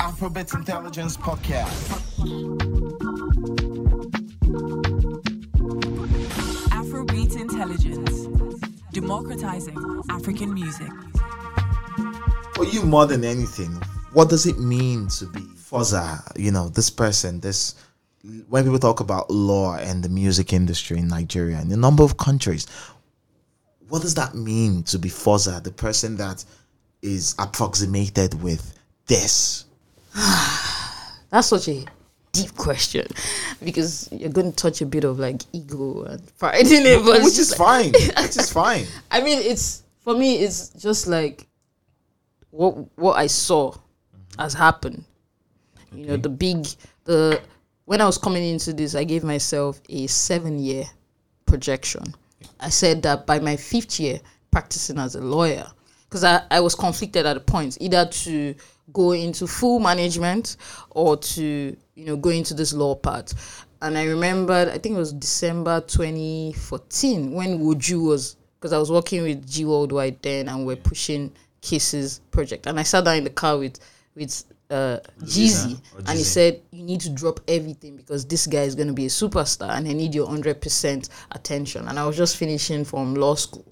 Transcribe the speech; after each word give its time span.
Afrobeats 0.00 0.54
Intelligence 0.54 1.18
Podcast. 1.18 2.00
Afrobeats 6.70 7.38
Intelligence, 7.38 8.26
democratizing 8.92 10.02
African 10.08 10.54
music. 10.54 10.88
For 12.54 12.64
you, 12.64 12.82
more 12.84 13.04
than 13.04 13.24
anything, 13.24 13.72
what 14.14 14.30
does 14.30 14.46
it 14.46 14.58
mean 14.58 15.08
to 15.18 15.26
be 15.26 15.40
Foza? 15.40 16.22
You 16.34 16.50
know, 16.50 16.70
this 16.70 16.88
person, 16.88 17.40
this. 17.40 17.74
When 18.48 18.64
people 18.64 18.78
talk 18.78 19.00
about 19.00 19.30
law 19.30 19.76
and 19.76 20.02
the 20.02 20.08
music 20.08 20.54
industry 20.54 20.96
in 20.96 21.08
Nigeria 21.08 21.58
and 21.58 21.70
a 21.72 21.76
number 21.76 22.02
of 22.02 22.16
countries, 22.16 22.66
what 23.90 24.00
does 24.00 24.14
that 24.14 24.34
mean 24.34 24.82
to 24.84 24.98
be 24.98 25.10
Foza, 25.10 25.62
the 25.62 25.72
person 25.72 26.16
that 26.16 26.42
is 27.02 27.34
approximated 27.38 28.42
with 28.42 28.78
this? 29.06 29.66
That's 31.30 31.48
such 31.48 31.68
a 31.68 31.84
deep 32.32 32.54
question 32.56 33.06
because 33.62 34.08
you're 34.12 34.30
going 34.30 34.50
to 34.50 34.56
touch 34.56 34.80
a 34.80 34.86
bit 34.86 35.04
of 35.04 35.18
like 35.18 35.42
ego 35.52 36.04
and 36.04 36.38
pride 36.38 36.66
in 36.66 36.86
it, 36.86 37.04
but 37.04 37.16
it's 37.16 37.24
Which 37.26 37.38
is 37.38 37.58
like- 37.58 37.92
fine. 37.92 37.92
Which 38.24 38.36
is 38.36 38.52
fine. 38.52 38.86
I 39.10 39.20
mean, 39.20 39.38
it's 39.42 39.82
for 40.00 40.14
me. 40.14 40.36
It's 40.36 40.68
just 40.70 41.06
like 41.06 41.46
what 42.50 42.72
what 42.98 43.16
I 43.16 43.26
saw 43.26 43.74
has 44.38 44.54
happened. 44.54 45.04
You 45.92 46.06
know, 46.06 46.16
the 46.16 46.28
big 46.28 46.66
the 47.04 47.40
when 47.84 48.00
I 48.00 48.06
was 48.06 48.18
coming 48.18 48.44
into 48.44 48.72
this, 48.72 48.94
I 48.94 49.04
gave 49.04 49.24
myself 49.24 49.80
a 49.88 50.06
seven 50.06 50.58
year 50.58 50.84
projection. 51.46 52.02
I 52.60 52.68
said 52.70 53.02
that 53.02 53.26
by 53.26 53.38
my 53.40 53.56
fifth 53.56 53.98
year 54.00 54.20
practicing 54.50 54.98
as 54.98 55.14
a 55.14 55.20
lawyer, 55.20 55.66
because 56.08 56.24
I, 56.24 56.42
I 56.50 56.60
was 56.60 56.74
conflicted 56.74 57.26
at 57.26 57.36
a 57.36 57.40
point 57.40 57.76
either 57.80 58.06
to 58.06 58.54
go 58.92 59.12
into 59.12 59.46
full 59.46 59.78
management 59.78 60.56
or 60.90 61.16
to 61.16 61.76
you 61.94 62.04
know 62.04 62.16
go 62.16 62.30
into 62.30 62.54
this 62.54 62.72
law 62.72 62.94
part. 62.94 63.34
And 63.82 63.96
I 63.96 64.04
remembered, 64.04 64.68
I 64.68 64.76
think 64.76 64.96
it 64.96 64.98
was 64.98 65.12
December 65.12 65.80
2014 65.80 67.32
when 67.32 67.60
Woju 67.60 68.06
was 68.06 68.36
because 68.58 68.74
I 68.74 68.78
was 68.78 68.90
working 68.90 69.22
with 69.22 69.48
G 69.48 69.64
Worldwide 69.64 70.20
then 70.22 70.48
and 70.48 70.66
we're 70.66 70.76
pushing 70.76 71.32
Cases 71.62 72.20
project. 72.30 72.66
And 72.66 72.78
I 72.78 72.82
sat 72.84 73.04
down 73.04 73.18
in 73.18 73.24
the 73.24 73.30
car 73.30 73.58
with 73.58 73.78
with 74.14 74.44
uh 74.70 74.98
Jeezy 75.22 75.80
and 76.06 76.18
he 76.18 76.24
said 76.24 76.62
you 76.70 76.82
need 76.82 77.00
to 77.02 77.10
drop 77.10 77.40
everything 77.48 77.96
because 77.96 78.24
this 78.24 78.46
guy 78.46 78.62
is 78.62 78.74
gonna 78.74 78.92
be 78.94 79.06
a 79.06 79.10
superstar 79.10 79.70
and 79.70 79.86
I 79.86 79.92
need 79.92 80.14
your 80.14 80.26
hundred 80.26 80.60
percent 80.60 81.10
attention. 81.32 81.86
And 81.88 81.98
I 81.98 82.06
was 82.06 82.16
just 82.16 82.36
finishing 82.36 82.84
from 82.84 83.14
law 83.14 83.34
school. 83.34 83.66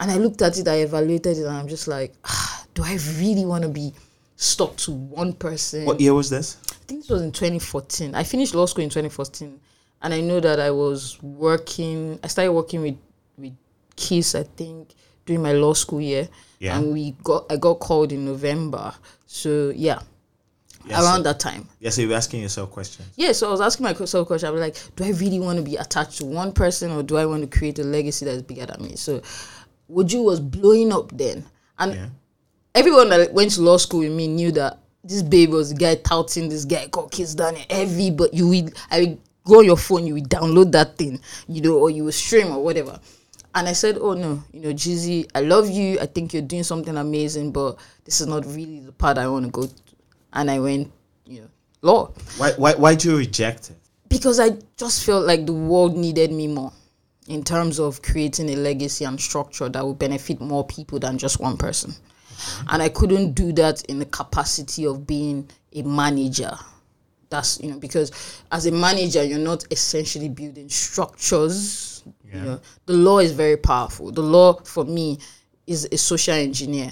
And 0.00 0.10
I 0.10 0.16
looked 0.16 0.42
at 0.42 0.58
it, 0.58 0.68
I 0.68 0.76
evaluated 0.76 1.38
it, 1.38 1.44
and 1.44 1.56
I'm 1.56 1.68
just 1.68 1.88
like, 1.88 2.14
ah, 2.24 2.64
do 2.74 2.84
I 2.84 2.98
really 3.18 3.44
want 3.44 3.62
to 3.62 3.68
be 3.68 3.92
stuck 4.38 4.76
to 4.76 4.92
one 4.92 5.32
person? 5.34 5.84
What 5.84 6.00
year 6.00 6.14
was 6.14 6.30
this? 6.30 6.56
I 6.70 6.74
think 6.86 7.02
this 7.02 7.10
was 7.10 7.20
in 7.22 7.32
2014. 7.32 8.14
I 8.14 8.22
finished 8.22 8.54
law 8.54 8.64
school 8.66 8.84
in 8.84 8.88
2014, 8.90 9.60
and 10.02 10.14
I 10.14 10.20
know 10.20 10.40
that 10.40 10.58
I 10.60 10.70
was 10.70 11.20
working. 11.22 12.18
I 12.24 12.28
started 12.28 12.52
working 12.52 12.80
with 12.80 12.96
with 13.36 13.52
Kiss, 13.96 14.34
I 14.34 14.44
think, 14.44 14.94
during 15.26 15.42
my 15.42 15.52
law 15.52 15.74
school 15.74 16.00
year. 16.00 16.28
Yeah. 16.60 16.78
And 16.78 16.92
we 16.92 17.10
got 17.24 17.44
I 17.50 17.56
got 17.56 17.80
called 17.80 18.12
in 18.12 18.24
November. 18.24 18.94
So 19.26 19.72
yeah, 19.76 19.98
Yes, 20.86 21.02
around 21.02 21.18
so- 21.18 21.22
that 21.24 21.40
time. 21.40 21.68
Yeah, 21.80 21.90
so 21.90 22.02
you 22.02 22.08
were 22.08 22.14
asking 22.14 22.42
yourself 22.42 22.70
questions. 22.70 23.08
Yeah, 23.16 23.32
so 23.32 23.48
I 23.48 23.50
was 23.50 23.60
asking 23.60 23.84
myself 23.84 24.26
questions. 24.26 24.48
I 24.48 24.50
was 24.52 24.60
like, 24.60 24.76
do 24.96 25.04
I 25.04 25.10
really 25.10 25.40
want 25.40 25.58
to 25.58 25.62
be 25.64 25.76
attached 25.76 26.18
to 26.18 26.24
one 26.24 26.52
person 26.52 26.90
or 26.92 27.02
do 27.02 27.16
I 27.16 27.26
want 27.26 27.42
to 27.50 27.58
create 27.58 27.78
a 27.80 27.84
legacy 27.84 28.24
that 28.24 28.32
is 28.36 28.42
bigger 28.42 28.66
than 28.66 28.82
me? 28.82 28.96
So 28.96 29.20
Woju 29.90 30.24
was 30.24 30.40
blowing 30.40 30.92
up 30.92 31.10
then. 31.16 31.44
And 31.78 31.94
Yeah. 31.94 32.08
Everyone 32.78 33.08
that 33.10 33.32
went 33.32 33.50
to 33.52 33.60
law 33.62 33.76
school 33.76 34.00
with 34.00 34.12
me 34.12 34.28
knew 34.28 34.52
that 34.52 34.78
this 35.02 35.22
babe 35.22 35.50
was 35.50 35.70
the 35.70 35.74
guy 35.74 35.96
touting 35.96 36.48
this 36.48 36.64
guy 36.64 36.86
called 36.86 37.10
Kiss 37.10 37.34
Daniel. 37.34 37.64
Every 37.70 38.10
but 38.10 38.32
you 38.32 38.46
will 38.46 38.68
I 38.90 39.00
will 39.00 39.18
go 39.44 39.58
on 39.58 39.64
your 39.64 39.76
phone, 39.76 40.06
you 40.06 40.14
will 40.14 40.22
download 40.22 40.70
that 40.72 40.96
thing, 40.96 41.20
you 41.48 41.60
know, 41.60 41.74
or 41.78 41.90
you 41.90 42.04
will 42.04 42.12
stream 42.12 42.48
or 42.52 42.62
whatever. 42.62 43.00
And 43.54 43.66
I 43.66 43.72
said, 43.72 43.98
Oh 44.00 44.12
no, 44.14 44.44
you 44.52 44.60
know, 44.60 44.68
Jeezy, 44.72 45.28
I 45.34 45.40
love 45.40 45.68
you. 45.68 45.98
I 45.98 46.06
think 46.06 46.32
you're 46.32 46.42
doing 46.42 46.62
something 46.62 46.96
amazing, 46.96 47.50
but 47.50 47.78
this 48.04 48.20
is 48.20 48.26
not 48.28 48.46
really 48.46 48.80
the 48.80 48.92
part 48.92 49.18
I 49.18 49.26
want 49.26 49.46
to 49.46 49.50
go 49.50 49.66
to. 49.66 49.74
And 50.34 50.48
I 50.50 50.60
went, 50.60 50.92
you 51.26 51.40
know, 51.40 51.48
law 51.82 52.12
Why 52.36 52.52
why 52.56 52.74
why'd 52.74 53.02
you 53.04 53.16
reject 53.16 53.70
it? 53.70 53.76
because 54.08 54.38
I 54.40 54.50
just 54.76 55.04
felt 55.04 55.26
like 55.26 55.44
the 55.46 55.52
world 55.52 55.96
needed 55.96 56.32
me 56.32 56.46
more 56.46 56.72
in 57.26 57.42
terms 57.44 57.78
of 57.78 58.00
creating 58.02 58.48
a 58.50 58.56
legacy 58.56 59.04
and 59.04 59.20
structure 59.20 59.68
that 59.68 59.84
would 59.86 59.98
benefit 59.98 60.40
more 60.40 60.64
people 60.66 60.98
than 60.98 61.18
just 61.18 61.40
one 61.40 61.56
person. 61.58 61.92
And 62.68 62.82
I 62.82 62.88
couldn't 62.88 63.32
do 63.32 63.52
that 63.54 63.82
in 63.86 63.98
the 63.98 64.06
capacity 64.06 64.86
of 64.86 65.06
being 65.06 65.48
a 65.74 65.82
manager. 65.82 66.56
That's 67.30 67.60
you 67.60 67.70
know 67.70 67.78
because 67.78 68.10
as 68.50 68.64
a 68.66 68.72
manager 68.72 69.22
you're 69.22 69.38
not 69.38 69.64
essentially 69.70 70.28
building 70.28 70.68
structures. 70.68 72.02
You 72.32 72.40
know 72.40 72.60
the 72.86 72.92
law 72.94 73.18
is 73.18 73.32
very 73.32 73.56
powerful. 73.56 74.10
The 74.12 74.22
law 74.22 74.54
for 74.54 74.84
me 74.84 75.18
is 75.66 75.88
a 75.92 75.98
social 75.98 76.34
engineer, 76.34 76.90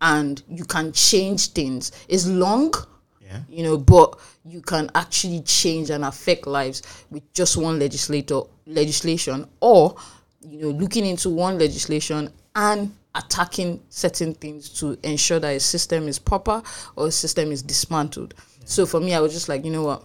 and 0.00 0.42
you 0.48 0.64
can 0.64 0.92
change 0.92 1.48
things. 1.48 1.92
It's 2.08 2.26
long, 2.26 2.72
Yeah. 3.20 3.40
you 3.48 3.62
know, 3.62 3.76
but 3.78 4.18
you 4.46 4.60
can 4.62 4.90
actually 4.94 5.40
change 5.42 5.90
and 5.90 6.04
affect 6.04 6.46
lives 6.46 6.82
with 7.10 7.30
just 7.34 7.56
one 7.56 7.78
legislator 7.78 8.40
legislation 8.66 9.46
or 9.60 9.96
you 10.42 10.60
know 10.60 10.68
looking 10.70 11.04
into 11.06 11.28
one 11.30 11.58
legislation 11.58 12.30
and 12.56 12.94
attacking 13.14 13.82
certain 13.88 14.34
things 14.34 14.68
to 14.68 14.98
ensure 15.02 15.38
that 15.38 15.56
a 15.56 15.60
system 15.60 16.08
is 16.08 16.18
proper 16.18 16.62
or 16.96 17.08
a 17.08 17.12
system 17.12 17.52
is 17.52 17.62
dismantled. 17.62 18.34
So 18.64 18.86
for 18.86 19.00
me 19.00 19.14
I 19.14 19.20
was 19.20 19.32
just 19.32 19.48
like, 19.48 19.64
you 19.64 19.70
know 19.70 19.84
what? 19.84 20.04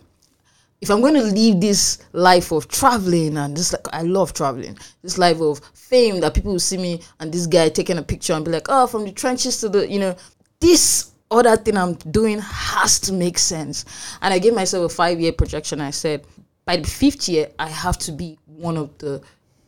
if 0.82 0.90
I'm 0.90 1.02
going 1.02 1.16
to 1.16 1.24
live 1.24 1.60
this 1.60 2.00
life 2.14 2.52
of 2.52 2.68
traveling 2.68 3.38
and 3.38 3.56
this 3.56 3.74
like 3.74 3.88
I 3.92 4.04
love 4.04 4.34
traveling, 4.34 4.78
this 5.02 5.18
life 5.18 5.42
of 5.42 5.60
fame 5.74 6.22
that 6.22 6.34
people 6.34 6.54
will 6.54 6.60
see 6.60 6.78
me 6.78 7.02
and 7.20 7.32
this 7.32 7.48
guy 7.48 7.70
taking 7.70 7.98
a 7.98 8.04
picture 8.04 8.34
and 8.34 8.46
be 8.46 8.52
like, 8.52 8.68
oh, 8.70 8.88
from 8.88 9.04
the 9.04 9.12
trenches 9.12 9.60
to 9.62 9.70
the, 9.70 9.90
you 9.90 10.00
know, 10.00 10.16
this 10.60 11.12
other 11.32 11.58
thing 11.58 11.78
I'm 11.78 11.96
doing 11.96 12.40
has 12.40 13.00
to 13.02 13.14
make 13.14 13.38
sense. 13.38 13.86
And 14.22 14.34
I 14.34 14.40
gave 14.40 14.54
myself 14.54 14.92
a 14.92 14.96
five 14.96 15.20
year 15.20 15.34
projection. 15.34 15.82
I 15.82 15.92
said, 15.92 16.26
by 16.66 16.78
the 16.78 16.88
fifth 16.88 17.28
year, 17.28 17.50
I 17.60 17.68
have 17.68 17.98
to 18.00 18.12
be 18.12 18.38
one 18.46 18.78
of 18.78 18.98
the 19.00 19.22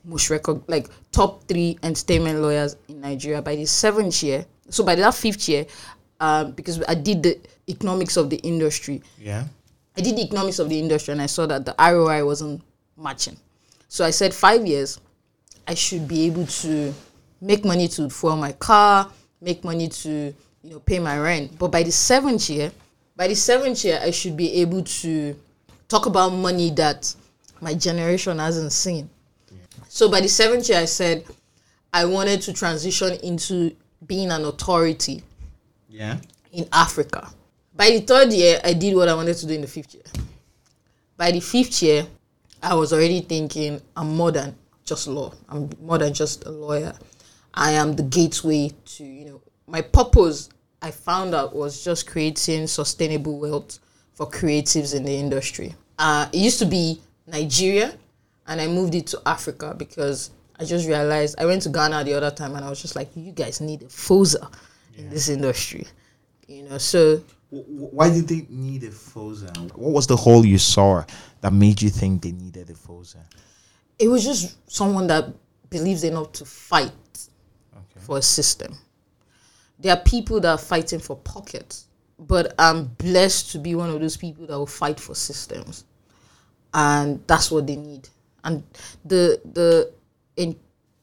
most 0.03 0.29
record 0.29 0.61
like 0.67 0.87
top 1.11 1.47
three 1.47 1.77
entertainment 1.83 2.39
lawyers 2.39 2.75
in 2.87 3.01
Nigeria. 3.01 3.41
By 3.41 3.55
the 3.55 3.65
seventh 3.65 4.23
year, 4.23 4.45
so 4.69 4.83
by 4.83 4.95
that 4.95 5.13
fifth 5.15 5.47
year, 5.49 5.65
um, 6.19 6.51
because 6.51 6.83
I 6.87 6.95
did 6.95 7.23
the 7.23 7.39
economics 7.67 8.17
of 8.17 8.29
the 8.29 8.37
industry, 8.37 9.01
Yeah. 9.19 9.45
I 9.97 10.01
did 10.01 10.15
the 10.15 10.21
economics 10.21 10.59
of 10.59 10.69
the 10.69 10.79
industry 10.79 11.11
and 11.11 11.21
I 11.21 11.25
saw 11.25 11.45
that 11.47 11.65
the 11.65 11.75
ROI 11.77 12.25
wasn't 12.25 12.61
matching. 12.97 13.35
So 13.89 14.05
I 14.05 14.11
said 14.11 14.33
five 14.33 14.65
years, 14.65 14.99
I 15.67 15.73
should 15.73 16.07
be 16.07 16.25
able 16.27 16.45
to 16.45 16.93
make 17.41 17.65
money 17.65 17.87
to 17.89 18.09
fuel 18.09 18.37
my 18.37 18.53
car, 18.53 19.09
make 19.41 19.63
money 19.63 19.89
to 19.89 20.33
you 20.63 20.69
know 20.69 20.79
pay 20.79 20.99
my 20.99 21.19
rent. 21.19 21.57
But 21.59 21.71
by 21.71 21.83
the 21.83 21.91
seventh 21.91 22.49
year, 22.49 22.71
by 23.15 23.27
the 23.27 23.35
seventh 23.35 23.83
year, 23.83 23.99
I 24.01 24.11
should 24.11 24.37
be 24.37 24.53
able 24.61 24.83
to 24.83 25.35
talk 25.89 26.05
about 26.05 26.29
money 26.29 26.69
that 26.71 27.13
my 27.59 27.73
generation 27.73 28.39
hasn't 28.39 28.71
seen. 28.71 29.09
So 29.93 30.09
by 30.09 30.21
the 30.21 30.29
seventh 30.29 30.69
year, 30.69 30.79
I 30.79 30.85
said 30.85 31.25
I 31.91 32.05
wanted 32.05 32.41
to 32.43 32.53
transition 32.53 33.11
into 33.23 33.75
being 34.07 34.31
an 34.31 34.45
authority 34.45 35.21
Yeah. 35.89 36.17
in 36.53 36.65
Africa. 36.71 37.29
By 37.75 37.89
the 37.89 37.99
third 37.99 38.31
year, 38.31 38.61
I 38.63 38.71
did 38.71 38.95
what 38.95 39.09
I 39.09 39.13
wanted 39.15 39.35
to 39.35 39.45
do 39.45 39.53
in 39.53 39.59
the 39.59 39.67
fifth 39.67 39.93
year. 39.93 40.05
By 41.17 41.31
the 41.33 41.41
fifth 41.41 41.83
year, 41.83 42.07
I 42.63 42.73
was 42.73 42.93
already 42.93 43.19
thinking 43.19 43.81
I'm 43.97 44.15
more 44.15 44.31
than 44.31 44.55
just 44.85 45.07
law. 45.07 45.33
I'm 45.49 45.69
more 45.81 45.97
than 45.97 46.13
just 46.13 46.45
a 46.45 46.51
lawyer. 46.51 46.93
I 47.53 47.71
am 47.71 47.93
the 47.97 48.03
gateway 48.03 48.71
to, 48.95 49.03
you 49.03 49.25
know, 49.25 49.41
my 49.67 49.81
purpose 49.81 50.47
I 50.81 50.91
found 50.91 51.35
out 51.35 51.53
was 51.53 51.83
just 51.83 52.07
creating 52.07 52.67
sustainable 52.67 53.37
wealth 53.37 53.79
for 54.13 54.25
creatives 54.25 54.95
in 54.95 55.03
the 55.03 55.11
industry. 55.13 55.75
Uh, 55.99 56.29
it 56.31 56.37
used 56.39 56.59
to 56.59 56.65
be 56.65 57.01
Nigeria, 57.27 57.97
and 58.47 58.59
I 58.61 58.67
moved 58.67 58.95
it 58.95 59.07
to 59.07 59.21
Africa 59.25 59.75
because 59.77 60.31
I 60.59 60.65
just 60.65 60.87
realized 60.87 61.39
I 61.39 61.45
went 61.45 61.61
to 61.63 61.69
Ghana 61.69 62.03
the 62.03 62.13
other 62.13 62.31
time 62.31 62.55
and 62.55 62.63
I 62.65 62.69
was 62.69 62.81
just 62.81 62.95
like, 62.95 63.09
you 63.15 63.31
guys 63.31 63.61
need 63.61 63.81
a 63.83 63.85
Foza 63.85 64.51
in 64.97 65.09
this 65.09 65.29
industry. 65.29 65.87
You 66.47 66.63
know, 66.63 66.77
so 66.77 67.23
Why 67.49 68.09
did 68.09 68.27
they 68.27 68.45
need 68.49 68.83
a 68.83 68.89
Foza? 68.89 69.55
What 69.75 69.91
was 69.93 70.07
the 70.07 70.15
hole 70.17 70.45
you 70.45 70.57
saw 70.57 71.03
that 71.41 71.51
made 71.53 71.81
you 71.81 71.89
think 71.89 72.21
they 72.21 72.31
needed 72.31 72.69
a 72.69 72.73
Foza? 72.73 73.17
it 73.99 74.07
was 74.07 74.23
just 74.23 74.57
someone 74.71 75.05
that 75.07 75.25
believes 75.69 76.03
enough 76.03 76.31
to 76.33 76.43
fight 76.45 76.91
Okay. 77.73 77.99
for 78.05 78.17
a 78.17 78.21
system. 78.21 78.75
There 79.79 79.93
are 79.95 80.01
people 80.01 80.39
that 80.41 80.49
are 80.49 80.57
fighting 80.57 80.99
for 80.99 81.15
pockets, 81.15 81.85
but 82.19 82.53
I'm 82.59 82.85
blessed 82.97 83.51
to 83.51 83.59
be 83.59 83.75
one 83.75 83.89
of 83.91 83.99
those 84.01 84.17
people 84.17 84.45
that 84.47 84.57
will 84.57 84.65
fight 84.67 84.99
for 84.99 85.13
systems, 85.15 85.85
and 86.73 87.21
that's 87.27 87.51
what 87.51 87.67
they 87.67 87.75
need. 87.75 88.09
And 88.43 88.63
the 89.05 89.39
the 89.53 89.91
in 90.37 90.55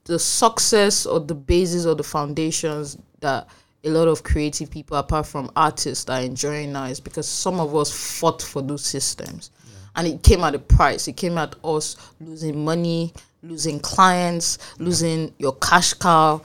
the 0.04 0.18
success 0.18 1.06
or 1.06 1.20
the 1.20 1.34
basis 1.34 1.86
or 1.86 1.94
the 1.94 2.02
foundations 2.02 2.96
that 3.20 3.48
a 3.84 3.90
lot 3.90 4.08
of 4.08 4.22
creative 4.22 4.70
people, 4.70 4.96
apart 4.96 5.26
from 5.26 5.50
artists, 5.54 6.08
are 6.08 6.20
enjoying 6.20 6.72
now 6.72 6.84
is 6.84 6.98
because 6.98 7.28
some 7.28 7.60
of 7.60 7.74
us 7.76 7.92
fought 8.18 8.42
for 8.42 8.62
those 8.62 8.84
systems. 8.84 9.50
And 9.94 10.06
it 10.06 10.22
came 10.22 10.42
at 10.44 10.54
a 10.54 10.58
price. 10.58 11.08
It 11.08 11.16
came 11.16 11.38
at 11.38 11.54
us 11.64 11.96
losing 12.20 12.64
money, 12.64 13.12
losing 13.42 13.80
clients, 13.80 14.58
losing 14.78 15.34
your 15.38 15.54
cash 15.56 15.92
cow. 15.94 16.42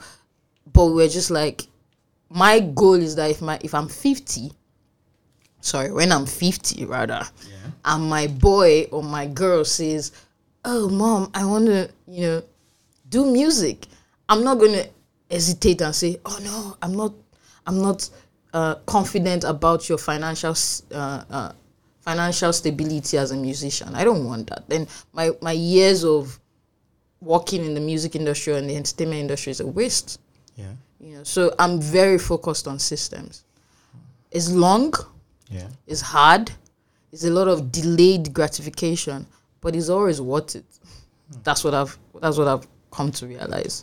But 0.72 0.86
we're 0.86 1.08
just 1.08 1.30
like, 1.30 1.66
my 2.30 2.60
goal 2.60 2.94
is 2.94 3.16
that 3.16 3.30
if 3.30 3.40
my 3.40 3.58
if 3.62 3.74
I'm 3.74 3.88
50, 3.88 4.52
sorry, 5.60 5.92
when 5.92 6.10
I'm 6.10 6.26
50 6.26 6.84
rather, 6.86 7.22
and 7.84 8.08
my 8.08 8.26
boy 8.26 8.84
or 8.90 9.02
my 9.02 9.26
girl 9.26 9.64
says, 9.64 10.12
Oh 10.64 10.88
mom, 10.88 11.30
I 11.34 11.44
wanna, 11.44 11.88
you 12.06 12.22
know, 12.22 12.42
do 13.08 13.30
music. 13.30 13.86
I'm 14.28 14.42
not 14.42 14.58
gonna 14.58 14.84
hesitate 15.30 15.80
and 15.82 15.94
say, 15.94 16.18
"Oh 16.24 16.38
no, 16.42 16.76
I'm 16.80 16.94
not, 16.96 17.12
I'm 17.66 17.80
not 17.82 18.08
uh, 18.52 18.76
confident 18.86 19.44
about 19.44 19.88
your 19.88 19.98
financial 19.98 20.54
uh, 20.92 21.24
uh, 21.30 21.52
financial 22.00 22.52
stability 22.52 23.18
as 23.18 23.30
a 23.30 23.36
musician." 23.36 23.94
I 23.94 24.04
don't 24.04 24.24
want 24.24 24.48
that. 24.50 24.68
Then 24.68 24.86
my 25.12 25.32
my 25.42 25.52
years 25.52 26.04
of 26.04 26.40
working 27.20 27.64
in 27.64 27.74
the 27.74 27.80
music 27.80 28.16
industry 28.16 28.54
and 28.56 28.68
the 28.68 28.76
entertainment 28.76 29.20
industry 29.20 29.50
is 29.50 29.60
a 29.60 29.66
waste. 29.66 30.20
Yeah. 30.56 30.72
You 31.00 31.16
know, 31.16 31.24
so 31.24 31.54
I'm 31.58 31.80
very 31.80 32.18
focused 32.18 32.66
on 32.68 32.78
systems. 32.78 33.44
It's 34.30 34.50
long, 34.50 34.92
Yeah. 35.50 35.68
it's 35.86 36.00
hard, 36.00 36.50
it's 37.12 37.24
a 37.24 37.30
lot 37.30 37.48
of 37.48 37.70
delayed 37.70 38.32
gratification, 38.34 39.26
but 39.64 39.74
it's 39.74 39.88
always 39.88 40.20
worth 40.20 40.54
it. 40.54 40.66
That's 41.42 41.64
what 41.64 41.72
I've 41.72 41.98
that's 42.20 42.36
what 42.36 42.46
I've 42.46 42.68
come 42.92 43.10
to 43.12 43.26
realize. 43.26 43.82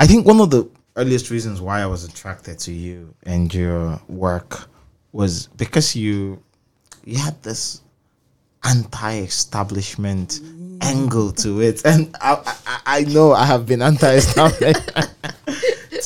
I 0.00 0.06
think 0.06 0.26
one 0.26 0.40
of 0.40 0.50
the 0.50 0.68
earliest 0.96 1.30
reasons 1.30 1.60
why 1.60 1.82
I 1.82 1.86
was 1.86 2.04
attracted 2.04 2.58
to 2.60 2.72
you 2.72 3.14
and 3.24 3.52
your 3.52 4.00
work 4.08 4.68
was 5.12 5.48
because 5.58 5.94
you 5.94 6.42
you 7.04 7.18
had 7.18 7.40
this 7.42 7.82
anti-establishment 8.64 10.40
angle 10.80 11.32
to 11.32 11.60
it, 11.60 11.82
and 11.84 12.16
I, 12.20 12.40
I, 12.66 12.80
I 12.86 13.00
know 13.02 13.32
I 13.32 13.44
have 13.44 13.66
been 13.66 13.82
anti-establishment. 13.82 14.92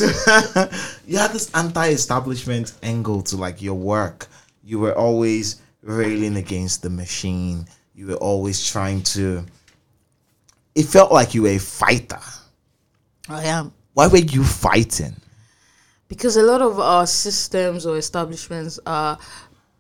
you 1.07 1.19
had 1.19 1.31
this 1.31 1.49
anti-establishment 1.55 2.75
angle 2.83 3.23
to 3.23 3.37
like 3.37 3.63
your 3.63 3.75
work. 3.75 4.27
You 4.65 4.81
were 4.81 4.97
always 4.99 5.63
railing 5.83 6.37
against 6.37 6.83
the 6.83 6.91
machine. 6.91 7.69
You 7.95 8.09
were 8.09 8.15
always 8.15 8.67
trying 8.69 9.03
to. 9.15 9.45
It 10.75 10.85
felt 10.87 11.13
like 11.13 11.35
you 11.35 11.43
were 11.43 11.49
a 11.51 11.59
fighter. 11.59 12.19
I 13.29 13.45
am. 13.45 13.73
Why 13.95 14.09
were 14.09 14.19
you 14.19 14.45
fighting? 14.45 15.17
because 16.07 16.37
a 16.37 16.43
lot 16.43 16.61
of 16.61 16.79
our 16.79 17.07
systems 17.07 17.87
or 17.87 17.97
establishments 17.97 18.79
are 18.87 19.19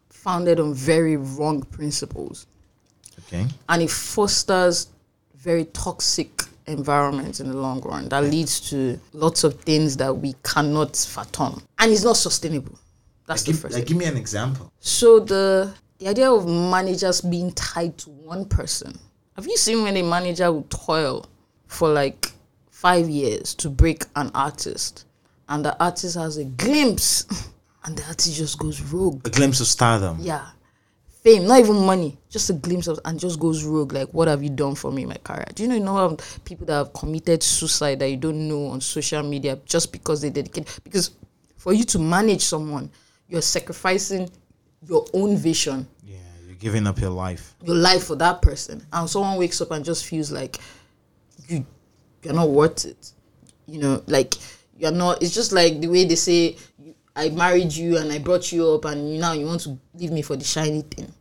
founded 0.08 0.58
on 0.58 0.72
very 0.72 1.16
wrong 1.18 1.62
principles 1.62 2.46
Okay. 3.20 3.46
and 3.68 3.82
it 3.82 3.90
fosters 3.90 4.88
very 5.36 5.66
toxic 5.66 6.42
environments 6.66 7.40
in 7.40 7.48
the 7.48 7.54
long 7.56 7.80
run 7.82 8.08
that 8.08 8.24
leads 8.24 8.58
to 8.70 8.98
lots 9.12 9.44
of 9.44 9.60
things 9.60 9.98
that 9.98 10.16
we 10.16 10.34
cannot 10.42 10.96
fathom 10.96 11.62
and 11.78 11.92
it's 11.92 12.02
not 12.04 12.16
sustainable 12.16 12.76
that's 13.26 13.42
the 13.42 13.52
Give, 13.52 13.60
first 13.60 13.74
like, 13.74 13.84
thing. 13.86 13.88
give 13.88 13.96
me 13.98 14.06
an 14.06 14.16
example. 14.16 14.72
so 14.80 15.20
the 15.20 15.72
the 15.98 16.08
idea 16.08 16.30
of 16.30 16.46
managers 16.46 17.20
being 17.20 17.52
tied 17.52 17.96
to 17.98 18.10
one 18.10 18.44
person. 18.44 18.98
Have 19.36 19.46
you 19.46 19.56
seen 19.56 19.82
when 19.82 19.96
a 19.96 20.02
manager 20.02 20.52
will 20.52 20.66
toil 20.68 21.26
for 21.66 21.88
like 21.88 22.32
five 22.70 23.08
years 23.08 23.54
to 23.56 23.70
break 23.70 24.04
an 24.16 24.30
artist 24.34 25.06
and 25.48 25.64
the 25.64 25.82
artist 25.82 26.16
has 26.16 26.36
a 26.36 26.44
glimpse 26.44 27.26
and 27.84 27.96
the 27.96 28.04
artist 28.06 28.36
just 28.36 28.58
goes 28.58 28.80
rogue? 28.80 29.26
A 29.26 29.30
glimpse 29.30 29.60
of 29.60 29.66
stardom. 29.66 30.18
yeah. 30.20 30.46
Fame 31.22 31.46
not 31.46 31.58
even 31.60 31.76
money 31.76 32.18
just 32.28 32.50
a 32.50 32.52
glimpse 32.52 32.86
of 32.86 33.00
and 33.06 33.18
just 33.18 33.40
goes 33.40 33.64
rogue 33.64 33.94
like 33.94 34.08
what 34.12 34.28
have 34.28 34.42
you 34.42 34.50
done 34.50 34.74
for 34.74 34.92
me 34.92 35.02
in 35.04 35.08
my 35.08 35.16
career? 35.24 35.46
Do 35.54 35.62
you 35.62 35.68
know 35.70 35.74
you 35.76 35.80
know 35.80 36.18
people 36.44 36.66
that 36.66 36.74
have 36.74 36.92
committed 36.92 37.42
suicide 37.42 38.00
that 38.00 38.10
you 38.10 38.18
don't 38.18 38.46
know 38.46 38.66
on 38.66 38.82
social 38.82 39.22
media 39.22 39.58
just 39.64 39.90
because 39.90 40.20
they 40.20 40.28
dedicate 40.28 40.80
because 40.84 41.12
for 41.56 41.72
you 41.72 41.84
to 41.84 41.98
manage 41.98 42.42
someone 42.42 42.90
you're 43.28 43.40
sacrificing 43.40 44.28
your 44.88 45.06
own 45.14 45.36
vision. 45.36 45.86
Yeah, 46.06 46.16
you're 46.46 46.56
giving 46.56 46.86
up 46.86 47.00
your 47.00 47.10
life. 47.10 47.54
your 47.62 47.76
life 47.76 48.04
for 48.04 48.16
that 48.16 48.42
person. 48.42 48.84
And 48.92 49.08
someone 49.08 49.38
wakes 49.38 49.60
up 49.60 49.70
and 49.70 49.84
just 49.84 50.04
feels 50.06 50.30
like 50.30 50.58
you 51.48 51.64
you're 52.22 52.34
not 52.34 52.48
worth 52.48 52.84
it. 52.84 53.12
You 53.66 53.80
know 53.80 54.02
like 54.06 54.34
you're 54.78 54.90
not 54.92 55.22
it's 55.22 55.34
just 55.34 55.52
like 55.52 55.80
the 55.80 55.88
way 55.88 56.04
they 56.04 56.16
say 56.16 56.56
i 57.16 57.28
married 57.30 57.72
you 57.72 57.96
and 57.96 58.10
i 58.10 58.18
brought 58.18 58.50
you 58.50 58.68
up 58.70 58.84
and 58.86 59.20
now 59.20 59.32
you 59.32 59.46
want 59.46 59.60
to 59.60 59.78
leave 59.94 60.10
me 60.10 60.20
for 60.20 60.36
the 60.36 60.44
shiny 60.44 60.82
thing. 60.82 61.12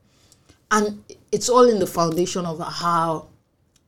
And 0.72 1.04
it's 1.32 1.50
all 1.50 1.70
in 1.70 1.80
the 1.80 1.86
foundation 1.88 2.46
of 2.46 2.60
how 2.60 3.28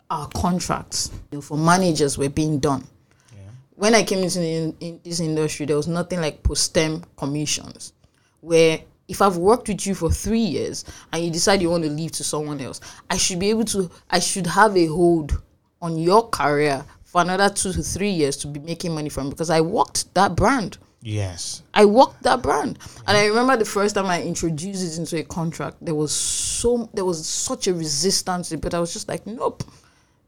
our 0.09 0.27
contracts 0.29 1.09
you 1.31 1.37
know, 1.37 1.41
for 1.41 1.57
managers 1.57 2.17
were 2.17 2.29
being 2.29 2.59
done. 2.59 2.85
Yeah. 3.33 3.39
when 3.75 3.95
I 3.95 4.03
came 4.03 4.19
into 4.19 4.39
the, 4.39 4.53
in, 4.53 4.77
in 4.79 4.99
this 5.03 5.19
industry, 5.19 5.65
there 5.65 5.77
was 5.77 5.87
nothing 5.87 6.21
like 6.21 6.43
post-term 6.43 7.03
commissions, 7.17 7.93
where 8.41 8.79
if 9.07 9.21
I've 9.21 9.37
worked 9.37 9.67
with 9.67 9.85
you 9.85 9.95
for 9.95 10.11
three 10.11 10.39
years 10.39 10.85
and 11.13 11.23
you 11.23 11.31
decide 11.31 11.61
you 11.61 11.69
want 11.69 11.83
to 11.83 11.89
leave 11.89 12.11
to 12.13 12.23
someone 12.23 12.59
else, 12.59 12.81
I 13.09 13.17
should 13.17 13.39
be 13.39 13.49
able 13.49 13.65
to, 13.65 13.89
I 14.09 14.19
should 14.19 14.47
have 14.47 14.75
a 14.75 14.87
hold 14.87 15.41
on 15.81 15.97
your 15.97 16.29
career 16.29 16.83
for 17.03 17.21
another 17.21 17.49
two 17.49 17.71
to 17.73 17.83
three 17.83 18.09
years 18.09 18.35
to 18.37 18.47
be 18.47 18.59
making 18.59 18.93
money 18.93 19.09
from 19.09 19.29
because 19.29 19.49
I 19.49 19.61
worked 19.61 20.13
that 20.15 20.35
brand. 20.35 20.77
Yes. 21.01 21.61
I 21.73 21.85
worked 21.85 22.23
that 22.23 22.41
brand, 22.41 22.79
and 23.07 23.15
I 23.15 23.27
remember 23.27 23.55
the 23.55 23.65
first 23.65 23.93
time 23.93 24.07
I 24.07 24.23
introduced 24.23 24.83
it 24.83 24.97
into 24.97 25.19
a 25.19 25.23
contract. 25.23 25.77
There 25.79 25.93
was 25.93 26.11
so 26.11 26.89
there 26.95 27.05
was 27.05 27.27
such 27.27 27.67
a 27.67 27.75
resistance, 27.75 28.51
but 28.55 28.73
I 28.73 28.79
was 28.79 28.91
just 28.91 29.07
like, 29.07 29.27
nope, 29.27 29.63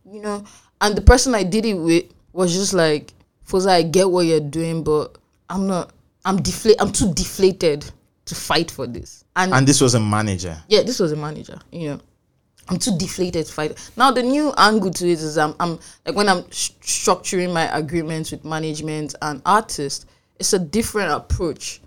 you 0.09 0.21
know. 0.21 0.43
And 0.79 0.95
the 0.95 1.01
person 1.01 1.33
I 1.33 1.41
did 1.41 1.65
it 1.65 1.73
with 1.73 2.05
was 2.31 2.53
just 2.53 2.75
like, 2.75 3.11
Foza, 3.47 3.69
I 3.69 3.81
get 3.81 4.11
what 4.11 4.27
you're 4.27 4.39
doing, 4.39 4.83
but 4.83 5.17
I'm 5.49 5.65
not. 5.65 5.93
I'm 6.23 6.37
deflate. 6.43 6.75
I'm 6.79 6.91
too 6.91 7.11
deflated 7.11 7.91
to 8.27 8.35
fight 8.35 8.69
for 8.71 8.87
this. 8.87 9.23
And, 9.35 9.53
And 9.53 9.67
this 9.67 9.81
was 9.81 9.95
a 9.95 9.99
manager. 9.99 10.57
yeah, 10.67 10.83
this 10.83 10.99
was 10.99 11.11
a 11.11 11.15
manager. 11.15 11.59
You 11.71 11.89
know, 11.89 11.99
I'm 12.69 12.77
too 12.77 12.97
deflated 12.97 13.45
to 13.45 13.51
fight. 13.51 13.91
Now 13.97 14.11
the 14.11 14.23
new 14.23 14.53
angle 14.57 14.91
to 14.91 15.05
it 15.07 15.19
is 15.19 15.37
I'm, 15.37 15.55
I'm 15.59 15.79
like 16.05 16.15
when 16.15 16.29
I'm 16.29 16.43
structuring 16.43 17.53
my 17.53 17.75
agreements 17.77 18.31
with 18.31 18.43
management 18.45 19.15
and 19.21 19.41
artists, 19.45 20.05
it's 20.39 20.53
a 20.53 20.59
different 20.59 21.11
approach. 21.11 21.81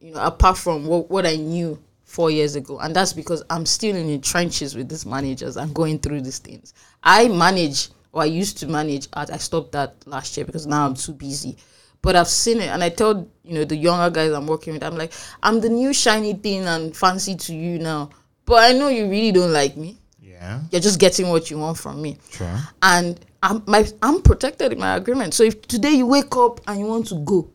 You 0.00 0.14
know, 0.14 0.22
apart 0.22 0.58
from 0.58 0.86
what, 0.86 1.10
what 1.10 1.26
I 1.26 1.36
knew 1.36 1.78
four 2.04 2.30
years 2.30 2.56
ago, 2.56 2.78
and 2.80 2.94
that's 2.96 3.12
because 3.12 3.42
I'm 3.48 3.64
still 3.64 3.94
in 3.94 4.06
the 4.06 4.18
trenches 4.18 4.74
with 4.74 4.88
these 4.88 5.06
managers 5.06 5.56
and 5.56 5.74
going 5.74 5.98
through 5.98 6.22
these 6.22 6.38
things. 6.38 6.74
I 7.02 7.28
manage, 7.28 7.90
or 8.12 8.22
I 8.22 8.26
used 8.26 8.58
to 8.58 8.66
manage 8.66 9.08
art. 9.12 9.30
I 9.30 9.36
stopped 9.36 9.72
that 9.72 9.94
last 10.06 10.36
year 10.36 10.44
because 10.44 10.66
now 10.66 10.84
I'm 10.86 10.94
too 10.94 11.12
busy. 11.12 11.56
But 12.02 12.16
I've 12.16 12.28
seen 12.28 12.60
it, 12.60 12.68
and 12.68 12.82
I 12.82 12.88
tell 12.88 13.28
you 13.44 13.54
know 13.54 13.64
the 13.64 13.76
younger 13.76 14.10
guys 14.10 14.32
I'm 14.32 14.46
working 14.46 14.72
with, 14.74 14.82
I'm 14.82 14.96
like, 14.96 15.12
I'm 15.42 15.60
the 15.60 15.68
new 15.68 15.92
shiny 15.92 16.34
thing 16.34 16.66
and 16.66 16.96
fancy 16.96 17.36
to 17.36 17.54
you 17.54 17.78
now. 17.78 18.10
But 18.44 18.64
I 18.64 18.72
know 18.76 18.88
you 18.88 19.08
really 19.08 19.30
don't 19.30 19.52
like 19.52 19.76
me. 19.76 19.96
Yeah. 20.20 20.62
You're 20.72 20.80
just 20.80 20.98
getting 20.98 21.28
what 21.28 21.48
you 21.48 21.58
want 21.58 21.78
from 21.78 22.02
me. 22.02 22.18
Sure. 22.30 22.58
And 22.82 23.24
I'm 23.42 23.62
my 23.66 23.86
I'm 24.02 24.20
protected 24.20 24.72
in 24.72 24.80
my 24.80 24.96
agreement. 24.96 25.34
So 25.34 25.44
if 25.44 25.62
today 25.62 25.92
you 25.92 26.06
wake 26.06 26.36
up 26.36 26.60
and 26.66 26.80
you 26.80 26.86
want 26.86 27.06
to 27.08 27.20
go, 27.24 27.48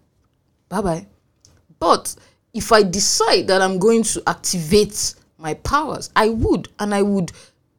bye 0.69 0.81
bye. 0.81 1.05
But 1.79 2.15
if 2.53 2.71
I 2.71 2.83
decide 2.83 3.47
that 3.47 3.61
I'm 3.61 3.77
going 3.77 4.03
to 4.03 4.23
activate 4.27 5.15
my 5.37 5.55
powers, 5.55 6.09
I 6.15 6.29
would, 6.29 6.69
and 6.79 6.95
I 6.95 7.01
would 7.01 7.31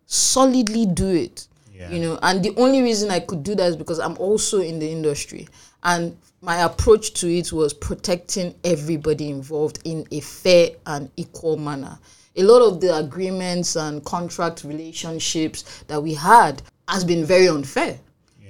solidly 0.06 0.84
do 0.87 1.08
it. 1.08 1.48
Yeah. 1.72 1.90
You 1.90 2.00
know, 2.00 2.18
and 2.22 2.44
the 2.44 2.54
only 2.56 2.82
reason 2.82 3.10
I 3.10 3.20
could 3.20 3.42
do 3.42 3.54
that 3.54 3.66
is 3.66 3.76
because 3.76 3.98
I'm 3.98 4.18
also 4.18 4.60
in 4.60 4.78
the 4.78 4.90
industry, 4.90 5.48
and 5.82 6.16
my 6.40 6.62
approach 6.62 7.14
to 7.14 7.28
it 7.28 7.52
was 7.52 7.75
protecting 7.75 8.54
everybody 8.64 9.30
involved 9.30 9.80
in 9.85 10.07
a 10.12 10.21
fair 10.21 10.71
and 10.87 11.11
equal 11.16 11.57
manner. 11.57 11.99
A 12.37 12.42
lot 12.42 12.62
of 12.62 12.80
the 12.80 12.97
agreements 12.97 13.75
and 13.76 14.04
contract 14.04 14.62
relationships 14.62 15.85
that 15.88 16.00
we 16.00 16.14
had 16.14 16.62
has 16.88 17.04
been 17.04 17.25
very 17.25 17.49
unfair, 17.49 17.99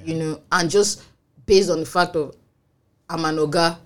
you 0.04 0.14
know, 0.14 0.40
and 0.52 0.68
just 0.68 1.02
based 1.46 1.70
on 1.70 1.80
the 1.80 1.86
fact 1.86 2.14
of 2.14 2.36
I'm 3.08 3.24
an 3.24 3.36
oga, 3.36 3.78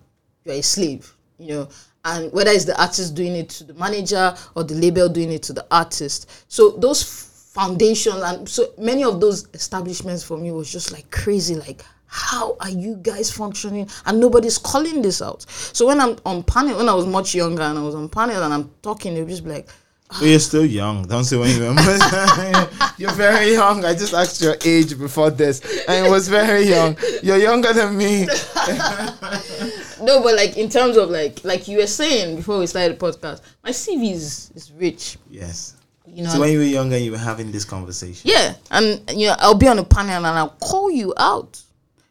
you're 0.44 0.56
a 0.56 0.62
slave, 0.62 1.14
you 1.38 1.48
know. 1.48 1.68
And 2.04 2.32
whether 2.32 2.50
it's 2.50 2.64
the 2.64 2.80
artist 2.80 3.14
doing 3.14 3.36
it 3.36 3.48
to 3.50 3.64
the 3.64 3.74
manager 3.74 4.34
or 4.56 4.64
the 4.64 4.74
label 4.74 5.08
doing 5.08 5.30
it 5.30 5.44
to 5.44 5.52
the 5.52 5.64
artist. 5.70 6.28
So 6.48 6.70
those 6.70 7.04
foundations 7.54 8.22
and 8.22 8.48
so 8.48 8.72
many 8.78 9.04
of 9.04 9.20
those 9.20 9.46
establishments 9.54 10.24
for 10.24 10.36
me 10.36 10.50
was 10.50 10.72
just 10.72 10.90
like 10.90 11.08
crazy, 11.12 11.54
like 11.54 11.84
how 12.14 12.56
are 12.60 12.68
you 12.68 12.96
guys 12.96 13.30
functioning? 13.30 13.88
And 14.04 14.20
nobody's 14.20 14.58
calling 14.58 15.00
this 15.00 15.22
out. 15.22 15.46
So 15.48 15.86
when 15.86 15.98
I'm 15.98 16.18
on 16.26 16.42
panel, 16.42 16.76
when 16.76 16.88
I 16.90 16.92
was 16.94 17.06
much 17.06 17.34
younger 17.34 17.62
and 17.62 17.78
I 17.78 17.82
was 17.82 17.94
on 17.94 18.10
panel 18.10 18.42
and 18.42 18.52
I'm 18.52 18.70
talking, 18.82 19.14
they'll 19.14 19.26
just 19.26 19.44
be 19.44 19.48
like, 19.50 19.68
ah. 20.10 20.18
But 20.20 20.26
you're 20.28 20.38
still 20.40 20.66
young. 20.66 21.06
Don't 21.08 21.24
say 21.24 21.38
when 21.38 21.48
you're 21.56 21.74
You're 22.98 23.12
very 23.12 23.52
young. 23.54 23.82
I 23.86 23.94
just 23.94 24.12
asked 24.12 24.42
your 24.42 24.56
age 24.62 24.98
before 24.98 25.30
this, 25.30 25.62
and 25.88 26.06
it 26.06 26.10
was 26.10 26.28
very 26.28 26.64
young. 26.64 26.98
You're 27.22 27.38
younger 27.38 27.72
than 27.72 27.96
me. 27.96 28.26
no, 30.02 30.22
but 30.22 30.34
like 30.36 30.56
in 30.58 30.68
terms 30.68 30.96
of 30.98 31.08
like 31.10 31.42
like 31.44 31.66
you 31.68 31.78
were 31.78 31.86
saying 31.86 32.36
before 32.36 32.58
we 32.58 32.66
started 32.66 32.98
the 32.98 33.06
podcast, 33.12 33.40
my 33.64 33.70
CV 33.70 34.12
is 34.12 34.50
is 34.54 34.70
rich. 34.72 35.16
Yes. 35.30 35.76
You 36.06 36.24
know, 36.24 36.30
So 36.30 36.40
when 36.40 36.52
you 36.52 36.58
were 36.58 36.64
younger, 36.64 36.98
you 36.98 37.12
were 37.12 37.18
having 37.18 37.50
this 37.50 37.64
conversation. 37.64 38.30
yeah, 38.30 38.54
and 38.70 39.00
you 39.14 39.28
know 39.28 39.36
I'll 39.38 39.54
be 39.54 39.68
on 39.68 39.78
a 39.78 39.84
panel 39.84 40.16
and 40.26 40.38
I'll 40.38 40.56
call 40.60 40.90
you 40.90 41.14
out. 41.16 41.58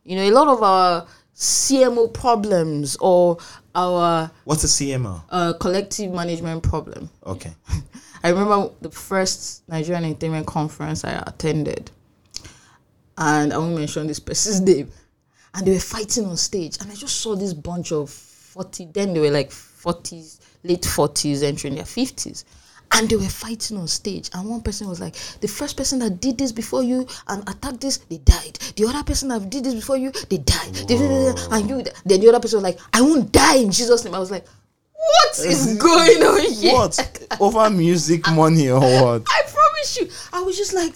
You 0.04 0.16
know, 0.16 0.24
a 0.24 0.32
lot 0.32 0.48
of 0.48 0.64
our 0.64 1.06
CMO 1.36 2.12
problems 2.14 2.98
or 3.00 3.38
our 3.76 4.32
What's 4.44 4.64
a 4.64 4.68
CMO? 4.68 5.22
uh, 5.30 5.54
collective 5.54 6.12
management 6.12 6.64
problem. 6.64 7.10
Okay. 7.26 7.54
I 8.24 8.30
remember 8.30 8.70
the 8.82 8.92
first 8.92 9.68
Nigerian 9.68 10.06
Entertainment 10.06 10.46
Conference 10.46 11.04
I 11.04 11.24
attended, 11.26 11.90
and 13.18 13.52
I 13.54 13.58
won't 13.58 13.76
mention 13.76 14.08
this 14.08 14.20
person's 14.20 14.62
name, 14.70 14.92
and 15.54 15.66
they 15.66 15.72
were 15.74 15.80
fighting 15.80 16.26
on 16.26 16.38
stage, 16.38 16.78
and 16.82 16.92
I 16.92 16.96
just 16.96 17.18
saw 17.22 17.36
this 17.36 17.54
bunch 17.54 17.92
of 17.92 18.10
forty. 18.10 18.86
Then 18.86 19.14
they 19.14 19.20
were 19.20 19.32
like 19.32 19.52
forties, 19.52 20.40
late 20.64 20.86
forties, 20.86 21.42
entering 21.42 21.76
their 21.76 21.86
fifties. 21.86 22.46
And 22.94 23.10
they 23.10 23.16
were 23.16 23.24
fighting 23.24 23.78
on 23.78 23.88
stage, 23.88 24.30
and 24.34 24.50
one 24.50 24.62
person 24.62 24.88
was 24.88 25.00
like, 25.00 25.16
"The 25.40 25.48
first 25.48 25.78
person 25.78 26.00
that 26.00 26.20
did 26.20 26.38
this 26.38 26.52
before 26.52 26.84
you 26.84 27.08
and 27.28 27.48
attacked 27.48 27.82
this, 27.82 27.98
they 27.98 28.18
died. 28.18 28.60
The 28.76 28.86
other 28.86 29.04
person 29.04 29.30
that 29.30 29.50
did 29.50 29.64
this 29.64 29.74
before 29.74 29.98
you, 29.98 30.12
they 30.30 30.38
died. 30.38 30.78
And 31.52 31.70
you, 31.70 31.84
then 32.06 32.20
the 32.20 32.30
other 32.30 32.40
person 32.40 32.58
was 32.58 32.64
like, 32.64 32.80
I 32.94 33.02
won't 33.02 33.32
die 33.32 33.58
in 33.58 33.72
Jesus' 33.72 34.04
name." 34.04 34.14
I 34.16 34.20
was 34.20 34.32
like, 34.32 34.46
"What 34.94 35.40
is 35.40 35.78
going 35.78 36.24
on 36.24 36.52
here?" 36.52 36.74
What? 36.74 37.28
Over 37.40 37.70
music 37.70 38.30
money 38.32 38.70
or 38.70 38.80
what? 38.80 39.24
I 39.28 39.42
promise 39.48 39.98
you, 39.98 40.10
I 40.34 40.42
was 40.42 40.58
just 40.58 40.74
like, 40.74 40.94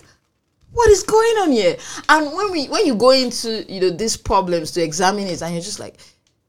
what 0.75 0.90
is 0.90 1.04
going 1.04 1.38
on 1.38 1.52
here? 1.52 1.78
And 2.10 2.34
when 2.36 2.52
we 2.52 2.68
when 2.68 2.86
you 2.86 2.96
go 2.96 3.12
into 3.12 3.66
you 3.72 3.80
know 3.80 3.90
these 3.90 4.18
problems 4.18 4.72
to 4.72 4.84
examine 4.84 5.28
it, 5.28 5.42
and 5.42 5.54
you're 5.54 5.64
just 5.64 5.80
like, 5.80 5.96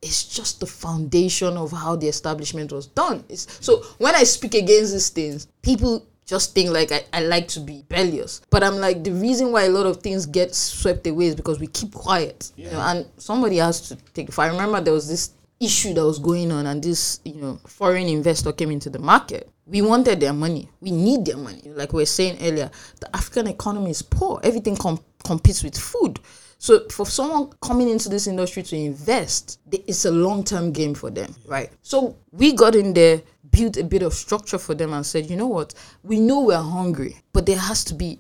it's 0.07 0.25
just 0.25 0.61
the 0.61 0.67
foundation 0.67 1.57
of 1.57 1.73
how 1.73 1.97
the 1.97 2.07
establishment 2.09 2.73
was 2.73 2.87
done. 2.87 3.25
It's, 3.29 3.47
so 3.65 3.83
when 3.99 4.15
I 4.15 4.23
speak 4.23 4.55
against 4.55 4.93
these 4.93 5.09
things, 5.11 5.49
people 5.63 6.07
just 6.25 6.55
think 6.55 6.71
like 6.71 6.93
I, 6.93 7.05
I 7.13 7.21
like 7.23 7.49
to 7.49 7.61
be 7.61 7.79
rebellious. 7.79 8.41
But 8.51 8.63
I'm 8.63 8.77
like 8.77 9.03
the 9.03 9.13
reason 9.13 9.53
why 9.53 9.65
a 9.65 9.69
lot 9.71 9.87
of 9.87 9.99
things 9.99 10.27
get 10.27 10.55
swept 10.55 11.07
away 11.07 11.27
is 11.27 11.35
because 11.35 11.59
we 11.61 11.67
keep 11.67 11.93
quiet. 11.93 12.53
You 12.57 12.71
know, 12.71 12.81
and 12.81 13.07
somebody 13.17 13.57
has 13.57 13.81
to 13.89 13.97
take 14.15 14.29
if 14.29 14.39
I 14.39 14.49
remember 14.49 14.81
there 14.81 14.95
was 14.95 15.09
this 15.09 15.33
issue 15.59 15.95
that 15.95 16.05
was 16.05 16.19
going 16.19 16.53
on 16.53 16.67
and 16.67 16.83
this 16.83 17.21
you 17.25 17.35
know 17.35 17.59
foreign 17.67 18.07
investor 18.09 18.53
came 18.53 18.71
into 18.71 18.91
the 18.91 18.99
market 18.99 19.49
we 19.65 19.81
wanted 19.81 20.21
their 20.21 20.35
money 20.35 20.69
we 20.83 20.91
need 20.91 21.25
their 21.25 21.39
money 21.39 21.63
like 21.75 21.95
we 21.95 22.03
were 22.03 22.05
saying 22.07 22.37
earlier 22.43 22.71
the 23.01 23.17
african 23.17 23.47
economy 23.47 23.91
is 23.91 24.03
poor 24.03 24.39
everything 24.43 24.77
com- 24.77 25.01
competes 25.25 25.65
with 25.65 25.75
food 25.75 26.21
so 26.59 26.89
for 26.89 27.07
someone 27.07 27.51
coming 27.61 27.89
into 27.89 28.09
this 28.09 28.27
industry 28.27 28.63
to 28.63 28.77
invest 28.77 29.61
it's 29.71 30.05
a 30.05 30.11
long-term 30.11 30.73
game 30.73 30.95
for 30.95 31.11
them 31.11 31.35
right 31.47 31.71
so 31.83 32.17
we 32.33 32.53
got 32.53 32.75
in 32.75 32.93
there 32.93 33.21
built 33.51 33.77
a 33.77 33.85
bit 33.85 34.03
of 34.03 34.13
structure 34.13 34.59
for 34.59 34.75
them 34.75 34.93
and 34.93 35.05
said 35.05 35.29
you 35.31 35.37
know 35.37 35.47
what 35.47 35.75
we 36.03 36.19
know 36.21 36.41
we're 36.41 36.57
hungry 36.57 37.17
but 37.33 37.47
there 37.47 37.59
has 37.59 37.85
to 37.85 37.95
be 37.95 38.19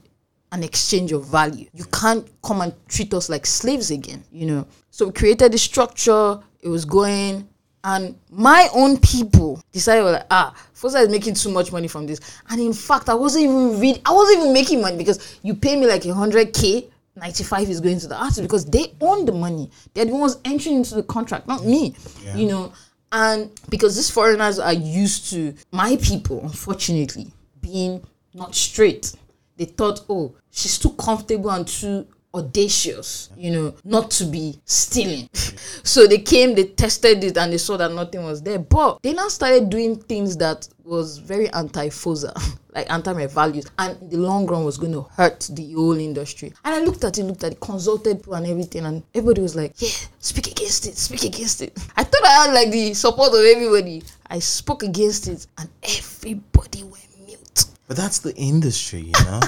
an 0.52 0.62
exchange 0.62 1.12
of 1.12 1.26
value. 1.26 1.66
You 1.74 1.84
can't 1.86 2.26
come 2.42 2.60
and 2.60 2.72
treat 2.88 3.12
us 3.14 3.28
like 3.28 3.46
slaves 3.46 3.90
again, 3.90 4.24
you 4.30 4.46
know. 4.46 4.66
So 4.90 5.06
we 5.06 5.12
created 5.12 5.52
the 5.52 5.58
structure, 5.58 6.40
it 6.60 6.68
was 6.68 6.84
going, 6.84 7.48
and 7.84 8.18
my 8.30 8.68
own 8.74 8.98
people 8.98 9.60
decided 9.70 10.02
like, 10.04 10.26
ah, 10.30 10.54
Foza 10.74 11.02
is 11.02 11.08
making 11.08 11.34
too 11.34 11.50
much 11.50 11.70
money 11.72 11.88
from 11.88 12.06
this. 12.06 12.20
And 12.50 12.60
in 12.60 12.72
fact, 12.72 13.08
I 13.08 13.14
wasn't 13.14 13.44
even 13.44 13.80
read 13.80 14.00
I 14.04 14.12
wasn't 14.12 14.40
even 14.40 14.52
making 14.52 14.80
money 14.80 14.96
because 14.96 15.38
you 15.42 15.54
pay 15.54 15.78
me 15.78 15.86
like 15.86 16.04
a 16.04 16.14
hundred 16.14 16.52
K. 16.52 16.88
95 17.16 17.70
is 17.70 17.80
going 17.80 17.98
to 18.00 18.08
the 18.08 18.16
artist 18.16 18.42
because 18.42 18.64
they 18.66 18.94
own 19.00 19.24
the 19.24 19.32
money. 19.32 19.70
They're 19.94 20.04
the 20.04 20.14
ones 20.14 20.38
entering 20.44 20.76
into 20.76 20.94
the 20.94 21.02
contract, 21.02 21.46
not 21.48 21.64
me. 21.64 21.94
You 22.36 22.46
know, 22.46 22.72
and 23.12 23.50
because 23.68 23.96
these 23.96 24.10
foreigners 24.10 24.58
are 24.58 24.72
used 24.72 25.30
to 25.30 25.54
my 25.72 25.96
people, 25.96 26.40
unfortunately, 26.42 27.32
being 27.60 28.04
not 28.34 28.54
straight 28.54 29.14
they 29.56 29.64
thought, 29.64 30.04
oh, 30.08 30.34
she's 30.50 30.78
too 30.78 30.90
comfortable 30.90 31.50
and 31.50 31.66
too 31.66 32.06
audacious, 32.36 33.30
you 33.36 33.50
know, 33.50 33.74
not 33.84 34.10
to 34.12 34.24
be 34.24 34.60
stealing. 34.64 35.28
so 35.82 36.06
they 36.06 36.18
came, 36.18 36.54
they 36.54 36.64
tested 36.64 37.24
it, 37.24 37.36
and 37.36 37.52
they 37.52 37.58
saw 37.58 37.76
that 37.76 37.92
nothing 37.92 38.24
was 38.24 38.42
there. 38.42 38.58
But 38.58 39.02
they 39.02 39.12
now 39.12 39.28
started 39.28 39.70
doing 39.70 39.96
things 39.96 40.36
that 40.38 40.68
was 40.84 41.18
very 41.18 41.48
anti-Foza, 41.50 42.32
like 42.74 42.90
anti 42.90 43.12
my 43.12 43.26
values, 43.26 43.66
and 43.78 44.00
in 44.02 44.10
the 44.10 44.16
long 44.18 44.46
run 44.46 44.64
was 44.64 44.78
going 44.78 44.92
to 44.92 45.02
hurt 45.02 45.48
the 45.52 45.72
whole 45.72 45.98
industry. 45.98 46.52
And 46.64 46.74
I 46.74 46.80
looked 46.80 47.04
at 47.04 47.18
it, 47.18 47.24
looked 47.24 47.44
at 47.44 47.52
it, 47.52 47.60
consulted 47.60 48.18
people 48.18 48.34
and 48.34 48.46
everything, 48.46 48.86
and 48.86 49.02
everybody 49.14 49.42
was 49.42 49.56
like, 49.56 49.72
yeah, 49.80 49.90
speak 50.20 50.48
against 50.48 50.86
it, 50.86 50.96
speak 50.96 51.24
against 51.24 51.62
it. 51.62 51.76
I 51.96 52.04
thought 52.04 52.24
I 52.24 52.44
had 52.46 52.54
like 52.54 52.70
the 52.70 52.94
support 52.94 53.30
of 53.30 53.40
everybody. 53.40 54.02
I 54.28 54.38
spoke 54.38 54.82
against 54.82 55.28
it, 55.28 55.46
and 55.58 55.68
everybody 55.82 56.82
went 56.82 57.08
mute. 57.26 57.64
But 57.88 57.96
that's 57.96 58.18
the 58.18 58.34
industry, 58.36 59.00
you 59.00 59.24
know. 59.24 59.40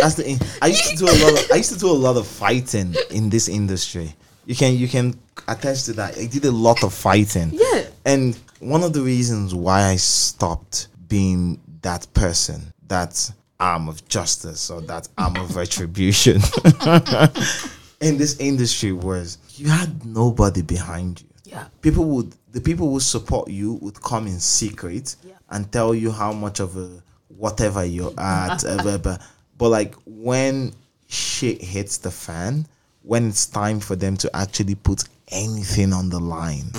That's 0.00 0.14
the. 0.14 0.26
In- 0.28 0.38
I 0.62 0.68
used 0.68 0.84
to 0.90 0.96
do 0.96 1.04
a 1.06 1.16
lot 1.24 1.32
of. 1.44 1.50
I 1.52 1.56
used 1.56 1.72
to 1.72 1.78
do 1.78 1.90
a 1.90 1.92
lot 2.06 2.16
of 2.16 2.26
fighting 2.26 2.94
in 3.10 3.30
this 3.30 3.48
industry. 3.48 4.14
You 4.46 4.54
can 4.56 4.76
you 4.76 4.88
can 4.88 5.18
attest 5.48 5.86
to 5.86 5.92
that. 5.94 6.18
I 6.18 6.26
did 6.26 6.44
a 6.44 6.50
lot 6.50 6.82
of 6.82 6.92
fighting. 6.94 7.50
Yeah. 7.52 7.84
And 8.04 8.38
one 8.60 8.82
of 8.82 8.92
the 8.92 9.00
reasons 9.02 9.54
why 9.54 9.84
I 9.84 9.96
stopped 9.96 10.88
being 11.08 11.60
that 11.82 12.06
person, 12.14 12.72
that 12.88 13.30
arm 13.58 13.88
of 13.88 14.06
justice 14.08 14.70
or 14.70 14.80
that 14.82 15.06
arm 15.18 15.36
of 15.36 15.54
retribution 15.54 16.36
in 18.00 18.16
this 18.16 18.38
industry 18.40 18.92
was 18.92 19.36
you 19.56 19.68
had 19.68 20.04
nobody 20.06 20.62
behind 20.62 21.20
you 21.20 21.28
Yeah. 21.44 21.64
people 21.82 22.04
would 22.06 22.34
the 22.52 22.60
people 22.62 22.88
who 22.90 23.00
support 23.00 23.50
you 23.50 23.74
would 23.82 24.00
come 24.02 24.26
in 24.26 24.40
secret 24.40 25.14
Yeah. 25.22 25.34
and 25.50 25.70
tell 25.70 25.94
you 25.94 26.10
how 26.10 26.32
much 26.32 26.60
of 26.60 26.76
a 26.78 27.02
whatever 27.36 27.84
you're 27.84 28.18
at 28.18 28.64
uh. 28.64 29.18
But 29.60 29.68
like 29.68 29.94
when 30.06 30.72
shit 31.06 31.60
hits 31.62 31.98
the 31.98 32.10
fan 32.10 32.66
when 33.02 33.28
it's 33.28 33.46
time 33.46 33.78
for 33.78 33.94
them 33.94 34.16
to 34.16 34.34
actually 34.34 34.74
put 34.74 35.04
anything 35.28 35.92
on 35.92 36.08
the 36.08 36.18
line 36.18 36.72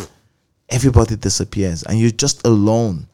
everybody 0.69 1.15
disappears 1.15 1.83
and 1.83 1.99
you're 1.99 2.09
just 2.09 2.45
alone 2.45 3.07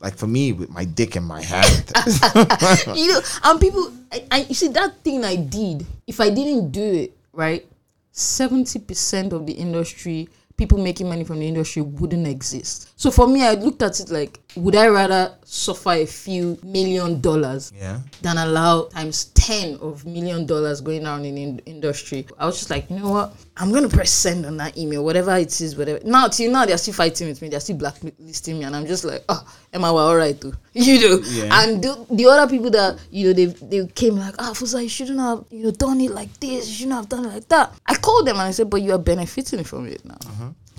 like 0.00 0.16
for 0.16 0.26
me 0.26 0.52
with 0.52 0.70
my 0.70 0.84
dick 0.84 1.16
in 1.16 1.22
my 1.22 1.42
hand 1.42 1.92
you 2.94 3.12
know, 3.12 3.20
and 3.44 3.60
people, 3.60 3.92
I, 4.10 4.24
I, 4.30 4.38
you 4.48 4.54
see 4.54 4.68
that 4.68 5.02
thing 5.04 5.24
I 5.24 5.36
did. 5.36 5.86
If 6.06 6.20
I 6.20 6.30
didn't 6.30 6.70
do 6.70 6.82
it 6.82 7.16
right, 7.32 7.66
seventy 8.12 8.78
percent 8.78 9.32
of 9.32 9.46
the 9.46 9.52
industry, 9.52 10.28
people 10.56 10.78
making 10.78 11.08
money 11.08 11.24
from 11.24 11.40
the 11.40 11.46
industry, 11.46 11.82
wouldn't 11.82 12.26
exist. 12.26 12.89
So 13.00 13.10
for 13.10 13.26
me, 13.26 13.42
I 13.42 13.54
looked 13.54 13.80
at 13.80 13.98
it 13.98 14.10
like, 14.10 14.38
would 14.56 14.76
I 14.76 14.88
rather 14.88 15.34
suffer 15.42 15.92
a 15.92 16.04
few 16.04 16.58
million 16.62 17.18
dollars 17.22 17.72
yeah 17.74 17.98
than 18.20 18.36
allow 18.36 18.82
times 18.84 19.24
10 19.32 19.78
of 19.80 20.04
million 20.04 20.44
dollars 20.44 20.82
going 20.82 21.04
down 21.04 21.24
in 21.24 21.56
the 21.56 21.64
industry. 21.64 22.26
I 22.38 22.44
was 22.44 22.58
just 22.58 22.68
like, 22.68 22.90
you 22.90 22.98
know 22.98 23.08
what? 23.08 23.34
I'm 23.56 23.70
going 23.70 23.88
to 23.88 23.88
press 23.88 24.10
send 24.10 24.44
on 24.44 24.58
that 24.58 24.76
email, 24.76 25.02
whatever 25.02 25.34
it 25.36 25.58
is, 25.62 25.76
whatever. 25.76 25.98
Now, 26.04 26.28
till 26.28 26.52
now, 26.52 26.66
they're 26.66 26.76
still 26.76 26.92
fighting 26.92 27.28
with 27.28 27.40
me. 27.40 27.48
They're 27.48 27.60
still 27.60 27.78
blacklisting 27.78 28.58
me. 28.58 28.64
And 28.66 28.76
I'm 28.76 28.84
just 28.84 29.04
like, 29.06 29.24
oh, 29.30 29.42
Emma, 29.72 29.94
we're 29.94 30.02
all 30.02 30.16
right, 30.16 30.38
too. 30.38 30.52
You 30.74 31.00
know? 31.00 31.22
Yeah. 31.24 31.62
And 31.62 31.82
the, 31.82 32.06
the 32.10 32.26
other 32.26 32.50
people 32.50 32.70
that, 32.70 32.98
you 33.10 33.28
know, 33.28 33.32
they 33.32 33.46
they 33.46 33.86
came 33.86 34.16
like, 34.16 34.34
ah, 34.38 34.52
Foza, 34.54 34.82
you 34.82 34.90
shouldn't 34.90 35.20
have, 35.20 35.44
you 35.50 35.64
know, 35.64 35.70
done 35.70 36.02
it 36.02 36.10
like 36.10 36.38
this. 36.38 36.68
You 36.68 36.74
shouldn't 36.74 36.96
have 36.96 37.08
done 37.08 37.24
it 37.24 37.32
like 37.32 37.48
that. 37.48 37.72
I 37.86 37.94
called 37.94 38.26
them 38.26 38.36
and 38.36 38.42
I 38.42 38.50
said, 38.50 38.68
but 38.68 38.82
you 38.82 38.92
are 38.92 38.98
benefiting 38.98 39.64
from 39.64 39.86
it 39.86 40.04
now. 40.04 40.18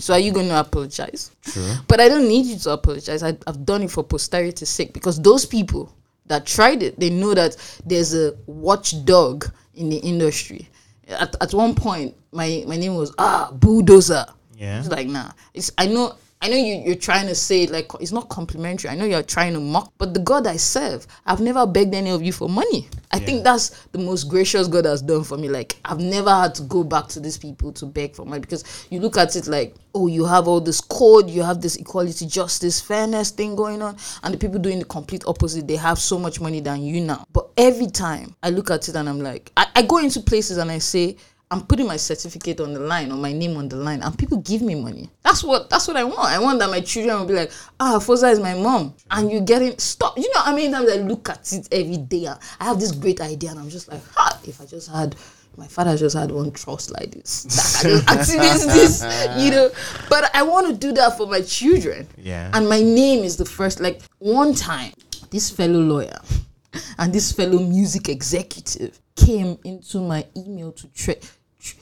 So 0.02 0.14
are 0.14 0.18
you 0.18 0.32
going 0.32 0.48
to 0.48 0.58
apologize? 0.58 1.30
True. 1.44 1.74
But 1.86 2.00
I 2.00 2.08
don't 2.08 2.26
need 2.26 2.46
you 2.46 2.58
to 2.58 2.70
apologize. 2.70 3.22
I, 3.22 3.38
I've 3.46 3.64
done 3.64 3.84
it 3.84 3.90
for 3.92 4.02
posterity's 4.02 4.68
sake 4.68 4.92
because 4.92 5.22
those 5.22 5.46
people 5.46 5.94
that 6.26 6.44
tried 6.44 6.82
it, 6.82 6.98
they 6.98 7.08
know 7.08 7.34
that 7.34 7.56
there's 7.86 8.12
a 8.12 8.34
watchdog 8.46 9.48
in 9.76 9.90
the 9.90 9.98
industry. 9.98 10.68
At, 11.06 11.36
at 11.40 11.54
one 11.54 11.76
point, 11.76 12.16
my, 12.32 12.64
my 12.66 12.76
name 12.76 12.96
was 12.96 13.14
ah 13.16 13.52
bulldozer. 13.52 14.26
Yeah. 14.56 14.80
It's 14.80 14.88
like 14.88 15.06
nah. 15.06 15.30
It's 15.54 15.70
I 15.78 15.86
know 15.86 16.16
I 16.42 16.48
know 16.48 16.56
you 16.56 16.82
you're 16.84 16.96
trying 16.96 17.28
to 17.28 17.36
say 17.36 17.68
like 17.68 17.92
it's 18.00 18.10
not 18.10 18.28
complimentary. 18.28 18.90
I 18.90 18.96
know 18.96 19.04
you're 19.04 19.22
trying 19.22 19.52
to 19.52 19.60
mock, 19.60 19.92
but 19.96 20.12
the 20.12 20.18
God 20.18 20.48
I 20.48 20.56
serve, 20.56 21.06
I've 21.24 21.40
never 21.40 21.64
begged 21.66 21.94
any 21.94 22.10
of 22.10 22.20
you 22.20 22.32
for 22.32 22.48
money. 22.48 22.88
I 23.12 23.20
think 23.20 23.44
that's 23.44 23.84
the 23.92 23.98
most 23.98 24.24
gracious 24.24 24.66
God 24.66 24.84
has 24.86 25.02
done 25.02 25.22
for 25.22 25.38
me. 25.38 25.48
Like 25.48 25.76
I've 25.84 26.00
never 26.00 26.30
had 26.30 26.56
to 26.56 26.62
go 26.64 26.82
back 26.82 27.06
to 27.08 27.20
these 27.20 27.38
people 27.38 27.70
to 27.74 27.86
beg 27.86 28.16
for 28.16 28.26
money 28.26 28.40
because 28.40 28.86
you 28.90 28.98
look 28.98 29.16
at 29.16 29.36
it 29.36 29.46
like, 29.46 29.76
oh, 29.94 30.08
you 30.08 30.24
have 30.24 30.48
all 30.48 30.60
this 30.60 30.80
code, 30.80 31.30
you 31.30 31.44
have 31.44 31.60
this 31.60 31.76
equality, 31.76 32.26
justice, 32.26 32.80
fairness 32.80 33.30
thing 33.30 33.54
going 33.54 33.80
on, 33.80 33.96
and 34.24 34.34
the 34.34 34.38
people 34.38 34.58
doing 34.58 34.80
the 34.80 34.84
complete 34.84 35.22
opposite, 35.28 35.68
they 35.68 35.76
have 35.76 35.98
so 35.98 36.18
much 36.18 36.40
money 36.40 36.58
than 36.58 36.82
you 36.82 37.00
now. 37.00 37.24
But 37.32 37.50
every 37.56 37.86
time 37.86 38.34
I 38.42 38.50
look 38.50 38.70
at 38.70 38.88
it 38.88 38.96
and 38.96 39.08
I'm 39.08 39.20
like, 39.20 39.52
I, 39.56 39.66
I 39.76 39.82
go 39.82 39.98
into 39.98 40.20
places 40.20 40.56
and 40.56 40.72
I 40.72 40.78
say, 40.78 41.16
I'm 41.52 41.60
putting 41.66 41.86
my 41.86 41.98
certificate 41.98 42.60
on 42.60 42.72
the 42.72 42.80
line 42.80 43.12
or 43.12 43.16
my 43.18 43.30
name 43.30 43.58
on 43.58 43.68
the 43.68 43.76
line, 43.76 44.00
and 44.02 44.18
people 44.18 44.38
give 44.38 44.62
me 44.62 44.74
money. 44.74 45.10
That's 45.22 45.44
what 45.44 45.68
that's 45.68 45.86
what 45.86 45.98
I 45.98 46.04
want. 46.04 46.20
I 46.20 46.38
want 46.38 46.58
that 46.60 46.70
my 46.70 46.80
children 46.80 47.18
will 47.18 47.26
be 47.26 47.34
like, 47.34 47.52
ah, 47.78 47.98
Foza 47.98 48.32
is 48.32 48.40
my 48.40 48.54
mom, 48.54 48.94
and 49.10 49.30
you 49.30 49.42
getting 49.42 49.76
stop. 49.78 50.16
You 50.16 50.32
know, 50.34 50.40
how 50.40 50.54
many 50.54 50.72
times 50.72 50.90
I 50.90 50.96
look 50.96 51.28
at 51.28 51.52
it 51.52 51.68
every 51.70 51.98
day. 51.98 52.26
I 52.26 52.64
have 52.64 52.80
this 52.80 52.92
great 52.92 53.20
idea, 53.20 53.50
and 53.50 53.58
I'm 53.60 53.68
just 53.68 53.88
like, 53.88 54.00
ah, 54.16 54.40
if 54.46 54.62
I 54.62 54.64
just 54.64 54.90
had, 54.90 55.14
my 55.58 55.66
father 55.66 55.94
just 55.98 56.16
had 56.16 56.30
one 56.30 56.52
trust 56.52 56.90
like 56.90 57.10
this. 57.10 57.44
That 57.82 57.82
can 57.82 57.90
just 57.90 58.08
activate 58.38 58.72
this, 58.72 59.44
you 59.44 59.50
know. 59.50 59.70
But 60.08 60.34
I 60.34 60.42
want 60.44 60.68
to 60.68 60.72
do 60.74 60.92
that 60.94 61.18
for 61.18 61.26
my 61.26 61.42
children. 61.42 62.08
Yeah. 62.16 62.50
And 62.54 62.66
my 62.66 62.80
name 62.80 63.24
is 63.24 63.36
the 63.36 63.44
first. 63.44 63.78
Like 63.78 64.00
one 64.20 64.54
time, 64.54 64.94
this 65.30 65.50
fellow 65.50 65.80
lawyer 65.80 66.18
and 66.98 67.12
this 67.12 67.32
fellow 67.32 67.58
music 67.58 68.08
executive 68.08 68.98
came 69.16 69.58
into 69.64 70.00
my 70.00 70.24
email 70.36 70.72
to 70.72 70.86
tra- 70.88 71.14
tr- 71.14 71.26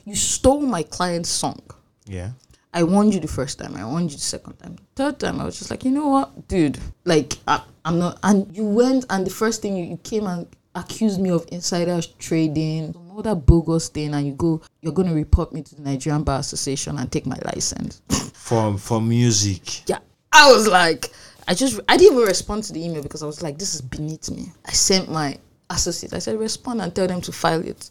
you 0.04 0.14
stole 0.16 0.60
my 0.60 0.82
client's 0.82 1.30
song. 1.30 1.60
Yeah. 2.06 2.30
I 2.72 2.84
warned 2.84 3.14
you 3.14 3.20
the 3.20 3.28
first 3.28 3.58
time. 3.58 3.76
I 3.76 3.84
warned 3.84 4.10
you 4.10 4.16
the 4.16 4.22
second 4.22 4.54
time. 4.58 4.76
Third 4.94 5.18
time, 5.18 5.40
I 5.40 5.44
was 5.44 5.58
just 5.58 5.70
like, 5.70 5.84
you 5.84 5.90
know 5.90 6.08
what, 6.08 6.46
dude? 6.48 6.78
Like, 7.04 7.34
I, 7.48 7.62
I'm 7.84 7.98
not. 7.98 8.18
And 8.22 8.54
you 8.56 8.64
went, 8.64 9.06
and 9.10 9.26
the 9.26 9.30
first 9.30 9.60
thing 9.62 9.76
you, 9.76 9.84
you 9.84 9.96
came 9.98 10.26
and 10.26 10.46
accused 10.76 11.20
me 11.20 11.30
of 11.30 11.44
insider 11.50 12.00
trading, 12.18 12.92
some 12.92 13.18
other 13.18 13.34
bogus 13.34 13.88
thing, 13.88 14.14
and 14.14 14.24
you 14.24 14.34
go, 14.34 14.60
you're 14.82 14.92
going 14.92 15.08
to 15.08 15.14
report 15.14 15.52
me 15.52 15.62
to 15.62 15.74
the 15.74 15.82
Nigerian 15.82 16.22
Bar 16.22 16.38
Association 16.38 16.96
and 16.98 17.10
take 17.10 17.26
my 17.26 17.38
license. 17.44 18.02
For 18.40 18.76
for 18.78 19.00
music. 19.00 19.88
yeah, 19.88 19.98
I 20.32 20.50
was 20.50 20.66
like, 20.66 21.10
I 21.46 21.54
just, 21.54 21.78
I 21.88 21.96
didn't 21.96 22.14
even 22.16 22.26
respond 22.26 22.64
to 22.64 22.72
the 22.72 22.84
email 22.84 23.00
because 23.00 23.22
I 23.22 23.26
was 23.26 23.42
like, 23.42 23.58
this 23.58 23.74
is 23.76 23.80
beneath 23.80 24.28
me. 24.28 24.46
I 24.66 24.72
sent 24.72 25.08
my 25.08 25.38
associate. 25.70 26.14
I 26.14 26.18
said, 26.18 26.36
respond 26.38 26.80
and 26.82 26.92
tell 26.92 27.06
them 27.06 27.20
to 27.20 27.32
file 27.32 27.64
it 27.64 27.90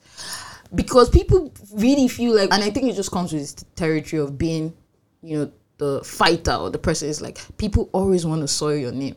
because 0.75 1.09
people 1.09 1.53
really 1.73 2.07
feel 2.07 2.35
like, 2.35 2.51
and 2.53 2.63
I 2.63 2.69
think 2.69 2.89
it 2.89 2.95
just 2.95 3.11
comes 3.11 3.31
with 3.33 3.41
this 3.41 3.53
territory 3.75 4.21
of 4.21 4.37
being, 4.37 4.73
you 5.21 5.37
know, 5.39 5.51
the 5.77 6.01
fighter 6.03 6.53
or 6.53 6.69
the 6.69 6.77
person 6.77 7.07
is 7.07 7.21
like 7.21 7.39
people 7.57 7.89
always 7.93 8.25
want 8.25 8.41
to 8.41 8.47
soil 8.47 8.75
your 8.75 8.91
name 8.91 9.15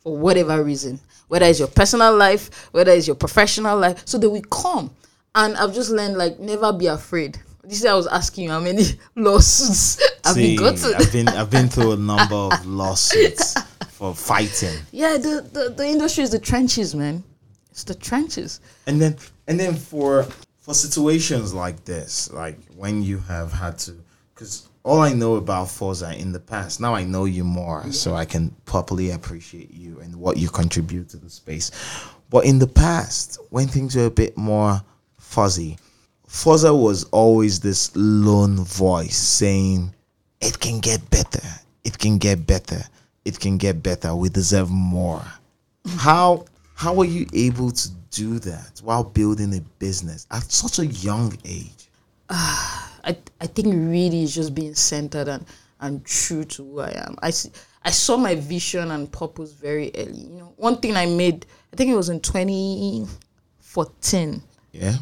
for 0.00 0.16
whatever 0.16 0.62
reason, 0.62 1.00
whether 1.28 1.46
it's 1.46 1.58
your 1.58 1.68
personal 1.68 2.14
life, 2.14 2.68
whether 2.72 2.92
it's 2.92 3.06
your 3.06 3.16
professional 3.16 3.78
life. 3.78 4.02
So 4.06 4.18
they 4.18 4.26
will 4.26 4.42
come, 4.42 4.90
and 5.34 5.56
I've 5.56 5.74
just 5.74 5.90
learned 5.90 6.16
like 6.18 6.38
never 6.38 6.72
be 6.72 6.86
afraid. 6.86 7.38
This 7.64 7.80
is 7.80 7.86
I 7.86 7.94
was 7.94 8.06
asking 8.06 8.44
you 8.44 8.50
how 8.50 8.60
many 8.60 8.84
lawsuits 9.16 10.00
have 10.24 10.34
See, 10.34 10.56
been 10.56 10.64
gotten. 10.64 10.94
I've 10.94 11.12
been 11.12 11.28
I've 11.28 11.50
been 11.50 11.68
through 11.68 11.92
a 11.92 11.96
number 11.96 12.34
of 12.34 12.66
lawsuits 12.80 13.56
for 13.88 14.14
fighting. 14.14 14.78
yeah, 14.92 15.16
the, 15.16 15.48
the 15.52 15.70
the 15.76 15.86
industry 15.86 16.22
is 16.24 16.30
the 16.30 16.38
trenches, 16.38 16.94
man. 16.94 17.24
It's 17.70 17.84
the 17.84 17.94
trenches. 17.94 18.60
and 18.86 19.00
then 19.00 19.16
and 19.48 19.58
then 19.58 19.74
for 19.74 20.26
for 20.66 20.74
situations 20.74 21.54
like 21.54 21.84
this 21.84 22.28
like 22.32 22.58
when 22.74 23.00
you 23.00 23.18
have 23.18 23.52
had 23.52 23.78
to 23.78 23.94
because 24.34 24.68
all 24.82 25.00
i 25.00 25.12
know 25.12 25.36
about 25.36 25.68
Foza 25.68 26.18
in 26.18 26.32
the 26.32 26.40
past. 26.40 26.80
Now 26.80 26.92
i 26.92 27.04
know 27.04 27.24
you 27.24 27.44
more 27.44 27.92
so 27.92 28.16
i 28.16 28.24
can 28.24 28.50
properly 28.64 29.12
appreciate 29.12 29.72
you 29.72 30.00
and 30.00 30.16
what 30.16 30.38
you 30.38 30.48
contribute 30.48 31.08
to 31.10 31.18
the 31.18 31.30
space. 31.30 31.70
But 32.30 32.46
in 32.46 32.58
the 32.58 32.66
past 32.66 33.38
when 33.50 33.68
things 33.68 33.94
were 33.94 34.06
a 34.06 34.10
bit 34.10 34.36
more 34.36 34.82
fuzzy 35.18 35.78
Foza 36.28 36.76
was 36.76 37.04
always 37.04 37.60
this 37.60 37.94
lone 37.94 38.56
voice 38.56 39.16
saying 39.16 39.94
it 40.40 40.58
can 40.58 40.80
get 40.80 41.08
better. 41.10 41.46
It 41.84 41.96
can 41.96 42.18
get 42.18 42.44
better. 42.44 42.82
It 43.24 43.38
can 43.38 43.56
get 43.56 43.84
better. 43.84 44.16
We 44.16 44.30
deserve 44.30 44.68
more. 44.68 45.22
Mm. 45.86 45.96
How 45.98 46.44
how 46.74 46.94
were 46.94 47.04
you 47.04 47.26
able 47.32 47.70
to 47.70 47.88
do 48.16 48.38
that 48.38 48.80
while 48.82 49.04
building 49.04 49.54
a 49.56 49.60
business 49.78 50.26
at 50.30 50.42
such 50.42 50.78
a 50.78 50.86
young 50.86 51.36
age 51.44 51.86
ah, 52.30 52.92
I, 53.04 53.16
I 53.40 53.46
think 53.46 53.68
really 53.68 54.24
it's 54.24 54.34
just 54.34 54.54
being 54.54 54.74
centered 54.74 55.28
and, 55.28 55.46
and 55.80 56.04
true 56.04 56.44
to 56.44 56.64
who 56.64 56.80
I 56.80 56.90
am. 57.06 57.16
I, 57.22 57.32
I 57.84 57.90
saw 57.90 58.16
my 58.16 58.34
vision 58.34 58.90
and 58.90 59.10
purpose 59.12 59.52
very 59.52 59.92
early. 59.96 60.18
You 60.18 60.38
know, 60.38 60.52
one 60.56 60.78
thing 60.78 60.96
I 60.96 61.06
made, 61.06 61.46
I 61.72 61.76
think 61.76 61.90
it 61.90 61.94
was 61.94 62.08
in 62.08 62.18
2014. 62.20 64.42
yeah 64.72 64.96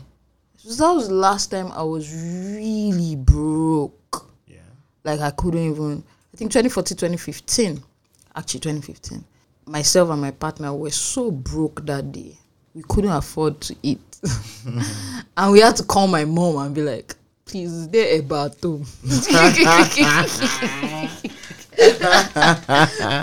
So 0.57 0.75
that 0.75 0.93
was 0.93 1.09
the 1.09 1.15
last 1.15 1.51
time 1.51 1.73
I 1.73 1.83
was 1.83 2.13
really 2.13 3.17
broke. 3.17 4.31
yeah 4.47 4.59
Like 5.03 5.21
I 5.21 5.31
couldn't 5.31 5.71
even, 5.71 6.05
I 6.33 6.37
think 6.37 6.53
2014, 6.53 6.97
2015, 6.97 7.83
actually 8.37 8.61
2015, 8.61 9.25
myself 9.67 10.11
and 10.11 10.21
my 10.21 10.31
partner 10.33 10.75
were 10.75 10.91
so 10.91 11.31
broke 11.31 11.87
that 11.87 12.13
day. 12.13 12.37
We 12.75 12.83
couldn't 12.89 13.11
afford 13.11 13.61
to 13.63 13.77
eat. 13.83 14.01
and 15.37 15.53
we 15.53 15.61
had 15.61 15.77
to 15.77 15.85
call 15.85 16.07
my 16.07 16.25
mom 16.25 16.57
and 16.59 16.75
be 16.75 16.83
like, 16.83 17.15
please, 17.45 17.73
is 17.73 17.89
there 17.89 18.19
a 18.19 18.21
bathroom? 18.21 18.85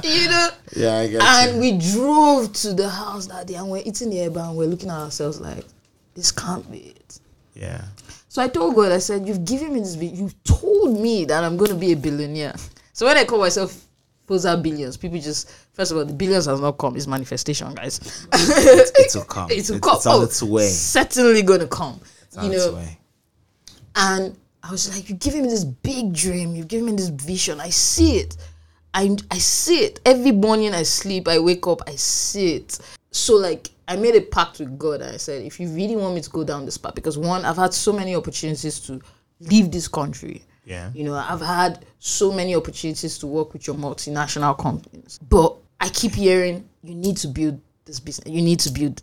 you 0.03 0.29
know? 0.29 0.49
yeah 0.75 0.97
i 0.97 1.07
get 1.07 1.21
And 1.23 1.59
we 1.59 1.77
drove 1.77 2.51
to 2.53 2.73
the 2.73 2.89
house 2.89 3.27
that 3.27 3.47
day 3.47 3.55
and 3.55 3.69
we're 3.69 3.81
eating 3.85 4.09
the 4.09 4.17
eba 4.17 4.47
and 4.47 4.57
we're 4.57 4.67
looking 4.67 4.89
at 4.89 4.97
ourselves 4.99 5.39
like, 5.39 5.65
this 6.15 6.31
can't 6.31 6.69
be 6.71 6.93
it. 6.95 7.19
yeah 7.55 7.81
So 8.29 8.41
I 8.41 8.47
told 8.47 8.75
God, 8.75 8.91
I 8.93 8.99
said, 8.99 9.27
You've 9.27 9.43
given 9.43 9.73
me 9.73 9.79
this, 9.81 9.95
you've 9.97 10.41
told 10.43 10.97
me 10.99 11.25
that 11.25 11.43
I'm 11.43 11.57
going 11.57 11.71
to 11.71 11.75
be 11.77 11.91
a 11.91 11.97
billionaire. 11.97 12.55
So 12.93 13.05
when 13.05 13.17
I 13.17 13.25
call 13.25 13.39
myself 13.39 13.77
Foza 14.27 14.55
Billions, 14.61 14.95
people 14.95 15.19
just, 15.19 15.51
first 15.81 15.91
of 15.91 15.97
all, 15.97 16.05
the 16.05 16.13
billions 16.13 16.45
has 16.45 16.61
not 16.61 16.77
come, 16.77 16.95
it's 16.95 17.07
manifestation, 17.07 17.73
guys. 17.73 18.27
it 18.33 19.15
will 19.15 19.23
come 19.35 19.49
it 19.49 19.67
will 19.67 19.77
It- 19.77 19.81
come. 19.81 19.95
it's 19.95 20.05
on 20.05 20.21
Oh, 20.21 20.23
its 20.23 20.43
way 20.43 20.67
Certainly 20.67 21.41
going 21.41 21.61
to 21.61 21.67
come. 21.67 21.99
it's 22.23 22.37
you 22.37 22.49
know, 22.51 22.73
way 22.75 22.97
and 23.95 24.37
I 24.63 24.69
was 24.71 24.95
like, 24.95 25.09
You've 25.09 25.19
given 25.19 25.41
me 25.41 25.49
this 25.49 25.63
big 25.65 26.13
dream. 26.13 26.55
You've 26.55 26.67
given 26.67 26.85
me 26.85 26.91
this 26.91 27.09
vision. 27.09 27.59
I 27.59 27.69
see 27.71 28.17
it. 28.17 28.37
I, 28.93 29.17
I 29.31 29.39
see 29.39 29.79
it. 29.79 29.99
Every 30.05 30.31
morning 30.31 30.73
I 30.75 30.83
sleep, 30.83 31.27
I 31.27 31.39
wake 31.39 31.65
up, 31.65 31.81
I 31.87 31.95
see 31.95 32.55
it. 32.57 32.77
So, 33.09 33.35
like, 33.37 33.71
I 33.87 33.95
made 33.95 34.15
a 34.15 34.21
pact 34.21 34.59
with 34.59 34.77
God. 34.77 35.01
And 35.01 35.15
I 35.15 35.17
said, 35.17 35.41
If 35.43 35.59
you 35.59 35.67
really 35.69 35.95
want 35.95 36.13
me 36.13 36.21
to 36.21 36.29
go 36.29 36.43
down 36.43 36.65
this 36.65 36.77
path, 36.77 36.93
because 36.93 37.17
one, 37.17 37.43
I've 37.43 37.57
had 37.57 37.73
so 37.73 37.91
many 37.91 38.15
opportunities 38.15 38.79
to 38.81 39.01
leave 39.39 39.71
this 39.71 39.87
country. 39.87 40.43
Yeah. 40.63 40.91
You 40.93 41.05
know, 41.05 41.15
I've 41.15 41.41
had 41.41 41.83
so 41.99 42.31
many 42.31 42.55
opportunities 42.55 43.17
to 43.17 43.27
work 43.27 43.53
with 43.53 43.65
your 43.65 43.75
multinational 43.75 44.55
companies. 44.57 45.19
But 45.27 45.55
I 45.81 45.89
keep 45.89 46.13
hearing, 46.13 46.69
You 46.83 46.95
need 46.95 47.17
to 47.17 47.27
build 47.27 47.59
this 47.85 47.99
business. 47.99 48.33
You 48.33 48.41
need 48.41 48.59
to 48.61 48.71
build 48.71 49.01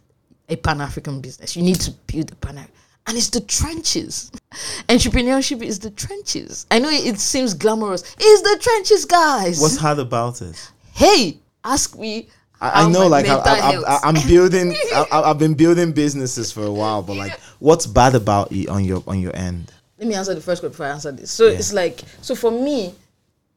a 0.48 0.56
Pan 0.56 0.80
African 0.80 1.20
business. 1.20 1.54
You 1.56 1.62
need 1.62 1.80
to 1.80 1.90
build 2.06 2.32
a 2.32 2.36
Pan 2.36 2.66
and 3.06 3.16
it's 3.16 3.30
the 3.30 3.40
trenches. 3.40 4.30
Entrepreneurship 4.88 5.62
is 5.62 5.78
the 5.78 5.90
trenches. 5.90 6.66
I 6.70 6.78
know 6.78 6.88
it, 6.90 7.18
seems 7.18 7.54
glamorous. 7.54 8.02
It's 8.18 8.42
the 8.42 8.58
trenches, 8.60 9.04
guys. 9.04 9.60
what's 9.60 9.76
hard 9.76 9.98
about 9.98 10.40
it 10.42 10.70
hey, 10.98 11.38
ask 11.64 11.96
me. 11.96 12.28
I, 12.60 12.84
I 12.84 12.90
know, 12.90 13.06
like 13.06 13.26
I, 13.26 13.34
mental 13.34 13.48
I, 13.48 13.52
I, 13.58 13.72
health- 13.72 13.84
I, 13.86 13.98
I'm 14.02 14.28
building. 14.28 14.74
I, 14.92 15.06
I've 15.12 15.38
been 15.38 15.54
building 15.54 15.92
businesses 15.92 16.50
for 16.50 16.64
a 16.64 16.72
while, 16.72 17.02
but 17.02 17.16
like, 17.16 17.38
what's 17.60 17.86
bad 17.86 18.16
about 18.16 18.50
it 18.50 18.68
on 18.68 18.84
your 18.84 19.02
on 19.06 19.20
your 19.20 19.34
end? 19.34 19.72
let 19.98 20.06
me 20.06 20.14
answer 20.14 20.32
the 20.34 20.40
first 20.40 20.60
question 20.60 20.70
before 20.70 20.86
I 20.86 20.90
answer 20.90 21.10
this. 21.10 21.30
So 21.30 21.46
it's 21.46 21.72
like, 21.72 22.02
so 22.22 22.36
for 22.36 22.52
me, 22.52 22.94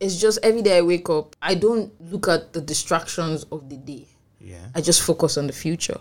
it's 0.01 0.19
just 0.19 0.39
every 0.43 0.61
day 0.61 0.79
I 0.79 0.81
wake 0.81 1.09
up, 1.09 1.35
I 1.41 1.55
don't 1.55 1.93
look 2.11 2.27
at 2.27 2.51
the 2.51 2.59
distractions 2.59 3.45
of 3.51 3.69
the 3.69 3.77
day. 3.77 4.07
Yeah, 4.39 4.67
I 4.75 4.81
just 4.81 5.03
focus 5.03 5.37
on 5.37 5.47
the 5.47 5.53
future. 5.53 5.99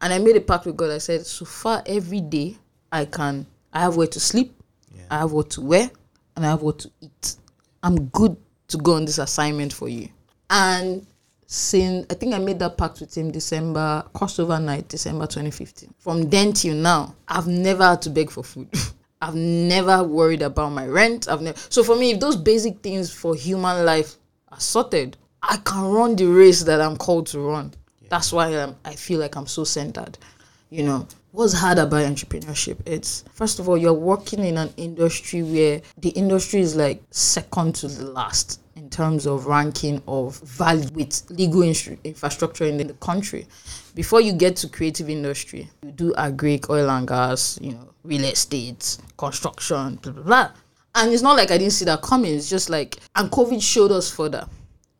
And 0.00 0.12
I 0.12 0.18
made 0.18 0.36
a 0.36 0.40
pact 0.40 0.66
with 0.66 0.76
God. 0.76 0.90
I 0.90 0.98
said, 0.98 1.24
so 1.24 1.44
far 1.44 1.82
every 1.86 2.20
day 2.20 2.56
I 2.90 3.06
can 3.06 3.46
I 3.72 3.80
have 3.80 3.96
where 3.96 4.06
to 4.06 4.20
sleep, 4.20 4.54
I 5.10 5.18
have 5.18 5.32
what 5.32 5.50
to 5.50 5.62
wear, 5.62 5.90
and 6.36 6.44
I 6.44 6.50
have 6.50 6.62
what 6.62 6.80
to 6.80 6.90
eat. 7.00 7.36
I'm 7.82 8.06
good 8.06 8.36
to 8.68 8.76
go 8.78 8.94
on 8.94 9.04
this 9.04 9.18
assignment 9.18 9.72
for 9.72 9.88
you. 9.88 10.08
And 10.50 11.06
since 11.46 12.06
I 12.10 12.14
think 12.14 12.34
I 12.34 12.38
made 12.38 12.58
that 12.58 12.76
pact 12.76 13.00
with 13.00 13.16
him 13.16 13.30
December 13.30 14.04
crossover 14.14 14.62
night, 14.62 14.88
December 14.88 15.26
2015. 15.26 15.94
From 15.98 16.28
then 16.28 16.52
till 16.52 16.74
now, 16.74 17.14
I've 17.28 17.46
never 17.46 17.84
had 17.84 18.02
to 18.02 18.10
beg 18.10 18.30
for 18.30 18.44
food. 18.44 18.68
I've 19.22 19.36
never 19.36 20.02
worried 20.02 20.42
about 20.42 20.72
my 20.72 20.84
rent. 20.84 21.28
I've 21.28 21.40
never 21.40 21.56
so 21.70 21.84
for 21.84 21.94
me, 21.94 22.10
if 22.10 22.20
those 22.20 22.34
basic 22.34 22.80
things 22.80 23.12
for 23.12 23.36
human 23.36 23.84
life 23.84 24.16
are 24.48 24.58
sorted, 24.58 25.16
I 25.40 25.58
can 25.58 25.84
run 25.84 26.16
the 26.16 26.26
race 26.26 26.64
that 26.64 26.80
I'm 26.80 26.96
called 26.96 27.28
to 27.28 27.38
run. 27.38 27.72
That's 28.08 28.32
why 28.32 28.48
I'm, 28.48 28.74
I 28.84 28.96
feel 28.96 29.20
like 29.20 29.36
I'm 29.36 29.46
so 29.46 29.62
centered. 29.62 30.18
You 30.70 30.82
know, 30.82 31.06
what's 31.30 31.52
hard 31.52 31.78
about 31.78 32.04
entrepreneurship? 32.04 32.80
It's 32.84 33.22
first 33.32 33.60
of 33.60 33.68
all, 33.68 33.78
you're 33.78 33.92
working 33.92 34.44
in 34.44 34.58
an 34.58 34.74
industry 34.76 35.44
where 35.44 35.82
the 35.98 36.10
industry 36.10 36.60
is 36.60 36.74
like 36.74 37.00
second 37.12 37.76
to 37.76 37.86
the 37.86 38.06
last 38.06 38.60
terms 38.92 39.26
of 39.26 39.46
ranking 39.46 40.00
of 40.06 40.38
value 40.40 40.88
with 40.94 41.24
legal 41.30 41.62
instru- 41.62 41.98
infrastructure 42.04 42.64
in 42.64 42.76
the 42.76 42.94
country. 42.94 43.46
Before 43.96 44.20
you 44.20 44.32
get 44.32 44.54
to 44.56 44.68
creative 44.68 45.10
industry, 45.10 45.68
you 45.82 45.90
do 45.90 46.14
agri, 46.14 46.60
oil 46.70 46.88
and 46.90 47.08
gas, 47.08 47.58
you 47.60 47.72
know, 47.72 47.88
real 48.04 48.24
estate, 48.24 48.98
construction, 49.16 49.96
blah 49.96 50.12
blah 50.12 50.22
blah. 50.22 50.50
And 50.94 51.12
it's 51.12 51.22
not 51.22 51.36
like 51.36 51.50
I 51.50 51.58
didn't 51.58 51.72
see 51.72 51.86
that 51.86 52.02
coming. 52.02 52.34
It's 52.34 52.48
just 52.50 52.68
like, 52.70 52.98
and 53.16 53.30
COVID 53.30 53.62
showed 53.62 53.90
us 53.92 54.10
further 54.10 54.46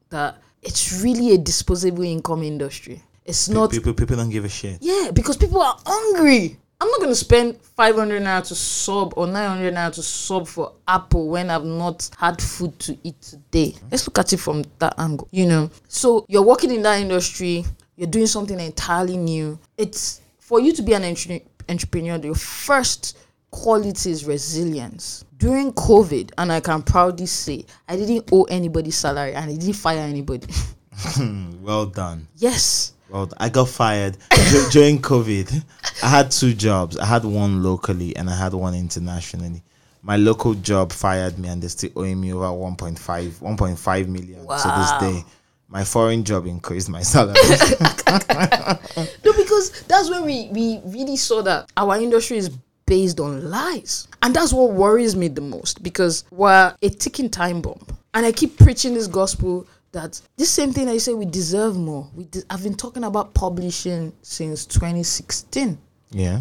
that 0.09 0.39
it's 0.63 1.03
really 1.03 1.35
a 1.35 1.39
disposable 1.39 2.03
income 2.03 2.43
industry. 2.43 3.03
It's 3.25 3.49
not 3.49 3.71
people 3.71 3.95
people 3.95 4.17
don't 4.17 4.31
give 4.31 4.45
a 4.45 4.49
shit. 4.49 4.79
yeah, 4.81 5.11
because 5.13 5.37
people 5.37 5.61
are 5.63 5.77
hungry. 5.87 6.59
I'm 6.83 6.89
not 6.91 7.01
gonna 7.01 7.15
spend 7.15 7.59
500 7.59 8.21
naira 8.23 8.45
to 8.49 8.57
sub 8.57 9.15
or 9.17 9.29
900 9.29 9.73
naira 9.73 9.95
to 9.95 10.03
sub 10.03 10.49
for 10.49 10.73
Apple 10.89 11.29
when 11.29 11.49
I've 11.49 11.65
not 11.65 12.11
had 12.19 12.43
food 12.43 12.77
to 12.81 12.99
eat 13.05 13.21
today. 13.23 13.77
Let's 13.89 14.05
look 14.09 14.19
at 14.19 14.33
it 14.33 14.39
from 14.39 14.65
that 14.81 14.95
angle, 14.99 15.29
you 15.31 15.47
know. 15.47 15.71
So 15.87 16.27
you're 16.29 16.43
working 16.43 16.73
in 16.73 16.83
that 16.83 17.01
industry, 17.01 17.65
you're 17.95 18.09
doing 18.11 18.27
something 18.27 18.59
entirely 18.59 19.17
new. 19.17 19.61
It's 19.79 20.23
for 20.41 20.59
you 20.59 20.73
to 20.73 20.83
be 20.83 20.95
an 20.95 21.05
entre- 21.05 21.43
entrepreneur. 21.69 22.17
Your 22.17 22.35
first 22.35 23.17
quality 23.53 24.11
is 24.11 24.25
resilience. 24.25 25.25
During 25.37 25.73
COVID, 25.75 26.33
and 26.37 26.51
I 26.51 26.59
can 26.59 26.83
proudly 26.83 27.27
say, 27.27 27.65
I 27.87 27.95
didn't 27.95 28.29
owe 28.33 28.43
anybody 28.45 28.91
salary 28.91 29.35
and 29.35 29.49
I 29.49 29.55
didn't 29.55 29.75
fire 29.75 30.01
anybody. 30.01 30.49
Well 31.63 31.87
done. 31.87 32.27
yes. 32.37 32.95
Well, 33.13 33.29
I 33.39 33.49
got 33.51 33.69
fired 33.69 34.17
Dur- 34.31 34.69
during 34.71 34.99
COVID. 35.01 35.63
I 36.03 36.09
had 36.09 36.31
two 36.31 36.55
jobs. 36.55 36.97
I 36.97 37.05
had 37.05 37.25
one 37.25 37.63
locally 37.63 38.17
and 38.17 38.31
I 38.31 38.35
had 38.35 38.55
one 38.55 38.75
internationally. 38.75 39.63
My 40.03 40.17
local 40.17 40.55
job 40.55 40.91
fired 40.93 41.39
me 41.39 41.49
and 41.49 41.63
they're 41.63 41.69
still 41.69 41.91
owing 41.95 42.21
me 42.21 42.33
over 42.33 42.47
1.5, 42.47 42.97
1.5 42.99 44.09
million 44.09 44.45
Wow. 44.45 44.57
to 44.57 44.69
this 45.09 45.13
day. 45.15 45.25
My 45.69 45.85
foreign 45.85 46.25
job 46.25 46.47
increased 46.47 46.89
my 46.89 47.03
salary. 47.03 47.37
No, 49.25 49.33
because 49.37 49.83
that's 49.89 50.11
when 50.11 50.25
we, 50.25 50.49
we 50.51 50.81
really 50.85 51.17
saw 51.17 51.43
that 51.43 51.71
our 51.77 51.97
industry 51.99 52.37
is 52.39 52.51
based 52.87 53.21
on 53.21 53.49
lies. 53.51 54.09
And 54.23 54.35
that's 54.35 54.53
what 54.53 54.73
worries 54.73 55.15
me 55.17 55.29
the 55.29 55.41
most 55.41 55.83
because 55.83 56.25
we're 56.31 56.75
a 56.83 56.89
ticking 56.91 57.31
time 57.31 57.61
bomb. 57.63 57.85
And 58.15 58.27
I 58.27 58.33
keep 58.33 58.59
preaching 58.59 58.93
this 58.95 59.07
gospel 59.07 59.67
that 59.93 60.21
this 60.37 60.51
same 60.51 60.73
thing 60.73 60.89
I 60.89 60.99
say 60.99 61.15
we 61.15 61.27
deserve 61.27 61.77
more. 61.77 62.09
We 62.15 62.25
de- 62.25 62.43
I've 62.51 62.63
been 62.63 62.75
talking 62.77 63.05
about 63.05 63.35
publishing 63.35 64.13
since 64.23 64.67
2016. 64.67 65.79
yeah. 66.11 66.41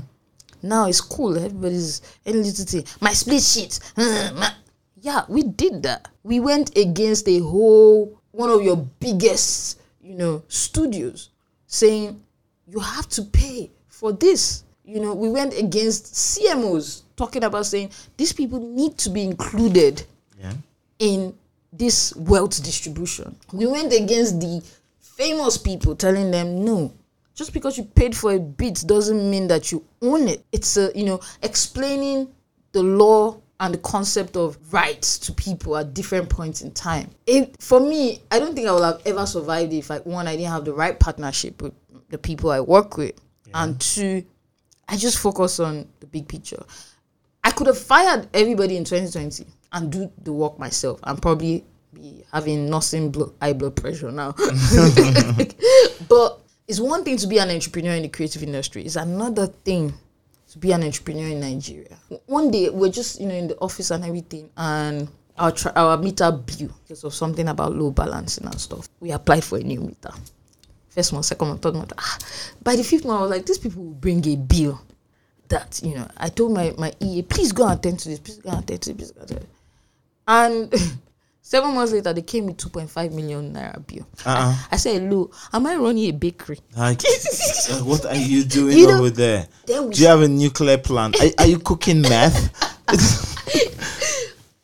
Now 0.64 0.88
it's 0.88 1.02
cool. 1.02 1.36
Everybody's 1.38 2.02
any 2.24 2.38
little 2.38 2.66
thing. 2.66 2.86
My 3.00 3.14
split 3.14 3.42
sheet. 3.42 3.80
yeah, 5.02 5.24
we 5.28 5.42
did 5.44 5.82
that. 5.84 6.08
We 6.24 6.40
went 6.40 6.78
against 6.78 7.28
a 7.28 7.40
whole 7.40 8.22
one 8.32 8.50
of 8.52 8.62
your 8.62 8.78
biggest, 9.00 9.80
you 10.02 10.16
know, 10.16 10.44
studios, 10.48 11.30
saying 11.66 12.22
you 12.68 12.80
have 12.80 13.10
to 13.10 13.24
pay 13.24 13.72
for 13.88 14.12
this. 14.14 14.64
You 14.86 15.00
know, 15.00 15.16
we 15.16 15.30
went 15.30 15.58
against 15.58 16.14
CMOs 16.14 17.04
talking 17.16 17.44
about 17.44 17.66
saying 17.66 17.90
these 18.18 18.32
people 18.32 18.60
need 18.60 18.98
to 19.00 19.10
be 19.10 19.24
included 19.24 20.04
Yeah. 20.40 20.54
in 21.00 21.34
this 21.74 22.16
wealth 22.16 22.62
distribution. 22.64 23.36
We 23.54 23.66
went 23.66 23.94
against 23.94 24.40
the 24.40 24.64
famous 25.00 25.58
people 25.58 25.96
telling 25.96 26.32
them 26.32 26.64
no. 26.66 26.94
Just 27.34 27.54
because 27.54 27.78
you 27.78 27.86
paid 27.86 28.16
for 28.16 28.34
a 28.34 28.40
bit 28.40 28.84
doesn't 28.86 29.30
mean 29.30 29.48
that 29.48 29.72
you 29.72 29.84
own 30.02 30.28
it. 30.28 30.44
It's 30.52 30.78
a 30.78 30.92
you 30.94 31.06
know 31.06 31.20
explaining 31.42 32.30
the 32.74 32.84
law 32.84 33.38
and 33.60 33.74
the 33.74 33.78
concept 33.80 34.36
of 34.36 34.58
rights 34.74 35.20
to 35.20 35.32
people 35.34 35.78
at 35.78 35.94
different 35.94 36.30
points 36.30 36.62
in 36.62 36.72
time. 36.72 37.10
It 37.26 37.56
for 37.62 37.80
me, 37.80 38.22
I 38.32 38.40
don't 38.40 38.54
think 38.54 38.68
I 38.68 38.74
would 38.74 38.84
have 38.84 39.02
ever 39.06 39.26
survived 39.26 39.72
if 39.74 39.92
I 39.92 40.00
one 40.00 40.28
I 40.28 40.36
didn't 40.36 40.52
have 40.52 40.66
the 40.66 40.74
right 40.74 41.00
partnership 41.00 41.62
with 41.62 41.74
the 42.10 42.18
people 42.18 42.52
I 42.52 42.60
work 42.60 42.98
with, 42.98 43.14
and 43.54 43.80
two, 43.80 44.26
I 44.90 44.98
just 44.98 45.20
focus 45.20 45.60
on 45.60 45.88
the 46.02 46.08
big 46.08 46.28
picture. 46.28 46.64
I 47.44 47.52
could 47.52 47.68
have 47.68 47.78
fired 47.78 48.28
everybody 48.34 48.78
in 48.78 48.84
2020 48.84 49.46
and 49.72 49.92
do 49.92 50.12
the 50.24 50.34
work 50.34 50.60
myself 50.60 51.00
and 51.04 51.22
probably 51.22 51.66
be 51.94 52.24
having 52.32 52.70
nursing 52.70 53.12
blood, 53.12 53.32
high 53.42 53.54
blood 53.54 53.76
pressure 53.76 54.12
now. 54.12 54.32
but 56.10 56.40
it's 56.68 56.80
one 56.80 57.04
thing 57.04 57.18
to 57.18 57.28
be 57.28 57.38
an 57.38 57.50
entrepreneur 57.50 57.94
in 57.96 58.04
the 58.04 58.10
creative 58.10 58.44
industry. 58.44 58.84
It's 58.84 58.96
another 58.96 59.48
thing 59.48 59.94
to 60.52 60.58
be 60.58 60.72
an 60.72 60.84
entrepreneur 60.84 61.28
in 61.28 61.40
Nigeria. 61.40 61.98
One 62.26 62.52
day 62.52 62.70
we're 62.70 62.92
just 62.92 63.20
you 63.20 63.28
know 63.28 63.36
in 63.36 63.48
the 63.48 63.58
office 63.60 63.92
and 63.92 64.04
everything, 64.06 64.50
and 64.58 65.08
our 65.38 65.54
our 65.76 65.98
meter 65.98 66.32
bill 66.32 66.70
because 66.84 67.04
of 67.04 67.14
something 67.14 67.48
about 67.48 67.74
low 67.76 67.92
balancing 67.92 68.46
and 68.46 68.60
stuff. 68.60 68.88
We 69.00 69.12
applied 69.12 69.44
for 69.44 69.58
a 69.58 69.62
new 69.64 69.80
meter. 69.82 70.12
First 70.90 71.14
month, 71.14 71.26
second 71.26 71.48
month, 71.48 71.62
third 71.62 71.76
month. 71.76 71.94
Ah, 71.98 72.18
by 72.62 72.76
the 72.76 72.84
fifth 72.84 73.06
month, 73.06 73.20
I 73.20 73.22
was 73.22 73.32
like, 73.32 73.46
these 73.46 73.58
people 73.58 73.82
will 73.84 73.94
bring 73.94 74.26
a 74.28 74.36
bill 74.36 74.82
that 75.48 75.80
you 75.84 75.96
know 75.96 76.08
I 76.18 76.30
told 76.30 76.54
my 76.54 76.74
my 76.78 76.94
EA, 77.00 77.22
please 77.24 77.52
go 77.54 77.68
and 77.68 77.80
attend 77.80 78.00
to 78.00 78.10
this, 78.10 78.20
please 78.20 78.38
go 78.40 78.50
and 78.50 78.64
attend 78.64 78.82
to 78.84 78.94
this, 78.94 78.98
please 78.98 79.12
go 79.12 79.22
and 79.22 79.32
attend. 79.32 79.48
And 80.28 80.74
seven 81.42 81.74
months 81.76 81.94
later, 81.94 82.14
they 82.14 82.22
came 82.22 82.46
with 82.48 82.58
two 82.58 82.70
point 82.70 82.90
five 82.90 83.12
million 83.14 83.54
naira 83.54 83.86
bill. 83.86 84.08
Uh-uh. 84.26 84.56
I, 84.56 84.68
I 84.72 84.78
said, 84.78 85.02
"Hello, 85.02 85.30
am 85.54 85.66
I 85.66 85.76
running 85.76 86.10
a 86.10 86.12
bakery?" 86.12 86.60
Uh, 86.78 86.96
what 87.84 88.06
are 88.06 88.16
you 88.16 88.44
doing 88.44 88.78
You 88.78 88.88
know, 88.88 88.98
over 89.00 89.10
there? 89.10 89.48
Do 89.66 89.90
you 89.94 90.08
have 90.08 90.22
a 90.22 90.28
nuclear 90.28 90.78
plant? 90.78 91.20
Are, 91.22 91.30
are 91.40 91.48
you 91.48 91.60
cooking 91.60 92.02
meth? 92.02 92.52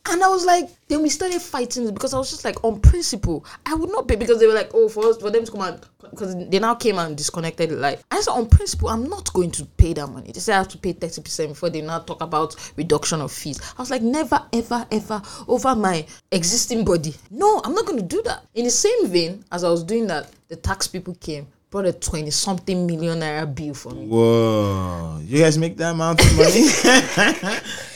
And 0.10 0.24
I 0.24 0.30
was 0.30 0.46
like, 0.46 0.70
then 0.88 1.02
we 1.02 1.10
started 1.10 1.42
fighting 1.42 1.94
because 1.94 2.14
I 2.14 2.18
was 2.18 2.30
just 2.30 2.46
like, 2.46 2.64
on 2.64 2.80
principle, 2.80 3.46
I 3.66 3.74
would 3.74 3.90
not 3.90 4.08
pay 4.08 4.16
because 4.16 4.40
they 4.40 4.48
were 4.48 4.54
like, 4.54 4.72
oh, 4.74 4.88
for 4.88 5.06
us, 5.08 5.18
for 5.18 5.30
them 5.30 5.46
to 5.46 5.52
come 5.52 5.62
and 5.62 5.86
because 6.10 6.36
they 6.50 6.60
now 6.60 6.76
came 6.76 6.98
and 6.98 7.18
disconnected 7.18 7.72
light. 7.72 8.02
I 8.10 8.22
said, 8.22 8.32
on 8.32 8.48
principle, 8.48 8.90
I'm 8.90 9.04
not 9.04 9.32
going 9.34 9.52
to 9.52 9.66
pay 9.66 9.94
that 9.94 10.08
money. 10.08 10.32
They 10.32 10.40
said 10.40 10.56
I 10.56 10.58
have 10.60 10.70
to 10.70 10.78
pay 10.78 10.94
30% 10.94 11.50
before 11.50 11.70
they 11.70 11.82
now 11.82 12.00
talk 12.00 12.22
about 12.22 12.56
reduction 12.78 13.20
of 13.22 13.32
fees. 13.32 13.60
I 13.78 13.82
was 13.82 13.92
like, 13.92 14.02
never, 14.02 14.42
ever, 14.54 14.88
ever 14.92 15.22
over 15.48 15.76
my 15.76 16.06
existing 16.32 16.86
body. 16.86 17.14
No, 17.30 17.62
I'm 17.66 17.74
not 17.74 17.86
going 17.86 18.00
to 18.00 18.06
do 18.06 18.22
that. 18.24 18.46
In 18.56 18.64
the 18.66 18.72
same 18.72 19.08
vein, 19.08 19.44
as 19.52 19.64
I 19.64 19.70
was 19.70 19.84
doing 19.84 20.08
that, 20.08 20.30
the 20.48 20.56
tax 20.56 20.88
people 20.88 21.16
came, 21.16 21.48
brought 21.70 21.86
a 21.86 21.94
20 21.94 22.32
something 22.32 22.88
million 22.88 23.20
naira 23.20 23.54
bill 23.54 23.74
for 23.74 23.92
me. 23.94 24.08
Whoa! 24.08 25.20
You 25.24 25.40
guys 25.40 25.58
make 25.58 25.78
that 25.78 25.92
amount 25.92 26.22
of 26.22 26.38
money? 26.38 26.64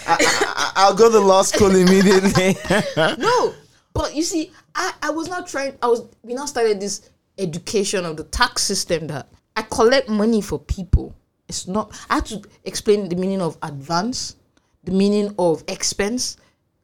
I, 0.08 0.18
I, 0.18 0.72
I'll 0.76 0.96
go 0.96 1.10
to 1.12 1.20
law 1.20 1.42
school 1.44 1.76
immediately. 1.76 2.56
no 3.18 3.54
but 3.94 4.16
you 4.16 4.24
see 4.24 4.52
i 4.76 4.94
i 5.04 5.10
was 5.10 5.28
not 5.28 5.48
trying 5.48 5.78
i 5.82 5.88
was 5.88 6.04
we 6.24 6.34
now 6.34 6.46
started 6.46 6.80
this 6.80 7.10
education 7.38 8.06
of 8.06 8.18
the 8.18 8.24
tax 8.26 8.64
system 8.64 9.08
that 9.08 9.28
i 9.56 9.62
collect 9.62 10.10
money 10.10 10.42
for 10.42 10.60
people 10.60 11.16
it's 11.48 11.68
not 11.68 11.92
i 12.10 12.16
had 12.16 12.26
to 12.26 12.42
explain 12.66 13.10
the 13.10 13.16
meaning 13.16 13.42
of 13.42 13.58
advance 13.64 14.36
the 14.84 14.92
meaning 14.92 15.34
of 15.38 15.64
expense 15.68 16.38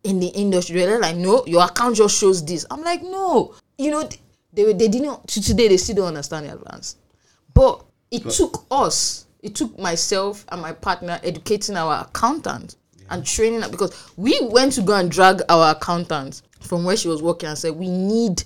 in 0.03 0.19
the 0.19 0.27
industry 0.27 0.77
they're 0.77 0.99
like 0.99 1.15
no 1.15 1.45
your 1.45 1.63
account 1.63 1.95
just 1.95 2.17
shows 2.17 2.43
this 2.45 2.65
i'm 2.71 2.83
like 2.83 3.01
no 3.01 3.53
you 3.77 3.91
know 3.91 4.07
they 4.53 4.73
they 4.73 4.87
didn't 4.87 5.27
to 5.27 5.41
today 5.41 5.67
they 5.67 5.77
still 5.77 5.95
don't 5.95 6.07
understand 6.07 6.45
the 6.45 6.53
advance 6.53 6.97
but 7.53 7.83
it 8.11 8.29
took 8.29 8.65
us, 8.71 9.25
it 9.41 9.55
took 9.55 9.77
myself 9.79 10.45
and 10.49 10.61
my 10.61 10.73
partner 10.73 11.19
educating 11.23 11.75
our 11.75 12.05
accountant 12.07 12.75
and 13.09 13.25
training 13.25 13.61
her 13.61 13.69
because 13.69 14.11
we 14.17 14.37
went 14.43 14.73
to 14.73 14.81
go 14.81 14.95
and 14.95 15.09
drag 15.09 15.41
our 15.49 15.71
accountant 15.71 16.41
from 16.59 16.83
where 16.83 16.97
she 16.97 17.07
was 17.07 17.21
working 17.21 17.49
and 17.49 17.57
said, 17.57 17.71
We 17.75 17.89
need 17.89 18.43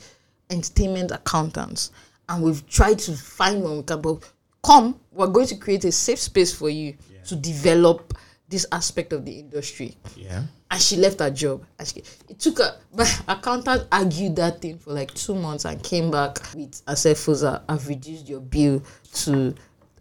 entertainment 0.49 1.11
accountants. 1.11 1.91
And 2.29 2.43
we've 2.43 2.65
tried 2.67 2.99
to 2.99 3.13
find 3.13 3.61
one 3.61 3.77
we 3.77 3.83
can, 3.83 4.01
but 4.01 4.19
come, 4.63 4.99
we're 5.11 5.27
going 5.27 5.47
to 5.47 5.55
create 5.57 5.83
a 5.83 5.91
safe 5.91 6.19
space 6.19 6.53
for 6.53 6.69
you 6.69 6.95
to 7.25 7.35
develop 7.35 8.17
this 8.47 8.65
aspect 8.71 9.13
of 9.13 9.25
the 9.25 9.39
industry 9.39 9.95
yeah. 10.17 10.43
And 10.71 10.81
she 10.81 10.95
left 10.95 11.19
her 11.19 11.29
job. 11.29 11.65
And 11.77 11.87
she, 11.87 12.01
it 12.29 12.39
took 12.39 12.57
her. 12.59 12.77
My 12.93 13.07
accountant 13.27 13.87
argued 13.91 14.37
that 14.37 14.61
thing 14.61 14.77
for 14.77 14.93
like 14.93 15.13
two 15.13 15.35
months 15.35 15.65
and 15.65 15.83
came 15.83 16.09
back 16.09 16.39
with, 16.55 16.81
I 16.87 16.93
said, 16.95 17.17
Foza, 17.17 17.61
I've 17.67 17.87
reduced 17.87 18.27
your 18.27 18.39
bill 18.39 18.81
to 19.13 19.53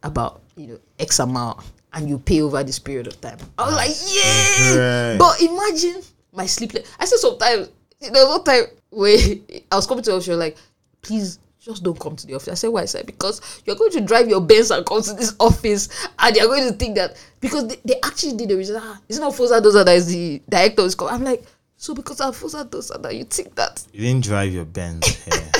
about 0.02 0.40
you 0.56 0.68
know 0.68 0.78
X 0.98 1.18
amount, 1.18 1.60
and 1.92 2.08
you 2.08 2.18
pay 2.18 2.40
over 2.40 2.62
this 2.62 2.78
period 2.78 3.08
of 3.08 3.20
time. 3.20 3.38
I 3.58 3.66
was 3.66 3.74
like, 3.74 3.90
yeah. 4.14 5.10
Right. 5.10 5.18
But 5.18 5.42
imagine 5.42 6.02
my 6.32 6.46
sleepless. 6.46 6.90
I 6.98 7.04
said 7.04 7.18
sometimes 7.18 7.68
there 8.00 8.12
was 8.12 8.28
one 8.28 8.44
time 8.44 8.64
where 8.90 9.18
I 9.72 9.76
was 9.76 9.86
coming 9.86 10.04
to 10.04 10.12
office, 10.12 10.24
she 10.24 10.30
was 10.30 10.38
like, 10.38 10.56
please. 11.02 11.38
Just 11.60 11.82
don't 11.82 11.98
come 12.00 12.16
to 12.16 12.26
the 12.26 12.34
office. 12.34 12.48
I 12.48 12.54
said, 12.54 12.68
why? 12.68 12.82
I 12.82 12.86
said, 12.86 13.04
because 13.04 13.62
you're 13.66 13.76
going 13.76 13.90
to 13.92 14.00
drive 14.00 14.28
your 14.28 14.40
Benz 14.40 14.70
and 14.70 14.84
come 14.86 15.02
to 15.02 15.12
this 15.12 15.36
office, 15.38 15.90
and 16.18 16.34
they're 16.34 16.46
going 16.46 16.66
to 16.66 16.72
think 16.72 16.94
that 16.94 17.22
because 17.38 17.68
they, 17.68 17.76
they 17.84 17.96
actually 18.02 18.36
did 18.36 18.48
the 18.48 18.56
reason. 18.56 18.76
Ah, 18.80 18.98
it's 19.06 19.18
not 19.18 19.34
Foza 19.34 19.60
Dosa 19.60 19.84
that 19.84 19.94
is 19.94 20.06
the 20.06 20.40
director. 20.48 20.82
Is. 20.82 20.96
I'm 20.98 21.22
like, 21.22 21.44
so 21.76 21.94
because 21.94 22.18
I'm 22.22 22.32
Foza 22.32 22.64
Dosa 22.68 23.00
that 23.02 23.14
you 23.14 23.24
think 23.24 23.54
that 23.56 23.84
You 23.92 24.00
didn't 24.00 24.24
drive 24.24 24.54
your 24.54 24.64
Benz 24.64 25.06
here. 25.24 25.52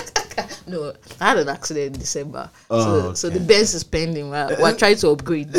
no, 0.66 0.94
I 1.20 1.28
had 1.28 1.38
an 1.38 1.50
accident 1.50 1.94
in 1.94 2.00
December. 2.00 2.48
Oh, 2.70 3.12
so, 3.12 3.14
so 3.14 3.28
the 3.30 3.40
Benz 3.40 3.74
is 3.74 3.84
pending. 3.84 4.30
We're, 4.30 4.56
we're 4.58 4.76
trying 4.76 4.96
to 4.96 5.08
upgrade 5.10 5.50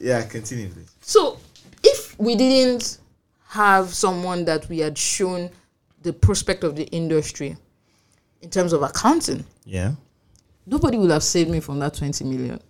yeah, 0.00 0.24
continue, 0.28 0.68
please. 0.70 0.90
So 1.00 1.38
if 1.84 2.18
we 2.18 2.34
didn't 2.34 2.98
have 3.48 3.94
someone 3.94 4.44
that 4.46 4.68
we 4.68 4.80
had 4.80 4.98
shown 4.98 5.48
the 6.02 6.12
prospect 6.12 6.64
of 6.64 6.74
the 6.74 6.84
industry 6.86 7.56
in 8.46 8.50
terms 8.50 8.72
of 8.72 8.80
accounting, 8.82 9.44
Yeah. 9.64 9.94
nobody 10.66 10.96
would 10.98 11.10
have 11.10 11.24
saved 11.24 11.50
me 11.50 11.58
from 11.58 11.80
that 11.80 11.94
20 11.94 12.22
million. 12.24 12.60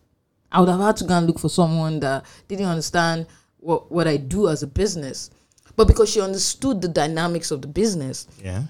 I 0.51 0.61
would 0.61 0.71
have 0.71 0.81
had 0.81 0.97
to 0.99 1.05
go 1.05 1.19
and 1.19 1.27
look 1.27 1.39
for 1.39 1.51
someone 1.51 2.01
that 2.01 2.25
didn't 2.49 2.65
understand 2.65 3.27
what, 3.61 3.93
what 3.93 4.09
I 4.09 4.17
do 4.17 4.49
as 4.49 4.63
a 4.63 4.67
business. 4.67 5.29
But 5.77 5.87
because 5.87 6.09
she 6.09 6.23
understood 6.23 6.81
the 6.81 6.89
dynamics 6.89 7.51
of 7.51 7.61
the 7.61 7.69
business, 7.69 8.27
Yeah. 8.43 8.63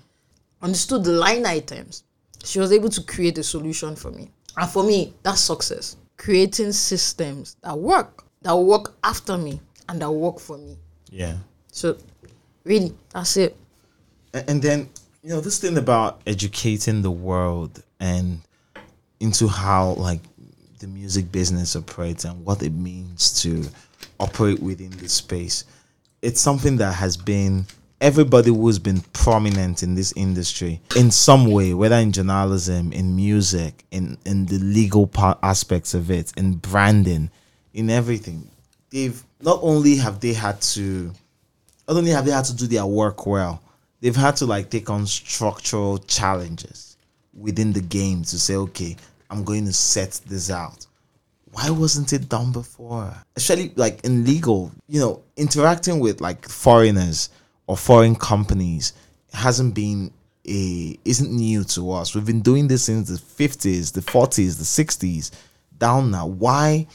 understood 0.61 1.05
the 1.05 1.13
line 1.13 1.47
items, 1.47 2.03
she 2.43 2.59
was 2.59 2.73
able 2.73 2.89
to 2.89 3.01
create 3.05 3.39
a 3.39 3.45
solution 3.45 3.95
for 3.95 4.11
me. 4.11 4.33
And 4.57 4.69
for 4.69 4.83
me, 4.83 5.15
that's 5.23 5.41
success. 5.43 5.97
Creating 6.17 6.73
systems 6.73 7.57
that 7.63 7.79
work, 7.79 8.25
that 8.43 8.57
work 8.57 8.97
after 9.05 9.39
me 9.39 9.61
and 9.89 10.01
that 10.03 10.11
work 10.11 10.41
for 10.41 10.59
me. 10.59 10.77
Yeah. 11.11 11.37
So, 11.71 11.99
really, 12.65 12.93
that's 13.11 13.37
it. 13.37 13.57
And 14.35 14.61
then, 14.61 14.89
you 15.27 15.33
know, 15.33 15.41
this 15.41 15.59
thing 15.59 15.77
about 15.77 16.21
educating 16.25 17.03
the 17.03 17.11
world 17.11 17.83
and 17.99 18.41
into 19.19 19.49
how 19.49 19.95
like 19.95 20.21
the 20.79 20.87
music 20.87 21.33
business 21.33 21.75
operates 21.75 22.25
and 22.25 22.45
what 22.45 22.63
it 22.63 22.73
means 22.73 23.43
to 23.43 23.65
operate 24.21 24.61
within 24.61 24.91
this 24.91 25.15
space. 25.15 25.65
It's 26.23 26.41
something 26.41 26.77
that 26.77 26.93
has 26.93 27.17
been 27.17 27.67
everybody 28.01 28.51
who's 28.51 28.79
been 28.79 29.01
prominent 29.15 29.83
in 29.83 29.97
this 29.97 30.13
industry 30.15 30.81
in 30.95 31.11
some 31.11 31.51
way, 31.51 31.75
whether 31.75 31.97
in 31.97 32.13
journalism, 32.13 32.93
in 32.93 33.17
music, 33.17 33.85
in 33.91 34.19
in 34.27 34.47
the 34.47 34.61
legal 34.61 35.09
part 35.09 35.41
aspects 35.43 35.93
of 35.93 36.09
it, 36.09 36.33
in 36.37 36.55
branding, 36.55 37.33
in 37.75 37.91
everything. 37.91 38.49
They've 38.91 39.21
not 39.41 39.59
only 39.61 39.97
have 39.97 40.21
they 40.21 40.35
had 40.35 40.61
to 40.77 41.13
not 41.89 41.97
only 41.97 42.13
have 42.13 42.27
they 42.27 42.31
had 42.31 42.45
to 42.45 42.55
do 42.55 42.69
their 42.69 42.87
work 42.87 43.27
well, 43.27 43.61
they've 44.07 44.15
had 44.15 44.37
to 44.37 44.47
like 44.47 44.71
take 44.71 44.89
on 44.89 45.05
structural 45.05 45.99
challenges 45.99 46.97
within 47.35 47.73
the 47.73 47.81
game 47.81 48.23
to 48.23 48.39
say, 48.39 48.55
okay, 48.55 48.95
I'm 49.31 49.43
going 49.43 49.67
to 49.67 49.73
set 49.73 50.21
this 50.29 50.49
out. 50.49 50.87
Why 51.51 51.71
wasn't 51.71 52.13
it 52.13 52.29
done 52.29 52.53
before? 52.53 53.13
Especially 53.35 53.73
like 53.75 54.05
in 54.05 54.25
legal, 54.25 54.71
you 54.87 55.01
know, 55.01 55.25
interacting 55.37 55.99
with 55.99 56.21
like 56.21 56.49
foreigners 56.49 57.31
or 57.67 57.77
foreign 57.77 58.15
companies 58.15 58.93
hasn't 59.33 59.75
been 59.75 60.13
a 60.47 60.97
isn't 61.05 61.33
new 61.33 61.65
to 61.65 61.91
us. 61.91 62.15
We've 62.15 62.25
been 62.25 62.43
doing 62.43 62.69
this 62.69 62.85
since 62.85 63.09
the 63.09 63.19
50s, 63.19 63.93
the 63.93 64.03
40s, 64.03 64.57
the 64.59 64.85
60s, 64.85 65.33
down 65.79 66.13
now. 66.13 66.29
Why 66.29 66.87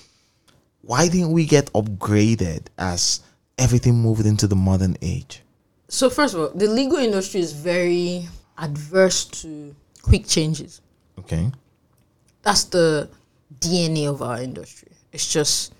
why 0.80 1.10
didn't 1.10 1.34
we 1.34 1.46
get 1.46 1.74
upgraded 1.74 2.68
as 2.78 3.20
everything 3.58 3.96
moved 3.96 4.26
into 4.26 4.48
the 4.48 4.56
modern 4.56 4.96
age? 5.02 5.42
So 5.92 6.10
first 6.10 6.34
of 6.34 6.40
all, 6.40 6.50
the 6.56 6.68
legal 6.68 7.00
industry 7.00 7.42
is 7.42 7.52
very 7.52 8.26
adverse 8.58 9.26
to 9.44 9.76
quick 10.02 10.26
changes. 10.26 10.80
Okay. 11.20 11.52
That's 12.44 12.64
the 12.64 13.10
DNA 13.60 14.10
of 14.10 14.22
our 14.22 14.42
industry. 14.42 14.88
It's 15.12 15.32
just 15.32 15.74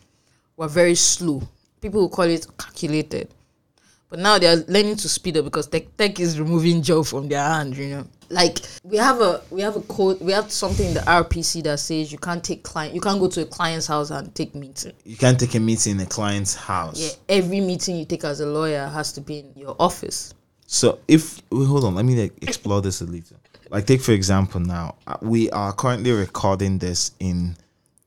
we're 0.58 0.68
very 0.68 0.96
slow. 0.96 1.42
People 1.80 2.02
will 2.02 2.10
call 2.10 2.26
it 2.26 2.46
calculated. 2.58 3.30
But 4.12 4.20
now 4.20 4.38
they 4.38 4.48
are 4.48 4.58
learning 4.68 4.98
to 4.98 5.10
speed 5.10 5.38
up 5.38 5.46
because 5.46 5.68
tech, 5.68 5.96
tech 5.96 6.20
is 6.20 6.38
removing 6.38 6.82
job 6.82 7.06
from 7.06 7.30
their 7.30 7.42
hand, 7.42 7.78
you 7.78 7.88
know. 7.96 8.08
Like 8.30 8.60
we 8.84 8.98
have 8.98 9.22
a 9.22 9.42
we 9.50 9.62
have 9.62 9.78
a 9.78 9.82
code 9.82 10.20
we 10.20 10.34
have 10.34 10.52
something 10.52 10.86
in 10.86 10.94
the 10.94 11.00
RPC 11.00 11.64
that 11.64 11.80
says 11.80 12.12
you 12.12 12.18
can't 12.18 12.44
take 12.44 12.64
client 12.64 12.94
you 12.94 13.02
can't 13.02 13.20
go 13.20 13.28
to 13.30 13.42
a 13.42 13.46
client's 13.46 13.88
house 13.88 14.10
and 14.12 14.34
take 14.36 14.54
meeting. 14.54 14.92
You 15.06 15.16
can't 15.16 15.40
take 15.40 15.56
a 15.56 15.60
meeting 15.62 15.94
in 15.94 16.02
a 16.02 16.06
client's 16.06 16.54
house. 16.56 17.00
Yeah, 17.00 17.38
every 17.38 17.62
meeting 17.62 17.96
you 17.96 18.06
take 18.06 18.26
as 18.26 18.42
a 18.42 18.46
lawyer 18.46 18.86
has 18.88 19.14
to 19.14 19.22
be 19.22 19.40
in 19.40 19.54
your 19.56 19.78
office. 19.80 20.34
So 20.66 21.00
if 21.08 21.42
wait, 21.50 21.66
hold 21.66 21.86
on, 21.86 21.96
let 21.96 22.04
me 22.04 22.22
like, 22.22 22.44
explore 22.44 22.82
this 22.82 23.00
a 23.00 23.06
little. 23.06 23.38
Like 23.70 23.86
take 23.86 24.02
for 24.02 24.12
example 24.12 24.60
now, 24.60 24.96
uh, 25.08 25.18
we 25.22 25.50
are 25.52 25.72
currently 25.72 26.12
recording 26.12 26.80
this 26.80 27.12
in 27.22 27.56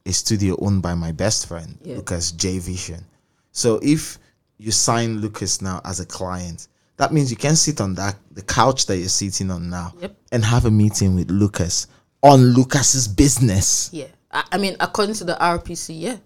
a 0.05 0.13
studio 0.13 0.57
owned 0.61 0.83
by 0.83 0.95
my 0.95 1.13
best 1.13 1.49
friend 1.49 1.79
Yeah. 1.83 1.97
Lucas 1.97 2.33
J 2.33 2.59
Vision. 2.59 3.07
So 3.53 3.81
if 3.83 4.19
you 4.59 4.73
sign 4.73 5.21
Lucas 5.21 5.61
now 5.61 5.81
as 5.85 6.01
a 6.01 6.07
client, 6.07 6.69
that 6.97 7.13
means 7.13 7.31
you 7.31 7.37
can 7.37 7.57
sit 7.57 7.81
on 7.81 7.95
that 7.95 8.17
the 8.33 8.43
couch 8.43 8.87
that 8.87 8.99
you're 8.99 9.09
sitting 9.09 9.51
on 9.51 9.69
now 9.69 9.93
Yep. 10.01 10.17
and 10.33 10.45
have 10.45 10.65
a 10.65 10.71
meeting 10.71 11.15
with 11.15 11.31
Lucas 11.31 11.87
on 12.23 12.41
Lucas's 12.55 13.09
business. 13.09 13.91
Yeah. 13.93 14.07
I, 14.31 14.45
I 14.53 14.59
mean 14.59 14.77
according 14.81 15.15
to 15.17 15.25
the 15.25 15.35
RPC, 15.35 16.01
yeah. 16.01 16.17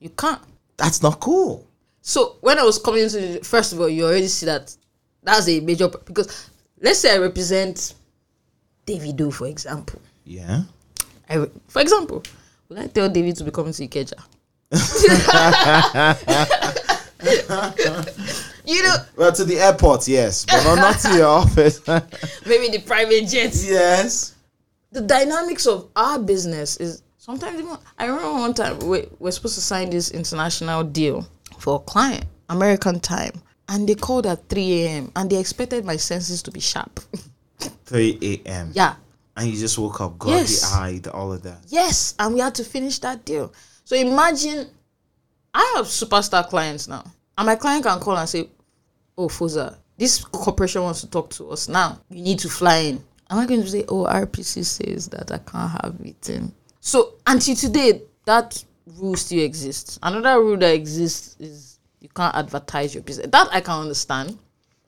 You 0.00 0.10
can't. 0.10 0.40
That's 0.76 1.02
not 1.02 1.20
cool. 1.20 1.66
So 2.02 2.36
when 2.40 2.58
I 2.58 2.62
was 2.62 2.78
coming 2.78 3.02
into 3.04 3.20
the, 3.20 3.44
first 3.44 3.72
of 3.72 3.80
all, 3.80 3.88
you 3.88 4.04
already 4.04 4.28
see 4.28 4.46
that 4.46 4.76
that's 5.22 5.48
a 5.48 5.60
major 5.60 5.88
because 5.88 6.50
let's 6.80 6.98
say 6.98 7.14
I 7.14 7.18
represent 7.18 7.94
David 8.84 9.16
Davido, 9.16 9.32
for 9.32 9.46
example. 9.46 10.00
Yeah. 10.24 10.62
I, 11.28 11.48
for 11.68 11.82
example, 11.82 12.22
would 12.68 12.78
I 12.78 12.86
tell 12.88 13.08
David 13.08 13.36
to 13.36 13.44
be 13.44 13.50
coming 13.50 13.72
to 13.72 13.88
Ikeja? 13.88 14.18
you 18.64 18.82
know, 18.82 18.96
Well, 19.16 19.32
to 19.32 19.44
the 19.44 19.58
airport, 19.58 20.06
yes, 20.08 20.44
but 20.44 20.62
not, 20.64 20.76
not 20.76 20.98
to 21.00 21.14
your 21.16 21.26
office. 21.26 21.80
maybe 22.46 22.68
the 22.76 22.82
private 22.84 23.26
jets. 23.28 23.68
yes. 23.68 24.34
The 24.92 25.00
dynamics 25.02 25.66
of 25.66 25.88
our 25.96 26.18
business 26.18 26.76
is 26.78 27.02
sometimes 27.18 27.58
even. 27.60 27.76
I 27.98 28.06
remember 28.06 28.32
one 28.32 28.54
time 28.54 28.78
we 28.80 29.06
we're 29.18 29.30
supposed 29.32 29.56
to 29.56 29.60
sign 29.60 29.90
this 29.90 30.10
international 30.10 30.84
deal 30.84 31.26
for 31.58 31.76
a 31.76 31.78
client, 31.80 32.24
American 32.48 33.00
time, 33.00 33.32
and 33.68 33.88
they 33.88 33.94
called 33.94 34.26
at 34.26 34.48
3 34.48 34.82
a.m. 34.84 35.12
and 35.16 35.28
they 35.28 35.36
expected 35.38 35.84
my 35.84 35.96
senses 35.96 36.42
to 36.42 36.50
be 36.50 36.60
sharp. 36.60 37.00
3 37.86 38.18
a.m. 38.46 38.70
yeah, 38.74 38.94
And 39.36 39.48
you 39.48 39.58
just 39.58 39.76
woke 39.78 40.00
up 40.00 40.18
groggy 40.18 40.38
Yes. 40.38 40.72
eyed, 40.72 41.08
all 41.08 41.32
of 41.32 41.42
that. 41.42 41.58
Yes, 41.68 42.14
and 42.18 42.34
we 42.34 42.40
had 42.40 42.54
to 42.56 42.64
finish 42.64 42.98
that 43.00 43.24
deal. 43.24 43.52
So 43.84 43.96
imagine 43.96 44.68
I 45.54 45.72
have 45.76 45.86
superstar 45.86 46.46
clients 46.48 46.86
now. 46.88 47.04
And 47.38 47.46
my 47.46 47.56
client 47.56 47.84
can 47.84 48.00
call 48.00 48.16
and 48.16 48.28
say, 48.28 48.48
Oh, 49.18 49.28
Foza, 49.28 49.76
this 49.96 50.24
corporation 50.24 50.82
wants 50.82 51.00
to 51.00 51.10
talk 51.10 51.30
to 51.30 51.50
us 51.50 51.68
now. 51.68 52.00
You 52.10 52.22
need 52.22 52.38
to 52.40 52.48
fly 52.48 52.76
in. 52.78 53.04
Am 53.30 53.38
I 53.38 53.46
going 53.46 53.62
to 53.62 53.68
say, 53.68 53.84
Oh, 53.88 54.04
RPC 54.04 54.64
says 54.64 55.08
that 55.08 55.30
I 55.30 55.38
can't 55.38 55.70
have 55.82 56.00
meeting? 56.00 56.52
So 56.80 57.14
until 57.26 57.56
today, 57.56 58.02
that 58.24 58.64
rule 58.86 59.16
still 59.16 59.44
exists. 59.44 59.98
Another 60.02 60.40
rule 60.40 60.56
that 60.58 60.72
exists 60.74 61.36
is 61.40 61.78
you 62.00 62.08
can't 62.08 62.34
advertise 62.34 62.94
your 62.94 63.02
business. 63.02 63.28
That 63.30 63.48
I 63.52 63.60
can 63.60 63.80
understand. 63.80 64.38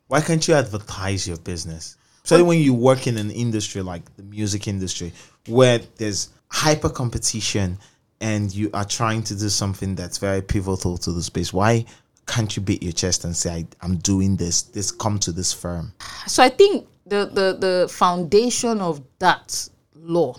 Why 0.06 0.20
can't 0.20 0.46
you 0.46 0.54
advertise 0.54 1.26
your 1.26 1.38
business? 1.38 1.96
Especially 2.22 2.44
when 2.44 2.58
you 2.60 2.74
work 2.74 3.06
in 3.06 3.16
an 3.16 3.30
industry 3.30 3.82
like 3.82 4.02
the 4.16 4.22
music 4.22 4.68
industry, 4.68 5.12
where 5.46 5.78
there's 5.96 6.28
hyper 6.50 6.88
competition 6.88 7.78
and 8.20 8.54
you 8.54 8.70
are 8.74 8.84
trying 8.84 9.22
to 9.22 9.34
do 9.34 9.48
something 9.48 9.94
that's 9.94 10.18
very 10.18 10.42
pivotal 10.42 10.98
to 10.98 11.12
the 11.12 11.22
space. 11.22 11.52
Why 11.52 11.84
can't 12.28 12.54
you 12.56 12.62
beat 12.62 12.82
your 12.82 12.92
chest 12.92 13.24
and 13.24 13.34
say, 13.34 13.50
I, 13.50 13.66
I'm 13.80 13.96
doing 13.96 14.36
this, 14.36 14.62
this 14.62 14.92
come 14.92 15.18
to 15.20 15.32
this 15.32 15.52
firm? 15.52 15.92
so 16.26 16.42
I 16.42 16.48
think 16.48 16.86
the 17.06 17.26
the 17.26 17.56
the 17.58 17.88
foundation 17.88 18.80
of 18.80 19.00
that 19.18 19.68
law 19.94 20.34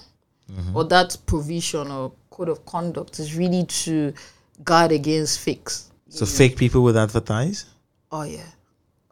mm-hmm. 0.51 0.75
or 0.75 0.83
that 0.85 1.17
provision 1.25 1.91
or 1.91 2.13
code 2.29 2.49
of 2.49 2.65
conduct 2.65 3.19
is 3.19 3.35
really 3.35 3.65
to 3.65 4.13
guard 4.63 4.91
against 4.91 5.39
fakes. 5.39 5.91
So 6.09 6.25
fake 6.25 6.57
people 6.57 6.83
would 6.83 6.95
advertise? 6.95 7.65
Oh 8.11 8.23
yeah. 8.23 8.47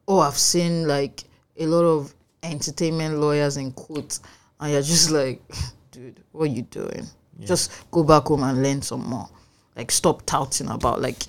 Oh, 0.07 0.19
I've 0.19 0.37
seen 0.37 0.87
like 0.87 1.23
a 1.57 1.65
lot 1.65 1.83
of 1.83 2.13
entertainment 2.43 3.17
lawyers 3.17 3.57
in 3.57 3.71
court, 3.73 4.19
and 4.59 4.71
you're 4.71 4.81
just 4.81 5.11
like, 5.11 5.41
dude, 5.91 6.23
what 6.31 6.49
are 6.49 6.53
you 6.53 6.63
doing? 6.63 7.05
Just 7.41 7.71
go 7.91 8.03
back 8.03 8.23
home 8.23 8.41
and 8.41 8.63
learn 8.63 8.81
some 8.81 9.07
more. 9.07 9.29
Like, 9.75 9.91
stop 9.91 10.25
touting 10.25 10.69
about 10.69 11.01
like. 11.01 11.23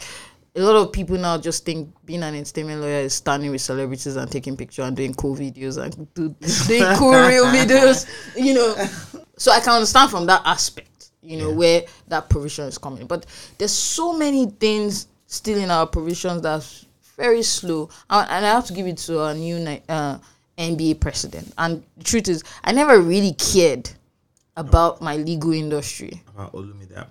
A 0.59 0.61
lot 0.61 0.75
of 0.75 0.93
people 0.93 1.17
now 1.17 1.39
just 1.39 1.65
think 1.65 1.95
being 2.05 2.23
an 2.25 2.35
entertainment 2.35 2.81
lawyer 2.81 3.01
is 3.01 3.15
standing 3.15 3.53
with 3.53 3.61
celebrities 3.61 4.17
and 4.17 4.29
taking 4.31 4.57
pictures 4.57 4.87
and 4.87 4.97
doing 4.97 5.15
cool 5.15 5.37
videos 5.37 5.81
and 5.81 6.13
do, 6.15 6.35
doing 6.67 6.97
cool 6.97 7.13
real 7.13 7.45
videos, 7.59 8.09
you 8.37 8.55
know. 8.55 8.75
So 9.37 9.53
I 9.53 9.61
can 9.61 9.75
understand 9.75 10.11
from 10.11 10.27
that 10.27 10.43
aspect, 10.45 11.11
you 11.23 11.37
know, 11.37 11.53
where 11.53 11.83
that 12.09 12.29
provision 12.29 12.65
is 12.67 12.77
coming. 12.77 13.07
But 13.07 13.27
there's 13.57 13.73
so 13.73 14.13
many 14.13 14.47
things 14.47 15.07
still 15.27 15.59
in 15.59 15.71
our 15.71 15.87
provisions 15.87 16.43
that's 16.43 16.87
very 17.17 17.45
slow. 17.45 17.89
And 18.11 18.29
and 18.29 18.45
I 18.45 18.51
have 18.51 18.67
to 18.67 18.73
give 18.73 18.89
it 18.89 18.97
to 18.99 19.21
our 19.21 19.35
new 19.35 19.59
uh, 19.89 20.19
NBA 20.59 20.99
president. 20.99 21.53
And 21.57 21.85
the 21.97 22.05
truth 22.05 22.29
is, 22.29 22.43
I 22.65 22.73
never 22.73 23.01
really 23.01 23.35
cared 23.35 23.89
about 24.57 25.01
my 25.01 25.17
legal 25.17 25.53
industry. 25.53 26.21
About 26.35 26.53
Olumide? 26.53 27.07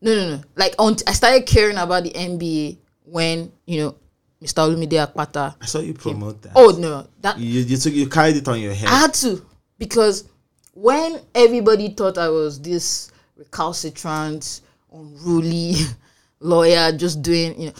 No, 0.00 0.14
no, 0.14 0.36
no. 0.36 0.42
Like 0.56 0.74
on, 0.78 0.96
I 1.06 1.12
started 1.12 1.46
caring 1.46 1.76
about 1.76 2.04
the 2.04 2.10
NBA 2.10 2.78
when 3.04 3.50
you 3.66 3.80
know 3.80 3.94
Mr. 4.42 4.66
Olumide 4.68 5.06
Akpata. 5.12 5.56
I 5.60 5.66
saw 5.66 5.80
you 5.80 5.94
promote 5.94 6.42
that. 6.42 6.52
Oh 6.54 6.76
no, 6.78 7.08
that 7.20 7.38
You, 7.38 7.60
you 7.60 7.76
took 7.76 7.92
you 7.92 8.08
carried 8.08 8.36
it 8.36 8.48
on 8.48 8.60
your 8.60 8.74
head. 8.74 8.88
I 8.88 8.98
had 9.00 9.14
to 9.14 9.44
because 9.78 10.28
when 10.74 11.20
everybody 11.34 11.88
thought 11.90 12.18
I 12.18 12.28
was 12.28 12.60
this 12.60 13.10
recalcitrant, 13.36 14.60
unruly 14.92 15.74
lawyer 16.40 16.92
just 16.92 17.22
doing, 17.22 17.60
you 17.60 17.66
know, 17.68 17.74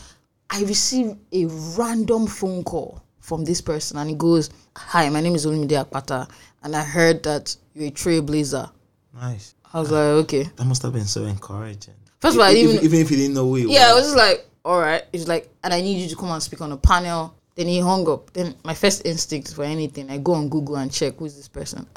I 0.50 0.62
received 0.62 1.16
a 1.32 1.46
random 1.78 2.26
phone 2.26 2.64
call 2.64 3.02
from 3.20 3.44
this 3.44 3.60
person 3.60 3.98
and 3.98 4.10
he 4.10 4.16
goes, 4.16 4.50
Hi, 4.76 5.08
my 5.10 5.20
name 5.20 5.34
is 5.34 5.46
Olumide 5.46 5.84
Akpata, 5.84 6.28
and 6.62 6.74
I 6.74 6.82
heard 6.82 7.22
that 7.22 7.56
you're 7.74 7.88
a 7.88 7.90
trailblazer. 7.92 8.70
nice. 9.14 9.54
I 9.72 9.80
was 9.80 9.90
like, 9.90 10.00
okay. 10.24 10.44
That 10.56 10.64
must 10.64 10.80
have 10.82 10.94
been 10.94 11.04
so 11.04 11.24
encouraging. 11.24 11.94
First 12.20 12.36
of 12.36 12.42
all, 12.42 12.50
even, 12.50 12.72
didn't 12.72 12.84
even 12.84 13.00
if 13.00 13.10
you 13.10 13.16
didn't 13.16 13.34
know 13.34 13.46
who 13.48 13.56
Yeah, 13.58 13.90
I 13.90 13.94
was. 13.94 14.02
was 14.02 14.14
just 14.14 14.16
like, 14.16 14.46
all 14.64 14.80
right. 14.80 15.02
He's 15.12 15.28
like, 15.28 15.48
and 15.62 15.72
I 15.72 15.80
need 15.80 16.00
you 16.02 16.08
to 16.08 16.16
come 16.16 16.30
and 16.30 16.42
speak 16.42 16.60
on 16.60 16.72
a 16.72 16.76
panel. 16.76 17.34
Then 17.54 17.66
he 17.68 17.80
hung 17.80 18.08
up. 18.08 18.32
Then 18.32 18.54
my 18.64 18.74
first 18.74 19.04
instinct 19.06 19.54
for 19.54 19.64
anything, 19.64 20.10
I 20.10 20.18
go 20.18 20.34
on 20.34 20.48
Google 20.48 20.76
and 20.76 20.92
check 20.92 21.14
who's 21.16 21.34
this 21.36 21.48
person, 21.48 21.86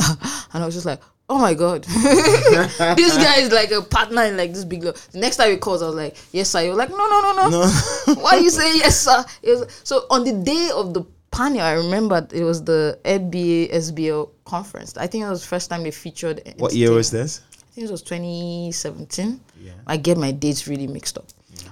and 0.54 0.64
I 0.64 0.66
was 0.66 0.74
just 0.74 0.88
like, 0.88 1.00
oh 1.30 1.38
my 1.38 1.54
god, 1.54 1.84
this 1.86 3.18
guy 3.18 3.40
is 3.40 3.52
like 3.52 3.72
a 3.72 3.82
partner 3.82 4.24
in 4.24 4.38
like 4.38 4.54
this 4.54 4.66
big. 4.66 4.84
Lo-. 4.84 4.92
The 5.12 5.20
next 5.20 5.38
time 5.38 5.52
he 5.52 5.58
calls, 5.58 5.82
I 5.84 5.86
was 5.86 5.96
like, 5.96 6.18
yes 6.32 6.50
sir. 6.50 6.62
You're 6.64 6.76
like, 6.76 6.90
no, 6.90 6.98
no, 6.98 7.22
no, 7.22 7.34
no. 7.34 7.50
No. 7.50 8.14
Why 8.22 8.38
you 8.38 8.50
say 8.50 8.76
yes 8.78 9.02
sir? 9.02 9.24
Was, 9.44 9.82
so 9.84 10.06
on 10.10 10.24
the 10.24 10.34
day 10.34 10.72
of 10.74 10.94
the 10.96 11.04
panel, 11.32 11.62
I 11.62 11.74
remember 11.74 12.28
it 12.34 12.44
was 12.44 12.64
the 12.64 13.00
NBA 13.06 13.72
SBL 13.72 14.30
conference. 14.46 14.98
I 14.98 15.08
think 15.08 15.24
it 15.26 15.30
was 15.30 15.42
the 15.42 15.48
first 15.48 15.70
time 15.70 15.84
they 15.84 15.92
featured. 15.92 16.42
what 16.58 16.74
year 16.74 16.92
was 16.92 17.12
this? 17.12 17.42
Think 17.82 17.90
it 17.90 17.94
was 17.94 18.04
2017. 18.04 19.42
Yeah. 19.60 19.72
I 19.88 19.98
get 19.98 20.16
my 20.16 20.32
dates 20.32 20.68
really 20.68 20.86
mixed 20.86 21.18
up. 21.18 21.26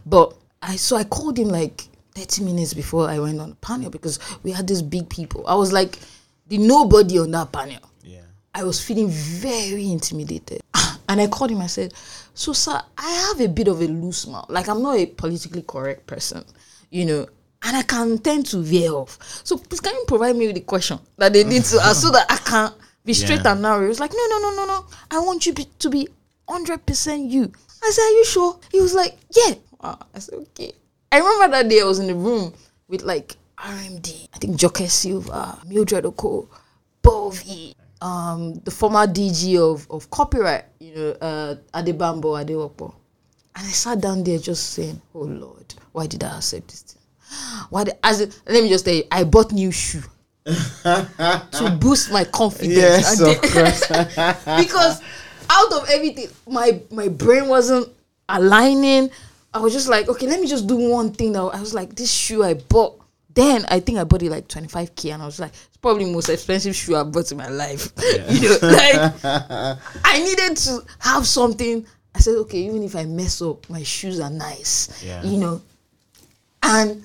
But 0.07 0.33
I 0.59 0.75
so 0.75 0.95
I 0.95 1.03
called 1.03 1.37
him 1.37 1.49
like 1.49 1.83
30 2.15 2.45
minutes 2.45 2.73
before 2.73 3.07
I 3.07 3.19
went 3.19 3.39
on 3.39 3.51
the 3.51 3.55
panel 3.57 3.91
because 3.91 4.17
we 4.41 4.49
had 4.51 4.67
these 4.67 4.81
big 4.81 5.07
people. 5.07 5.45
I 5.45 5.53
was 5.53 5.71
like 5.71 5.99
the 6.47 6.57
nobody 6.57 7.19
on 7.19 7.29
that 7.29 7.51
panel. 7.51 7.81
Yeah. 8.01 8.21
I 8.55 8.63
was 8.63 8.83
feeling 8.83 9.09
very 9.09 9.91
intimidated. 9.91 10.61
And 11.09 11.21
I 11.21 11.27
called 11.27 11.51
him, 11.51 11.61
I 11.61 11.67
said, 11.67 11.93
So, 12.35 12.53
sir, 12.53 12.79
I 12.97 13.09
have 13.09 13.41
a 13.41 13.47
bit 13.47 13.67
of 13.67 13.81
a 13.81 13.85
loose 13.85 14.27
mouth. 14.27 14.45
Like, 14.47 14.67
I'm 14.67 14.81
not 14.83 14.95
a 14.95 15.07
politically 15.07 15.63
correct 15.63 16.05
person, 16.05 16.45
you 16.91 17.03
know, 17.05 17.27
and 17.63 17.77
I 17.77 17.81
can 17.81 18.19
tend 18.19 18.45
to 18.47 18.61
veer 18.61 18.91
off. 18.91 19.17
So, 19.43 19.57
please, 19.57 19.79
can 19.79 19.95
you 19.95 20.05
provide 20.07 20.35
me 20.35 20.45
with 20.45 20.55
the 20.55 20.61
question 20.61 20.99
that 21.17 21.33
they 21.33 21.43
need 21.43 21.63
to 21.63 21.79
ask 21.81 22.03
so 22.03 22.11
that 22.11 22.27
I 22.29 22.37
can 22.37 22.73
be 23.09 23.13
straight 23.15 23.41
Yeah. 23.43 23.53
and 23.53 23.61
narrow? 23.63 23.81
He 23.81 23.87
was 23.87 23.99
like, 23.99 24.11
No, 24.13 24.25
no, 24.29 24.37
no, 24.39 24.55
no, 24.55 24.65
no. 24.65 24.85
I 25.09 25.19
want 25.19 25.45
you 25.45 25.53
be, 25.53 25.65
to 25.79 25.89
be 25.89 26.07
100% 26.47 27.29
you. 27.29 27.51
I 27.83 27.89
said, 27.91 28.03
Are 28.03 28.11
you 28.19 28.25
sure? 28.25 28.59
He 28.71 28.79
was 28.79 28.93
like, 28.93 29.17
Yeah. 29.35 29.55
Wow. 29.81 29.97
I 30.13 30.19
said, 30.19 30.35
Okay. 30.35 30.73
I 31.11 31.17
remember 31.17 31.47
that 31.57 31.69
day 31.69 31.81
I 31.81 31.85
was 31.85 31.97
in 31.99 32.07
the 32.07 32.13
room 32.15 32.53
with 32.87 33.01
like 33.01 33.35
RMD, 33.57 34.27
I 34.33 34.37
think 34.37 34.55
Joke 34.57 34.77
Silva, 34.87 35.57
Mildred 35.67 36.05
Okwo, 36.05 36.47
Bovi, 37.03 37.73
um, 38.01 38.53
the 38.63 38.71
former 38.71 39.05
DG 39.07 39.57
of, 39.59 39.87
of 39.89 40.09
copyright, 40.11 40.65
you 40.79 40.95
know, 40.95 41.09
uh, 41.19 41.55
Adebambo 41.73 42.37
Adewopo. 42.39 42.93
And 43.55 43.65
I 43.67 43.71
sat 43.71 43.99
down 44.01 44.23
there 44.23 44.37
just 44.37 44.69
saying, 44.71 45.01
Oh 45.15 45.21
Lord, 45.21 45.73
why 45.91 46.05
did 46.07 46.23
I 46.23 46.37
accept 46.37 46.67
this 46.69 46.81
thing? 46.83 47.01
Why 47.69 47.83
did, 47.85 47.95
as 48.03 48.19
let 48.47 48.63
me 48.63 48.69
just 48.69 48.85
tell 48.85 48.93
you, 48.93 49.03
I 49.11 49.23
bought 49.23 49.51
new 49.51 49.71
shoe 49.71 50.03
to 50.45 51.77
boost 51.79 52.11
my 52.11 52.23
confidence. 52.23 52.77
Yes, 52.77 53.19
of 53.19 53.41
course. 53.51 54.61
because 54.65 55.01
out 55.49 55.73
of 55.73 55.89
everything, 55.89 56.27
my 56.47 56.81
my 56.91 57.07
brain 57.07 57.47
wasn't 57.47 57.89
aligning. 58.27 59.09
I 59.53 59.59
was 59.59 59.73
just 59.73 59.89
like, 59.89 60.07
okay, 60.07 60.27
let 60.27 60.39
me 60.39 60.47
just 60.47 60.67
do 60.67 60.75
one 60.77 61.11
thing. 61.11 61.33
That 61.33 61.41
I 61.41 61.59
was 61.59 61.73
like, 61.73 61.95
this 61.95 62.11
shoe 62.11 62.43
I 62.43 62.53
bought. 62.53 62.99
Then 63.31 63.65
I 63.69 63.79
think 63.79 63.97
I 63.97 64.03
bought 64.03 64.23
it 64.23 64.31
like 64.31 64.47
25k, 64.47 65.13
and 65.13 65.21
I 65.21 65.25
was 65.25 65.39
like, 65.39 65.51
it's 65.51 65.77
probably 65.77 66.05
the 66.05 66.11
most 66.11 66.29
expensive 66.29 66.75
shoe 66.75 66.95
I 66.95 67.03
bought 67.03 67.31
in 67.31 67.37
my 67.37 67.49
life. 67.49 67.91
you 68.29 68.49
know, 68.49 68.57
like 68.61 69.77
I 70.03 70.19
needed 70.23 70.57
to 70.57 70.81
have 70.99 71.27
something. 71.27 71.85
I 72.15 72.19
said, 72.19 72.35
okay, 72.35 72.59
even 72.59 72.83
if 72.83 72.95
I 72.95 73.05
mess 73.05 73.41
up, 73.41 73.69
my 73.69 73.83
shoes 73.83 74.19
are 74.19 74.31
nice. 74.31 75.03
Yeah. 75.05 75.23
You 75.23 75.37
know, 75.37 75.61
and 76.63 77.03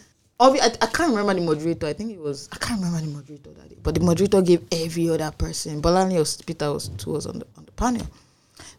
I, 0.53 0.67
I 0.81 0.87
can't 0.87 1.11
remember 1.11 1.35
the 1.35 1.41
moderator. 1.41 1.87
I 1.87 1.93
think 1.93 2.13
it 2.13 2.21
was 2.21 2.49
I 2.53 2.57
can't 2.57 2.81
remember 2.81 3.07
the 3.07 3.13
moderator 3.13 3.51
that 3.51 3.69
day. 3.69 3.77
But 3.83 3.95
the 3.95 4.01
moderator 4.01 4.43
gave 4.43 4.65
every 4.73 5.09
other 5.11 5.31
person. 5.37 5.81
Bolani 5.81 6.47
Peter 6.47 6.73
was 6.73 6.89
two 6.89 7.11
was 7.13 7.27
on 7.27 7.39
the 7.41 7.47
on 7.57 7.65
the 7.65 7.73
panel. 7.73 8.07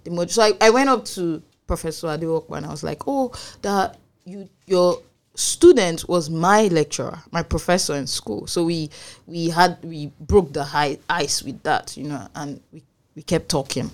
The 0.04 0.12
mod- 0.12 0.32
so 0.32 0.44
I, 0.44 0.54
I 0.62 0.70
went 0.70 0.90
up 0.90 1.06
to 1.06 1.42
Professor 1.68 2.08
Adewopo 2.08 2.58
and 2.58 2.66
I 2.66 2.70
was 2.70 2.84
like, 2.84 3.04
oh, 3.08 3.32
that 3.62 3.98
you 4.26 4.50
your 4.66 5.02
student 5.36 6.08
was 6.08 6.30
my 6.30 6.68
lecturer, 6.68 7.22
my 7.32 7.44
professor 7.44 7.96
in 7.96 8.08
school. 8.08 8.48
So 8.48 8.64
we 8.64 8.90
we 9.28 9.50
had 9.50 9.78
we 9.84 10.12
broke 10.20 10.54
the 10.54 10.64
high 10.64 10.98
ice 11.10 11.44
with 11.44 11.62
that, 11.64 11.96
you 11.98 12.08
know, 12.08 12.28
and 12.36 12.62
we, 12.72 12.84
we 13.16 13.22
kept 13.22 13.50
talking 13.50 13.90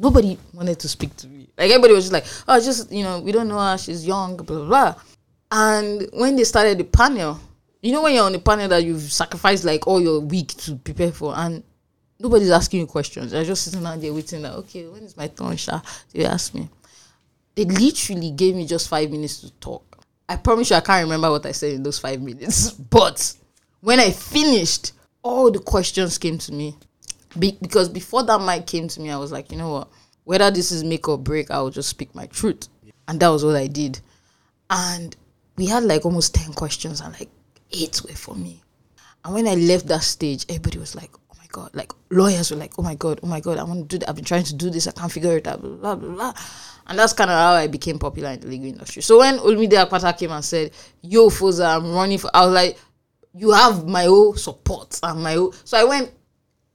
nobody 0.00 0.38
wanted 0.54 0.78
to 0.80 0.88
speak 0.88 1.14
to 1.16 1.28
me. 1.28 1.46
Like 1.58 1.70
everybody 1.70 1.92
was 1.92 2.04
just 2.08 2.12
like, 2.12 2.24
oh, 2.48 2.58
just 2.60 2.90
you 2.90 3.04
know, 3.04 3.20
we 3.20 3.32
don't 3.32 3.48
know 3.48 3.58
her, 3.58 3.76
she's 3.78 4.06
young, 4.06 4.36
blah 4.36 4.44
blah 4.44 4.64
blah. 4.66 4.94
And 5.50 6.08
when 6.12 6.36
they 6.36 6.44
started 6.44 6.78
the 6.78 6.84
panel, 6.84 7.40
you 7.82 7.92
know 7.92 8.02
when 8.02 8.14
you're 8.14 8.24
on 8.24 8.32
the 8.32 8.38
panel 8.38 8.68
that 8.68 8.84
you've 8.84 9.00
sacrificed 9.00 9.64
like 9.64 9.86
all 9.86 10.00
your 10.00 10.20
week 10.20 10.48
to 10.48 10.76
prepare 10.76 11.12
for, 11.12 11.34
and 11.36 11.62
nobody's 12.18 12.50
asking 12.50 12.80
you 12.80 12.86
questions. 12.86 13.32
They're 13.32 13.44
just 13.44 13.64
sitting 13.64 13.82
down 13.82 14.00
there 14.00 14.12
waiting 14.12 14.44
okay, 14.44 14.86
when 14.86 15.02
is 15.02 15.16
my 15.16 15.28
turn, 15.28 15.56
Sha? 15.56 15.80
They 16.12 16.24
ask 16.24 16.54
me. 16.54 16.68
They 17.54 17.64
literally 17.64 18.30
gave 18.30 18.54
me 18.54 18.66
just 18.66 18.88
five 18.88 19.10
minutes 19.10 19.40
to 19.40 19.50
talk. 19.54 20.04
I 20.28 20.36
promise 20.36 20.70
you 20.70 20.76
I 20.76 20.80
can't 20.80 21.02
remember 21.02 21.30
what 21.30 21.44
I 21.44 21.52
said 21.52 21.72
in 21.72 21.82
those 21.82 21.98
five 21.98 22.20
minutes. 22.20 22.70
But 22.90 23.34
when 23.80 23.98
I 23.98 24.10
finished, 24.10 24.92
all 25.22 25.50
the 25.50 25.58
questions 25.58 26.18
came 26.18 26.38
to 26.38 26.52
me. 26.52 26.76
Be- 27.38 27.58
because 27.60 27.88
before 27.88 28.22
that 28.24 28.40
mic 28.40 28.66
came 28.66 28.88
to 28.88 29.00
me, 29.00 29.10
I 29.10 29.16
was 29.16 29.32
like, 29.32 29.50
you 29.50 29.58
know 29.58 29.72
what? 29.72 29.88
Whether 30.24 30.50
this 30.50 30.70
is 30.70 30.84
make 30.84 31.08
or 31.08 31.18
break, 31.18 31.50
I 31.50 31.60
will 31.60 31.70
just 31.70 31.88
speak 31.88 32.14
my 32.14 32.26
truth. 32.26 32.68
And 33.08 33.18
that 33.18 33.28
was 33.28 33.44
what 33.44 33.56
I 33.56 33.66
did. 33.66 34.00
And 34.68 35.16
we 35.56 35.66
had 35.66 35.84
like 35.84 36.04
almost 36.04 36.34
10 36.34 36.52
questions, 36.54 37.00
and 37.00 37.12
like 37.18 37.30
eight 37.72 38.00
were 38.02 38.14
for 38.14 38.34
me. 38.34 38.62
And 39.24 39.34
when 39.34 39.46
I 39.46 39.54
left 39.54 39.86
that 39.88 40.02
stage, 40.02 40.46
everybody 40.48 40.78
was 40.78 40.94
like, 40.94 41.10
oh 41.30 41.36
my 41.38 41.46
God. 41.50 41.70
Like 41.74 41.92
lawyers 42.10 42.50
were 42.50 42.56
like, 42.56 42.72
oh 42.78 42.82
my 42.82 42.94
God, 42.94 43.20
oh 43.22 43.26
my 43.26 43.40
God, 43.40 43.58
I 43.58 43.64
want 43.64 43.80
to 43.80 43.86
do 43.86 43.98
that. 43.98 44.08
I've 44.08 44.16
been 44.16 44.24
trying 44.24 44.44
to 44.44 44.54
do 44.54 44.70
this. 44.70 44.86
I 44.86 44.92
can't 44.92 45.12
figure 45.12 45.36
it 45.36 45.46
out, 45.46 45.60
blah, 45.60 45.94
blah, 45.94 46.14
blah. 46.14 46.34
And 46.86 46.98
that's 46.98 47.12
kind 47.12 47.30
of 47.30 47.36
how 47.36 47.52
I 47.52 47.66
became 47.66 47.98
popular 47.98 48.30
in 48.30 48.40
the 48.40 48.48
legal 48.48 48.68
industry. 48.68 49.02
So 49.02 49.18
when 49.18 49.38
Olumide 49.38 49.86
Akpata 49.86 50.16
came 50.18 50.32
and 50.32 50.44
said, 50.44 50.72
yo, 51.02 51.28
Foza, 51.28 51.76
I'm 51.76 51.92
running 51.92 52.18
for, 52.18 52.30
I 52.34 52.46
was 52.46 52.54
like, 52.54 52.78
you 53.34 53.52
have 53.52 53.86
my 53.86 54.04
whole 54.04 54.34
support 54.34 54.98
and 55.02 55.22
my 55.22 55.34
whole. 55.34 55.52
So 55.64 55.78
I 55.78 55.84
went 55.84 56.12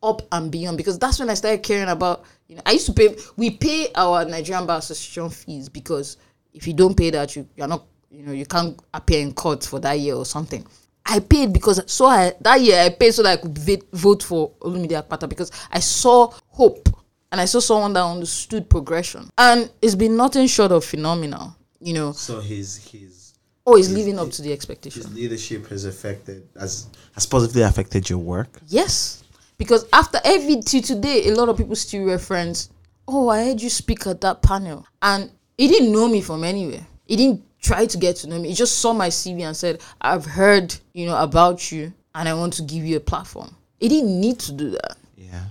up 0.01 0.21
and 0.31 0.51
beyond 0.51 0.77
because 0.77 0.99
that's 0.99 1.19
when 1.19 1.29
I 1.29 1.33
started 1.33 1.63
caring 1.63 1.89
about. 1.89 2.23
You 2.47 2.55
know, 2.55 2.61
I 2.65 2.73
used 2.73 2.85
to 2.85 2.93
pay. 2.93 3.15
We 3.35 3.51
pay 3.51 3.87
our 3.95 4.23
Nigerian 4.23 4.65
Bar 4.65 4.77
Association 4.77 5.29
fees 5.29 5.67
because 5.67 6.17
if 6.53 6.67
you 6.67 6.73
don't 6.73 6.95
pay 6.95 7.09
that, 7.09 7.35
you 7.35 7.47
you're 7.55 7.67
not. 7.67 7.85
You 8.15 8.23
know, 8.23 8.31
you 8.31 8.45
can't 8.45 8.79
appear 8.93 9.19
in 9.19 9.33
court 9.33 9.63
for 9.65 9.79
that 9.81 9.99
year 9.99 10.15
or 10.15 10.25
something. 10.25 10.65
I 11.05 11.19
paid 11.19 11.51
because 11.51 11.81
so 11.91 12.05
I 12.05 12.31
that 12.41 12.61
year 12.61 12.79
I 12.81 12.89
paid 12.89 13.11
so 13.13 13.23
that 13.23 13.37
I 13.39 13.41
could 13.41 13.57
vote, 13.57 13.83
vote 13.91 14.23
for 14.23 14.51
Olumide 14.61 14.91
Akpata 15.03 15.27
because 15.27 15.51
I 15.69 15.79
saw 15.79 16.31
hope 16.47 16.87
and 17.31 17.41
I 17.41 17.45
saw 17.45 17.59
someone 17.59 17.93
that 17.93 18.03
understood 18.03 18.69
progression 18.69 19.29
and 19.37 19.69
it's 19.81 19.95
been 19.95 20.15
nothing 20.15 20.47
short 20.47 20.71
of 20.71 20.85
phenomenal. 20.85 21.55
You 21.79 21.93
know, 21.93 22.11
So 22.13 22.39
his 22.39 22.77
his 22.77 23.33
oh, 23.67 23.75
it's 23.75 23.89
living 23.89 24.17
up 24.17 24.31
to 24.31 24.41
the 24.41 24.53
expectation. 24.53 25.01
his 25.03 25.13
leadership 25.13 25.67
has 25.67 25.83
affected 25.85 26.47
has 26.57 26.87
has 27.13 27.25
positively 27.25 27.63
affected 27.63 28.09
your 28.09 28.19
work. 28.19 28.59
Yes, 28.67 29.23
because 29.57 29.85
after 29.91 30.19
every 30.23 30.61
till 30.61 30.81
today, 30.81 31.27
a 31.27 31.35
lot 31.35 31.49
of 31.49 31.57
people 31.57 31.75
still 31.75 32.05
reference, 32.05 32.69
"Oh, 33.07 33.27
I 33.27 33.43
heard 33.45 33.61
you 33.61 33.69
speak 33.69 34.07
at 34.07 34.21
that 34.21 34.41
panel," 34.41 34.87
and 35.01 35.29
he 35.57 35.67
didn't 35.67 35.91
know 35.91 36.07
me 36.07 36.21
from 36.21 36.43
anywhere. 36.45 36.87
He 37.05 37.15
didn't 37.17 37.43
try 37.65 37.85
to 37.85 37.97
get 37.97 38.13
to 38.17 38.27
know 38.29 38.39
me. 38.39 38.49
He 38.49 38.55
just 38.55 38.75
saw 38.79 38.91
my 38.93 39.09
CV 39.09 39.41
and 39.49 39.55
said, 39.63 39.81
"I've 40.01 40.25
heard, 40.25 40.67
you 40.93 41.05
know, 41.07 41.17
about 41.29 41.71
you, 41.71 41.83
and 42.15 42.23
I 42.29 42.33
want 42.33 42.53
to 42.59 42.63
give 42.63 42.83
you 42.89 42.95
a 42.97 43.05
platform." 43.11 43.49
He 43.79 43.87
didn't 43.89 44.19
need 44.25 44.37
to 44.47 44.51
do 44.53 44.67
that, 44.71 44.97
Yeah. 45.17 45.45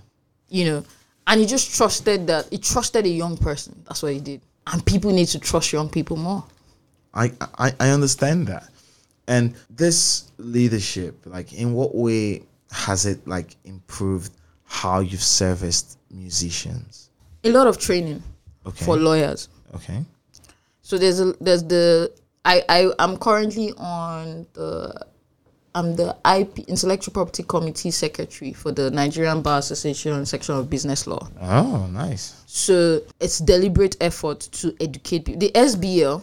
you 0.48 0.64
know, 0.68 0.85
and 1.27 1.40
he 1.40 1.46
just 1.46 1.66
trusted 1.77 2.27
that 2.29 2.42
he 2.50 2.59
trusted 2.59 3.05
a 3.07 3.14
young 3.22 3.37
person. 3.37 3.72
That's 3.87 4.03
what 4.03 4.12
he 4.12 4.20
did, 4.20 4.40
and 4.68 4.85
people 4.92 5.11
need 5.12 5.29
to 5.29 5.38
trust 5.38 5.72
young 5.72 5.88
people 5.88 6.16
more. 6.16 6.42
I, 7.22 7.33
I 7.59 7.68
I 7.81 7.88
understand 7.90 8.46
that. 8.48 8.64
And 9.27 9.55
this 9.70 10.24
leadership, 10.38 11.14
like 11.27 11.53
in 11.53 11.72
what 11.74 11.94
way 11.94 12.42
has 12.70 13.07
it 13.07 13.18
like 13.27 13.57
improved 13.64 14.33
how 14.64 15.00
you've 15.00 15.22
serviced 15.22 15.98
musicians? 16.11 17.09
A 17.44 17.50
lot 17.50 17.66
of 17.66 17.79
training 17.79 18.22
Okay. 18.66 18.85
for 18.85 18.96
lawyers. 18.96 19.48
Okay. 19.74 20.05
So 20.85 20.99
there's 20.99 21.18
a 21.18 21.33
there's 21.40 21.64
the 21.64 22.12
I 22.44 22.62
I 22.68 22.90
I'm 22.99 23.16
currently 23.16 23.73
on 23.79 24.47
the 24.53 24.94
I'm 25.75 25.97
the 25.97 26.14
IP 26.38 26.59
Intellectual 26.68 27.12
Property 27.14 27.42
Committee 27.42 27.90
Secretary 27.90 28.53
for 28.53 28.70
the 28.70 28.90
Nigerian 28.90 29.40
Bar 29.42 29.59
Association 29.61 30.25
section 30.27 30.55
of 30.57 30.68
Business 30.70 31.07
Law. 31.07 31.27
Oh, 31.40 31.88
nice. 31.90 32.40
So 32.47 33.01
it's 33.18 33.38
deliberate 33.38 33.97
effort 34.01 34.40
to 34.53 34.77
educate 34.79 35.25
people. 35.25 35.40
The 35.40 35.51
SBL, 35.53 36.23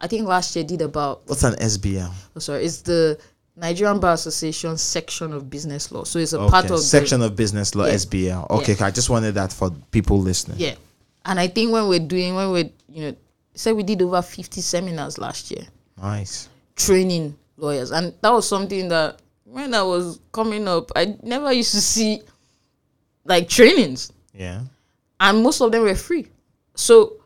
I 0.00 0.06
think 0.08 0.26
last 0.26 0.54
year 0.56 0.64
did 0.66 0.82
about 0.82 1.22
What's 1.28 1.44
an 1.44 1.54
SBL? 1.54 2.12
oh, 2.36 2.40
sorry, 2.40 2.64
it's 2.64 2.82
the 2.82 3.16
Nigerian 3.56 4.00
Bar 4.00 4.14
Association 4.14 4.76
section 4.76 5.32
of 5.32 5.48
business 5.48 5.92
law. 5.92 6.02
So 6.02 6.18
it's 6.18 6.32
a 6.32 6.40
Okay. 6.40 6.50
part 6.50 6.64
of 6.64 6.70
the- 6.72 6.78
Section 6.78 7.22
of 7.22 7.36
Business 7.36 7.74
Law 7.76 7.86
Yeah. 7.86 7.94
SBL. 7.94 8.46
Okay, 8.50 8.76
I 8.84 8.90
just 8.90 9.08
wanted 9.08 9.36
that 9.36 9.52
for 9.52 9.70
people 9.92 10.20
listening. 10.20 10.58
Yeah. 10.58 10.74
And 11.24 11.38
I 11.38 11.46
think 11.46 11.72
when 11.72 11.86
we're 11.86 12.00
doing 12.00 12.34
when 12.34 12.50
we're 12.50 12.70
you 12.88 13.02
know 13.12 13.16
say 13.54 13.72
we 13.72 13.82
did 13.82 14.00
over 14.02 14.22
fifty 14.22 14.60
seminars 14.60 15.18
last 15.18 15.50
year. 15.50 15.66
Nice. 16.00 16.48
training 16.74 17.36
lawyers 17.58 17.90
and 17.92 18.14
that 18.22 18.30
was 18.32 18.48
something 18.48 18.88
that 18.88 19.20
when 19.44 19.72
i 19.74 19.82
was 19.82 20.18
coming 20.32 20.66
up 20.66 20.90
i 20.96 21.14
never 21.22 21.52
used 21.52 21.70
to 21.72 21.80
see 21.80 22.22
like 23.24 23.48
trainings 23.48 24.10
Yeah. 24.34 24.62
and 25.20 25.42
most 25.42 25.60
of 25.60 25.70
them 25.70 25.82
were 25.82 25.94
free 25.94 26.26
so 26.74 27.18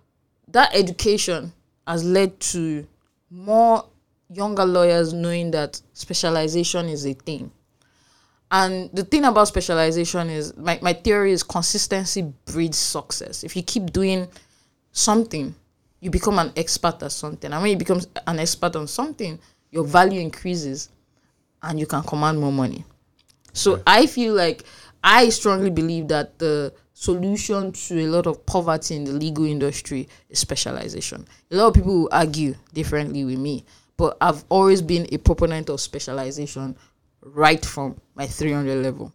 that 0.48 0.74
education 0.74 1.52
has 1.86 2.04
led 2.04 2.38
to 2.40 2.86
more 3.30 3.86
younger 4.28 4.64
lawyers 4.66 5.12
knowing 5.14 5.52
that 5.52 5.80
specialization 5.94 6.88
is 6.88 7.06
a 7.06 7.14
thing 7.14 7.50
and 8.50 8.90
the 8.92 9.04
thing 9.04 9.24
about 9.24 9.48
specialization 9.48 10.28
is 10.28 10.56
my, 10.56 10.78
my 10.82 10.92
theory 10.92 11.32
is 11.32 11.42
consistency 11.44 12.32
breeds 12.44 12.76
success 12.76 13.42
if 13.44 13.56
you 13.56 13.62
keep 13.62 13.92
doing 13.92 14.26
something 14.92 15.54
you 16.00 16.10
become 16.10 16.38
an 16.38 16.52
expert 16.56 17.02
at 17.02 17.12
something 17.12 17.52
and 17.52 17.62
when 17.62 17.70
you 17.70 17.76
become 17.76 18.00
an 18.26 18.38
expert 18.38 18.76
on 18.76 18.86
something 18.86 19.38
your 19.70 19.84
value 19.84 20.20
increases 20.20 20.90
and 21.62 21.80
you 21.80 21.86
can 21.86 22.02
command 22.02 22.38
more 22.38 22.52
money 22.52 22.84
so 23.52 23.82
i 23.86 24.06
feel 24.06 24.34
like 24.34 24.62
i 25.02 25.28
strongly 25.28 25.70
believe 25.70 26.08
that 26.08 26.38
the 26.38 26.72
solution 26.98 27.70
to 27.72 28.00
a 28.00 28.08
lot 28.08 28.26
of 28.26 28.44
poverty 28.46 28.96
in 28.96 29.04
the 29.04 29.12
legal 29.12 29.44
industry 29.44 30.08
is 30.30 30.38
specialization. 30.38 31.28
A 31.50 31.56
lot 31.56 31.66
of 31.68 31.74
people 31.74 31.92
will 32.00 32.08
argue 32.10 32.54
differently 32.72 33.22
with 33.22 33.38
me, 33.38 33.66
but 33.98 34.16
I've 34.18 34.42
always 34.48 34.80
been 34.80 35.06
a 35.12 35.18
proponent 35.18 35.68
of 35.68 35.78
specialization 35.78 36.74
right 37.20 37.62
from 37.62 38.00
my 38.14 38.26
300 38.26 38.82
level. 38.82 39.12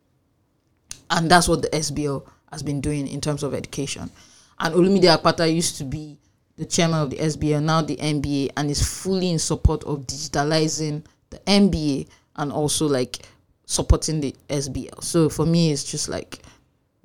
And 1.10 1.30
that's 1.30 1.48
what 1.48 1.64
the 1.64 1.70
SBL 1.70 2.24
has 2.52 2.62
been 2.62 2.82
doing 2.82 3.08
in 3.08 3.20
terms 3.20 3.42
of 3.42 3.56
education. 3.56 4.12
And 4.60 4.76
Olumide 4.76 5.18
Akpata 5.18 5.52
used 5.52 5.78
to 5.80 5.84
be 5.84 6.20
the 6.58 6.66
chairman 6.66 7.00
of 7.00 7.10
the 7.10 7.18
SBL, 7.18 7.64
now 7.64 7.82
the 7.82 7.98
NBA, 7.98 8.52
and 8.58 8.70
is 8.70 8.82
fully 8.86 9.30
in 9.30 9.40
support 9.40 9.84
of 9.86 10.02
digitalizing 10.02 11.04
the 11.30 11.38
NBA 11.40 12.08
and 12.36 12.52
also 12.52 12.88
like 12.88 13.20
supporting 13.66 14.22
the 14.22 14.36
SBL. 14.50 15.04
So 15.04 15.30
for 15.30 15.46
me, 15.46 15.72
it's 15.72 15.84
just 15.84 16.10
like 16.10 16.40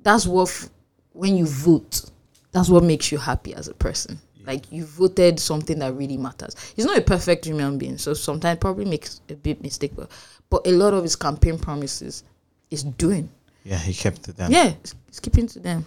that's 0.01 0.27
what 0.27 0.49
f- 0.49 0.69
when 1.13 1.35
you 1.37 1.45
vote, 1.45 2.09
that's 2.51 2.69
what 2.69 2.83
makes 2.83 3.11
you 3.11 3.17
happy 3.17 3.53
as 3.53 3.67
a 3.67 3.73
person. 3.73 4.19
Like 4.45 4.71
you 4.71 4.85
voted 4.85 5.39
something 5.39 5.79
that 5.79 5.93
really 5.93 6.15
matters. 6.17 6.55
He's 6.75 6.85
not 6.85 6.97
a 6.97 7.01
perfect 7.01 7.45
human 7.45 7.77
being, 7.77 7.97
so 7.97 8.13
sometimes 8.13 8.59
probably 8.59 8.85
makes 8.85 9.21
a 9.29 9.35
big 9.35 9.61
mistake, 9.61 9.91
but 9.95 10.09
but 10.49 10.65
a 10.65 10.71
lot 10.71 10.93
of 10.93 11.03
his 11.03 11.15
campaign 11.15 11.59
promises 11.59 12.23
is 12.71 12.83
doing. 12.83 13.29
Yeah, 13.63 13.77
he 13.77 13.93
kept 13.93 14.27
it 14.29 14.37
down. 14.37 14.51
Yeah, 14.51 14.73
it's 15.09 15.19
keeping 15.19 15.47
to 15.47 15.59
them. 15.59 15.85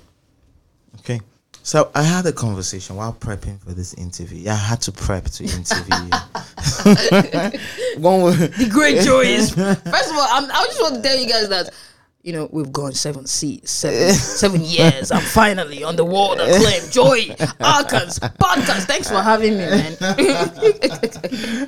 Okay. 0.99 1.21
So 1.63 1.91
I 1.95 2.03
had 2.03 2.27
a 2.27 2.33
conversation 2.33 2.97
while 2.97 3.13
prepping 3.13 3.61
for 3.61 3.73
this 3.73 3.95
interview. 3.95 4.39
Yeah, 4.39 4.55
I 4.55 4.57
had 4.57 4.81
to 4.83 4.93
prep 4.93 5.25
to 5.25 5.45
interview 5.45 5.95
you. 5.95 6.11
One 8.01 8.23
The 8.39 8.69
great 8.71 9.03
joy 9.03 9.21
is 9.23 9.55
first 9.55 10.11
of 10.11 10.17
all, 10.17 10.27
I'm, 10.31 10.51
I 10.51 10.65
just 10.67 10.81
want 10.81 10.97
to 10.97 11.03
tell 11.03 11.19
you 11.19 11.29
guys 11.29 11.49
that 11.51 11.71
you 12.23 12.33
know 12.33 12.49
we've 12.53 12.73
gone 12.73 12.93
seven 12.93 13.27
seas, 13.27 13.71
seven 13.71 14.13
seven 14.13 14.61
years. 14.63 15.11
I'm 15.11 15.23
finally 15.23 15.85
on 15.85 15.97
the 15.97 16.05
wall 16.05 16.37
world 16.37 16.41
acclaim. 16.41 16.91
Joy, 16.91 17.35
Arcans, 17.61 18.19
podcast. 18.19 18.85
Thanks 18.85 19.09
for 19.09 19.21
having 19.23 19.53
me, 19.59 19.67
man. 19.67 19.97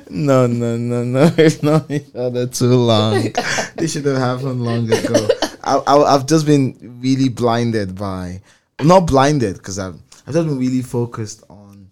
no, 0.09 0.47
no, 0.47 0.77
no, 0.77 1.03
no. 1.03 1.31
It's 1.37 1.63
not 1.63 1.89
each 1.89 2.13
other 2.15 2.47
too 2.47 2.73
long. 2.73 3.33
this 3.75 3.93
should 3.93 4.05
have 4.05 4.17
happened 4.17 4.63
long 4.63 4.91
ago. 4.91 5.27
I, 5.63 5.77
I, 5.77 6.15
I've 6.15 6.25
just 6.25 6.45
been 6.45 6.99
really 7.01 7.29
blinded 7.29 7.95
by, 7.97 8.41
not 8.81 9.01
blinded 9.01 9.57
because 9.57 9.79
I've, 9.79 9.95
I've 10.27 10.33
just 10.33 10.47
been 10.47 10.57
really 10.57 10.81
focused 10.81 11.43
on 11.49 11.89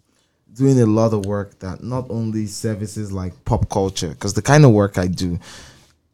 doing 0.54 0.80
a 0.82 0.86
lot 0.86 1.14
of 1.14 1.26
work 1.26 1.58
that 1.60 1.84
not 1.84 2.06
only 2.10 2.46
services 2.46 3.12
like 3.12 3.34
pop 3.46 3.70
culture, 3.70 4.10
because 4.10 4.34
the 4.34 4.42
kind 4.42 4.66
of 4.66 4.72
work 4.72 4.98
I 4.98 5.08
do, 5.08 5.40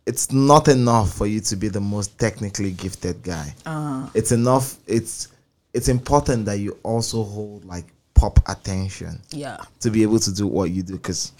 it's 0.06 0.32
not 0.32 0.68
enough 0.68 1.14
for 1.14 1.28
you 1.28 1.40
to 1.42 1.56
be 1.56 1.68
the 1.68 1.82
most 1.82 2.18
technically 2.18 2.72
gifted 2.72 3.24
guy. 3.24 3.54
Uh-huh. 3.66 4.10
It's 4.14 4.32
enough. 4.32 4.78
It's 4.88 5.30
it's 5.74 5.90
important 5.90 6.46
that 6.46 6.60
you 6.60 6.78
also 6.84 7.24
hold 7.24 7.66
like 7.66 7.86
pop 8.14 8.40
attention 8.50 9.22
yeah, 9.30 9.58
to 9.82 9.92
be 9.92 10.02
able 10.02 10.18
to 10.20 10.34
do 10.34 10.48
what 10.48 10.72
you 10.72 10.82
do 10.82 10.94
because 10.94 11.32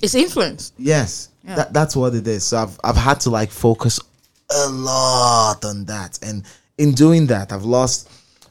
it's 0.00 0.14
influence. 0.14 0.72
Yes, 0.78 1.28
Yeah. 1.44 1.56
that, 1.56 1.72
that's 1.74 1.94
what 1.94 2.14
it 2.14 2.26
is. 2.26 2.44
So 2.44 2.58
I've 2.58 2.78
I've 2.84 2.96
had 2.96 3.20
to 3.20 3.30
like 3.30 3.50
focus 3.50 4.00
a 4.50 4.68
lot 4.68 5.64
on 5.64 5.84
that, 5.86 6.18
and 6.22 6.44
in 6.78 6.92
doing 6.92 7.26
that, 7.26 7.52
I've 7.52 7.64
lost 7.64 8.08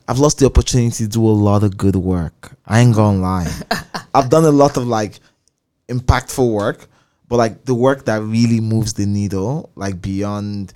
I've 0.08 0.20
lost 0.20 0.40
the 0.40 0.46
opportunity 0.46 1.04
to 1.04 1.08
do 1.08 1.26
a 1.26 1.30
lot 1.32 1.64
of 1.64 1.78
good 1.78 1.96
work. 1.96 2.52
I 2.66 2.80
ain't 2.82 2.96
gonna 2.96 3.20
lie. 3.20 3.52
I've 4.14 4.30
done 4.30 4.44
a 4.46 4.52
lot 4.52 4.78
of 4.78 4.86
like 4.88 5.20
impactful 5.88 6.52
work, 6.52 6.88
but 7.28 7.38
like 7.38 7.66
the 7.66 7.74
work 7.76 8.06
that 8.06 8.22
really 8.22 8.60
moves 8.60 8.94
the 8.94 9.06
needle, 9.06 9.70
like 9.76 10.02
beyond 10.02 10.74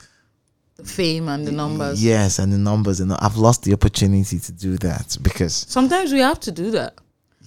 The 0.77 0.83
fame 0.85 1.27
and 1.29 1.45
the 1.47 1.51
numbers. 1.51 2.03
yes, 2.03 2.39
and 2.39 2.51
the 2.51 2.57
numbers, 2.57 2.99
and 2.99 3.13
I've 3.13 3.37
lost 3.37 3.63
the 3.63 3.73
opportunity 3.73 4.39
to 4.39 4.51
do 4.51 4.77
that 4.77 5.17
because 5.21 5.53
Sometimes 5.69 6.11
we 6.13 6.19
have 6.19 6.39
to 6.41 6.51
do 6.51 6.71
that 6.71 6.95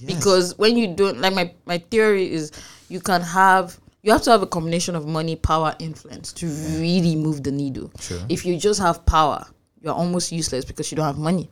because 0.06 0.56
when 0.58 0.76
you 0.76 0.94
don't 0.94 1.20
like 1.20 1.34
my 1.34 1.52
my 1.66 1.78
theory 1.78 2.30
is 2.32 2.52
you 2.88 3.00
can 3.00 3.20
have 3.20 3.78
you 4.02 4.12
have 4.12 4.22
to 4.22 4.30
have 4.30 4.42
a 4.42 4.46
combination 4.46 4.94
of 4.94 5.06
money, 5.06 5.34
power, 5.36 5.74
influence 5.80 6.32
to 6.34 6.46
really 6.78 7.16
move 7.16 7.42
the 7.42 7.50
needle. 7.50 7.90
Sure. 7.98 8.20
If 8.28 8.46
you 8.46 8.56
just 8.56 8.80
have 8.80 9.04
power, 9.06 9.44
you're 9.82 9.92
almost 9.92 10.30
useless 10.32 10.64
because 10.64 10.90
you 10.92 10.96
don't 10.96 11.06
have 11.06 11.18
money. 11.18 11.50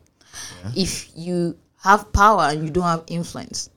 If 0.75 1.09
you 1.15 1.57
have 1.83 2.11
power 2.13 2.43
and 2.43 2.63
you 2.63 2.69
don't 2.69 2.83
have 2.83 3.03
influence, 3.07 3.69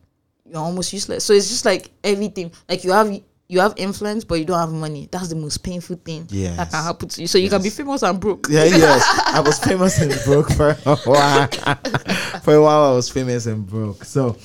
you're 0.45 0.61
almost 0.61 0.93
useless. 0.93 1.25
So 1.25 1.33
it's 1.33 1.49
just 1.49 1.65
like 1.65 1.91
everything. 2.03 2.53
Like 2.69 2.85
you 2.85 2.93
have 2.93 3.11
you 3.49 3.59
have 3.59 3.75
influence, 3.77 4.23
but 4.25 4.37
you 4.37 4.45
don't 4.45 4.59
have 4.61 4.71
money. 4.73 5.09
That's 5.11 5.29
the 5.29 5.35
most 5.35 5.59
painful 5.65 5.97
thing 6.05 6.25
that 6.27 6.35
Yes. 6.35 6.71
can 6.71 6.85
happen 6.85 7.09
to 7.09 7.21
you. 7.21 7.27
So 7.27 7.37
you 7.37 7.51
can 7.51 7.61
be 7.61 7.71
famous 7.71 8.03
and 8.05 8.19
broke. 8.21 8.47
Yeah, 8.49 8.65
yes. 8.65 9.03
I 9.27 9.41
was 9.41 9.59
famous 9.59 10.01
and 10.01 10.15
broke 10.25 10.53
for 10.53 10.71
a 10.87 10.97
while. 10.97 11.49
for 12.43 12.55
a 12.55 12.63
while, 12.63 12.93
I 12.93 12.95
was 12.95 13.11
famous 13.11 13.47
and 13.47 13.67
broke. 13.67 14.05
So 14.05 14.37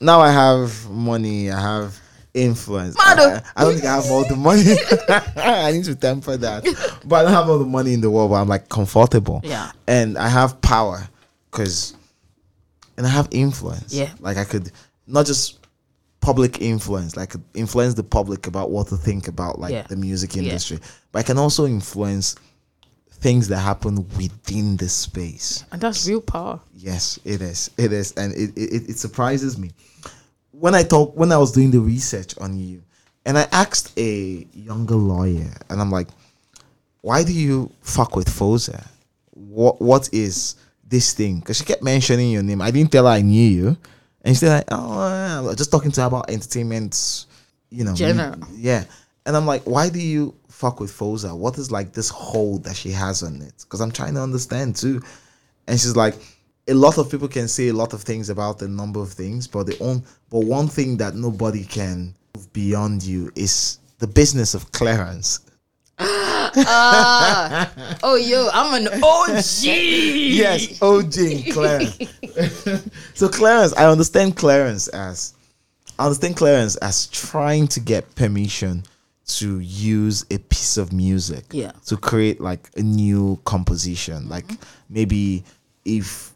now 0.00 0.20
I 0.20 0.30
have 0.30 0.90
money. 0.90 1.50
I 1.50 1.58
have 1.58 1.98
influence. 2.34 2.96
I, 3.00 3.40
I 3.56 3.64
don't 3.64 3.74
think 3.74 3.86
I 3.86 3.94
have 3.96 4.10
all 4.10 4.28
the 4.28 4.36
money. 4.36 4.62
I 5.36 5.72
need 5.72 5.84
to 5.84 5.94
temper 5.94 6.36
that. 6.36 6.62
But 7.06 7.16
I 7.16 7.22
don't 7.22 7.32
have 7.32 7.48
all 7.48 7.58
the 7.58 7.64
money 7.64 7.94
in 7.94 8.02
the 8.02 8.10
world. 8.10 8.30
But 8.30 8.42
I'm 8.42 8.48
like 8.48 8.68
comfortable. 8.68 9.40
Yeah. 9.42 9.72
And 9.86 10.18
I 10.18 10.28
have 10.28 10.60
power 10.60 11.08
because, 11.50 11.94
and 12.96 13.06
I 13.06 13.10
have 13.10 13.28
influence. 13.30 13.92
Yeah. 13.94 14.10
Like 14.20 14.36
I 14.36 14.44
could 14.44 14.70
not 15.06 15.26
just 15.26 15.58
public 16.20 16.60
influence 16.60 17.16
like 17.16 17.32
influence 17.54 17.94
the 17.94 18.02
public 18.02 18.46
about 18.46 18.70
what 18.70 18.86
to 18.88 18.96
think 18.96 19.26
about 19.26 19.58
like 19.58 19.72
Yeah. 19.72 19.86
the 19.88 19.96
music 19.96 20.36
Yeah. 20.36 20.42
industry 20.42 20.78
but 21.12 21.20
i 21.20 21.22
can 21.22 21.38
also 21.38 21.64
influence 21.64 22.36
things 23.10 23.48
that 23.48 23.58
happen 23.58 24.06
within 24.16 24.76
the 24.76 24.88
space. 24.88 25.64
And 25.72 25.80
that's 25.80 26.06
real 26.08 26.20
power. 26.22 26.60
Yes, 26.74 27.18
it 27.24 27.40
is. 27.42 27.70
It 27.76 27.92
is, 27.92 28.12
and 28.12 28.32
it, 28.32 28.50
it 28.56 28.88
it 28.90 28.98
surprises 28.98 29.58
me 29.58 29.70
when 30.52 30.74
I 30.74 30.82
talk 30.82 31.14
when 31.16 31.30
I 31.32 31.36
was 31.38 31.52
doing 31.52 31.70
the 31.70 31.80
research 31.80 32.36
on 32.38 32.58
you, 32.58 32.82
and 33.26 33.36
I 33.38 33.46
asked 33.52 33.92
a 33.98 34.46
younger 34.52 34.94
lawyer, 34.96 35.52
and 35.68 35.80
I'm 35.80 35.90
like, 35.90 36.08
"Why 37.02 37.22
do 37.22 37.32
you 37.32 37.70
fuck 37.82 38.16
with 38.16 38.28
Foza? 38.28 38.86
What 39.32 39.80
what 39.80 40.08
is 40.12 40.56
this 40.90 41.14
thing?" 41.14 41.40
Because 41.40 41.56
she 41.58 41.64
kept 41.64 41.82
mentioning 41.82 42.30
your 42.30 42.42
name. 42.42 42.60
I 42.60 42.70
didn't 42.70 42.92
tell 42.92 43.06
her 43.06 43.10
I 43.12 43.22
knew 43.22 43.48
you, 43.48 43.76
and 44.22 44.36
she 44.36 44.40
said, 44.40 44.56
like, 44.56 44.64
"Oh, 44.70 45.00
uh, 45.48 45.54
just 45.54 45.70
talking 45.70 45.90
to 45.92 46.00
her 46.02 46.06
about 46.06 46.30
entertainment, 46.30 47.26
you 47.70 47.84
know, 47.84 47.94
General. 47.94 48.36
yeah." 48.54 48.84
And 49.24 49.36
I'm 49.36 49.46
like, 49.46 49.62
"Why 49.64 49.88
do 49.88 50.00
you 50.00 50.34
fuck 50.48 50.80
with 50.80 50.92
Foza? 50.92 51.36
What 51.36 51.56
is 51.56 51.70
like 51.70 51.92
this 51.92 52.10
hold 52.10 52.64
that 52.64 52.76
she 52.76 52.90
has 52.90 53.22
on 53.22 53.40
it?" 53.40 53.54
Because 53.62 53.80
I'm 53.80 53.92
trying 53.92 54.14
to 54.14 54.22
understand 54.22 54.76
too. 54.76 55.00
And 55.66 55.78
she's 55.78 55.96
like, 55.96 56.16
a 56.68 56.74
lot 56.74 56.98
of 56.98 57.10
people 57.10 57.28
can 57.28 57.48
say 57.48 57.68
a 57.68 57.72
lot 57.72 57.92
of 57.92 58.02
things 58.02 58.30
about 58.30 58.62
a 58.62 58.68
number 58.68 59.00
of 59.00 59.12
things, 59.12 59.46
but 59.46 59.66
the 59.66 59.78
own 59.80 60.02
but 60.30 60.40
one 60.40 60.68
thing 60.68 60.96
that 60.98 61.14
nobody 61.14 61.64
can 61.64 62.14
move 62.36 62.52
beyond 62.52 63.02
you 63.02 63.30
is 63.34 63.78
the 63.98 64.06
business 64.06 64.54
of 64.54 64.70
clearance. 64.72 65.40
Uh, 66.56 67.66
oh, 68.02 68.16
yo, 68.16 68.48
I'm 68.52 68.86
an 68.86 69.02
OG. 69.02 69.64
Yes, 69.64 70.80
OG 70.82 71.52
clearance. 71.52 71.98
so 73.14 73.28
clearance, 73.28 73.72
I 73.74 73.86
understand 73.86 74.36
clearance 74.36 74.88
as 74.88 75.34
I 75.98 76.04
understand 76.04 76.36
clearance 76.36 76.76
as 76.76 77.06
trying 77.08 77.68
to 77.68 77.80
get 77.80 78.14
permission 78.14 78.84
to 79.26 79.60
use 79.60 80.24
a 80.30 80.38
piece 80.38 80.76
of 80.78 80.92
music 80.92 81.44
Yeah. 81.52 81.72
to 81.86 81.96
create 81.96 82.40
like 82.40 82.70
a 82.76 82.82
new 82.82 83.38
composition. 83.44 84.28
Like 84.28 84.46
mm-hmm. 84.46 84.62
maybe 84.88 85.44
if 85.84 86.32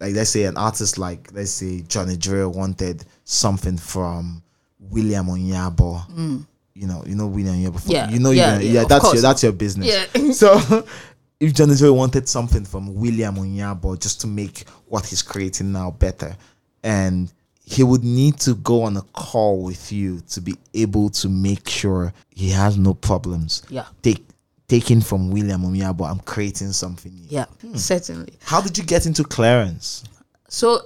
like 0.00 0.14
let's 0.14 0.30
say 0.30 0.44
an 0.44 0.56
artist 0.56 0.96
like 0.96 1.30
let's 1.34 1.50
say 1.50 1.82
Johnny 1.88 2.16
Drille 2.16 2.52
wanted 2.54 3.04
something 3.24 3.76
from 3.76 4.42
William 4.78 5.26
Onyeabor. 5.26 6.08
Mm. 6.10 6.46
You 6.74 6.86
know, 6.86 7.02
you 7.06 7.14
know 7.14 7.26
William 7.26 7.54
Onyeabor. 7.56 7.80
Mm. 7.82 7.90
Yeah, 7.92 8.10
You 8.10 8.18
know 8.20 8.30
yeah, 8.30 8.52
gonna- 8.52 8.64
yeah, 8.64 8.72
yeah, 8.72 8.84
that's 8.84 9.02
course. 9.04 9.14
your 9.14 9.22
that's 9.22 9.42
your 9.42 9.52
business. 9.52 9.86
Yeah. 9.88 10.32
So 10.32 10.58
if 11.40 11.52
Johnny 11.54 11.74
Drille 11.74 11.94
wanted 11.96 12.28
something 12.28 12.64
from 12.64 12.94
William 12.94 13.36
Onyeabor 13.36 14.00
just 14.00 14.20
to 14.22 14.26
make 14.26 14.64
what 14.88 15.06
he's 15.06 15.22
creating 15.22 15.72
now 15.72 15.90
better, 15.90 16.36
and 16.82 17.32
he 17.64 17.82
would 17.82 18.02
need 18.04 18.38
to 18.40 18.54
go 18.56 18.82
on 18.82 18.96
a 18.96 19.02
call 19.12 19.62
with 19.62 19.92
you 19.92 20.20
to 20.30 20.40
be 20.40 20.54
able 20.74 21.08
to 21.10 21.28
make 21.28 21.68
sure 21.68 22.12
he 22.30 22.50
has 22.50 22.76
no 22.76 22.94
problems. 22.94 23.62
Yeah. 23.68 23.86
Take 24.02 24.24
taking 24.68 25.00
from 25.00 25.30
William 25.32 25.62
Onyeabor, 25.62 26.08
I'm 26.08 26.20
creating 26.20 26.70
something 26.72 27.12
new. 27.12 27.26
Yeah, 27.28 27.46
certainly. 27.74 28.34
How 28.42 28.60
did 28.60 28.78
you 28.78 28.84
get 28.84 29.04
into 29.04 29.24
clearance? 29.24 30.04
So 30.48 30.82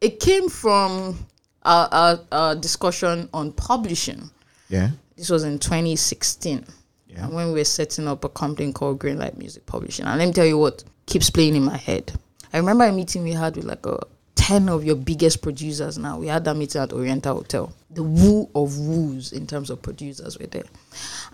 it 0.00 0.18
came 0.18 0.48
from 0.48 1.18
our, 1.62 1.88
our, 1.92 2.20
our 2.32 2.56
discussion 2.56 3.28
on 3.34 3.52
publishing. 3.52 4.30
Yeah. 4.70 4.90
This 5.18 5.30
was 5.30 5.44
in 5.44 5.58
2016. 5.58 6.64
Yeah. 7.08 7.28
When 7.28 7.48
we 7.48 7.58
were 7.58 7.64
setting 7.64 8.06
up 8.06 8.24
a 8.24 8.28
company 8.28 8.72
called 8.72 9.00
Greenlight 9.00 9.36
Music 9.36 9.66
Publishing. 9.66 10.06
And 10.06 10.18
let 10.18 10.26
me 10.26 10.32
tell 10.32 10.46
you 10.46 10.56
what 10.56 10.84
keeps 11.06 11.28
playing 11.28 11.56
in 11.56 11.64
my 11.64 11.76
head. 11.76 12.12
I 12.52 12.58
remember 12.58 12.84
a 12.84 12.92
meeting 12.92 13.24
we 13.24 13.32
had 13.32 13.56
with 13.56 13.64
like 13.64 13.84
a 13.84 13.98
10 14.36 14.68
of 14.68 14.84
your 14.84 14.94
biggest 14.94 15.42
producers 15.42 15.98
now. 15.98 16.18
We 16.18 16.28
had 16.28 16.44
that 16.44 16.56
meeting 16.56 16.80
at 16.80 16.92
Oriental 16.92 17.34
Hotel. 17.34 17.72
The 17.90 18.02
woo 18.02 18.48
of 18.54 18.78
woos 18.78 19.32
in 19.32 19.46
terms 19.46 19.70
of 19.70 19.82
producers 19.82 20.38
were 20.38 20.46
there. 20.46 20.64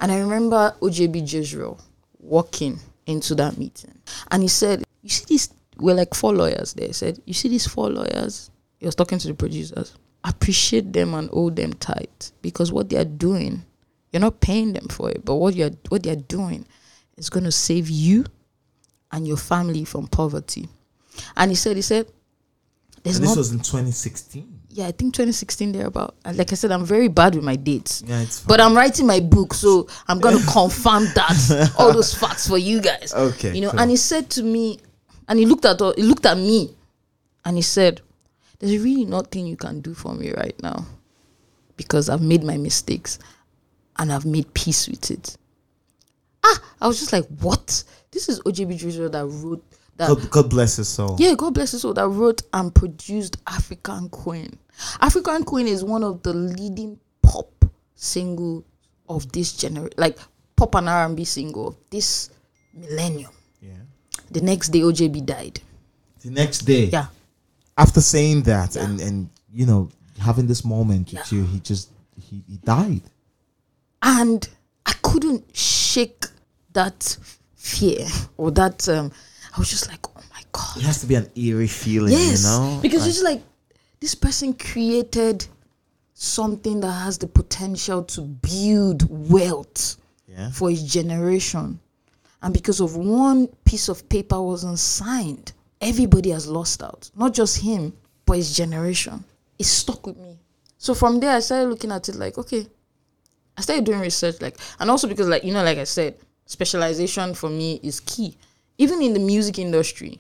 And 0.01 0.11
I 0.11 0.19
remember 0.19 0.75
OJB 0.81 1.31
Jezreel 1.31 1.79
walking 2.19 2.81
into 3.07 3.35
that 3.35 3.59
meeting. 3.59 3.99
And 4.31 4.43
he 4.43 4.49
said, 4.49 4.83
You 5.03 5.11
see 5.11 5.27
these 5.29 5.51
we're 5.77 5.95
like 5.95 6.15
four 6.15 6.33
lawyers 6.33 6.73
there. 6.75 6.87
He 6.87 6.93
said, 6.93 7.21
You 7.27 7.35
see 7.35 7.49
these 7.49 7.67
four 7.67 7.91
lawyers? 7.91 8.51
He 8.79 8.87
was 8.87 8.95
talking 8.95 9.19
to 9.19 9.29
the 9.29 9.35
producers. 9.35 9.95
Appreciate 10.25 10.93
them 10.93 11.15
and 11.15 11.29
hold 11.31 11.57
them 11.57 11.75
tight 11.75 12.33
because 12.41 12.73
what 12.73 12.89
they 12.89 12.97
are 12.97 13.05
doing, 13.05 13.65
you're 14.15 14.21
not 14.21 14.39
paying 14.41 14.73
them 14.73 14.87
for 14.89 15.11
it, 15.11 15.25
but 15.25 15.35
what 15.35 15.57
you're 15.57 15.73
what 15.89 16.05
they're 16.05 16.15
doing 16.15 16.65
is 17.17 17.29
gonna 17.29 17.51
save 17.51 17.91
you 17.91 18.25
and 19.11 19.27
your 19.27 19.37
family 19.37 19.85
from 19.85 20.07
poverty. 20.07 20.69
And 21.37 21.51
he 21.51 21.57
said, 21.57 21.75
he 21.75 21.83
said, 21.83 22.07
this 23.03 23.19
not 23.19 23.37
was 23.37 23.51
in 23.53 23.59
2016. 23.59 24.61
yeah, 24.71 24.87
I 24.87 24.93
think 24.93 25.15
2016 25.15 25.73
thereabout. 25.73 26.15
And 26.25 26.39
like 26.39 26.53
I 26.53 26.55
said, 26.55 26.71
I'm 26.71 26.85
very 26.85 27.09
bad 27.09 27.35
with 27.35 27.43
my 27.45 27.57
dates. 27.57 28.03
Yeah, 28.07 28.21
it's 28.23 28.39
fine. 28.39 28.49
But 28.49 28.61
I'm 28.61 28.75
writing 28.77 29.07
my 29.07 29.19
book, 29.21 29.53
so 29.53 29.89
I'm 30.09 30.21
gonna 30.21 30.43
confirm 30.53 31.05
that 31.15 31.75
all 31.77 31.93
those 31.93 32.15
facts 32.15 32.47
for 32.49 32.57
you 32.59 32.81
guys. 32.81 33.13
Okay, 33.13 33.53
You 33.55 33.63
know, 33.63 33.71
cool. 33.73 33.81
and 33.81 33.91
he 33.91 33.97
said 33.97 34.31
to 34.31 34.43
me, 34.45 34.79
and 35.29 35.39
he 35.41 35.45
looked 35.47 35.65
at 35.65 35.81
he 35.97 36.03
looked 36.05 36.25
at 36.27 36.37
me, 36.39 36.75
and 37.45 37.57
he 37.57 37.63
said, 37.63 38.01
"There's 38.61 38.79
really 38.79 39.05
nothing 39.05 39.47
you 39.47 39.57
can 39.57 39.81
do 39.81 39.93
for 39.95 40.15
me 40.15 40.33
right 40.33 40.55
now, 40.63 40.87
because 41.77 42.09
I've 42.09 42.23
made 42.23 42.43
my 42.43 42.57
mistakes, 42.57 43.19
and 43.99 44.13
I've 44.13 44.27
made 44.27 44.53
peace 44.55 44.89
with 44.89 45.11
it." 45.11 45.37
Ah, 46.45 46.61
I 46.81 46.89
was 46.89 46.99
just 46.99 47.13
like, 47.13 47.27
"What? 47.41 47.85
This 48.11 48.29
is 48.29 48.41
OJB 48.41 48.81
Jezreel 48.81 49.11
that 49.11 49.27
wrote 49.27 49.65
that." 49.97 50.09
God, 50.09 50.31
God 50.31 50.51
bless 50.51 50.77
his 50.77 50.89
soul. 50.89 51.17
Yeah, 51.19 51.35
God 51.35 51.55
bless 51.55 51.73
his 51.73 51.83
soul 51.83 51.95
that 51.95 52.09
wrote 52.09 52.43
and 52.53 52.75
produced 52.75 53.37
African 53.47 54.09
Queen. 54.09 54.59
African 55.01 55.45
Queen 55.45 55.67
is 55.67 55.85
one 55.85 56.03
of 56.03 56.23
the 56.23 56.33
leading 56.35 56.99
pop 57.23 57.65
single 57.95 58.65
of 59.09 59.31
this 59.33 59.53
generation, 59.53 59.93
like 59.97 60.19
pop 60.57 60.75
and 60.75 60.89
R 60.89 61.07
and 61.07 61.17
B 61.17 61.25
single 61.25 61.69
of 61.69 61.77
this 61.91 62.31
millennium. 62.73 63.31
Yeah. 63.61 63.71
The 64.31 64.41
next 64.41 64.71
day, 64.71 64.81
OJB 64.81 65.25
died. 65.25 65.61
The 66.21 66.31
next 66.31 66.61
day, 66.63 66.87
Yeah, 66.87 67.07
after 67.77 68.01
saying 68.01 68.43
that 68.45 68.77
and 68.77 69.01
and 69.01 69.29
you 69.53 69.67
know 69.67 69.91
having 70.19 70.47
this 70.47 70.65
moment 70.65 71.13
with 71.13 71.33
you, 71.33 71.45
he 71.45 71.61
just 71.61 71.91
he, 72.19 72.43
he 72.49 72.57
died. 72.59 73.03
And 74.05 74.49
I 74.87 74.93
couldn't 75.03 75.57
shake 75.57 76.25
that 76.75 77.17
fear 77.57 78.07
or 78.37 78.51
that. 78.53 78.89
Um, 78.89 79.11
I 79.57 79.59
was 79.59 79.71
just 79.71 79.89
like, 79.89 80.07
oh 80.09 80.21
my 80.33 80.43
god. 80.53 80.77
It 80.77 80.83
has 80.83 81.01
to 81.01 81.07
be 81.07 81.15
an 81.15 81.29
eerie 81.35 81.67
feeling, 81.67 82.13
Yes, 82.13 82.43
you 82.45 82.49
know. 82.51 82.79
because 82.83 83.01
Like, 83.03 83.09
it's 83.09 83.23
like 83.23 83.43
this 84.01 84.15
person 84.15 84.53
created 84.55 85.47
something 86.13 86.81
that 86.81 86.93
has 86.93 87.19
the 87.19 87.27
potential 87.27 88.05
to 88.05 88.21
build 88.21 89.07
wealth 89.31 89.97
yeah, 90.29 90.51
for 90.51 90.71
his 90.71 90.83
generation, 90.83 91.81
and 92.43 92.53
because 92.53 92.81
of 92.81 92.97
one 92.97 93.47
piece 93.65 93.89
of 93.89 94.07
paper 94.09 94.41
wasn't 94.41 94.79
signed, 94.79 95.53
everybody 95.81 96.31
has 96.31 96.47
lost 96.47 96.83
out. 96.83 97.11
Not 97.17 97.33
just 97.33 97.59
him, 97.59 97.93
but 98.27 98.37
his 98.37 98.55
generation. 98.57 99.25
It 99.59 99.65
stuck 99.67 100.07
with 100.07 100.17
me. 100.19 100.37
So 100.79 100.95
from 100.95 101.21
there, 101.21 101.37
I 101.37 101.41
started 101.41 101.69
looking 101.69 101.93
at 101.93 102.09
it 102.09 102.17
like, 102.17 102.37
okay, 102.37 102.67
I 103.57 103.61
started 103.63 103.85
doing 103.85 104.01
research, 104.01 104.41
like, 104.41 104.57
and 104.81 104.91
also 104.91 105.07
because, 105.09 105.29
like, 105.29 105.45
you 105.45 105.53
know, 105.53 105.63
like 105.63 105.79
I 105.79 105.85
said, 105.85 106.15
specialization 106.47 107.35
for 107.35 107.51
me 107.51 107.81
is 107.83 108.01
key. 108.01 108.37
Even 108.79 109.01
in 109.03 109.13
the 109.13 109.21
music 109.21 109.59
industry, 109.59 110.19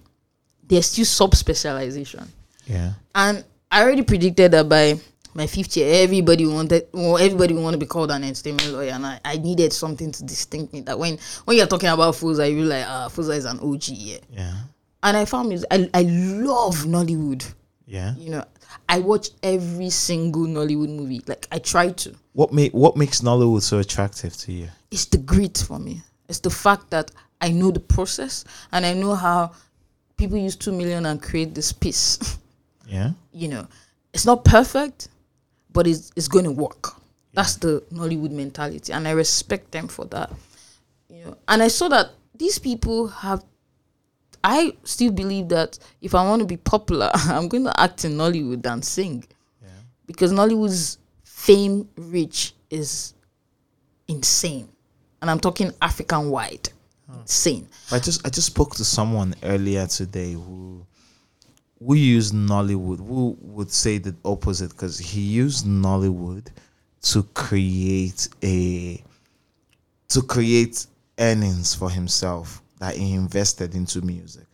there's 0.66 0.86
still 0.86 1.04
sub 1.04 1.34
specialization. 1.34 2.26
yeah, 2.66 2.92
And 3.14 3.44
I 3.70 3.82
already 3.82 4.02
predicted 4.02 4.52
that 4.52 4.68
by 4.68 4.98
my 5.34 5.46
fifth 5.48 5.76
year, 5.76 6.02
everybody 6.04 6.46
wanted, 6.46 6.86
well, 6.92 7.18
everybody 7.18 7.54
wanted 7.54 7.72
to 7.78 7.80
be 7.80 7.86
called 7.86 8.10
an 8.12 8.22
entertainment 8.22 8.72
lawyer, 8.72 8.92
and 8.92 9.04
I, 9.04 9.20
I 9.24 9.36
needed 9.38 9.72
something 9.72 10.12
to 10.12 10.22
distinct 10.24 10.72
me. 10.72 10.80
That 10.82 10.96
when 10.98 11.18
when 11.44 11.56
you're 11.56 11.66
talking 11.66 11.88
about 11.88 12.14
Foza, 12.14 12.48
you're 12.50 12.64
like, 12.64 12.84
ah, 12.86 13.08
Foza 13.10 13.36
is 13.36 13.44
an 13.44 13.58
OG, 13.58 13.82
yeah. 13.88 14.18
yeah, 14.30 14.54
And 15.02 15.16
I 15.16 15.24
found 15.24 15.48
music. 15.48 15.66
I 15.72 15.90
I 15.92 16.02
love 16.02 16.84
Nollywood. 16.84 17.52
yeah. 17.86 18.14
You 18.16 18.30
know, 18.30 18.44
I 18.88 18.98
watch 19.00 19.30
every 19.42 19.90
single 19.90 20.46
Nollywood 20.46 20.88
movie. 20.88 21.22
Like 21.26 21.46
I 21.50 21.58
try 21.58 21.90
to. 21.90 22.14
What 22.32 22.52
make 22.52 22.72
what 22.72 22.96
makes 22.96 23.20
Nollywood 23.20 23.62
so 23.62 23.78
attractive 23.78 24.36
to 24.38 24.52
you? 24.52 24.68
It's 24.90 25.06
the 25.06 25.18
grit 25.18 25.58
for 25.66 25.78
me. 25.78 26.02
It's 26.28 26.40
the 26.40 26.50
fact 26.50 26.90
that 26.90 27.10
I 27.40 27.50
know 27.50 27.70
the 27.70 27.80
process 27.80 28.44
and 28.72 28.86
I 28.86 28.94
know 28.94 29.14
how 29.14 29.52
people 30.16 30.38
use 30.38 30.56
two 30.56 30.72
million 30.72 31.06
and 31.06 31.20
create 31.22 31.54
this 31.54 31.72
piece. 31.72 32.38
Yeah, 32.86 33.12
you 33.32 33.48
know, 33.48 33.66
it's 34.12 34.26
not 34.26 34.44
perfect, 34.44 35.08
but 35.72 35.86
it's 35.86 36.12
it's 36.16 36.28
going 36.28 36.44
to 36.44 36.50
work. 36.50 36.92
That's 37.32 37.56
the 37.56 37.82
Nollywood 37.90 38.30
mentality, 38.30 38.92
and 38.92 39.08
I 39.08 39.12
respect 39.12 39.72
them 39.72 39.88
for 39.88 40.04
that. 40.06 40.30
You 41.08 41.24
know, 41.24 41.36
and 41.48 41.62
I 41.62 41.68
saw 41.68 41.88
that 41.88 42.10
these 42.34 42.58
people 42.58 43.08
have. 43.08 43.42
I 44.44 44.76
still 44.84 45.10
believe 45.10 45.48
that 45.48 45.78
if 46.02 46.14
I 46.14 46.22
want 46.22 46.40
to 46.40 46.46
be 46.46 46.58
popular, 46.58 47.10
I'm 47.14 47.48
going 47.48 47.64
to 47.64 47.80
act 47.80 48.04
in 48.04 48.12
Nollywood 48.12 48.64
and 48.66 48.84
sing, 48.84 49.24
because 50.06 50.32
Nollywood's 50.32 50.98
fame 51.24 51.88
reach 51.96 52.54
is 52.68 53.14
insane, 54.06 54.68
and 55.22 55.30
I'm 55.30 55.40
talking 55.40 55.72
African 55.80 56.28
wide, 56.28 56.68
insane. 57.08 57.66
I 57.90 57.98
just 57.98 58.24
I 58.26 58.30
just 58.30 58.48
spoke 58.48 58.74
to 58.76 58.84
someone 58.84 59.34
earlier 59.42 59.86
today 59.86 60.34
who 60.34 60.86
who 61.82 61.94
used 61.94 62.34
Nollywood. 62.34 62.98
Who 62.98 63.38
would 63.40 63.70
say 63.70 63.96
the 63.96 64.14
opposite 64.26 64.70
because 64.70 64.98
he 64.98 65.22
used 65.22 65.64
Nollywood 65.64 66.48
to 67.00 67.22
create 67.34 68.28
a 68.42 69.02
to 70.08 70.22
create 70.22 70.86
earnings 71.18 71.74
for 71.74 71.88
himself 71.88 72.60
that 72.84 72.96
he 72.96 73.14
invested 73.14 73.74
into 73.74 74.02
music. 74.02 74.46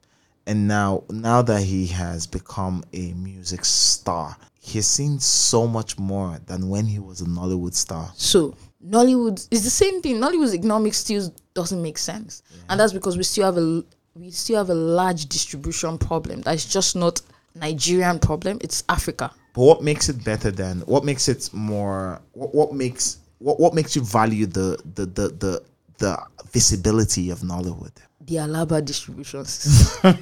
And 0.47 0.69
now 0.69 1.03
now 1.11 1.43
that 1.43 1.63
he 1.63 1.89
has 1.89 2.27
become 2.29 2.85
a 2.93 3.13
music 3.15 3.65
star, 3.65 4.37
he's 4.61 4.87
seen 4.87 5.19
so 5.19 5.67
much 5.67 5.99
more 5.99 6.39
than 6.47 6.69
when 6.69 6.87
he 6.87 7.01
was 7.01 7.21
a 7.21 7.25
Nollywood 7.25 7.75
star. 7.75 8.11
So 8.15 8.55
Nollywood 8.87 9.47
is 9.51 9.65
the 9.65 9.71
same 9.71 10.01
thing. 10.01 10.17
Nollywood's 10.17 10.55
economic 10.55 10.95
still 10.95 11.35
doesn't 11.55 11.83
make 11.83 11.99
sense, 11.99 12.43
and 12.69 12.79
that's 12.79 12.93
because 12.93 13.17
we 13.17 13.25
still 13.25 13.47
have 13.47 13.59
a 13.59 13.85
we 14.15 14.31
still 14.31 14.59
have 14.59 14.71
a 14.71 14.81
large 15.01 15.27
distribution 15.27 15.99
problem. 15.99 16.41
That's 16.43 16.65
just 16.65 16.95
not 16.95 17.21
Nigerian 17.57 18.21
problem. 18.21 18.59
It's 18.61 18.85
Africa. 18.89 19.33
But 19.55 19.63
what 19.63 19.83
makes 19.83 20.09
it 20.09 20.25
better 20.25 20.53
than 20.53 20.81
what 20.93 21.05
makes 21.05 21.29
it 21.29 21.51
more 21.53 22.23
what, 22.33 22.55
what 22.55 22.73
makes 22.73 23.19
what, 23.39 23.59
what 23.59 23.75
makes 23.75 23.97
you 23.97 24.03
value 24.03 24.47
the 24.47 24.79
the, 24.95 25.07
the 25.07 25.29
the 25.43 25.63
the 25.99 26.19
visibility 26.53 27.31
of 27.31 27.41
Nollywood? 27.41 27.97
The 28.31 28.37
Alaba 28.37 28.85
distribution 28.85 29.45
system. 29.45 30.17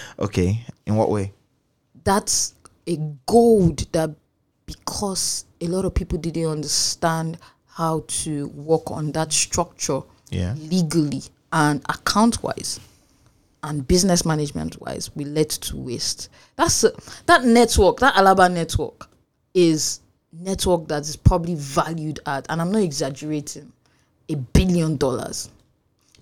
Okay. 0.18 0.64
In 0.86 0.94
what 0.96 1.10
way? 1.10 1.32
that's 2.04 2.54
a 2.88 2.96
gold 3.26 3.86
that 3.92 4.10
because 4.66 5.44
a 5.60 5.66
lot 5.66 5.84
of 5.84 5.94
people 5.94 6.18
didn't 6.18 6.46
understand 6.46 7.38
how 7.66 8.04
to 8.08 8.48
work 8.48 8.90
on 8.90 9.12
that 9.12 9.32
structure 9.32 10.00
Yeah. 10.30 10.54
legally 10.58 11.22
and 11.52 11.80
account 11.88 12.42
wise 12.42 12.80
and 13.62 13.86
business 13.86 14.24
management 14.24 14.80
wise 14.80 15.10
we 15.14 15.24
led 15.24 15.48
to 15.50 15.76
waste 15.76 16.28
that's 16.56 16.82
a, 16.84 16.90
that 17.26 17.44
network 17.44 17.98
that 18.00 18.14
alaba 18.14 18.52
network 18.52 19.08
is 19.54 20.00
network 20.32 20.88
that 20.88 21.02
is 21.02 21.14
probably 21.16 21.54
valued 21.54 22.18
at 22.26 22.46
and 22.50 22.60
i'm 22.60 22.72
not 22.72 22.82
exaggerating 22.82 23.72
a 24.28 24.34
billion 24.34 24.96
dollars 24.96 25.50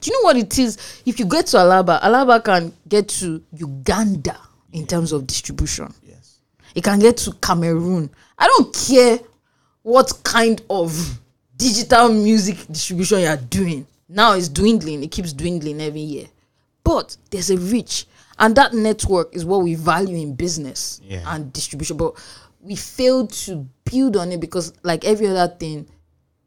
do 0.01 0.11
you 0.11 0.17
know 0.23 0.25
what 0.27 0.37
it 0.37 0.59
is 0.59 1.03
if 1.07 1.19
you 1.19 1.27
get 1.27 1.47
to 1.47 1.57
alaba 1.59 2.01
alaba 2.01 2.43
can 2.43 2.73
get 2.89 3.09
to 3.09 3.43
uganda 3.53 4.39
in 4.73 4.87
terms 4.87 5.13
of 5.13 5.27
distribution 5.27 5.93
Yes. 6.07 6.39
it 6.75 6.85
can 6.85 6.99
get 7.01 7.17
to 7.19 7.33
Cameroon. 7.43 8.09
I 8.39 8.47
don't 8.47 8.75
care 8.75 9.19
what 9.83 10.13
kind 10.23 10.63
of 10.71 11.19
digital 11.57 12.09
music 12.13 12.57
distribution 12.71 13.21
you 13.21 13.27
are 13.27 13.37
doing. 13.37 13.87
Now 14.09 14.33
it's 14.35 14.49
dwindling. 14.49 15.03
It 15.03 15.11
keeps 15.11 15.33
dwindling 15.33 15.81
every 15.81 16.01
year. 16.01 16.27
But 16.85 17.17
there's 17.31 17.51
a 17.51 17.57
reach. 17.59 18.07
And 18.39 18.55
that 18.57 18.73
network 18.73 19.35
is 19.35 19.45
what 19.45 19.63
we 19.63 19.75
value 19.75 20.17
in 20.17 20.35
business 20.35 21.01
Yeah. 21.05 21.23
and 21.35 21.53
distribution. 21.53 21.97
But 21.97 22.15
we 22.61 22.77
fail 22.77 23.27
to 23.27 23.67
build 23.85 24.17
on 24.17 24.33
it 24.33 24.41
because, 24.41 24.73
like 24.83 25.05
every 25.05 25.27
other 25.27 25.53
thing, 25.59 25.87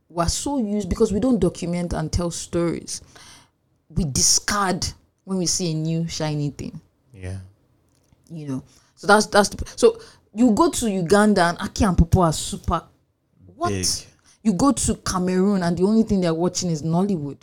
we're 0.09 0.27
so 0.27 0.57
used 0.57 0.89
because 0.89 1.11
we 1.11 1.19
don't 1.19 1.39
document 1.39 1.93
and 1.93 2.11
tell 2.11 2.31
stories. 2.31 3.01
We 3.95 4.05
discard 4.05 4.85
when 5.25 5.37
we 5.37 5.45
see 5.45 5.71
a 5.71 5.73
new 5.75 6.07
shiny 6.07 6.49
thing 6.51 6.79
Yeah. 7.13 7.37
you 8.29 8.47
know. 8.47 8.63
So 8.95 9.07
that's 9.07 9.25
that's 9.27 9.49
the, 9.49 9.63
so 9.75 9.99
you 10.33 10.51
go 10.51 10.69
to 10.71 10.89
Uganda 10.89 11.43
and 11.43 11.57
Aki 11.59 11.85
and 11.85 11.97
Pawpaw 11.97 12.21
are 12.21 12.33
super. 12.33 12.83
What? 13.55 13.69
Big. 13.69 13.85
You 14.41 14.53
go 14.53 14.71
to 14.71 14.95
Cameroon 14.95 15.63
and 15.63 15.77
the 15.77 15.83
only 15.83 16.03
thing 16.03 16.21
they're 16.21 16.33
watching 16.33 16.69
is 16.69 16.81
Nollywood. 16.81 17.41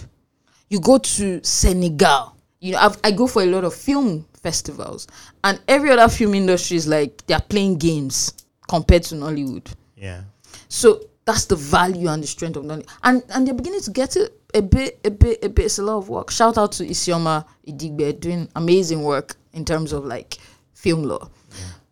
You 0.69 0.81
go 0.81 0.99
to 0.99 1.43
Senegal. 1.45 2.37
You 2.61 2.73
know, 2.73 2.79
I've, 2.79 2.99
I 3.03 3.11
go 3.11 3.27
for 3.27 3.43
a 3.43 3.47
lot 3.47 3.65
of 3.65 3.75
film 3.75 4.27
festivals, 4.43 5.07
and 5.45 5.59
every 5.69 5.91
other 5.91 6.09
film 6.09 6.35
industry 6.35 6.77
is 6.77 6.87
like 6.87 7.27
they're 7.27 7.41
playing 7.41 7.79
games 7.79 8.33
compared 8.69 9.03
to 9.05 9.15
Nollywood. 9.15 9.67
Yeah. 9.97 10.23
So 10.69 11.01
that's 11.25 11.47
the 11.47 11.57
value 11.57 12.09
and 12.09 12.23
the 12.23 12.27
strength 12.27 12.57
of 12.57 12.65
Nollywood, 12.65 12.89
and 13.03 13.23
and 13.31 13.47
they're 13.47 13.55
beginning 13.55 13.81
to 13.83 13.91
get 13.91 14.17
it. 14.17 14.40
A 14.55 14.63
bit, 14.63 15.01
a 15.05 15.11
bit, 15.11 15.45
a 15.45 15.49
bit. 15.49 15.67
It's 15.67 15.79
a 15.79 15.83
lot 15.83 15.99
of 15.99 16.09
work. 16.09 16.31
Shout 16.31 16.59
out 16.59 16.73
to 16.73 16.85
Isioma 16.85 17.45
Idigbe 17.67 18.21
doing 18.21 18.49
amazing 18.57 19.03
work 19.03 19.37
in 19.53 19.65
terms 19.65 19.93
of 19.93 20.05
like 20.05 20.39
film 20.75 21.03
law. 21.05 21.29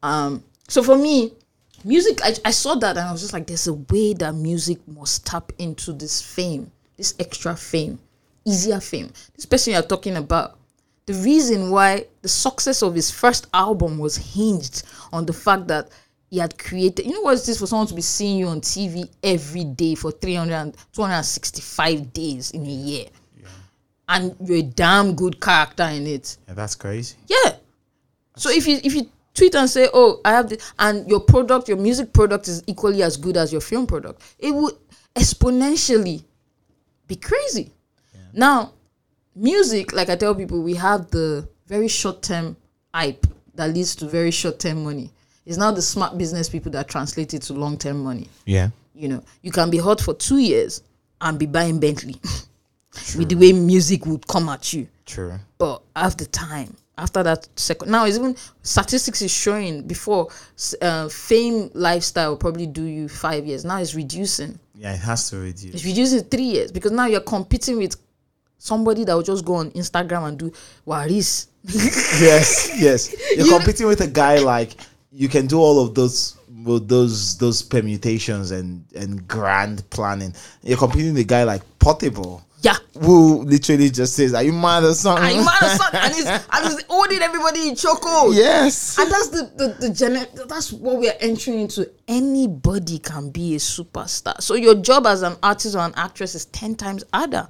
Um, 0.03 0.45
so 0.69 0.83
for 0.83 0.97
me, 0.97 1.33
music, 1.85 2.21
I, 2.23 2.35
I 2.45 2.51
saw 2.51 2.75
that 2.77 2.97
and 2.97 3.09
I 3.09 3.13
was 3.13 3.21
just 3.21 3.33
like, 3.33 3.47
there's 3.47 3.67
a 3.67 3.75
way 3.75 4.15
that 4.15 4.35
music 4.35 4.79
must 4.87 5.27
tap 5.27 5.53
into 5.59 5.93
this 5.93 6.23
fame, 6.23 6.71
this 6.97 7.15
extra 7.19 7.57
fame, 7.57 7.99
easier 8.45 8.81
fame. 8.81 9.13
This 9.35 9.47
person 9.47 9.73
you're 9.73 9.83
talking 9.83 10.17
about, 10.17 10.59
the 11.07 11.15
reason 11.15 11.71
why 11.71 12.05
the 12.21 12.29
success 12.29 12.83
of 12.83 12.95
his 12.95 13.11
first 13.11 13.47
album 13.55 13.99
was 13.99 14.17
hinged 14.17 14.83
on 15.13 15.25
the 15.25 15.33
fact 15.33 15.67
that 15.69 15.89
he 16.31 16.39
had 16.39 16.59
created, 16.59 17.07
you 17.07 17.13
know 17.13 17.23
what 17.23 17.39
it 17.39 17.49
is 17.49 17.59
for 17.59 17.67
someone 17.67 17.87
to 17.87 17.95
be 17.95 18.03
seeing 18.03 18.39
you 18.39 18.49
on 18.49 18.61
TV 18.61 19.09
every 19.23 19.65
day 19.65 19.95
for 19.95 20.11
300, 20.11 20.75
265 20.93 22.13
days 22.13 22.51
in 22.51 22.63
a 22.67 22.71
year. 22.71 23.07
And 24.11 24.35
you're 24.43 24.59
a 24.59 24.63
damn 24.63 25.15
good 25.15 25.39
character 25.41 25.85
in 25.85 26.07
it. 26.07 26.39
Yeah, 26.49 26.55
that's 26.55 26.75
crazy. 26.75 27.17
Yeah. 27.27 27.57
So 28.37 28.49
if 28.51 28.67
you 28.67 28.81
if 28.83 28.95
you 28.95 29.11
tweet 29.35 29.55
and 29.55 29.69
say, 29.69 29.91
"Oh, 29.93 30.23
I 30.25 30.31
have 30.31 30.49
this," 30.49 30.73
and 30.79 31.07
your 31.11 31.21
product, 31.21 31.69
your 31.69 31.77
music 31.77 32.15
product 32.15 32.49
is 32.49 32.63
equally 32.67 33.03
as 33.03 33.19
good 33.19 33.37
as 33.37 33.53
your 33.53 33.61
film 33.61 33.87
product, 33.87 34.23
it 34.39 34.55
would 34.55 34.75
exponentially 35.15 36.25
be 37.07 37.17
crazy. 37.17 37.73
Now, 38.33 38.73
music, 39.35 39.93
like 39.93 40.09
I 40.09 40.17
tell 40.17 40.35
people, 40.35 40.63
we 40.63 40.75
have 40.75 41.11
the 41.11 41.49
very 41.67 41.89
short 41.89 42.23
term 42.23 42.57
hype 42.95 43.27
that 43.55 43.75
leads 43.75 43.95
to 43.97 44.09
very 44.09 44.31
short 44.31 44.59
term 44.59 44.85
money. 44.85 45.13
It's 45.49 45.57
now 45.57 45.71
the 45.73 45.81
smart 45.81 46.19
business 46.19 46.49
people 46.51 46.71
that 46.73 46.89
translate 46.89 47.33
it 47.33 47.41
to 47.43 47.55
long 47.55 47.79
term 47.79 48.05
money. 48.05 48.29
Yeah. 48.45 48.69
You 48.95 49.09
know, 49.09 49.25
you 49.43 49.51
can 49.51 49.71
be 49.71 49.79
hot 49.79 49.99
for 50.01 50.13
two 50.13 50.37
years 50.39 50.83
and 51.23 51.39
be 51.39 51.47
buying 51.47 51.81
Bentley 51.81 52.21
with 53.17 53.31
the 53.31 53.35
way 53.35 53.53
music 53.53 54.05
would 54.07 54.27
come 54.27 54.49
at 54.51 54.73
you 54.73 54.87
True. 55.07 55.35
but 55.59 55.83
after 55.97 56.25
time 56.27 56.77
after 56.97 57.23
that 57.23 57.49
second 57.57 57.91
now 57.91 58.05
it's 58.07 58.17
even 58.17 58.37
statistics 58.63 59.23
is 59.23 59.31
showing 59.31 59.83
before 59.87 60.29
uh, 60.83 61.09
fame 61.09 61.71
lifestyle 61.75 62.31
will 62.31 62.37
probably 62.37 62.67
do 62.67 62.83
you 62.85 63.09
five 63.09 63.47
years 63.47 63.65
now 63.65 63.79
it's 63.79 63.95
reducing 63.95 64.59
Yeah, 64.75 64.95
it 64.95 64.99
has 65.01 65.29
to 65.31 65.37
reduce. 65.39 65.75
it's 65.75 65.85
reducing 65.85 66.25
three 66.25 66.43
years 66.45 66.73
because 66.73 66.93
now 66.93 67.07
you're 67.07 67.21
competing 67.21 67.79
with 67.79 67.97
somebody 68.59 69.05
that 69.05 69.15
will 69.15 69.23
just 69.23 69.45
go 69.45 69.55
on 69.57 69.71
instagram 69.73 70.27
and 70.29 70.39
do 70.39 70.53
waris 70.85 71.49
yes, 71.65 72.71
yes. 72.81 73.15
You're 73.37 73.47
You- 73.47 73.53
competing 73.57 73.87
with 73.87 74.01
a 74.01 74.07
guy 74.09 74.39
like 74.39 74.77
you 75.13 75.29
can 75.29 75.47
do 75.47 75.59
all 75.59 75.81
of 75.81 75.95
those 75.95 76.37
well, 76.51 76.81
those 76.81 77.39
those 77.39 77.63
permutations 77.63 78.51
and 78.51 78.85
and 78.95 79.27
grand 79.29 79.89
planning. 79.91 80.35
You're 80.63 80.79
competing 80.79 81.15
with 81.15 81.23
a 81.23 81.27
guy 81.27 81.45
like 81.45 81.63
Portable, 81.79 82.45
yeah. 82.61 82.77
who 83.01 83.45
literally 83.45 83.91
just 83.91 84.15
says, 84.15 84.35
"Are 84.35 84.43
you 84.43 84.53
mad 84.53 84.85
or 84.85 84.95
something?" 84.95 85.25
and 85.25 85.37
you 85.37 85.45
might 85.45 85.59
have 85.61 85.79
son 85.79 85.91
and 85.95 86.15
he's 86.15 86.27
and 86.27 86.67
he's 86.67 86.85
everybody 87.21 87.69
in 87.69 87.75
choco 87.75 88.31
yes. 88.31 88.99
and 88.99 89.11
that's 89.11 89.29
the 89.29 89.51
the, 89.57 89.77
the 89.81 89.89
gener- 89.89 90.49
that's 90.49 90.73
what 90.73 90.99
we 90.99 91.09
are 91.09 91.17
entering 91.21 91.61
into. 91.61 91.91
Anybody 92.07 92.99
can 92.99 93.31
be 93.31 93.55
a 93.55 93.59
superstar. 93.59 94.41
So 94.41 94.55
your 94.55 94.75
job 94.75 95.07
as 95.07 95.23
an 95.23 95.37
artist 95.43 95.75
or 95.75 95.81
an 95.81 95.95
actress 95.97 96.35
is 96.35 96.47
10 96.47 96.75
times 96.77 97.05
harder. 97.13 97.49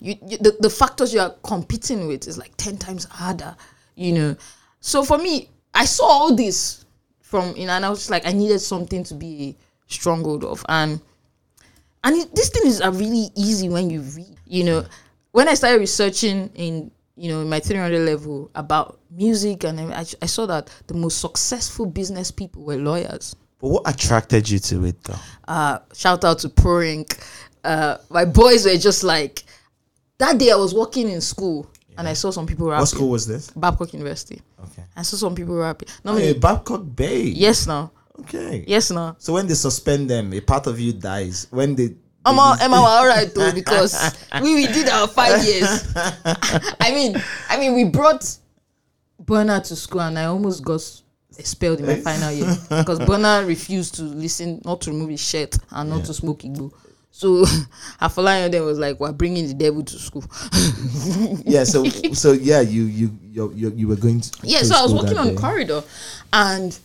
You, 0.00 0.16
you 0.26 0.38
the, 0.38 0.56
the 0.60 0.70
factors 0.70 1.12
you 1.14 1.20
are 1.20 1.34
competing 1.42 2.06
with 2.08 2.26
is 2.26 2.38
like 2.38 2.56
10 2.56 2.78
times 2.78 3.04
harder 3.04 3.56
you 3.94 4.12
know. 4.12 4.36
So 4.80 5.04
for 5.04 5.18
me 5.18 5.48
i 5.74 5.84
saw 5.84 6.04
all 6.04 6.34
this 6.34 6.84
from 7.20 7.54
you 7.56 7.66
know 7.66 7.72
and 7.72 7.84
i 7.84 7.88
was 7.90 8.00
just 8.00 8.10
like 8.10 8.26
i 8.26 8.32
needed 8.32 8.58
something 8.58 9.02
to 9.04 9.14
be 9.14 9.56
stronghold 9.86 10.44
of 10.44 10.64
and 10.68 11.00
and 12.04 12.16
it, 12.16 12.34
this 12.34 12.48
thing 12.50 12.66
is 12.66 12.80
uh, 12.80 12.90
really 12.92 13.28
easy 13.36 13.68
when 13.68 13.90
you 13.90 14.00
read 14.00 14.36
you 14.46 14.64
know 14.64 14.84
when 15.32 15.48
i 15.48 15.54
started 15.54 15.78
researching 15.78 16.48
in 16.54 16.90
you 17.16 17.30
know 17.30 17.40
in 17.42 17.48
my 17.48 17.60
300 17.60 17.98
level 18.00 18.50
about 18.54 18.98
music 19.10 19.64
and 19.64 19.78
I, 19.92 20.04
I 20.22 20.26
saw 20.26 20.46
that 20.46 20.70
the 20.86 20.94
most 20.94 21.20
successful 21.20 21.84
business 21.86 22.30
people 22.30 22.64
were 22.64 22.76
lawyers 22.76 23.36
But 23.60 23.68
what 23.68 23.82
attracted 23.86 24.48
you 24.48 24.58
to 24.58 24.84
it, 24.86 25.02
though? 25.04 25.14
uh 25.46 25.78
shout 25.94 26.24
out 26.24 26.38
to 26.40 26.48
Porink. 26.48 27.18
Uh 27.64 27.98
my 28.10 28.24
boys 28.24 28.64
were 28.64 28.76
just 28.78 29.04
like 29.04 29.44
that 30.18 30.38
day 30.38 30.50
I 30.50 30.56
was 30.56 30.72
walking 30.74 31.08
in 31.08 31.20
school 31.20 31.70
and 31.98 32.08
I 32.08 32.14
saw 32.14 32.30
some 32.30 32.46
people 32.46 32.66
rapping. 32.68 32.80
What 32.80 32.88
school 32.88 33.10
was 33.10 33.26
this? 33.26 33.50
Babcock 33.50 33.92
University. 33.92 34.40
Okay. 34.64 34.84
I 34.96 35.02
saw 35.02 35.16
some 35.16 35.34
people 35.34 35.54
rapping. 35.56 35.88
Normally, 36.04 36.26
Hey, 36.26 36.32
Babcock 36.34 36.82
Bay. 36.94 37.22
yes 37.24 37.66
now. 37.66 37.90
Okay. 38.20 38.64
Yes 38.66 38.90
now. 38.90 39.16
So 39.18 39.32
when 39.32 39.46
they 39.46 39.54
suspend 39.54 40.08
them, 40.08 40.32
a 40.32 40.40
part 40.40 40.66
of 40.66 40.78
you 40.78 40.92
dies. 40.92 41.46
When 41.50 41.74
they 41.74 41.96
Emma, 42.24 42.56
Emma, 42.60 42.76
we're 42.80 42.86
all 42.86 43.06
right 43.06 43.34
though 43.34 43.52
because 43.54 44.14
we, 44.40 44.54
we 44.54 44.66
did 44.68 44.88
our 44.88 45.08
five 45.08 45.44
years. 45.44 45.92
I 45.96 46.92
mean, 46.92 47.20
I 47.48 47.58
mean, 47.58 47.74
we 47.74 47.84
brought 47.84 48.36
Burna 49.24 49.66
to 49.66 49.74
school 49.76 50.02
and 50.02 50.18
I 50.18 50.26
almost 50.26 50.64
got 50.64 50.82
expelled 51.38 51.80
in 51.80 51.86
my 51.86 51.94
eh? 51.94 52.00
final 52.00 52.30
year 52.30 52.56
because 52.68 53.00
Burna 53.00 53.46
refused 53.46 53.96
to 53.96 54.02
listen, 54.02 54.60
not 54.64 54.80
to 54.82 54.90
remove 54.92 55.10
his 55.10 55.20
shirt 55.20 55.56
and 55.70 55.90
not 55.90 56.04
to 56.04 56.14
smoke 56.14 56.40
igbo. 56.40 56.72
So 57.12 57.44
Afolayan 58.00 58.50
then 58.50 58.64
was 58.64 58.78
like, 58.78 58.98
"We're 58.98 59.12
bringing 59.12 59.46
the 59.46 59.54
devil 59.54 59.84
to 59.84 59.98
school." 59.98 60.24
yeah. 61.44 61.62
So 61.64 61.84
so 61.84 62.32
yeah, 62.32 62.62
you 62.62 62.84
you 62.84 63.16
you 63.30 63.52
you, 63.76 63.86
were 63.86 63.96
going 63.96 64.20
to 64.22 64.30
Yeah, 64.42 64.60
to 64.60 64.64
so 64.64 64.74
I 64.76 64.82
was 64.82 64.94
walking 64.94 65.18
on 65.18 65.34
the 65.34 65.40
corridor 65.40 65.84
and 66.32 66.76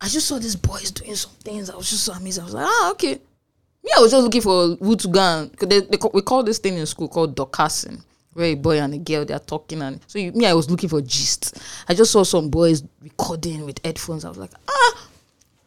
I 0.00 0.08
just 0.08 0.26
saw 0.26 0.38
these 0.38 0.56
boys 0.56 0.90
doing 0.90 1.14
some 1.14 1.30
things. 1.42 1.70
I 1.70 1.76
was 1.76 1.88
just 1.88 2.04
so 2.04 2.12
amazed. 2.12 2.40
I 2.40 2.44
was 2.44 2.54
like, 2.54 2.66
ah, 2.68 2.90
okay. 2.90 3.14
Me, 3.14 3.90
I 3.96 4.00
was 4.00 4.10
just 4.10 4.24
looking 4.24 4.42
for 4.42 4.74
who 4.76 4.96
to 4.96 5.08
go 5.08 5.20
and 5.20 5.50
they, 5.70 5.80
they, 5.80 5.98
we 6.12 6.22
call 6.22 6.42
this 6.42 6.58
thing 6.58 6.76
in 6.76 6.84
school 6.86 7.08
called 7.08 7.36
dockasing, 7.36 8.02
where 8.32 8.46
a 8.46 8.54
boy 8.56 8.80
and 8.80 8.94
a 8.94 8.98
girl 8.98 9.24
they're 9.24 9.38
talking 9.38 9.80
and 9.80 10.00
so 10.08 10.18
you, 10.18 10.32
me, 10.32 10.44
I 10.44 10.54
was 10.54 10.68
looking 10.68 10.88
for 10.88 11.00
gist. 11.00 11.58
I 11.88 11.94
just 11.94 12.10
saw 12.10 12.24
some 12.24 12.50
boys 12.50 12.82
recording 13.00 13.64
with 13.64 13.80
headphones. 13.84 14.24
I 14.24 14.28
was 14.28 14.38
like, 14.38 14.50
ah, 14.68 15.08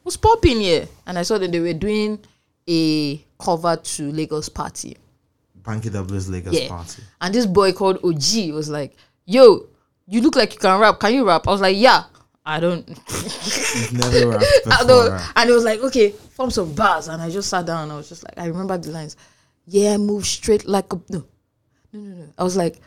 what's 0.03 0.17
popping 0.17 0.59
here? 0.59 0.87
And 1.07 1.17
I 1.17 1.23
saw 1.23 1.37
that 1.37 1.49
they 1.51 1.61
were 1.61 1.73
doing 1.73 2.19
a 2.69 3.25
cover 3.39 3.75
to 3.77 4.11
Lagos 4.11 4.49
Party. 4.49 4.97
Banky 5.61 5.91
W's 5.91 6.29
Lagos 6.29 6.53
Yeah. 6.53 6.67
party. 6.69 7.03
And 7.21 7.33
this 7.33 7.45
boy 7.45 7.73
called 7.73 7.97
OG 8.03 8.51
was 8.53 8.69
like, 8.69 8.95
yo, 9.25 9.65
you 10.07 10.21
look 10.21 10.35
like 10.35 10.53
you 10.53 10.59
can 10.59 10.79
rap. 10.79 10.99
Can 10.99 11.13
you 11.13 11.27
rap? 11.27 11.47
I 11.47 11.51
was 11.51 11.61
like, 11.61 11.77
yeah. 11.77 12.03
I 12.45 12.59
don't. 12.59 12.87
You've 12.87 13.93
never 13.93 14.27
rapped 14.29 14.45
I 14.71 14.83
don't. 14.87 15.11
right? 15.11 15.31
And 15.35 15.49
it 15.49 15.53
was 15.53 15.63
like, 15.63 15.81
okay, 15.81 16.09
form 16.11 16.49
some 16.49 16.73
bars. 16.73 17.07
And 17.07 17.21
I 17.21 17.29
just 17.29 17.49
sat 17.49 17.65
down 17.65 17.83
and 17.83 17.91
I 17.91 17.95
was 17.97 18.09
just 18.09 18.23
like, 18.23 18.33
I 18.37 18.45
remember 18.47 18.77
the 18.77 18.91
lines. 18.91 19.17
Yeah, 19.67 19.97
move 19.97 20.25
straight 20.25 20.65
like 20.67 20.91
a. 20.93 20.95
No, 21.09 21.25
no, 21.93 21.99
no, 21.99 22.15
no. 22.15 22.25
I 22.39 22.43
was 22.43 22.55
like, 22.57 22.79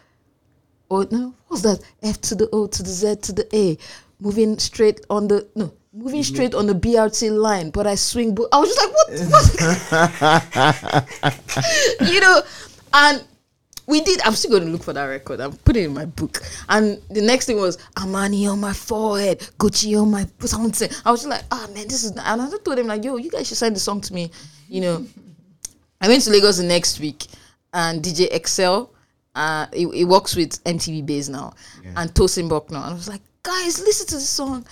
oh, 0.91 1.07
no, 1.11 1.35
what's 1.47 1.63
that? 1.63 1.81
F 2.03 2.21
to 2.23 2.35
the 2.35 2.49
O 2.53 2.67
to 2.67 2.83
the 2.83 2.89
Z 2.91 3.17
to 3.17 3.33
the 3.33 3.57
A. 3.57 3.79
Moving 4.19 4.59
straight 4.59 5.05
on 5.11 5.29
the. 5.29 5.47
No. 5.55 5.73
Moving 5.95 6.23
straight 6.23 6.55
on 6.55 6.67
the 6.67 6.75
BRT 6.75 7.31
line, 7.37 7.71
but 7.71 7.87
I 7.87 7.97
swing. 7.97 8.35
Bo- 8.35 8.49
I 8.51 8.59
was 8.59 8.75
just 8.75 8.81
like, 8.81 8.95
what? 8.95 9.11
what? 12.01 12.11
you 12.13 12.21
know, 12.21 12.43
and 12.95 13.25
we 13.87 14.01
did. 14.01 14.23
I'm 14.23 14.33
still 14.33 14.53
going 14.53 14.65
to 14.65 14.71
look 14.71 14.83
for 14.83 14.95
that 14.95 15.05
record. 15.05 15.41
I'm 15.41 15.53
putting 15.53 15.83
it 15.83 15.87
in 15.87 15.95
my 15.95 16.07
book. 16.07 16.41
And 16.71 17.01
the 17.11 17.21
next 17.21 17.47
thing 17.47 17.59
was 17.59 17.77
Armani 17.97 18.51
on 18.51 18.61
my 18.61 18.73
forehead, 18.73 19.41
Gucci 19.59 20.01
on 20.01 20.11
my 20.11 20.27
something. 20.41 20.89
I 21.05 21.11
was 21.11 21.21
just 21.21 21.31
like, 21.31 21.45
ah 21.51 21.69
man, 21.75 21.89
this 21.89 22.05
is. 22.05 22.13
And 22.13 22.21
I 22.21 22.49
just 22.49 22.65
told 22.65 22.79
him 22.79 22.87
like, 22.87 23.05
yo, 23.05 23.17
you 23.17 23.31
guys 23.31 23.47
should 23.49 23.59
send 23.59 23.77
the 23.77 23.81
song 23.81 24.01
to 24.01 24.15
me. 24.15 24.31
You 24.69 24.81
know, 24.81 25.07
I 26.01 26.09
went 26.09 26.23
to 26.23 26.31
Lagos 26.31 26.57
the 26.57 26.65
next 26.65 27.01
week, 27.01 27.27
and 27.75 28.03
DJ 28.03 28.29
Excel, 28.33 28.91
uh, 29.35 29.67
he, 29.73 29.89
he 29.91 30.05
works 30.05 30.37
with 30.37 30.63
MTV 30.65 31.05
Base 31.05 31.29
now, 31.29 31.53
and 31.97 32.15
Tosin 32.15 32.49
Buckner. 32.49 32.79
And 32.79 32.93
I 32.93 32.95
was 32.95 33.09
like, 33.09 33.23
guys, 33.43 33.79
listen 33.81 34.07
to 34.07 34.15
this 34.15 34.29
song. 34.29 34.65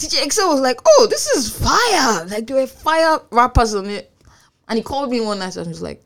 DJ 0.00 0.24
Excel 0.24 0.48
was 0.50 0.60
like, 0.60 0.80
oh, 0.86 1.06
this 1.10 1.26
is 1.28 1.50
fire. 1.56 2.26
Like 2.26 2.46
there 2.46 2.56
were 2.56 2.66
fire 2.66 3.18
rappers 3.30 3.74
on 3.74 3.86
it. 3.86 4.10
And 4.68 4.76
he 4.76 4.82
called 4.82 5.10
me 5.10 5.20
one 5.20 5.38
night 5.40 5.56
and 5.56 5.66
he 5.66 5.70
was 5.70 5.82
like, 5.82 6.02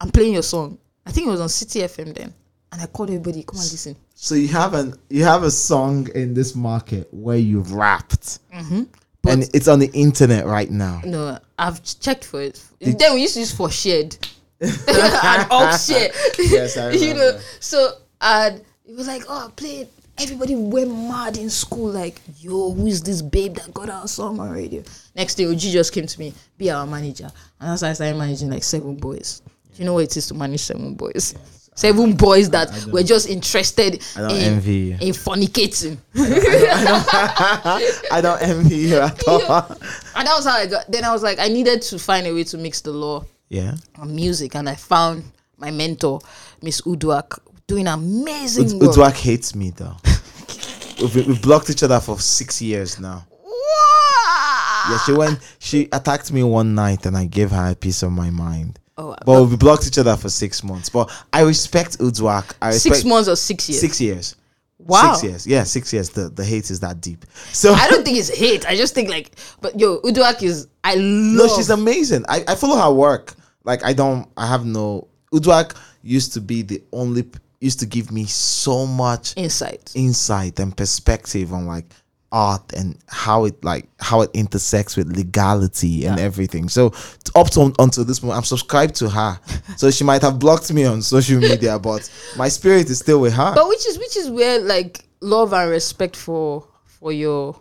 I'm 0.00 0.10
playing 0.10 0.32
your 0.34 0.42
song. 0.42 0.78
I 1.06 1.12
think 1.12 1.26
it 1.26 1.30
was 1.30 1.40
on 1.40 1.48
City 1.48 1.80
FM 1.80 2.14
then. 2.14 2.32
And 2.72 2.82
I 2.82 2.86
called 2.86 3.10
everybody, 3.10 3.42
come 3.42 3.60
and 3.60 3.70
listen. 3.70 3.96
So 4.14 4.34
you 4.34 4.48
have 4.48 4.74
an 4.74 4.94
you 5.10 5.22
have 5.24 5.42
a 5.42 5.50
song 5.50 6.08
in 6.14 6.34
this 6.34 6.54
market 6.54 7.08
where 7.12 7.36
you've 7.36 7.72
rapped, 7.72 8.38
Mm-hmm. 8.52 8.82
And 9.26 9.48
it's 9.54 9.68
on 9.68 9.78
the 9.78 9.90
internet 9.94 10.44
right 10.44 10.70
now. 10.70 11.00
no, 11.04 11.38
I've 11.58 11.82
checked 11.82 12.24
for 12.24 12.42
it. 12.42 12.62
then 12.80 13.14
we 13.14 13.22
used 13.22 13.34
to 13.34 13.40
use 13.40 13.54
4shared 13.54 14.18
and 14.60 15.46
up 15.50 15.80
share. 15.80 16.10
Yes, 16.38 16.76
I 16.76 16.90
you 16.92 17.14
know, 17.14 17.38
so 17.60 17.92
and 18.20 18.60
it 18.86 18.94
was 18.94 19.06
like, 19.06 19.22
oh, 19.28 19.50
play 19.56 19.80
it. 19.82 19.92
Everybody 20.16 20.54
went 20.54 20.90
mad 20.90 21.36
in 21.38 21.50
school, 21.50 21.90
like, 21.90 22.20
yo, 22.38 22.72
who 22.72 22.86
is 22.86 23.02
this 23.02 23.20
babe 23.20 23.56
that 23.56 23.74
got 23.74 23.90
our 23.90 24.06
song 24.06 24.38
on 24.38 24.50
radio? 24.50 24.82
Next 25.16 25.34
day, 25.34 25.46
OG 25.46 25.58
just 25.58 25.92
came 25.92 26.06
to 26.06 26.20
me, 26.20 26.32
be 26.56 26.70
our 26.70 26.86
manager. 26.86 27.30
And 27.60 27.70
that's 27.70 27.82
how 27.82 27.88
I 27.88 27.92
started 27.94 28.16
managing 28.16 28.48
like 28.50 28.62
seven 28.62 28.94
boys. 28.94 29.42
Do 29.74 29.82
you 29.82 29.86
know 29.86 29.94
what 29.94 30.04
it 30.04 30.16
is 30.16 30.28
to 30.28 30.34
manage 30.34 30.60
seven 30.60 30.94
boys? 30.94 31.34
Seven 31.74 32.12
boys 32.14 32.48
that 32.50 32.86
were 32.92 33.02
just 33.02 33.28
interested 33.28 34.00
I 34.16 34.20
don't 34.20 34.30
in, 34.30 34.52
in 35.00 35.12
fornicating. 35.12 35.98
I 36.14 38.20
don't 38.22 38.40
envy 38.40 38.76
you 38.76 38.98
at 38.98 39.20
all. 39.28 39.40
And 39.42 40.28
that 40.28 40.34
was 40.36 40.44
how 40.44 40.54
I 40.56 40.66
got. 40.66 40.88
Then 40.90 41.02
I 41.04 41.12
was 41.12 41.24
like, 41.24 41.40
I 41.40 41.48
needed 41.48 41.82
to 41.82 41.98
find 41.98 42.24
a 42.28 42.32
way 42.32 42.44
to 42.44 42.56
mix 42.58 42.80
the 42.80 42.92
law 42.92 43.24
Yeah. 43.48 43.74
and 43.96 44.14
music, 44.14 44.54
and 44.54 44.68
I 44.68 44.76
found 44.76 45.24
my 45.56 45.72
mentor, 45.72 46.20
Miss 46.62 46.80
Uduak, 46.82 47.40
doing 47.66 47.86
amazing 47.86 48.66
Ud- 48.66 48.80
work. 48.82 48.96
Uduak 48.96 49.14
hates 49.16 49.54
me 49.54 49.70
though. 49.70 49.96
we've, 51.00 51.26
we've 51.26 51.42
blocked 51.42 51.70
each 51.70 51.82
other 51.82 52.00
for 52.00 52.18
six 52.18 52.60
years 52.62 52.98
now. 53.00 53.26
Yeah, 54.90 54.98
she 55.06 55.12
went. 55.12 55.38
She 55.60 55.88
attacked 55.92 56.30
me 56.30 56.42
one 56.42 56.74
night, 56.74 57.06
and 57.06 57.16
I 57.16 57.24
gave 57.24 57.50
her 57.50 57.70
a 57.70 57.74
piece 57.74 58.02
of 58.02 58.12
my 58.12 58.28
mind. 58.30 58.78
Oh, 58.98 59.10
uh, 59.12 59.16
But 59.24 59.44
we 59.44 59.56
blocked 59.56 59.86
each 59.86 59.96
other 59.98 60.14
for 60.16 60.28
six 60.28 60.62
months. 60.62 60.90
But 60.90 61.10
I 61.32 61.40
respect 61.40 61.98
Uduak. 61.98 62.54
I 62.60 62.68
respect 62.68 62.96
six 62.96 63.04
months 63.04 63.28
or 63.28 63.36
six 63.36 63.68
years. 63.68 63.80
Six 63.80 64.00
years. 64.00 64.36
Wow. 64.78 65.14
Six 65.14 65.24
years. 65.24 65.46
Yeah, 65.46 65.64
six 65.64 65.92
years. 65.92 66.10
The 66.10 66.28
the 66.28 66.44
hate 66.44 66.70
is 66.70 66.80
that 66.80 67.00
deep. 67.00 67.24
So 67.52 67.72
I 67.72 67.88
don't 67.88 68.04
think 68.04 68.18
it's 68.18 68.28
hate. 68.28 68.66
I 68.66 68.76
just 68.76 68.94
think 68.94 69.08
like, 69.08 69.30
but 69.62 69.78
yo, 69.80 70.00
Uduak 70.02 70.42
is 70.42 70.68
I 70.84 70.96
love. 70.96 71.48
no, 71.48 71.56
she's 71.56 71.70
amazing. 71.70 72.24
I, 72.28 72.44
I 72.46 72.54
follow 72.54 72.76
her 72.76 72.92
work. 72.92 73.34
Like 73.64 73.82
I 73.84 73.94
don't. 73.94 74.28
I 74.36 74.46
have 74.46 74.66
no. 74.66 75.08
Uduak 75.32 75.76
used 76.02 76.34
to 76.34 76.40
be 76.40 76.60
the 76.62 76.82
only. 76.92 77.24
Used 77.64 77.80
to 77.80 77.86
give 77.86 78.12
me 78.12 78.24
so 78.26 78.86
much 78.86 79.34
insight. 79.36 79.92
insight 79.94 80.60
and 80.60 80.76
perspective 80.76 81.52
on 81.52 81.66
like 81.66 81.86
art 82.34 82.72
and 82.72 82.98
how 83.06 83.44
it 83.44 83.62
like 83.64 83.88
how 84.00 84.20
it 84.20 84.30
intersects 84.34 84.96
with 84.96 85.16
legality 85.16 86.04
and 86.04 86.18
everything. 86.18 86.68
So 86.68 86.92
up 87.34 87.48
to 87.50 87.72
until 87.78 88.04
this 88.04 88.22
moment, 88.22 88.38
I'm 88.38 88.44
subscribed 88.44 88.96
to 88.96 89.08
her. 89.08 89.40
so 89.76 89.90
she 89.90 90.04
might 90.04 90.20
have 90.22 90.38
blocked 90.38 90.72
me 90.72 90.84
on 90.84 91.00
social 91.00 91.40
media, 91.40 91.78
but 91.78 92.10
my 92.36 92.48
spirit 92.48 92.90
is 92.90 92.98
still 92.98 93.20
with 93.20 93.32
her. 93.32 93.52
But 93.54 93.68
which 93.68 93.86
is 93.86 93.98
which 93.98 94.16
is 94.16 94.28
where 94.28 94.60
like 94.60 95.08
love 95.20 95.54
and 95.54 95.70
respect 95.70 96.16
for 96.16 96.66
for 96.84 97.12
your 97.12 97.56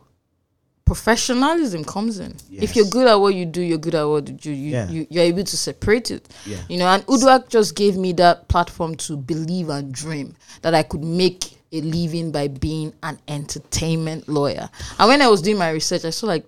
professionalism 0.94 1.84
comes 1.84 2.20
in. 2.20 2.36
If 2.52 2.76
you're 2.76 2.86
good 2.86 3.08
at 3.08 3.16
what 3.16 3.34
you 3.34 3.46
do, 3.46 3.62
you're 3.62 3.80
good 3.80 3.96
at 3.96 4.04
what 4.04 4.28
you 4.28 4.34
do. 4.36 4.52
You, 4.52 4.72
Yeah. 4.72 4.90
you 4.90 5.08
you're 5.10 5.24
able 5.24 5.44
to 5.44 5.58
separate 5.58 6.12
it. 6.12 6.30
Yeah. 6.46 6.58
You 6.70 6.78
know, 6.78 6.88
and 6.88 7.04
Uduak 7.08 7.50
just 7.50 7.76
gave 7.76 7.98
me 7.98 8.14
that 8.14 8.48
platform 8.48 8.96
to 9.08 9.18
believe 9.18 9.70
and 9.70 9.92
dream 9.92 10.36
that 10.62 10.74
I 10.76 10.84
could 10.84 11.04
make 11.04 11.58
a 11.72 11.82
living 11.82 12.32
by 12.32 12.48
being 12.48 12.94
an 13.02 13.18
entertainment 13.28 14.30
lawyer. 14.30 14.70
And 15.00 15.08
when 15.10 15.22
I 15.24 15.28
was 15.28 15.42
doing 15.42 15.58
my 15.58 15.72
research, 15.72 16.06
I 16.06 16.12
saw 16.12 16.28
like 16.28 16.46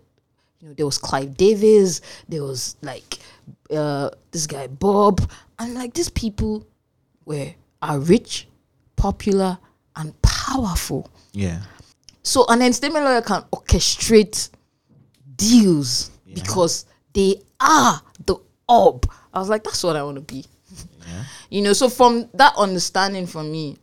you 0.61 0.67
know, 0.67 0.73
there 0.75 0.85
was 0.85 0.99
Clive 0.99 1.35
Davis, 1.35 2.01
there 2.29 2.43
was 2.43 2.75
like 2.83 3.17
uh, 3.71 4.09
this 4.31 4.45
guy 4.45 4.67
Bob, 4.67 5.27
and 5.57 5.73
like 5.73 5.93
these 5.95 6.09
people 6.09 6.67
were 7.25 7.49
are 7.81 7.99
rich, 7.99 8.47
popular, 8.95 9.57
and 9.95 10.13
powerful. 10.21 11.09
yeah. 11.33 11.61
So 12.25 12.43
an 12.47 12.63
entertainment 12.63 13.05
lawyer 13.05 13.21
can 13.21 13.43
orchestrate 13.53 14.49
deals 15.35 16.09
because 16.33 16.85
they 17.13 17.39
are 17.59 18.01
the 18.25 18.35
orb. 18.67 19.07
I 19.31 19.37
was 19.39 19.47
like, 19.47 19.63
that's 19.63 19.83
what 19.83 19.95
I 19.95 20.03
want 20.03 20.15
to 20.17 20.21
be. 20.21 20.45
You 21.51 21.61
know, 21.61 21.73
so 21.73 21.87
from 21.87 22.27
that 22.33 22.53
understanding 22.57 23.27
for 23.27 23.43
me, 23.43 23.77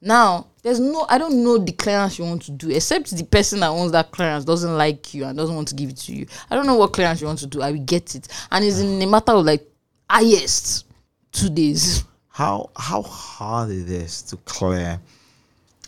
now 0.00 0.48
there's 0.62 0.80
no 0.80 1.06
I 1.08 1.16
don't 1.16 1.42
know 1.44 1.56
the 1.56 1.70
clearance 1.70 2.18
you 2.18 2.24
want 2.24 2.42
to 2.42 2.50
do, 2.50 2.68
except 2.70 3.16
the 3.16 3.24
person 3.24 3.60
that 3.60 3.68
owns 3.68 3.92
that 3.92 4.10
clearance 4.10 4.44
doesn't 4.44 4.76
like 4.76 5.14
you 5.14 5.24
and 5.24 5.38
doesn't 5.38 5.54
want 5.54 5.68
to 5.68 5.76
give 5.76 5.90
it 5.90 5.96
to 5.98 6.12
you. 6.12 6.26
I 6.50 6.56
don't 6.56 6.66
know 6.66 6.74
what 6.74 6.92
clearance 6.92 7.20
you 7.20 7.28
want 7.28 7.38
to 7.38 7.46
do. 7.46 7.62
I 7.62 7.70
will 7.70 7.84
get 7.84 8.16
it. 8.16 8.26
And 8.50 8.64
it's 8.64 8.80
in 8.80 9.00
a 9.00 9.06
matter 9.06 9.32
of 9.32 9.46
like 9.46 9.62
highest 10.10 10.86
two 11.30 11.48
days. 11.48 12.04
How 12.28 12.70
how 12.76 13.02
hard 13.02 13.70
it 13.70 13.88
is 13.88 14.20
to 14.22 14.36
clear 14.38 15.00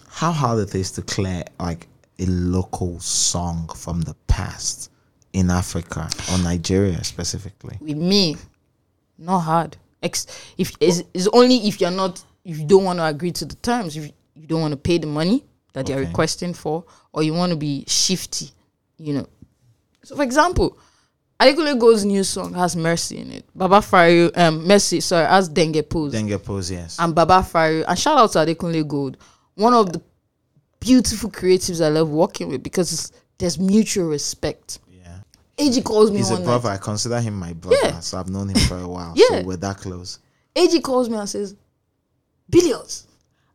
how 0.08 0.30
hard 0.32 0.60
it 0.60 0.74
is 0.76 0.92
to 0.92 1.02
clear 1.02 1.42
like 1.58 1.88
a 2.18 2.26
local 2.26 2.98
song 3.00 3.68
from 3.76 4.00
the 4.02 4.14
past 4.26 4.90
in 5.32 5.50
Africa 5.50 6.08
or 6.32 6.38
Nigeria 6.38 7.02
specifically. 7.04 7.76
with 7.80 7.96
me, 7.96 8.36
not 9.18 9.40
hard. 9.40 9.76
Ex- 10.02 10.26
if 10.56 10.72
it's, 10.80 11.02
it's 11.12 11.28
only 11.32 11.56
if 11.68 11.80
you're 11.80 11.90
not 11.90 12.22
if 12.44 12.58
you 12.58 12.64
don't 12.64 12.84
want 12.84 12.98
to 13.00 13.04
agree 13.04 13.32
to 13.32 13.44
the 13.44 13.56
terms, 13.56 13.96
if 13.96 14.12
you 14.34 14.46
don't 14.46 14.60
want 14.60 14.72
to 14.72 14.76
pay 14.78 14.98
the 14.98 15.06
money 15.06 15.44
that 15.72 15.84
they're 15.86 15.98
requesting 15.98 16.54
for, 16.54 16.84
or 17.12 17.22
you 17.22 17.34
want 17.34 17.50
to 17.50 17.56
be 17.56 17.84
shifty, 17.88 18.50
you 18.98 19.12
know. 19.14 19.26
So, 20.04 20.14
for 20.16 20.22
example, 20.22 20.78
Adekunle 21.40 21.78
Gold's 21.78 22.04
new 22.04 22.22
song 22.24 22.54
has 22.54 22.76
Mercy 22.76 23.18
in 23.18 23.32
it. 23.32 23.44
Baba 23.54 23.78
Fryo, 23.80 24.34
um, 24.38 24.66
Mercy, 24.66 25.00
sorry, 25.00 25.26
has 25.26 25.50
Denge 25.50 25.86
Pose 25.88 26.14
Denge 26.14 26.42
pose, 26.42 26.70
yes. 26.70 26.98
and 26.98 27.14
Baba 27.14 27.40
Fryo. 27.42 27.84
And 27.86 27.98
shout 27.98 28.16
out 28.16 28.32
to 28.32 28.38
Adekunle 28.38 28.86
Gold, 28.86 29.18
one 29.54 29.74
of 29.74 29.92
the 29.92 30.00
beautiful 30.80 31.30
creatives 31.30 31.84
I 31.84 31.88
love 31.88 32.08
working 32.10 32.48
with 32.48 32.62
because 32.62 32.92
it's, 32.92 33.12
there's 33.38 33.58
mutual 33.58 34.08
respect. 34.08 34.78
yeah. 34.90 35.18
AG 35.58 35.80
calls 35.82 36.10
me 36.10 36.18
He's 36.18 36.30
a 36.30 36.34
one 36.34 36.42
night. 36.42 36.46
brother. 36.46 36.68
I 36.70 36.76
consider 36.78 37.20
him 37.20 37.34
my 37.38 37.52
brother, 37.52 37.76
Yeah. 37.82 38.00
so 38.00 38.18
I've 38.18 38.28
known 38.28 38.48
him 38.50 38.58
for 38.68 38.78
a 38.78 38.88
while. 38.88 39.12
Yeah. 39.16 39.40
So 39.40 39.42
we're 39.44 39.56
that 39.56 39.78
close. 39.78 40.18
AG 40.54 40.80
calls 40.80 41.08
me 41.08 41.16
and 41.16 41.28
says, 41.28 41.54
Billions, 42.48 43.06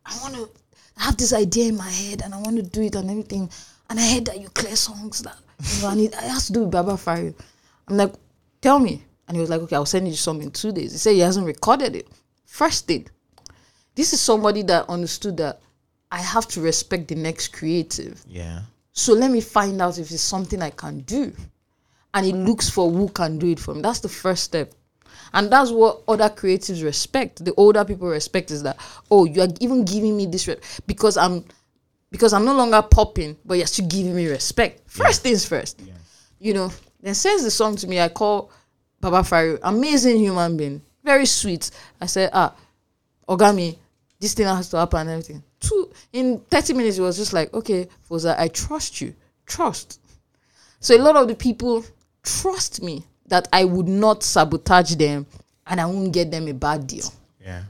I 0.04 0.16
want 0.22 0.34
to 0.34 0.50
have 0.96 1.16
this 1.16 1.32
idea 1.32 1.68
in 1.68 1.76
my 1.76 1.88
head 1.88 2.22
and 2.22 2.34
I 2.34 2.38
want 2.38 2.56
to 2.56 2.62
do 2.62 2.82
it 2.82 2.94
and 2.94 3.10
everything. 3.10 3.48
And 3.88 3.98
I 3.98 4.14
heard 4.14 4.26
that 4.26 4.40
you 4.40 4.48
clear 4.50 4.76
songs 4.76 5.22
that, 5.22 5.36
you 5.76 5.82
know, 5.82 5.88
and 5.90 6.00
it, 6.00 6.12
it 6.12 6.20
has 6.20 6.46
to 6.48 6.52
do 6.52 6.60
with 6.62 6.70
Baba 6.70 6.92
Fryo. 6.92 7.34
I'm 7.88 7.96
like, 7.96 8.12
tell 8.60 8.78
me. 8.78 9.02
And 9.28 9.36
he 9.36 9.40
was 9.40 9.48
like, 9.50 9.60
okay, 9.62 9.76
I'll 9.76 9.86
send 9.86 10.06
you 10.08 10.14
some 10.14 10.40
in 10.40 10.50
two 10.50 10.72
days. 10.72 10.92
He 10.92 10.98
said 10.98 11.12
he 11.14 11.20
hasn't 11.20 11.46
recorded 11.46 11.96
it. 11.96 12.08
First 12.44 12.86
thing, 12.86 13.06
this 13.94 14.12
is 14.12 14.20
somebody 14.20 14.62
that 14.64 14.88
understood 14.88 15.36
that 15.38 15.60
I 16.12 16.18
have 16.18 16.46
to 16.48 16.60
respect 16.60 17.08
the 17.08 17.14
next 17.14 17.48
creative. 17.48 18.22
Yeah. 18.28 18.60
So 18.92 19.14
let 19.14 19.30
me 19.30 19.40
find 19.40 19.80
out 19.80 19.98
if 19.98 20.10
it's 20.10 20.20
something 20.20 20.60
I 20.60 20.68
can 20.70 21.00
do. 21.00 21.32
And 22.12 22.26
it 22.26 22.34
looks 22.34 22.68
for 22.68 22.90
who 22.90 23.08
can 23.08 23.38
do 23.38 23.48
it 23.48 23.58
for 23.58 23.72
him. 23.74 23.80
That's 23.80 24.00
the 24.00 24.10
first 24.10 24.44
step. 24.44 24.74
And 25.32 25.50
that's 25.50 25.70
what 25.70 26.02
other 26.06 26.28
creatives 26.28 26.84
respect. 26.84 27.42
The 27.42 27.54
older 27.54 27.82
people 27.86 28.08
respect 28.08 28.50
is 28.50 28.62
that, 28.64 28.76
oh, 29.10 29.24
you 29.24 29.40
are 29.40 29.48
even 29.60 29.86
giving 29.86 30.14
me 30.14 30.26
this 30.26 30.46
re- 30.46 30.58
because 30.86 31.16
I'm 31.16 31.46
because 32.10 32.34
I'm 32.34 32.44
no 32.44 32.54
longer 32.54 32.82
popping, 32.82 33.38
but 33.42 33.54
you're 33.54 33.66
still 33.66 33.86
giving 33.86 34.14
me 34.14 34.28
respect. 34.28 34.82
First 34.90 35.22
things 35.22 35.46
first. 35.46 35.80
You 36.38 36.52
know, 36.52 36.70
then 37.00 37.14
sends 37.14 37.42
the 37.42 37.50
song 37.50 37.76
to 37.76 37.86
me. 37.86 37.98
I 37.98 38.10
call 38.10 38.50
Baba 39.00 39.20
Fryo, 39.20 39.58
amazing 39.62 40.18
human 40.18 40.58
being, 40.58 40.82
very 41.02 41.24
sweet. 41.24 41.70
I 41.98 42.04
said, 42.04 42.28
ah, 42.34 42.54
Ogami, 43.26 43.78
this 44.20 44.34
thing 44.34 44.46
has 44.46 44.68
to 44.70 44.76
happen 44.76 45.00
and 45.00 45.10
everything. 45.10 45.42
Two 45.62 45.90
in 46.12 46.40
30 46.50 46.74
minutes, 46.74 46.98
it 46.98 47.02
was 47.02 47.16
just 47.16 47.32
like, 47.32 47.54
okay, 47.54 47.88
Foza, 48.08 48.38
I 48.38 48.48
trust 48.48 49.00
you. 49.00 49.14
Trust. 49.46 50.00
So 50.80 50.96
a 50.96 50.98
lot 50.98 51.16
of 51.16 51.28
the 51.28 51.34
people 51.34 51.84
trust 52.22 52.82
me 52.82 53.04
that 53.28 53.48
I 53.52 53.64
would 53.64 53.88
not 53.88 54.22
sabotage 54.22 54.96
them 54.96 55.26
and 55.66 55.80
I 55.80 55.86
won't 55.86 56.12
get 56.12 56.30
them 56.30 56.48
a 56.48 56.52
bad 56.54 56.86
deal. 56.86 57.12
Yeah. 57.40 57.62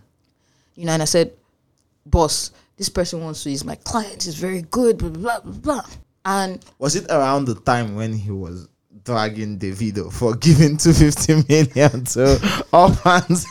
You 0.74 0.86
know, 0.86 0.93
and 0.93 1.03
I 1.03 1.05
said, 1.05 1.32
boss, 2.07 2.51
this 2.76 2.88
person 2.88 3.22
wants 3.22 3.43
to, 3.45 3.51
he's 3.51 3.64
my 3.64 3.74
client, 3.76 4.22
he's 4.22 4.34
very 4.34 4.62
good, 4.62 4.99
blah, 4.99 5.11
blah, 5.11 5.40
blah, 5.40 5.53
blah. 5.53 5.86
And 6.24 6.64
Was 6.78 6.97
it 6.97 7.11
around 7.11 7.45
the 7.45 7.57
time 7.57 7.95
when 7.95 8.12
he 8.12 8.30
was 8.30 8.68
dragging 9.05 9.59
Davido 9.59 10.12
for 10.12 10.34
giving 10.36 10.76
250 10.76 11.45
million 11.49 12.05
to 12.05 12.64
orphans? 12.72 13.47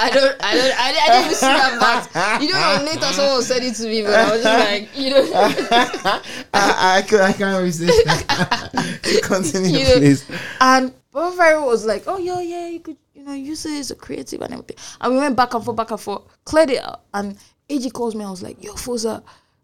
I 0.00 0.10
don't, 0.10 0.36
I 0.40 0.54
don't, 0.54 0.78
I, 0.78 0.88
I 0.88 1.06
didn't 1.08 1.24
even 1.24 1.34
see 1.34 1.46
that 1.46 2.08
part. 2.12 2.42
You 2.42 2.52
know, 2.52 2.84
later 2.84 3.12
someone 3.12 3.42
said 3.42 3.62
it 3.64 3.74
to 3.74 3.86
me, 3.88 4.02
but 4.02 4.14
I 4.14 4.30
was 4.32 4.42
just 4.42 4.70
like, 4.70 4.96
you 4.96 5.10
know, 5.10 5.30
I, 5.34 6.22
I, 6.54 6.98
I 6.98 7.32
can't 7.32 7.62
resist. 7.62 8.06
Continue, 9.22 9.78
You 9.78 9.84
know, 9.84 9.96
please. 9.96 10.30
And 10.60 10.92
Fryo 11.12 11.66
was 11.66 11.84
like, 11.84 12.04
"Oh 12.06 12.18
yeah, 12.18 12.40
yeah, 12.40 12.68
you 12.68 12.80
could, 12.80 12.96
you 13.14 13.24
know, 13.24 13.32
use 13.32 13.66
it 13.66 13.78
as 13.78 13.90
a 13.90 13.96
creative 13.96 14.40
and 14.40 14.52
everything." 14.52 14.76
And 15.00 15.14
we 15.14 15.18
went 15.18 15.36
back 15.36 15.54
and 15.54 15.64
forth, 15.64 15.76
back 15.76 15.90
and 15.90 16.00
forth, 16.00 16.22
cleared 16.44 16.70
it 16.70 16.82
out. 16.84 17.02
And 17.14 17.36
AG 17.68 17.90
calls 17.90 18.14
me. 18.14 18.24
I 18.24 18.30
was 18.30 18.42
like, 18.42 18.62
"Yo, 18.62 18.74
Foza, 18.74 19.22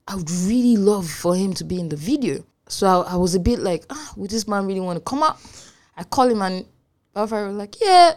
I 0.09 0.17
would 0.17 0.31
really 0.31 0.77
love 0.77 1.09
for 1.09 1.37
him 1.37 1.55
to 1.55 1.65
be 1.65 1.79
in 1.79 1.89
the 1.89 1.97
video." 1.97 2.45
So 2.69 2.87
I, 2.87 3.13
I 3.13 3.17
was 3.17 3.35
a 3.35 3.41
bit 3.41 3.61
like, 3.61 3.85
"Ah, 3.91 4.13
would 4.17 4.31
this 4.31 4.49
man 4.49 4.67
really 4.67 4.81
want 4.81 4.97
to 4.97 5.05
come 5.05 5.23
up?" 5.23 5.39
I 5.97 6.03
call 6.03 6.29
him 6.29 6.43
and 6.43 6.67
Fryo 7.15 7.49
was 7.49 7.57
like, 7.57 7.81
"Yeah, 7.81 8.15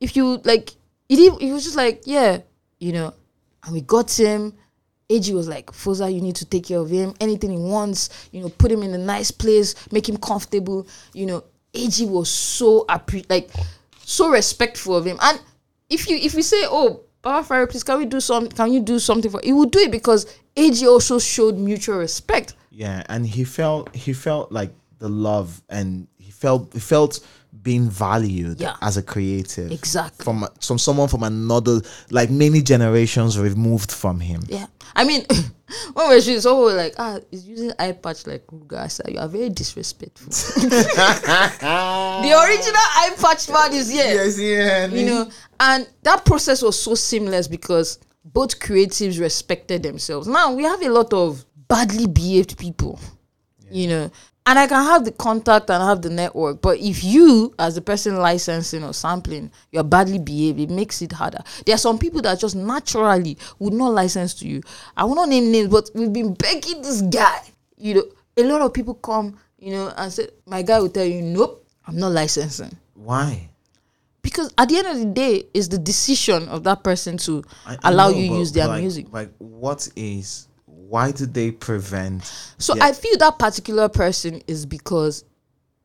if 0.00 0.16
you 0.16 0.36
like," 0.44 0.72
he 1.16 1.30
he 1.36 1.52
was 1.52 1.64
just 1.64 1.76
like, 1.76 2.02
"Yeah, 2.04 2.38
you 2.78 2.92
know," 2.92 3.14
and 3.64 3.72
we 3.74 3.80
got 3.80 4.10
him. 4.10 4.54
AG 5.10 5.34
was 5.34 5.48
like, 5.48 5.72
Foza, 5.72 6.12
you 6.12 6.20
need 6.20 6.36
to 6.36 6.44
take 6.44 6.66
care 6.66 6.78
of 6.78 6.88
him. 6.88 7.14
Anything 7.20 7.50
he 7.50 7.56
wants, 7.56 8.28
you 8.30 8.40
know, 8.40 8.48
put 8.48 8.70
him 8.70 8.84
in 8.84 8.94
a 8.94 8.98
nice 8.98 9.32
place, 9.32 9.74
make 9.90 10.08
him 10.08 10.16
comfortable. 10.16 10.86
You 11.12 11.26
know, 11.26 11.44
AG 11.74 12.06
was 12.06 12.30
so 12.30 12.84
appre- 12.88 13.28
like 13.28 13.50
so 14.04 14.28
respectful 14.30 14.94
of 14.94 15.04
him. 15.04 15.18
And 15.20 15.40
if 15.88 16.08
you 16.08 16.16
if 16.16 16.34
we 16.34 16.42
say, 16.42 16.62
Oh, 16.66 17.00
Baba 17.22 17.44
Fryo, 17.46 17.68
please 17.68 17.82
can 17.82 17.98
we 17.98 18.06
do 18.06 18.20
some 18.20 18.46
can 18.48 18.72
you 18.72 18.80
do 18.80 19.00
something 19.00 19.30
for 19.30 19.40
he 19.42 19.52
would 19.52 19.72
do 19.72 19.80
it 19.80 19.90
because 19.90 20.32
AG 20.56 20.86
also 20.86 21.18
showed 21.18 21.58
mutual 21.58 21.98
respect. 21.98 22.54
Yeah, 22.70 23.02
and 23.08 23.26
he 23.26 23.42
felt 23.42 23.94
he 23.94 24.12
felt 24.12 24.52
like 24.52 24.72
the 25.00 25.08
love, 25.08 25.60
and 25.68 26.06
he 26.18 26.30
felt 26.30 26.72
he 26.72 26.78
felt 26.78 27.18
being 27.62 27.90
valued 27.90 28.60
Yeah. 28.60 28.76
as 28.80 28.96
a 28.96 29.02
creative. 29.02 29.70
Exactly. 29.70 30.24
From 30.24 30.46
from 30.60 30.78
someone 30.78 31.08
from 31.08 31.22
another 31.22 31.80
like 32.10 32.30
many 32.30 32.62
generations 32.62 33.38
removed 33.38 33.92
from 33.92 34.20
him. 34.20 34.42
Yeah. 34.48 34.66
I 34.94 35.04
mean, 35.04 35.24
when 35.94 36.08
we're 36.08 36.20
shooting, 36.20 36.40
someone 36.40 36.76
like, 36.76 36.94
ah, 36.98 37.18
he's 37.30 37.46
using 37.46 37.72
eye 37.78 37.92
patch 37.92 38.26
like 38.26 38.44
said, 38.88 39.10
you 39.10 39.18
are 39.18 39.28
very 39.28 39.50
disrespectful. 39.50 40.30
the 40.30 40.74
original 42.44 42.76
eye 42.76 43.14
patch 43.20 43.48
man 43.48 43.72
is 43.72 43.90
here. 43.90 44.04
Yes, 44.04 44.38
yeah. 44.38 44.86
You 44.86 45.06
know, 45.06 45.30
and 45.60 45.88
that 46.02 46.24
process 46.24 46.62
was 46.62 46.80
so 46.80 46.94
seamless 46.94 47.48
because 47.48 47.98
both 48.24 48.60
creatives 48.60 49.20
respected 49.20 49.82
themselves. 49.82 50.26
Now 50.26 50.52
we 50.52 50.64
have 50.64 50.82
a 50.82 50.88
lot 50.88 51.12
of 51.12 51.44
badly 51.68 52.06
behaved 52.06 52.58
people, 52.58 52.98
you 53.70 53.88
know, 53.88 54.10
and 54.46 54.58
I 54.58 54.66
can 54.66 54.84
have 54.84 55.04
the 55.04 55.12
contact 55.12 55.70
and 55.70 55.82
have 55.82 56.02
the 56.02 56.10
network, 56.10 56.60
but 56.60 56.78
if 56.78 57.04
you, 57.04 57.54
as 57.58 57.74
the 57.74 57.80
person 57.80 58.16
licensing 58.16 58.82
or 58.82 58.92
sampling, 58.92 59.50
you're 59.70 59.84
badly 59.84 60.18
behaved, 60.18 60.58
it 60.60 60.70
makes 60.70 61.02
it 61.02 61.12
harder. 61.12 61.38
There 61.66 61.74
are 61.74 61.78
some 61.78 61.98
people 61.98 62.22
that 62.22 62.40
just 62.40 62.56
naturally 62.56 63.36
would 63.58 63.72
not 63.74 63.92
license 63.92 64.34
to 64.34 64.48
you. 64.48 64.62
I 64.96 65.04
will 65.04 65.14
not 65.14 65.28
name 65.28 65.52
names, 65.52 65.68
but 65.68 65.90
we've 65.94 66.12
been 66.12 66.34
begging 66.34 66.82
this 66.82 67.02
guy. 67.02 67.42
You 67.76 67.94
know, 67.94 68.04
a 68.36 68.42
lot 68.44 68.60
of 68.62 68.72
people 68.72 68.94
come, 68.94 69.36
you 69.58 69.72
know, 69.72 69.92
and 69.96 70.12
say, 70.12 70.28
my 70.46 70.62
guy 70.62 70.80
will 70.80 70.88
tell 70.88 71.04
you, 71.04 71.22
nope, 71.22 71.66
I'm 71.86 71.96
not 71.96 72.12
licensing 72.12 72.76
Why? 72.94 73.48
because 74.22 74.52
at 74.58 74.68
the 74.68 74.76
end 74.76 74.86
of 74.86 74.98
the 74.98 75.06
day 75.06 75.44
it's 75.54 75.68
the 75.68 75.78
decision 75.78 76.46
of 76.48 76.62
that 76.64 76.84
person 76.84 77.16
to 77.16 77.42
I- 77.66 77.76
I 77.82 77.90
allow 77.90 78.10
know, 78.10 78.18
you 78.18 78.36
use 78.36 78.52
their 78.52 78.68
like, 78.68 78.80
music 78.80 79.06
Like 79.10 79.30
what 79.38 79.88
is 79.96 80.46
why 80.90 81.10
do 81.12 81.24
they 81.26 81.50
prevent 81.52 82.24
so 82.58 82.74
Yeah. 82.74 82.86
i 82.86 82.92
feel 82.92 83.16
that 83.18 83.38
particular 83.38 83.88
person 83.88 84.42
is 84.46 84.66
because 84.66 85.24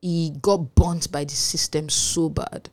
he 0.02 0.32
got 0.42 0.74
burnt 0.74 1.10
by 1.10 1.24
the 1.24 1.34
system 1.34 1.88
so 1.88 2.28
bad 2.28 2.68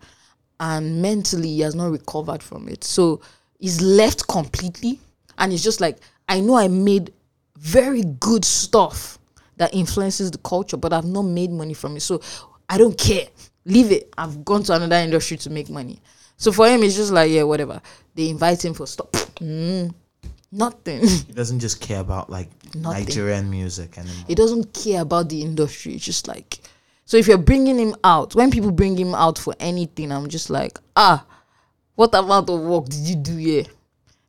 and 0.60 1.02
mentally 1.02 1.48
he 1.48 1.60
has 1.62 1.76
not 1.76 1.92
recovered 1.92 2.42
from 2.44 2.70
it. 2.70 2.84
So 2.84 3.22
he's 3.60 3.82
left 3.82 4.28
completely 4.28 5.00
and 5.38 5.52
it's 5.52 5.64
just 5.64 5.82
like 5.82 5.98
i 6.30 6.40
know 6.40 6.56
i 6.56 6.68
made 6.68 7.12
very 7.58 8.04
good 8.20 8.46
stuff 8.46 9.18
that 9.58 9.74
influences 9.74 10.32
the 10.32 10.38
culture 10.40 10.78
but 10.78 10.94
i've 10.94 11.06
not 11.06 11.24
made 11.24 11.52
money 11.52 11.74
from 11.74 11.96
it. 11.98 12.02
So 12.02 12.22
i 12.70 12.78
don't 12.78 12.98
care. 12.98 13.28
Leave 13.66 13.92
it. 13.92 14.14
I've 14.18 14.44
gone 14.44 14.64
to 14.64 14.74
another 14.74 14.98
industry 14.98 15.38
to 15.38 15.50
make 15.50 15.70
money. 15.70 16.00
So 16.38 16.52
for 16.52 16.68
him 16.68 16.84
it's 16.84 16.96
just 16.96 17.12
like 17.12 17.32
yeah 17.32 17.44
whatever. 17.44 17.82
They 18.16 18.30
invite 18.30 18.64
him 18.64 18.74
for 18.74 18.86
stuff. 18.88 19.12
Mm, 19.36 19.94
nothing 20.54 21.02
he 21.08 21.34
doesn't 21.34 21.60
just 21.60 21.82
care 21.82 22.00
about 22.00 22.30
like 22.30 22.50
Nothing. 22.76 23.06
Nigerian 23.06 23.50
music 23.50 23.98
anymore? 23.98 24.26
he 24.28 24.36
doesn't 24.36 24.74
care 24.74 25.02
about 25.02 25.30
the 25.30 25.42
industry. 25.42 25.94
It's 25.96 26.06
just 26.06 26.28
like, 26.28 26.60
so 27.06 27.18
if 27.18 27.28
you're 27.28 27.38
bringing 27.38 27.78
him 27.80 27.96
out, 28.04 28.34
when 28.36 28.50
people 28.52 28.72
bring 28.72 28.98
him 28.98 29.14
out 29.14 29.38
for 29.38 29.54
anything, 29.60 30.12
I'm 30.12 30.28
just 30.30 30.50
like, 30.50 30.80
ah, 30.96 31.26
what 31.96 32.14
amount 32.16 32.50
of 32.50 32.60
work 32.62 32.86
did 32.86 33.02
you 33.08 33.16
do 33.16 33.36
here? 33.38 33.66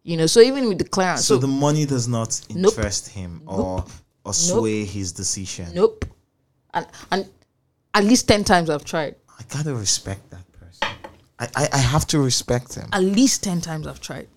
You 0.02 0.16
know, 0.18 0.26
so 0.26 0.40
even 0.40 0.68
with 0.68 0.78
the 0.78 0.84
clearance, 0.84 1.24
so 1.24 1.36
so, 1.36 1.40
the 1.40 1.46
money 1.46 1.86
does 1.86 2.06
not 2.08 2.38
Nope. 2.50 2.74
interest 2.76 3.08
him 3.08 3.42
or 3.46 3.84
or 4.24 4.34
sway 4.34 4.84
his 4.84 5.12
decision. 5.12 5.68
nope, 5.74 6.04
and 6.74 6.86
and 7.10 7.30
at 7.94 8.04
least 8.04 8.28
ten 8.28 8.44
times 8.44 8.68
I've 8.68 8.84
tried. 8.84 9.14
I 9.38 9.42
gotta 9.48 9.74
respect 9.74 10.28
that 10.30 10.44
person. 10.52 10.88
I, 11.38 11.48
I, 11.56 11.68
I 11.72 11.78
have 11.78 12.06
to 12.08 12.18
respect 12.18 12.74
him. 12.74 12.88
At 12.92 13.02
least 13.02 13.42
ten 13.42 13.60
times 13.62 13.86
I've 13.86 14.00
tried. 14.00 14.28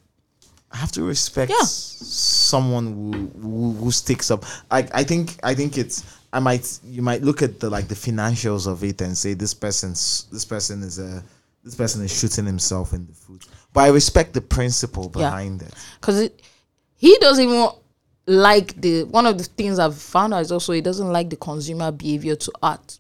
I 0.72 0.78
have 0.78 0.92
to 0.94 1.04
respect 1.04 1.50
Yeah. 1.52 1.66
someone 1.66 2.86
who, 2.94 3.40
who 3.42 3.72
who 3.74 3.92
sticks 3.92 4.30
up. 4.32 4.46
I 4.70 4.88
I 4.94 5.04
think 5.04 5.38
I 5.44 5.54
think 5.56 5.78
it's 5.78 6.04
I 6.34 6.40
might 6.40 6.80
you 6.84 7.02
might 7.02 7.22
look 7.24 7.42
at 7.42 7.60
the 7.60 7.70
like 7.70 7.88
the 7.88 7.96
financials 7.96 8.68
of 8.68 8.84
it 8.84 9.02
and 9.02 9.18
say 9.18 9.34
this 9.34 9.54
person's 9.54 10.26
this 10.32 10.46
person 10.46 10.84
is 10.84 11.00
a 11.00 11.24
this 11.64 11.76
person 11.76 12.04
is 12.04 12.18
shooting 12.18 12.46
himself 12.46 12.94
in 12.94 13.08
the 13.08 13.14
foot. 13.14 13.46
But 13.74 13.82
I 13.82 13.88
respect 13.90 14.34
the 14.34 14.42
principle 14.42 15.12
Yeah. 15.16 15.30
behind 15.30 15.62
it. 15.62 15.74
because 16.02 16.30
he 16.96 17.18
doesn't 17.20 17.44
even 17.44 17.70
like 18.26 18.80
the 18.82 19.04
one 19.06 19.26
of 19.26 19.38
the 19.38 19.46
things 19.46 19.80
I've 19.80 19.96
found 19.98 20.34
out 20.34 20.42
is 20.42 20.52
also 20.52 20.74
he 20.74 20.82
doesn't 20.82 21.12
like 21.12 21.30
the 21.30 21.38
consumer 21.38 21.92
behavior 21.92 22.36
to 22.36 22.52
art. 22.62 23.00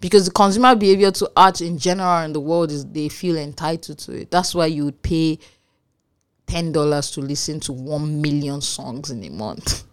Because 0.00 0.24
the 0.24 0.30
consumer 0.30 0.74
behavior 0.74 1.10
to 1.12 1.30
art 1.36 1.60
in 1.60 1.76
general 1.78 2.24
in 2.24 2.32
the 2.32 2.40
world 2.40 2.70
is 2.70 2.84
they 2.86 3.08
feel 3.10 3.36
entitled 3.36 3.98
to 3.98 4.12
it. 4.12 4.30
That's 4.30 4.54
why 4.54 4.66
you 4.66 4.86
would 4.86 5.02
pay 5.02 5.38
ten 6.52 6.70
dollars 6.70 7.10
to 7.12 7.20
listen 7.22 7.60
to 7.60 7.72
one 7.72 8.20
million 8.20 8.60
songs 8.60 9.10
in 9.10 9.24
a 9.24 9.30
month. 9.30 9.84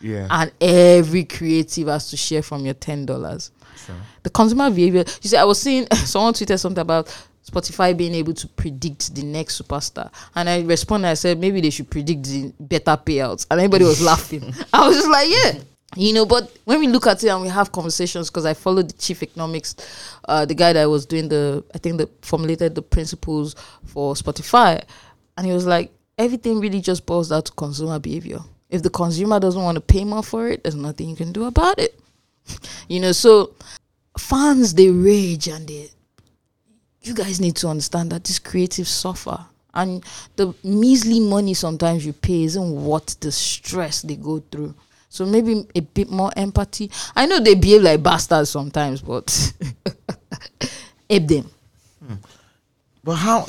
Yeah. 0.00 0.28
And 0.30 0.52
every 0.60 1.24
creative 1.24 1.88
has 1.88 2.08
to 2.10 2.16
share 2.16 2.42
from 2.42 2.64
your 2.64 2.74
ten 2.74 3.04
dollars. 3.04 3.50
The 4.22 4.30
consumer 4.30 4.70
behavior. 4.70 5.04
You 5.22 5.28
see, 5.28 5.36
I 5.36 5.44
was 5.44 5.60
seeing 5.60 5.86
someone 5.92 6.34
tweeted 6.34 6.60
something 6.60 6.80
about 6.80 7.06
Spotify 7.44 7.96
being 7.96 8.14
able 8.14 8.34
to 8.34 8.46
predict 8.46 9.12
the 9.14 9.24
next 9.24 9.60
superstar, 9.60 10.12
and 10.36 10.48
I 10.48 10.62
responded. 10.62 11.08
I 11.08 11.14
said 11.14 11.40
maybe 11.40 11.60
they 11.60 11.70
should 11.70 11.90
predict 11.90 12.24
the 12.24 12.52
better 12.60 12.96
payouts, 12.96 13.46
and 13.50 13.58
everybody 13.58 13.84
was 13.84 14.00
laughing. 14.00 14.54
I 14.72 14.86
was 14.86 14.96
just 14.96 15.08
like, 15.08 15.28
yeah, 15.28 15.58
you 15.96 16.12
know. 16.12 16.26
But 16.26 16.56
when 16.64 16.78
we 16.78 16.86
look 16.86 17.08
at 17.08 17.24
it 17.24 17.28
and 17.28 17.42
we 17.42 17.48
have 17.48 17.72
conversations, 17.72 18.30
because 18.30 18.46
I 18.46 18.54
followed 18.54 18.90
the 18.90 18.94
chief 18.94 19.24
economics, 19.24 19.74
uh, 20.26 20.44
the 20.44 20.54
guy 20.54 20.72
that 20.74 20.84
was 20.84 21.04
doing 21.06 21.28
the, 21.28 21.64
I 21.74 21.78
think, 21.78 21.98
the 21.98 22.08
formulated 22.20 22.76
the 22.76 22.82
principles 22.82 23.56
for 23.86 24.14
Spotify, 24.14 24.84
and 25.36 25.46
he 25.46 25.52
was 25.52 25.66
like, 25.66 25.92
everything 26.18 26.60
really 26.60 26.80
just 26.80 27.06
boils 27.06 27.28
down 27.28 27.42
to 27.42 27.52
consumer 27.52 27.98
behavior. 27.98 28.40
If 28.70 28.82
the 28.82 28.90
consumer 28.90 29.38
doesn't 29.38 29.62
want 29.62 29.76
to 29.76 29.80
pay 29.80 30.04
more 30.04 30.22
for 30.22 30.48
it, 30.48 30.62
there's 30.62 30.74
nothing 30.74 31.08
you 31.10 31.16
can 31.16 31.32
do 31.32 31.44
about 31.44 31.78
it. 31.78 31.98
You 32.88 33.00
know, 33.00 33.12
so 33.12 33.54
fans 34.18 34.74
they 34.74 34.90
rage 34.90 35.48
and 35.48 35.66
they 35.66 35.88
you 37.00 37.14
guys 37.14 37.40
need 37.40 37.56
to 37.56 37.68
understand 37.68 38.12
that 38.12 38.24
these 38.24 38.38
creatives 38.38 38.86
suffer 38.86 39.46
and 39.74 40.04
the 40.36 40.54
measly 40.62 41.20
money 41.20 41.54
sometimes 41.54 42.04
you 42.04 42.12
pay 42.12 42.44
isn't 42.44 42.84
what 42.84 43.16
the 43.20 43.32
stress 43.32 44.02
they 44.02 44.16
go 44.16 44.40
through. 44.50 44.74
So 45.08 45.26
maybe 45.26 45.66
a 45.74 45.80
bit 45.80 46.10
more 46.10 46.30
empathy. 46.36 46.90
I 47.14 47.26
know 47.26 47.40
they 47.40 47.54
behave 47.54 47.82
like 47.82 48.02
bastards 48.02 48.50
sometimes, 48.50 49.02
but 49.02 49.30
help 51.10 51.26
them. 51.26 51.50
Hmm. 52.06 52.14
But 53.04 53.14
how 53.16 53.48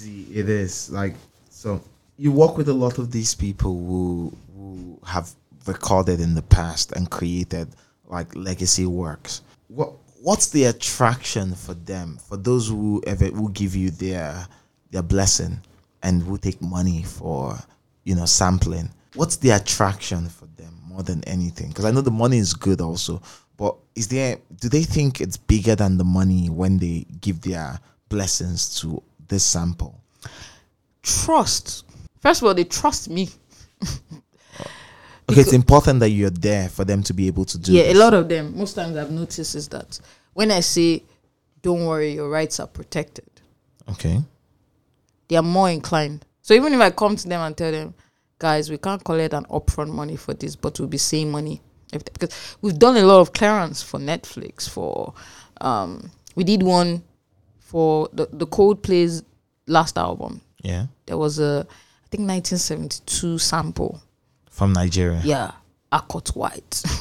easy 0.00 0.38
it 0.38 0.48
is, 0.48 0.90
like 0.90 1.14
so 1.50 1.80
you 2.16 2.32
work 2.32 2.56
with 2.56 2.68
a 2.68 2.74
lot 2.74 2.98
of 2.98 3.10
these 3.10 3.34
people 3.34 3.72
who 3.72 4.36
who 4.54 4.98
have 5.06 5.30
recorded 5.66 6.20
in 6.20 6.34
the 6.34 6.42
past 6.42 6.92
and 6.92 7.10
created 7.10 7.68
like 8.06 8.34
legacy 8.34 8.86
works. 8.86 9.42
What 9.68 9.92
what's 10.22 10.48
the 10.48 10.64
attraction 10.64 11.54
for 11.54 11.74
them, 11.74 12.18
for 12.28 12.36
those 12.36 12.68
who 12.68 13.02
ever 13.06 13.26
who 13.26 13.50
give 13.50 13.74
you 13.74 13.90
their 13.90 14.46
their 14.90 15.02
blessing 15.02 15.60
and 16.02 16.22
who 16.22 16.38
take 16.38 16.60
money 16.60 17.02
for 17.02 17.58
you 18.04 18.14
know 18.14 18.26
sampling? 18.26 18.90
What's 19.14 19.36
the 19.36 19.50
attraction 19.50 20.28
for 20.28 20.46
them 20.56 20.80
more 20.86 21.02
than 21.02 21.24
anything? 21.24 21.68
Because 21.68 21.84
I 21.84 21.90
know 21.90 22.00
the 22.00 22.10
money 22.10 22.38
is 22.38 22.54
good 22.54 22.80
also, 22.80 23.20
but 23.56 23.76
is 23.94 24.08
there 24.08 24.38
do 24.60 24.68
they 24.68 24.82
think 24.82 25.20
it's 25.20 25.36
bigger 25.36 25.74
than 25.74 25.98
the 25.98 26.04
money 26.04 26.48
when 26.48 26.78
they 26.78 27.06
give 27.20 27.40
their 27.42 27.80
blessings 28.08 28.80
to 28.80 29.02
this 29.30 29.42
sample? 29.44 29.98
Trust. 31.02 31.86
First 32.20 32.42
of 32.42 32.48
all, 32.48 32.54
they 32.54 32.64
trust 32.64 33.08
me. 33.08 33.30
Okay, 35.30 35.40
it's 35.42 35.52
important 35.52 36.00
that 36.00 36.10
you're 36.10 36.28
there 36.28 36.68
for 36.68 36.84
them 36.84 37.02
to 37.04 37.14
be 37.14 37.28
able 37.28 37.44
to 37.44 37.56
do 37.56 37.72
yeah, 37.72 37.84
this. 37.84 37.94
a 37.94 37.98
lot 37.98 38.14
of 38.14 38.28
them. 38.28 38.58
Most 38.58 38.74
times 38.74 38.96
I've 38.96 39.12
noticed 39.12 39.54
is 39.54 39.68
that 39.68 40.00
when 40.34 40.50
I 40.50 40.58
say, 40.60 41.04
"Don't 41.62 41.86
worry, 41.86 42.12
your 42.14 42.28
rights 42.28 42.58
are 42.58 42.66
protected," 42.66 43.30
Okay. 43.88 44.22
they 45.28 45.36
are 45.36 45.42
more 45.42 45.70
inclined. 45.70 46.26
So 46.42 46.52
even 46.54 46.74
if 46.74 46.80
I 46.80 46.90
come 46.90 47.14
to 47.14 47.28
them 47.28 47.40
and 47.40 47.56
tell 47.56 47.70
them, 47.70 47.94
"Guys, 48.40 48.70
we 48.70 48.76
can't 48.78 49.04
collect 49.04 49.32
an 49.32 49.44
upfront 49.44 49.90
money 49.92 50.16
for 50.16 50.34
this, 50.34 50.56
but 50.56 50.78
we'll 50.80 50.88
be 50.88 50.98
seeing 50.98 51.30
money," 51.30 51.62
because 51.92 52.34
we've 52.60 52.78
done 52.78 52.96
a 52.96 53.06
lot 53.06 53.20
of 53.20 53.32
clearance 53.32 53.82
for 53.82 54.00
Netflix. 54.00 54.68
For 54.68 55.14
um, 55.60 56.10
we 56.34 56.42
did 56.42 56.64
one 56.64 57.04
for 57.70 58.08
the 58.12 58.26
the 58.32 58.46
Coldplay's 58.46 59.22
last 59.66 59.96
album. 59.96 60.40
Yeah. 60.62 60.86
There 61.06 61.16
was 61.16 61.38
a 61.38 61.66
I 61.68 62.06
think 62.10 62.28
1972 62.28 63.38
sample. 63.38 64.02
From 64.50 64.72
Nigeria. 64.72 65.20
Yeah, 65.24 65.52
Harcourt 65.92 66.28
Whyte. 66.34 66.82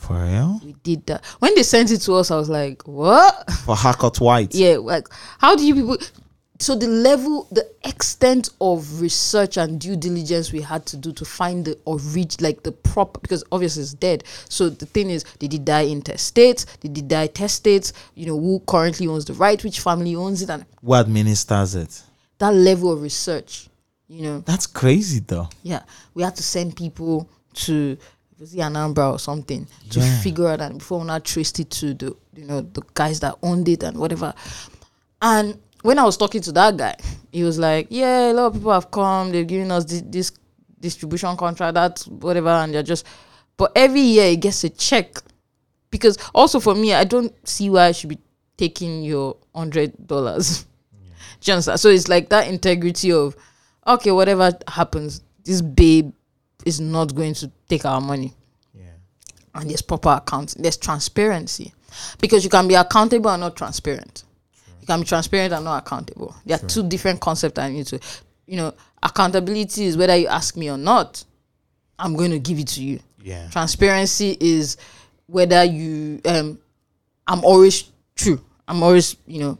For 0.00 0.22
real? 0.22 0.60
we 0.64 0.72
did 0.84 1.04
that. 1.06 1.24
When 1.40 1.52
they 1.56 1.64
sent 1.64 1.90
it 1.90 1.98
to 2.02 2.14
us, 2.14 2.30
I 2.30 2.36
was 2.36 2.48
like, 2.48 2.86
"What?" 2.86 3.50
For 3.64 3.74
Harcourt 3.74 4.20
Whyte. 4.20 4.54
yeah 4.54 4.76
like 4.76 5.08
how 5.38 5.56
do 5.56 5.66
you 5.66 5.74
people 5.74 5.96
so 6.58 6.74
the 6.74 6.86
level 6.86 7.46
the 7.52 7.66
extent 7.84 8.48
of 8.60 9.00
research 9.00 9.56
and 9.58 9.80
due 9.80 9.96
diligence 9.96 10.52
we 10.52 10.60
had 10.60 10.84
to 10.86 10.96
do 10.96 11.12
to 11.12 11.24
find 11.24 11.64
the 11.64 11.78
orig 11.84 12.40
like 12.40 12.62
the 12.62 12.72
proper 12.72 13.20
because 13.20 13.44
obviously 13.52 13.82
it's 13.82 13.92
dead 13.94 14.24
so 14.48 14.68
the 14.68 14.86
thing 14.86 15.10
is 15.10 15.24
did 15.38 15.52
he 15.52 15.58
die 15.58 15.86
interstate 15.86 16.64
did 16.80 16.96
he 16.96 17.02
die 17.02 17.28
testate 17.28 17.92
you 18.14 18.26
know 18.26 18.38
who 18.38 18.60
currently 18.66 19.06
owns 19.06 19.24
the 19.26 19.34
right 19.34 19.62
which 19.64 19.80
family 19.80 20.14
owns 20.16 20.40
it 20.42 20.48
and 20.50 20.64
Who 20.84 20.94
administers 20.94 21.74
it? 21.74 22.02
that 22.38 22.54
level 22.54 22.90
of 22.92 23.02
research 23.02 23.68
you 24.08 24.22
know 24.22 24.38
That's 24.40 24.66
crazy 24.66 25.20
though. 25.26 25.48
yeah 25.62 25.82
we 26.14 26.22
had 26.22 26.36
to 26.36 26.42
send 26.42 26.76
people 26.76 27.28
to 27.54 27.96
was 28.38 28.54
it 28.54 28.58
Anambra 28.58 29.12
or 29.14 29.18
something 29.18 29.66
to 29.90 30.00
Yeah. 30.00 30.20
figure 30.20 30.48
out 30.48 30.60
and 30.60 30.78
before 30.78 31.04
I 31.10 31.18
traced 31.20 31.58
it 31.60 31.70
to 31.70 31.94
the 31.94 32.16
you 32.34 32.44
know 32.46 32.60
the 32.60 32.82
guys 32.94 33.20
that 33.20 33.36
owned 33.42 33.66
it 33.68 33.82
and 33.82 33.96
whatever. 33.98 34.34
And 35.22 35.58
when 35.86 35.98
I 35.98 36.04
was 36.04 36.16
talking 36.16 36.40
to 36.42 36.52
that 36.52 36.76
guy, 36.76 36.96
he 37.32 37.44
was 37.44 37.58
like, 37.58 37.86
"Yeah, 37.90 38.30
a 38.30 38.34
lot 38.34 38.46
of 38.46 38.52
people 38.54 38.72
have 38.72 38.90
come. 38.90 39.30
They've 39.30 39.46
given 39.46 39.70
us 39.70 39.84
this, 39.84 40.02
this 40.02 40.32
distribution 40.80 41.36
contract, 41.36 41.74
that 41.74 42.00
whatever, 42.08 42.48
and 42.50 42.74
they're 42.74 42.82
just." 42.82 43.06
But 43.56 43.72
every 43.74 44.00
year 44.00 44.28
he 44.30 44.36
gets 44.36 44.64
a 44.64 44.68
check 44.68 45.16
because 45.90 46.18
also 46.34 46.60
for 46.60 46.74
me, 46.74 46.92
I 46.92 47.04
don't 47.04 47.32
see 47.48 47.70
why 47.70 47.86
I 47.86 47.92
should 47.92 48.10
be 48.10 48.18
taking 48.56 49.02
your 49.02 49.36
hundred 49.54 50.06
dollars. 50.06 50.66
Understand? 51.48 51.78
So 51.78 51.90
it's 51.90 52.08
like 52.08 52.28
that 52.30 52.48
integrity 52.48 53.12
of, 53.12 53.36
okay, 53.86 54.10
whatever 54.10 54.52
happens, 54.66 55.22
this 55.44 55.60
babe 55.62 56.12
is 56.64 56.80
not 56.80 57.14
going 57.14 57.34
to 57.34 57.50
take 57.68 57.84
our 57.84 58.00
money 58.00 58.34
Yeah. 58.74 58.90
and 59.54 59.70
there's 59.70 59.82
proper 59.82 60.08
accounting, 60.08 60.62
there's 60.62 60.76
transparency. 60.76 61.72
Because 62.20 62.42
you 62.42 62.50
can 62.50 62.66
be 62.66 62.74
accountable 62.74 63.30
and 63.30 63.40
not 63.42 63.54
transparent. 63.56 64.24
You 64.86 64.94
can 64.94 65.00
be 65.00 65.06
transparent 65.06 65.52
and 65.52 65.64
not 65.64 65.84
accountable. 65.84 66.34
There 66.44 66.56
are 66.56 66.66
two 66.68 66.88
different 66.88 67.20
concepts 67.20 67.58
I 67.58 67.70
need 67.70 67.86
to 67.88 67.98
you 68.46 68.56
know, 68.56 68.72
accountability 69.02 69.84
is 69.84 69.96
whether 69.96 70.16
you 70.16 70.28
ask 70.28 70.56
me 70.56 70.70
or 70.70 70.78
not, 70.78 71.24
I'm 71.98 72.14
going 72.14 72.30
to 72.30 72.38
give 72.38 72.58
it 72.58 72.68
to 72.68 72.82
you. 72.82 73.00
Yeah. 73.22 73.48
Transparency 73.50 74.36
is 74.40 74.76
whether 75.26 75.64
you 75.64 76.20
um 76.24 76.58
I'm 77.26 77.44
always 77.44 77.90
true. 78.14 78.40
I'm 78.68 78.82
always, 78.82 79.16
you 79.26 79.40
know, 79.40 79.58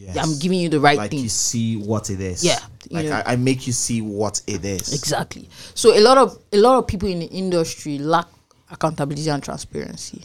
Yes. 0.00 0.16
I'm 0.26 0.38
giving 0.38 0.58
you 0.58 0.70
the 0.70 0.80
right 0.80 0.96
like 0.96 1.10
thing. 1.10 1.20
you 1.20 1.28
see 1.28 1.76
what 1.76 2.08
it 2.08 2.18
is. 2.18 2.42
Yeah, 2.42 2.58
Like. 2.90 3.10
I, 3.10 3.32
I 3.32 3.36
make 3.36 3.66
you 3.66 3.74
see 3.74 4.00
what 4.00 4.40
it 4.46 4.64
is. 4.64 4.94
Exactly. 4.94 5.50
So 5.74 5.94
a 5.94 6.00
lot 6.00 6.16
of 6.16 6.38
a 6.50 6.56
lot 6.56 6.78
of 6.78 6.86
people 6.86 7.10
in 7.10 7.18
the 7.18 7.26
industry 7.26 7.98
lack 7.98 8.26
accountability 8.70 9.28
and 9.28 9.42
transparency. 9.42 10.24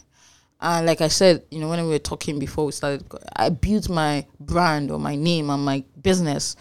And 0.64 0.86
like 0.86 1.02
I 1.02 1.10
said, 1.10 1.44
you 1.52 1.60
know, 1.60 1.68
when 1.68 1.84
we 1.84 1.90
were 1.90 2.00
talking 2.00 2.40
before 2.40 2.66
we 2.66 2.72
started, 2.72 3.04
I 3.36 3.50
built 3.50 3.90
my 3.90 4.26
brand 4.40 4.92
or 4.92 4.98
my 5.00 5.14
name 5.16 5.50
and 5.50 5.64
my 5.64 5.84
business 6.02 6.56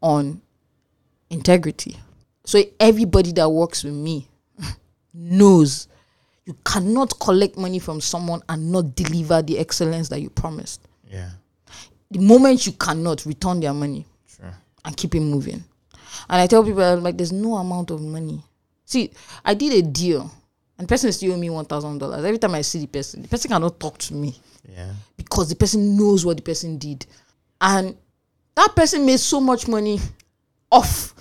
on 0.00 0.40
integrity. 1.30 1.96
So 2.44 2.62
everybody 2.78 3.32
that 3.32 3.48
works 3.50 3.82
with 3.82 3.92
me 3.94 4.28
knows 5.14 5.88
you 6.46 6.56
cannot 6.64 7.18
collect 7.18 7.56
money 7.58 7.80
from 7.80 8.00
someone 8.00 8.40
and 8.48 8.70
not 8.70 8.94
deliver 8.94 9.42
the 9.42 9.58
excellence 9.58 10.08
that 10.10 10.20
you 10.20 10.30
promised. 10.30 10.86
Yeah. 11.10 11.30
The 12.12 12.20
moment 12.20 12.66
you 12.66 12.72
cannot 12.72 13.26
return 13.26 13.58
their 13.58 13.74
money, 13.74 14.06
Sure. 14.28 14.54
and 14.84 14.96
keep 14.96 15.16
it 15.16 15.20
moving. 15.20 15.64
And 16.28 16.40
I 16.40 16.46
tell 16.46 16.62
people 16.64 16.82
I'm 16.82 17.02
like, 17.02 17.16
there's 17.16 17.32
no 17.32 17.56
amount 17.56 17.90
of 17.90 18.00
money. 18.00 18.44
See, 18.84 19.10
I 19.44 19.54
did 19.54 19.72
a 19.72 19.82
deal, 19.88 20.30
and 20.80 20.88
the 20.88 20.92
person 20.94 21.10
is 21.10 21.16
still 21.16 21.34
owe 21.34 21.36
me 21.36 21.50
one 21.50 21.66
thousand 21.66 21.98
dollars. 21.98 22.24
Every 22.24 22.38
time 22.38 22.54
I 22.54 22.62
see 22.62 22.78
the 22.80 22.86
person, 22.86 23.20
the 23.20 23.28
person 23.28 23.50
cannot 23.50 23.78
talk 23.78 23.98
to 23.98 24.14
me 24.14 24.34
Yeah. 24.66 24.92
because 25.14 25.50
the 25.50 25.54
person 25.54 25.94
knows 25.94 26.24
what 26.24 26.38
the 26.38 26.42
person 26.42 26.78
did, 26.78 27.04
and 27.60 27.94
that 28.54 28.74
person 28.74 29.04
made 29.04 29.20
so 29.20 29.40
much 29.42 29.68
money 29.68 30.00
off 30.72 31.14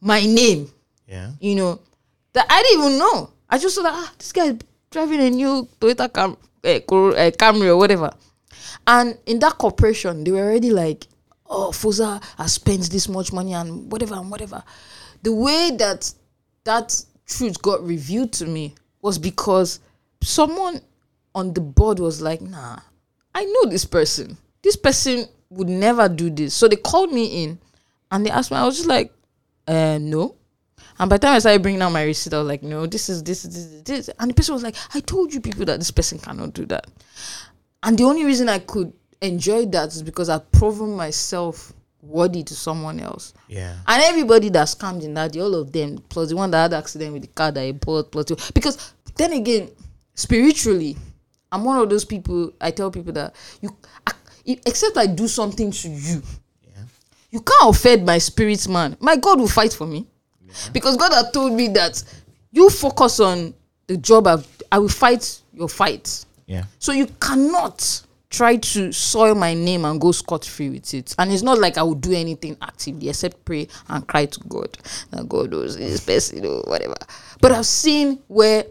my 0.00 0.24
name, 0.24 0.70
Yeah. 1.08 1.32
you 1.40 1.56
know, 1.56 1.80
that 2.32 2.46
I 2.48 2.62
didn't 2.62 2.84
even 2.86 2.98
know. 2.98 3.30
I 3.50 3.58
just 3.58 3.74
saw 3.74 3.82
that 3.82 3.92
ah, 3.92 4.12
this 4.18 4.30
guy 4.30 4.46
is 4.46 4.58
driving 4.92 5.20
a 5.20 5.30
new 5.30 5.68
Toyota 5.80 6.12
Cam- 6.12 6.36
uh, 6.62 7.30
Camry 7.36 7.66
or 7.66 7.76
whatever. 7.76 8.12
And 8.86 9.18
in 9.26 9.40
that 9.40 9.58
corporation, 9.58 10.22
they 10.22 10.30
were 10.30 10.42
already 10.44 10.70
like, 10.70 11.08
oh, 11.48 11.70
Foza 11.72 12.22
has 12.38 12.52
spent 12.54 12.88
this 12.90 13.08
much 13.08 13.32
money 13.32 13.52
and 13.52 13.90
whatever 13.90 14.14
and 14.14 14.30
whatever. 14.30 14.62
The 15.24 15.32
way 15.32 15.72
that 15.76 16.12
that 16.62 17.02
truth 17.26 17.60
got 17.62 17.82
revealed 17.82 18.32
to 18.34 18.46
me 18.46 18.74
was 19.02 19.18
because 19.18 19.80
someone 20.22 20.80
on 21.34 21.52
the 21.52 21.60
board 21.60 21.98
was 21.98 22.22
like, 22.22 22.40
nah, 22.40 22.78
I 23.34 23.44
know 23.44 23.70
this 23.70 23.84
person. 23.84 24.36
This 24.62 24.76
person 24.76 25.26
would 25.50 25.68
never 25.68 26.08
do 26.08 26.30
this. 26.30 26.54
So 26.54 26.68
they 26.68 26.76
called 26.76 27.12
me 27.12 27.44
in 27.44 27.58
and 28.10 28.24
they 28.24 28.30
asked 28.30 28.50
me, 28.50 28.56
I 28.56 28.64
was 28.64 28.76
just 28.76 28.88
like, 28.88 29.12
uh, 29.68 29.98
no. 30.00 30.34
And 30.98 31.10
by 31.10 31.18
the 31.18 31.26
time 31.26 31.36
I 31.36 31.38
started 31.40 31.62
bringing 31.62 31.82
out 31.82 31.92
my 31.92 32.04
receipt, 32.04 32.32
I 32.32 32.38
was 32.38 32.48
like, 32.48 32.62
no, 32.62 32.86
this 32.86 33.08
is 33.08 33.22
this, 33.22 33.42
this, 33.42 33.82
this. 33.82 34.10
And 34.18 34.30
the 34.30 34.34
person 34.34 34.54
was 34.54 34.62
like, 34.62 34.76
I 34.94 35.00
told 35.00 35.34
you 35.34 35.40
people 35.40 35.66
that 35.66 35.78
this 35.78 35.90
person 35.90 36.18
cannot 36.18 36.54
do 36.54 36.64
that. 36.66 36.86
And 37.82 37.98
the 37.98 38.04
only 38.04 38.24
reason 38.24 38.48
I 38.48 38.60
could 38.60 38.92
enjoy 39.20 39.66
that 39.66 39.88
is 39.88 40.02
because 40.02 40.28
I've 40.28 40.50
proven 40.52 40.96
myself 40.96 41.72
worthy 42.06 42.42
to 42.44 42.54
someone 42.54 43.00
else. 43.00 43.34
Yeah. 43.48 43.76
And 43.86 44.02
everybody 44.04 44.48
that 44.50 44.68
scammed 44.68 45.02
in 45.02 45.14
that, 45.14 45.32
day, 45.32 45.40
all 45.40 45.54
of 45.54 45.72
them, 45.72 45.98
plus 46.08 46.30
the 46.30 46.36
one 46.36 46.50
that 46.50 46.62
had 46.62 46.74
accident 46.74 47.12
with 47.12 47.22
the 47.22 47.28
car 47.28 47.50
that 47.52 47.60
I 47.60 47.72
bought, 47.72 48.10
plus 48.10 48.26
the, 48.26 48.50
because 48.54 48.94
then 49.16 49.32
again, 49.32 49.70
spiritually, 50.14 50.96
I'm 51.50 51.64
one 51.64 51.78
of 51.78 51.88
those 51.88 52.04
people. 52.04 52.52
I 52.60 52.70
tell 52.70 52.90
people 52.90 53.12
that 53.14 53.34
you, 53.60 53.76
I, 54.06 54.12
except 54.46 54.96
I 54.96 55.06
do 55.06 55.28
something 55.28 55.70
to 55.70 55.88
you, 55.88 56.22
yeah. 56.62 56.82
you 57.30 57.40
can't 57.40 57.74
offend 57.76 58.04
my 58.04 58.18
spirit 58.18 58.68
man. 58.68 58.96
My 59.00 59.16
God 59.16 59.40
will 59.40 59.48
fight 59.48 59.72
for 59.72 59.86
me, 59.86 60.06
because 60.72 60.96
God 60.96 61.12
had 61.12 61.32
told 61.32 61.52
me 61.52 61.68
that 61.68 62.02
you 62.52 62.70
focus 62.70 63.20
on 63.20 63.54
the 63.86 63.96
job. 63.96 64.26
I've, 64.26 64.46
I 64.72 64.78
will 64.78 64.88
fight 64.88 65.40
your 65.52 65.68
fight. 65.68 66.24
Yeah. 66.46 66.64
So 66.78 66.92
you 66.92 67.06
cannot 67.20 68.02
try 68.30 68.56
to 68.56 68.92
soil 68.92 69.34
my 69.34 69.54
name 69.54 69.84
and 69.84 70.00
go 70.00 70.12
scot 70.12 70.44
free 70.44 70.70
with 70.70 70.92
it. 70.94 71.14
And 71.18 71.32
it's 71.32 71.42
not 71.42 71.58
like 71.58 71.78
I 71.78 71.82
would 71.82 72.00
do 72.00 72.12
anything 72.12 72.56
actively 72.60 73.08
except 73.08 73.44
pray 73.44 73.68
and 73.88 74.06
cry 74.06 74.26
to 74.26 74.40
God 74.48 74.76
God 75.28 75.50
knows 75.50 75.76
this 75.76 76.00
person 76.00 76.44
or 76.44 76.62
whatever. 76.62 76.96
But 77.40 77.52
I've 77.52 77.66
seen 77.66 78.20
where 78.28 78.64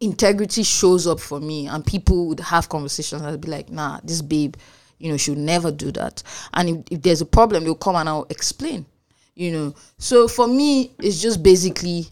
integrity 0.00 0.62
shows 0.62 1.06
up 1.06 1.20
for 1.20 1.40
me 1.40 1.66
and 1.66 1.84
people 1.84 2.28
would 2.28 2.40
have 2.40 2.68
conversations 2.68 3.22
and 3.22 3.30
I'd 3.30 3.40
be 3.40 3.48
like, 3.48 3.70
nah, 3.70 4.00
this 4.02 4.22
babe, 4.22 4.56
you 4.98 5.10
know, 5.10 5.16
should 5.16 5.38
never 5.38 5.70
do 5.70 5.90
that. 5.92 6.22
And 6.54 6.68
if, 6.68 6.76
if 6.90 7.02
there's 7.02 7.20
a 7.20 7.26
problem, 7.26 7.64
they'll 7.64 7.74
come 7.74 7.96
and 7.96 8.08
I'll 8.08 8.26
explain. 8.30 8.86
You 9.34 9.52
know. 9.52 9.74
So 9.98 10.28
for 10.28 10.46
me, 10.46 10.92
it's 10.98 11.20
just 11.20 11.42
basically 11.42 12.06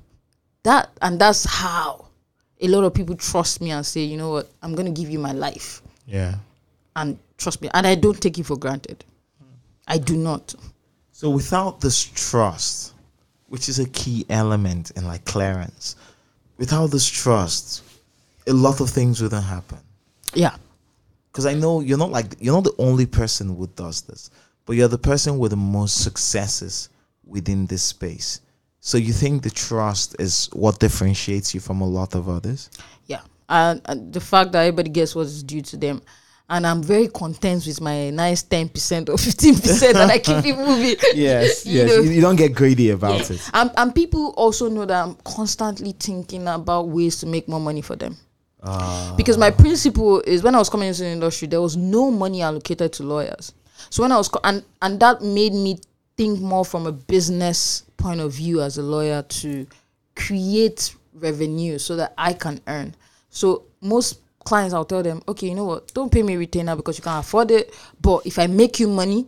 that 0.63 0.91
and 1.03 1.21
that's 1.21 1.45
how 1.45 2.07
a 2.61 2.69
lot 2.69 2.85
of 2.85 2.95
people 2.95 3.15
trust 3.17 3.61
me 3.61 3.71
and 3.71 3.85
say, 3.85 4.01
you 4.01 4.17
know 4.17 4.31
what, 4.31 4.51
I'm 4.63 4.75
gonna 4.75 4.91
give 4.91 5.11
you 5.11 5.19
my 5.19 5.33
life 5.33 5.83
Yeah. 6.07 6.37
And 6.99 7.19
trust 7.39 7.63
me. 7.63 7.71
And 7.73 7.87
I 7.87 7.95
don't 7.95 8.21
take 8.21 8.39
it 8.39 8.45
for 8.45 8.57
granted. 8.57 9.05
I 9.87 9.99
do 9.99 10.17
not. 10.17 10.55
So 11.13 11.31
without 11.31 11.81
this 11.81 12.05
trust, 12.05 12.95
which 13.47 13.69
is 13.69 13.79
a 13.79 13.89
key 13.89 14.27
element 14.29 14.91
in 14.93 15.07
like 15.07 15.25
clearance, 15.25 15.97
without 16.59 16.89
this 16.89 17.09
trust, 17.09 17.83
a 18.47 18.53
lot 18.53 18.81
of 18.81 18.91
things 18.91 19.23
wouldn't 19.23 19.45
happen. 19.45 19.79
Yeah. 20.35 20.57
Because 21.33 21.47
I 21.47 21.55
know 21.55 21.81
you're 21.81 21.99
not 21.99 22.11
like 22.11 22.35
you're 22.41 22.55
not 22.55 22.65
the 22.65 22.75
only 22.79 23.07
person 23.07 23.57
who 23.57 23.67
does 23.69 24.03
this, 24.03 24.31
but 24.67 24.77
you're 24.77 24.89
the 24.89 24.99
person 24.99 25.39
with 25.39 25.53
the 25.53 25.57
most 25.57 26.03
successes 26.03 26.89
within 27.25 27.67
this 27.67 27.83
space. 27.83 28.41
So 28.81 28.99
you 28.99 29.13
think 29.13 29.43
the 29.43 29.51
trust 29.51 30.17
is 30.19 30.49
what 30.53 30.79
differentiates 30.79 31.55
you 31.55 31.61
from 31.61 31.81
a 31.81 31.87
lot 31.87 32.15
of 32.15 32.29
others? 32.29 32.71
Yeah. 33.07 33.21
And, 33.49 33.81
and 33.87 34.13
the 34.13 34.21
fact 34.21 34.53
that 34.53 34.61
everybody 34.61 34.91
gets 34.91 35.15
what 35.15 35.27
is 35.27 35.43
due 35.43 35.63
to 35.63 35.77
them. 35.77 36.03
And 36.51 36.67
I'm 36.67 36.83
very 36.83 37.09
content 37.09 37.67
with 37.67 37.81
my 37.81 38.09
nice 38.11 38.43
10% 38.43 39.11
or 39.11 39.17
15% 39.17 39.89
and 39.95 40.11
I 40.11 40.19
keep 40.19 40.45
it 40.47 40.57
moving. 40.57 40.97
Yes, 41.15 41.67
You 41.67 41.79
yes. 41.81 41.89
know? 41.91 42.01
You- 42.03 42.21
don't 42.23 42.37
get 42.37 42.55
greedy 42.55 42.89
about 42.91 43.31
it. 43.31 43.41
And, 43.53 43.71
and 43.77 43.95
people 43.95 44.33
also 44.37 44.69
know 44.71 44.87
that 44.87 45.05
I'm 45.05 45.15
constantly 45.25 45.93
thinking 45.93 46.49
about 46.49 46.89
ways 46.89 47.17
to 47.21 47.27
make 47.27 47.49
more 47.49 47.61
money 47.61 47.83
for 47.83 47.97
them. 47.97 48.17
Ah. 48.61 49.15
because 49.17 49.39
my 49.39 49.53
principle 49.53 50.21
is 50.23 50.43
when 50.43 50.53
I 50.57 50.59
was 50.59 50.69
coming 50.69 50.89
into 50.89 51.03
the 51.03 51.09
industry, 51.11 51.47
there 51.47 51.61
was 51.61 51.77
no 51.77 52.11
money 52.11 52.43
allocated 52.43 52.93
to 52.95 53.05
lawyers. 53.05 53.53
So 53.91 54.03
when 54.03 54.11
I 54.11 54.17
was 54.17 54.29
co- 54.29 54.41
and 54.43 54.65
and 54.83 54.99
that 54.99 55.23
made 55.23 55.53
me 55.53 55.79
think 56.17 56.41
more 56.41 56.65
from 56.65 56.87
a 56.89 56.91
business 56.93 57.85
point 57.99 58.19
of 58.21 58.33
view 58.33 58.61
as 58.61 58.77
a 58.77 58.83
lawyer 58.83 59.23
to 59.23 59.65
create 60.17 60.95
revenue 61.15 61.79
so 61.79 61.95
that 61.97 62.15
I 62.19 62.33
can 62.33 62.61
earn. 62.67 62.95
So 63.31 63.63
most 63.81 64.19
clients, 64.49 64.73
I'll 64.73 64.87
tell 64.87 65.03
them, 65.03 65.23
okay, 65.29 65.49
you 65.49 65.55
know 65.55 65.67
what? 65.67 65.93
Don't 65.93 66.11
pay 66.11 66.23
me 66.23 66.37
retainer 66.37 66.75
because 66.75 66.99
you 66.99 67.05
can't 67.05 67.25
afford 67.25 67.51
it. 67.51 67.75
But 68.01 68.25
if 68.25 68.39
I 68.39 68.47
make 68.47 68.81
you 68.81 68.89
money, 68.89 69.27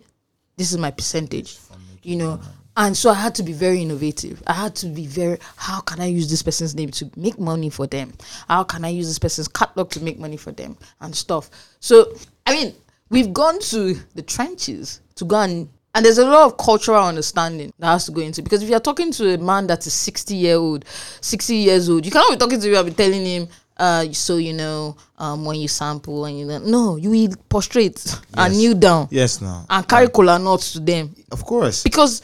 this 0.57 0.73
is 0.73 0.79
my 0.79 0.91
percentage. 0.91 1.59
You 2.03 2.17
know. 2.17 2.41
And 2.77 2.97
so 2.97 3.11
I 3.11 3.15
had 3.15 3.35
to 3.35 3.43
be 3.43 3.53
very 3.53 3.83
innovative. 3.83 4.43
I 4.47 4.55
had 4.55 4.75
to 4.77 4.87
be 4.87 5.05
very, 5.05 5.39
how 5.57 5.81
can 5.81 6.01
I 6.01 6.07
use 6.07 6.31
this 6.31 6.43
person's 6.43 6.75
name 6.75 6.91
to 6.93 7.11
make 7.15 7.39
money 7.39 7.69
for 7.69 7.87
them? 7.87 8.15
How 8.49 8.65
can 8.65 8.85
I 8.85 8.89
use 8.89 9.07
this 9.07 9.19
person's 9.19 9.49
catalog 9.49 9.91
to 9.91 10.03
make 10.03 10.19
money 10.19 10.39
for 10.39 10.53
them 10.53 10.79
and 11.01 11.15
stuff? 11.15 11.51
So, 11.81 12.15
I 12.47 12.55
mean, 12.55 12.75
we've 13.11 13.35
gone 13.35 13.61
to 13.61 13.95
the 14.15 14.23
trenches 14.23 15.01
to 15.17 15.27
go 15.27 15.41
and, 15.41 15.69
and 15.95 16.05
there's 16.05 16.19
a 16.19 16.25
lot 16.25 16.47
of 16.47 16.57
cultural 16.57 17.05
understanding 17.05 17.73
that 17.81 17.89
has 17.89 18.07
to 18.07 18.13
go 18.13 18.21
into 18.23 18.41
because 18.41 18.63
if 18.63 18.71
you're 18.71 18.81
talking 18.81 19.11
to 19.13 19.35
a 19.35 19.39
man 19.39 19.67
that's 19.67 19.87
a 19.87 19.91
60 19.91 20.35
year 20.35 20.57
old, 20.57 20.85
60 21.21 21.55
years 21.57 21.91
old, 21.91 22.07
you 22.07 22.13
cannot 22.13 22.31
be 22.31 22.37
talking 22.37 22.61
to 22.61 22.69
him 22.69 22.77
and 22.77 22.97
be 22.97 23.03
telling 23.03 23.27
him, 23.27 23.49
uh, 23.81 24.13
so 24.13 24.37
you 24.37 24.53
know, 24.53 24.97
um, 25.19 25.45
when 25.45 25.59
you 25.59 25.67
sample 25.69 26.25
and 26.27 26.39
you 26.39 26.45
know, 26.45 26.59
no, 26.59 26.97
you 26.97 27.11
will 27.11 27.35
prostrate 27.49 28.05
and 28.35 28.53
Yes. 28.55 28.57
kneel 28.63 28.75
down 28.75 29.09
Yes, 29.11 29.41
no. 29.41 29.65
and 29.69 29.89
carry 29.89 30.09
cola 30.09 30.39
nuts 30.39 30.73
to 30.75 30.81
them 30.81 31.15
Of 31.33 31.45
course. 31.45 31.83
because 31.83 32.23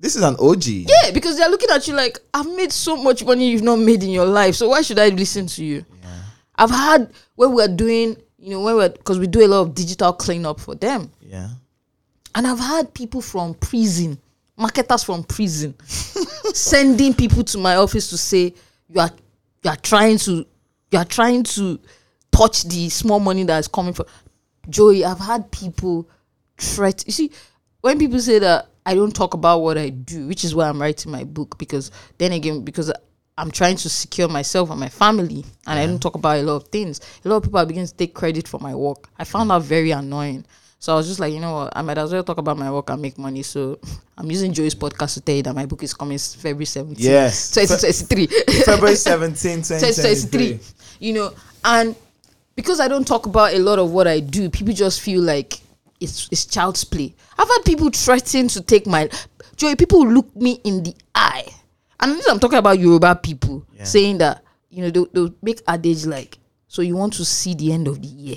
This 0.00 0.16
is 0.16 0.22
an 0.22 0.36
OG. 0.38 0.66
Yeah, 0.88 1.10
because 1.12 1.36
they're 1.38 1.48
looking 1.48 1.70
at 1.70 1.86
you 1.88 1.94
like, 1.94 2.18
I've 2.34 2.48
made 2.56 2.72
so 2.72 2.96
much 2.96 3.24
money 3.24 3.48
you've 3.50 3.62
not 3.62 3.78
made 3.78 4.02
in 4.02 4.10
your 4.10 4.26
life. 4.26 4.54
So 4.54 4.68
why 4.68 4.82
should 4.82 4.98
I 4.98 5.08
listen 5.10 5.46
to 5.46 5.64
you? 5.64 5.84
I've 6.56 6.70
had 6.70 7.10
when 7.36 7.52
we're 7.54 7.68
doing, 7.68 8.16
you 8.38 8.50
know, 8.50 8.60
when 8.60 8.76
we're 8.76 8.90
because 8.90 9.18
we 9.18 9.26
do 9.26 9.44
a 9.44 9.48
lot 9.48 9.60
of 9.62 9.74
digital 9.74 10.12
cleanup 10.12 10.60
for 10.60 10.74
them. 10.74 11.10
Yeah. 11.20 11.48
And 12.34 12.46
I've 12.46 12.58
had 12.60 12.92
people 12.92 13.20
from 13.22 13.54
prison, 13.54 14.18
marketers 14.56 15.02
from 15.04 15.22
prison, 15.24 15.74
sending 16.52 17.14
people 17.14 17.42
to 17.44 17.58
my 17.58 17.76
office 17.76 18.10
to 18.10 18.18
say, 18.18 18.54
You 18.88 19.00
are 19.00 19.10
you 19.62 19.70
are 19.70 19.76
trying 19.76 20.18
to 20.18 20.44
you 20.94 21.00
are 21.00 21.04
trying 21.04 21.42
to 21.42 21.80
touch 22.30 22.62
the 22.64 22.88
small 22.88 23.18
money 23.18 23.42
that 23.42 23.58
is 23.58 23.66
coming 23.66 23.92
from 23.92 24.06
Joey, 24.70 25.04
I've 25.04 25.18
had 25.18 25.50
people 25.50 26.08
threat 26.56 27.02
you 27.04 27.12
see, 27.12 27.32
when 27.80 27.98
people 27.98 28.20
say 28.20 28.38
that 28.38 28.68
I 28.86 28.94
don't 28.94 29.14
talk 29.14 29.34
about 29.34 29.58
what 29.58 29.76
I 29.76 29.88
do, 29.88 30.28
which 30.28 30.44
is 30.44 30.54
why 30.54 30.68
I'm 30.68 30.80
writing 30.80 31.10
my 31.10 31.24
book, 31.24 31.58
because 31.58 31.90
then 32.18 32.30
again, 32.30 32.64
because 32.64 32.92
I'm 33.36 33.50
trying 33.50 33.76
to 33.76 33.88
secure 33.88 34.28
myself 34.28 34.70
and 34.70 34.78
my 34.78 34.88
family, 34.88 35.44
and 35.66 35.78
I 35.80 35.84
don't 35.84 36.00
talk 36.00 36.14
about 36.14 36.38
a 36.38 36.42
lot 36.42 36.56
of 36.56 36.68
things. 36.68 37.00
A 37.24 37.28
lot 37.28 37.38
of 37.38 37.42
people 37.42 37.58
are 37.58 37.66
beginning 37.66 37.88
to 37.88 37.94
take 37.94 38.14
credit 38.14 38.46
for 38.46 38.60
my 38.60 38.74
work. 38.74 39.08
I 39.18 39.24
found 39.24 39.50
that 39.50 39.62
very 39.62 39.90
annoying. 39.90 40.44
So 40.78 40.92
I 40.92 40.96
was 40.96 41.08
just 41.08 41.18
like, 41.18 41.32
you 41.32 41.40
know 41.40 41.54
what, 41.54 41.72
I 41.74 41.82
might 41.82 41.98
as 41.98 42.12
well 42.12 42.22
talk 42.22 42.36
about 42.36 42.58
my 42.58 42.70
work 42.70 42.90
and 42.90 43.02
make 43.02 43.18
money. 43.18 43.42
So 43.42 43.80
I'm 44.18 44.30
using 44.30 44.52
Joey's 44.52 44.74
podcast 44.74 45.14
to 45.14 45.22
tell 45.22 45.34
you 45.34 45.42
that 45.42 45.54
my 45.54 45.66
book 45.66 45.82
is 45.82 45.94
coming 45.94 46.18
February 46.18 46.66
17th. 46.66 46.96
Yes. 46.98 47.50
2023. 47.52 48.26
February 48.62 48.94
17, 48.94 49.62
2023. 49.62 50.58
2023. 50.60 50.83
You 51.00 51.12
know, 51.12 51.34
and 51.64 51.96
because 52.56 52.80
I 52.80 52.88
don't 52.88 53.06
talk 53.06 53.26
about 53.26 53.52
a 53.54 53.58
lot 53.58 53.78
of 53.78 53.90
what 53.92 54.06
I 54.06 54.20
do, 54.20 54.48
people 54.50 54.72
just 54.74 55.00
feel 55.00 55.20
like 55.22 55.60
it's 56.00 56.28
it's 56.30 56.46
child's 56.46 56.84
play. 56.84 57.14
I've 57.38 57.48
had 57.48 57.62
people 57.64 57.90
threaten 57.90 58.48
to 58.48 58.60
take 58.62 58.86
my 58.86 59.08
Joy. 59.56 59.74
People 59.76 60.06
look 60.06 60.34
me 60.34 60.60
in 60.64 60.82
the 60.82 60.94
eye, 61.14 61.46
and 62.00 62.20
I'm 62.28 62.38
talking 62.40 62.58
about 62.58 62.78
Yoruba 62.78 63.16
people 63.16 63.64
Yeah. 63.76 63.84
saying 63.84 64.18
that 64.18 64.42
you 64.70 64.82
know 64.82 64.90
they'll, 64.90 65.06
they'll 65.12 65.34
make 65.42 65.62
adage 65.68 66.06
like, 66.06 66.38
so 66.68 66.82
you 66.82 66.96
want 66.96 67.12
to 67.14 67.24
see 67.24 67.54
the 67.54 67.72
end 67.72 67.86
of 67.88 68.00
the 68.02 68.08
year. 68.08 68.36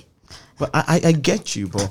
But 0.59 0.71
I, 0.73 1.01
I, 1.03 1.07
I 1.09 1.11
get 1.13 1.55
you, 1.55 1.67
but 1.67 1.89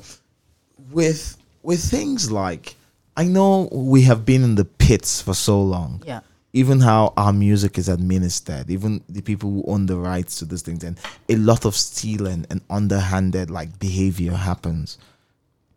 with 0.91 1.37
with 1.63 1.83
things 1.83 2.31
like 2.31 2.75
I 3.17 3.25
know 3.25 3.69
we 3.73 4.03
have 4.03 4.25
been 4.25 4.45
in 4.45 4.55
the 4.57 4.65
pits 4.65 5.21
for 5.23 5.35
so 5.35 5.61
long. 5.63 6.03
Yeah. 6.07 6.21
Even 6.57 6.81
how 6.81 7.13
our 7.19 7.35
music 7.35 7.77
is 7.77 7.89
administered, 7.91 8.71
even 8.71 9.05
the 9.11 9.21
people 9.21 9.51
who 9.51 9.65
own 9.67 9.85
the 9.85 9.97
rights 9.97 10.39
to 10.39 10.47
these 10.47 10.63
things, 10.63 10.83
and 10.83 10.99
a 11.29 11.37
lot 11.37 11.67
of 11.67 11.77
stealing 11.77 12.47
and 12.49 12.63
underhanded 12.71 13.51
like 13.51 13.79
behavior 13.79 14.33
happens 14.33 14.97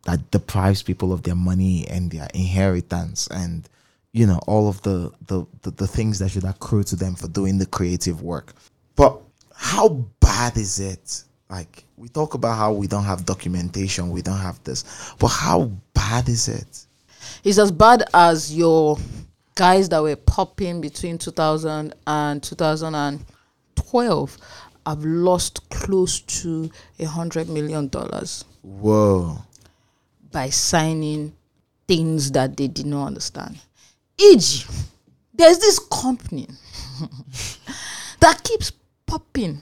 that 0.06 0.32
deprives 0.32 0.82
people 0.82 1.12
of 1.12 1.24
their 1.24 1.36
money 1.36 1.86
and 1.90 2.12
their 2.12 2.30
inheritance 2.34 3.28
and 3.28 3.68
you 4.14 4.26
know 4.26 4.40
all 4.48 4.70
of 4.70 4.82
the 4.84 5.12
the, 5.28 5.46
the, 5.64 5.72
the 5.72 5.88
things 5.88 6.20
that 6.20 6.30
should 6.32 6.46
accrue 6.46 6.84
to 6.84 6.96
them 6.96 7.14
for 7.14 7.28
doing 7.28 7.58
the 7.58 7.66
creative 7.66 8.22
work. 8.22 8.54
But 8.96 9.20
how 9.54 9.90
bad 10.22 10.58
is 10.58 10.80
it? 10.80 11.24
Like 11.50 11.84
we 11.98 12.08
talk 12.08 12.36
about 12.36 12.56
how 12.58 12.72
we 12.72 12.88
don't 12.88 13.04
have 13.04 13.26
documentation 13.26 14.12
we 14.12 14.22
don't 14.22 14.38
have 14.38 14.64
this 14.64 15.14
but 15.20 15.28
how 15.28 15.66
bad 15.94 16.30
is 16.30 16.48
it? 16.48 16.86
It's 17.44 17.58
as 17.58 17.72
bad 17.72 18.04
as 18.14 18.56
your 18.56 18.98
guys 19.60 19.90
that 19.90 20.02
were 20.02 20.16
popping 20.16 20.80
between 20.80 21.18
2000 21.18 21.94
and 22.08 22.42
2012 22.42 24.38
have 24.86 25.04
lost 25.04 25.70
close 25.70 26.22
to 26.22 26.72
a 26.98 27.04
hundred 27.04 27.50
million 27.50 27.90
dollars 27.90 28.46
whoa 28.64 29.38
by 30.32 30.50
signing 30.50 31.34
things 31.90 32.32
that 32.32 32.56
they 32.56 32.68
did 32.68 32.86
not 32.86 33.08
understand. 33.08 33.58
E.g., 34.18 34.64
there's 35.34 35.58
this 35.60 35.80
company 35.80 36.48
that 38.22 38.42
keeps 38.44 38.72
popping 39.06 39.62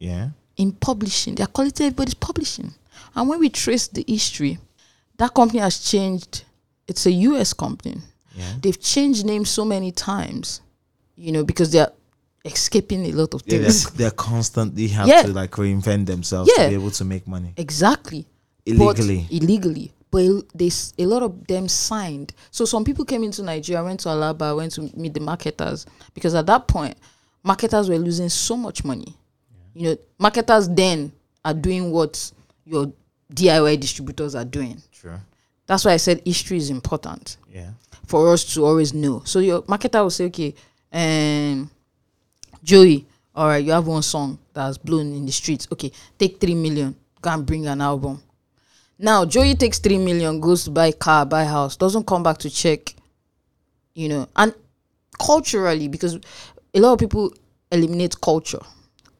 yeah 0.00 0.30
in 0.56 0.72
publishing. 0.72 1.36
They're 1.36 1.46
calling 1.46 1.70
it 1.70 1.80
everybody's 1.80 2.14
publishing. 2.14 2.74
And 3.14 3.28
when 3.28 3.38
we 3.38 3.48
trace 3.48 3.86
the 3.86 4.04
history, 4.08 4.58
that 5.18 5.34
company 5.34 5.60
has 5.60 5.78
changed. 5.78 6.44
It's 6.88 7.06
a 7.06 7.12
US 7.12 7.52
company. 7.52 8.00
Yeah 8.36 8.52
They've 8.62 8.80
changed 8.80 9.24
names 9.26 9.48
so 9.50 9.64
many 9.64 9.90
times, 9.92 10.60
you 11.16 11.32
know, 11.32 11.44
because 11.44 11.70
they're 11.72 11.92
escaping 12.44 13.04
a 13.06 13.12
lot 13.12 13.34
of 13.34 13.42
yeah, 13.46 13.58
things. 13.58 13.84
they're, 13.90 13.96
they're 14.10 14.10
constantly 14.16 14.88
have 14.88 15.08
Yeah. 15.08 15.22
to 15.22 15.32
like 15.32 15.50
reinvent 15.52 16.06
themselves 16.06 16.50
Yeah. 16.56 16.64
to 16.64 16.68
be 16.70 16.74
able 16.74 16.90
to 16.92 17.04
make 17.04 17.26
money 17.26 17.52
Exactly. 17.56 18.26
Illegally. 18.64 19.26
But 19.30 19.36
illegally. 19.42 19.92
But 20.10 20.42
they, 20.54 20.70
a 20.98 21.06
lot 21.06 21.22
of 21.22 21.46
them 21.46 21.68
signed. 21.68 22.32
So 22.50 22.64
some 22.64 22.84
people 22.84 23.04
came 23.04 23.24
into 23.24 23.42
Nigeria, 23.42 23.82
went 23.82 24.00
to 24.00 24.08
Alaba, 24.10 24.56
went 24.56 24.72
to 24.72 24.82
meet 24.96 25.14
the 25.14 25.20
marketers. 25.20 25.86
Because 26.14 26.34
at 26.34 26.46
that 26.46 26.66
point, 26.68 26.96
marketers 27.42 27.88
were 27.88 27.98
losing 27.98 28.28
so 28.28 28.56
much 28.56 28.84
money. 28.84 29.14
You 29.74 29.82
know, 29.90 29.96
marketers 30.18 30.68
then 30.68 31.12
are 31.44 31.54
doing 31.54 31.90
what 31.90 32.32
your 32.64 32.92
DIY 33.34 33.78
distributors 33.80 34.34
are 34.34 34.44
doing. 34.44 34.80
Sure. 34.90 35.20
That's 35.66 35.84
why 35.84 35.92
I 35.92 35.96
said 35.96 36.22
history 36.24 36.58
is 36.58 36.70
important 36.70 37.38
yeah 37.52 37.70
for 38.06 38.32
us 38.32 38.54
to 38.54 38.64
always 38.64 38.94
know. 38.94 39.22
So 39.24 39.40
your 39.40 39.62
marketer 39.62 40.02
will 40.02 40.10
say, 40.10 40.26
okay, 40.26 40.54
um, 40.92 41.68
Joey, 42.62 43.06
all 43.34 43.48
right, 43.48 43.62
you 43.62 43.72
have 43.72 43.86
one 43.86 44.02
song 44.02 44.38
that's 44.54 44.78
blown 44.78 45.12
in 45.12 45.26
the 45.26 45.32
streets. 45.32 45.68
Okay, 45.70 45.92
take 46.18 46.40
three 46.40 46.54
million, 46.54 46.94
go 47.20 47.30
and 47.30 47.44
bring 47.44 47.66
an 47.66 47.80
album. 47.80 48.22
Now 48.98 49.24
Joey 49.24 49.54
takes 49.54 49.78
three 49.78 49.98
million, 49.98 50.40
goes 50.40 50.64
to 50.64 50.70
buy 50.70 50.92
car, 50.92 51.26
buy 51.26 51.44
house, 51.44 51.76
doesn't 51.76 52.06
come 52.06 52.22
back 52.22 52.38
to 52.38 52.50
check, 52.50 52.94
you 53.94 54.08
know, 54.08 54.28
and 54.36 54.54
culturally 55.18 55.88
because 55.88 56.18
a 56.74 56.80
lot 56.80 56.94
of 56.94 56.98
people 56.98 57.32
eliminate 57.70 58.18
culture 58.20 58.62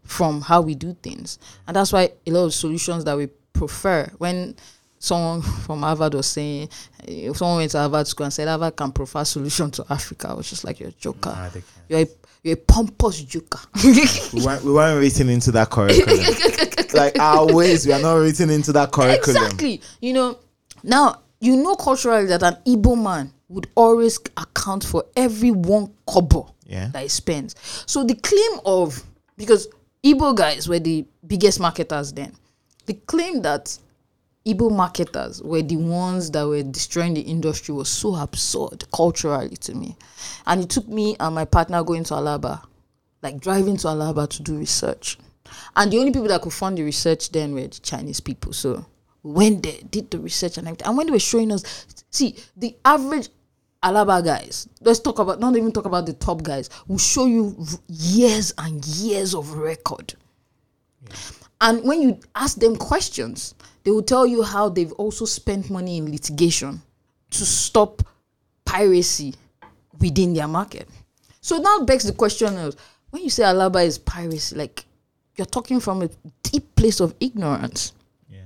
from 0.04 0.40
how 0.40 0.60
we 0.60 0.74
do 0.74 0.94
things, 1.02 1.38
and 1.66 1.76
that's 1.76 1.92
why 1.92 2.10
a 2.26 2.30
lot 2.30 2.44
of 2.44 2.54
solutions 2.54 3.04
that 3.04 3.16
we 3.16 3.26
prefer 3.52 4.08
when 4.18 4.54
someone 4.98 5.42
from 5.42 5.80
Harvard 5.82 6.14
was 6.14 6.26
saying, 6.26 6.68
eh, 7.06 7.28
if 7.30 7.36
someone 7.36 7.58
went 7.58 7.70
to 7.72 7.78
Harvard 7.78 8.06
school 8.06 8.24
and 8.24 8.32
said 8.32 8.48
Harvard 8.48 8.76
can 8.76 8.92
provide 8.92 9.26
solution 9.26 9.70
to 9.72 9.84
Africa, 9.90 10.28
I 10.30 10.34
was 10.34 10.48
just 10.48 10.64
like, 10.64 10.80
you're 10.80 10.88
a 10.90 10.92
joker. 10.92 11.30
Nah. 11.30 11.50
You're 11.88 12.00
a, 12.00 12.06
you're 12.42 12.54
a 12.54 12.56
pompous 12.56 13.22
joker. 13.22 13.60
we 13.84 14.44
weren't, 14.44 14.64
we 14.64 14.72
weren't 14.72 15.00
written 15.00 15.28
into 15.28 15.50
that 15.52 15.70
curriculum 15.70 16.18
like 16.94 17.18
our 17.18 17.52
ways 17.52 17.86
we 17.86 17.92
are 17.92 18.00
not 18.00 18.14
written 18.14 18.50
into 18.50 18.72
that 18.72 18.90
curriculum 18.92 19.42
exactly. 19.44 19.80
You 20.00 20.12
know, 20.14 20.38
now 20.82 21.20
you 21.40 21.56
know 21.56 21.74
culturally 21.76 22.26
that 22.26 22.42
an 22.42 22.56
Igbo 22.66 23.00
man 23.00 23.32
would 23.48 23.68
always 23.74 24.18
account 24.36 24.84
for 24.84 25.04
every 25.16 25.50
one 25.50 25.92
kobo 26.06 26.52
Yeah. 26.66 26.88
that 26.88 27.02
he 27.02 27.08
spends. 27.08 27.54
So 27.86 28.02
the 28.04 28.14
claim 28.14 28.60
of 28.64 29.02
because 29.36 29.68
Igbo 30.02 30.34
guys 30.36 30.68
were 30.68 30.78
the 30.78 31.04
biggest 31.26 31.60
marketers 31.60 32.12
then, 32.12 32.32
the 32.86 32.94
claim 32.94 33.42
that 33.42 33.76
Igbo 34.46 34.70
marketers 34.70 35.42
were 35.42 35.62
the 35.62 35.76
ones 35.76 36.30
that 36.30 36.46
were 36.46 36.62
destroying 36.62 37.14
the 37.14 37.20
industry 37.22 37.74
was 37.74 37.88
so 37.88 38.14
absurd 38.14 38.84
culturally 38.94 39.56
to 39.56 39.74
me. 39.74 39.96
And 40.46 40.62
it 40.62 40.70
took 40.70 40.86
me 40.86 41.16
and 41.18 41.34
my 41.34 41.44
partner 41.44 41.82
going 41.82 42.04
to 42.04 42.14
Alaba, 42.14 42.62
like 43.22 43.40
driving 43.40 43.76
to 43.78 43.88
Alaba 43.88 44.28
to 44.28 44.42
do 44.42 44.56
research. 44.56 45.18
And 45.74 45.92
the 45.92 45.98
only 45.98 46.12
people 46.12 46.28
that 46.28 46.42
could 46.42 46.52
fund 46.52 46.78
the 46.78 46.84
research 46.84 47.32
then 47.32 47.54
were 47.54 47.62
the 47.62 47.80
Chinese 47.80 48.20
people. 48.20 48.52
So 48.52 48.86
we 49.24 49.32
went 49.32 49.64
there, 49.64 49.78
did 49.90 50.12
the 50.12 50.20
research 50.20 50.58
and 50.58 50.68
everything. 50.68 50.86
And 50.86 50.96
when 50.96 51.06
they 51.06 51.12
were 51.12 51.18
showing 51.18 51.50
us, 51.50 51.64
see, 52.10 52.36
the 52.56 52.76
average 52.84 53.28
Alaba 53.82 54.24
guys, 54.24 54.68
let's 54.80 55.00
talk 55.00 55.18
about, 55.18 55.40
not 55.40 55.56
even 55.56 55.72
talk 55.72 55.86
about 55.86 56.06
the 56.06 56.12
top 56.12 56.42
guys, 56.44 56.70
will 56.86 56.98
show 56.98 57.26
you 57.26 57.66
years 57.88 58.52
and 58.58 58.84
years 58.86 59.34
of 59.34 59.54
record. 59.54 60.14
And 61.60 61.82
when 61.84 62.02
you 62.02 62.20
ask 62.34 62.58
them 62.58 62.76
questions, 62.76 63.54
they 63.86 63.92
will 63.92 64.02
tell 64.02 64.26
you 64.26 64.42
how 64.42 64.68
they've 64.68 64.90
also 64.94 65.24
spent 65.24 65.70
money 65.70 65.98
in 65.98 66.10
litigation 66.10 66.82
to 67.30 67.46
stop 67.46 68.02
piracy 68.64 69.32
within 70.00 70.34
their 70.34 70.48
market. 70.48 70.88
So 71.40 71.58
now 71.58 71.84
begs 71.84 72.02
the 72.02 72.12
question 72.12 72.58
of 72.58 72.74
when 73.10 73.22
you 73.22 73.30
say 73.30 73.44
Alaba 73.44 73.86
is 73.86 73.96
piracy, 73.96 74.56
like 74.56 74.84
you're 75.36 75.46
talking 75.46 75.78
from 75.78 76.02
a 76.02 76.10
deep 76.42 76.74
place 76.74 76.98
of 76.98 77.14
ignorance 77.20 77.92
yeah 78.28 78.40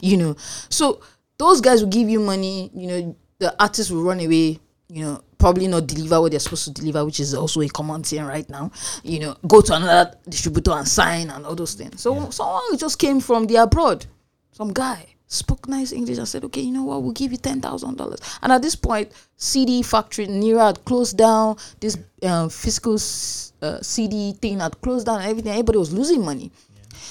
you 0.00 0.16
know. 0.16 0.34
So 0.68 1.00
those 1.38 1.60
guys 1.60 1.80
will 1.80 1.90
give 1.90 2.08
you 2.08 2.18
money, 2.18 2.72
you 2.74 2.88
know, 2.88 3.16
the 3.38 3.54
artists 3.62 3.92
will 3.92 4.02
run 4.02 4.18
away, 4.18 4.58
you 4.88 5.04
know, 5.04 5.22
probably 5.38 5.68
not 5.68 5.86
deliver 5.86 6.20
what 6.20 6.32
they're 6.32 6.40
supposed 6.40 6.64
to 6.64 6.72
deliver, 6.72 7.04
which 7.04 7.20
is 7.20 7.32
also 7.32 7.60
a 7.60 7.68
common 7.68 8.02
thing 8.02 8.24
right 8.24 8.48
now. 8.50 8.72
You 9.04 9.20
know, 9.20 9.36
go 9.46 9.60
to 9.60 9.74
another 9.74 10.16
distributor 10.28 10.72
and 10.72 10.88
sign 10.88 11.30
and 11.30 11.46
all 11.46 11.54
those 11.54 11.74
things. 11.74 12.00
So 12.00 12.28
someone 12.30 12.62
who 12.70 12.76
just 12.76 12.98
came 12.98 13.20
from 13.20 13.46
the 13.46 13.56
abroad, 13.56 14.06
some 14.54 14.72
guy 14.72 15.06
spoke 15.26 15.66
nice 15.68 15.90
English 15.92 16.16
and 16.18 16.28
said, 16.28 16.44
okay, 16.44 16.60
you 16.60 16.70
know 16.72 16.84
what, 16.84 17.02
we'll 17.02 17.12
give 17.12 17.32
you 17.32 17.38
ten 17.38 17.60
thousand 17.60 17.96
dollars. 17.96 18.20
And 18.40 18.52
at 18.52 18.62
this 18.62 18.76
point, 18.76 19.10
CD 19.36 19.82
factory 19.82 20.26
near 20.26 20.60
had 20.60 20.84
closed 20.84 21.18
down. 21.18 21.56
This 21.80 21.98
um, 22.22 22.48
physical 22.50 22.94
uh, 22.94 23.80
CD 23.82 24.32
thing 24.40 24.60
had 24.60 24.80
closed 24.80 25.06
down. 25.06 25.20
And 25.20 25.30
everything. 25.30 25.50
Everybody 25.50 25.78
was 25.78 25.92
losing 25.92 26.24
money. 26.24 26.52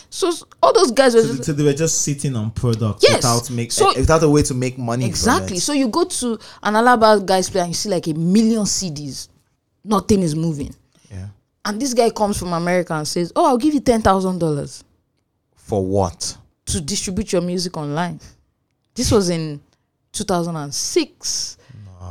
So 0.10 0.32
all 0.62 0.72
those 0.74 0.92
guys 0.92 1.16
were 1.16 1.22
So, 1.24 1.28
just, 1.34 1.44
so 1.44 1.54
they 1.54 1.64
were 1.64 1.74
just 1.74 2.02
sitting 2.02 2.36
on 2.38 2.52
products 2.52 3.04
Yes. 3.04 3.16
without 3.18 3.50
make 3.50 3.72
So- 3.72 3.92
eh, 3.92 4.00
without 4.00 4.24
a 4.24 4.30
way 4.30 4.44
to 4.44 4.54
make 4.54 4.78
money. 4.78 5.06
exactly. 5.06 5.60
So 5.60 5.74
you 5.74 5.88
go 5.90 6.06
to 6.06 6.40
an 6.62 6.76
Alaba 6.76 7.26
guys 7.26 7.50
play 7.50 7.62
and 7.62 7.70
you 7.72 7.74
see 7.76 7.90
like 7.90 8.08
a 8.08 8.14
million 8.14 8.64
CDs, 8.66 9.28
nothing 9.84 10.22
is 10.22 10.34
moving. 10.36 10.74
Yeah. 11.12 11.28
And 11.66 11.82
this 11.82 11.94
guy 11.94 12.10
comes 12.12 12.38
from 12.38 12.54
America 12.54 12.94
and 12.94 13.08
says, 13.08 13.32
"Oh, 13.36 13.46
I'll 13.48 13.58
give 13.58 13.74
you 13.74 13.80
ten 13.82 14.02
thousand 14.02 14.38
dollars 14.40 14.84
For 15.56 15.84
what? 15.86 16.38
To 16.66 16.82
distribute 16.82 17.32
your 17.32 17.42
music 17.42 17.78
online." 17.78 18.20
This 18.96 19.12
was 19.12 19.30
in 19.30 19.60
2006, 20.12 21.58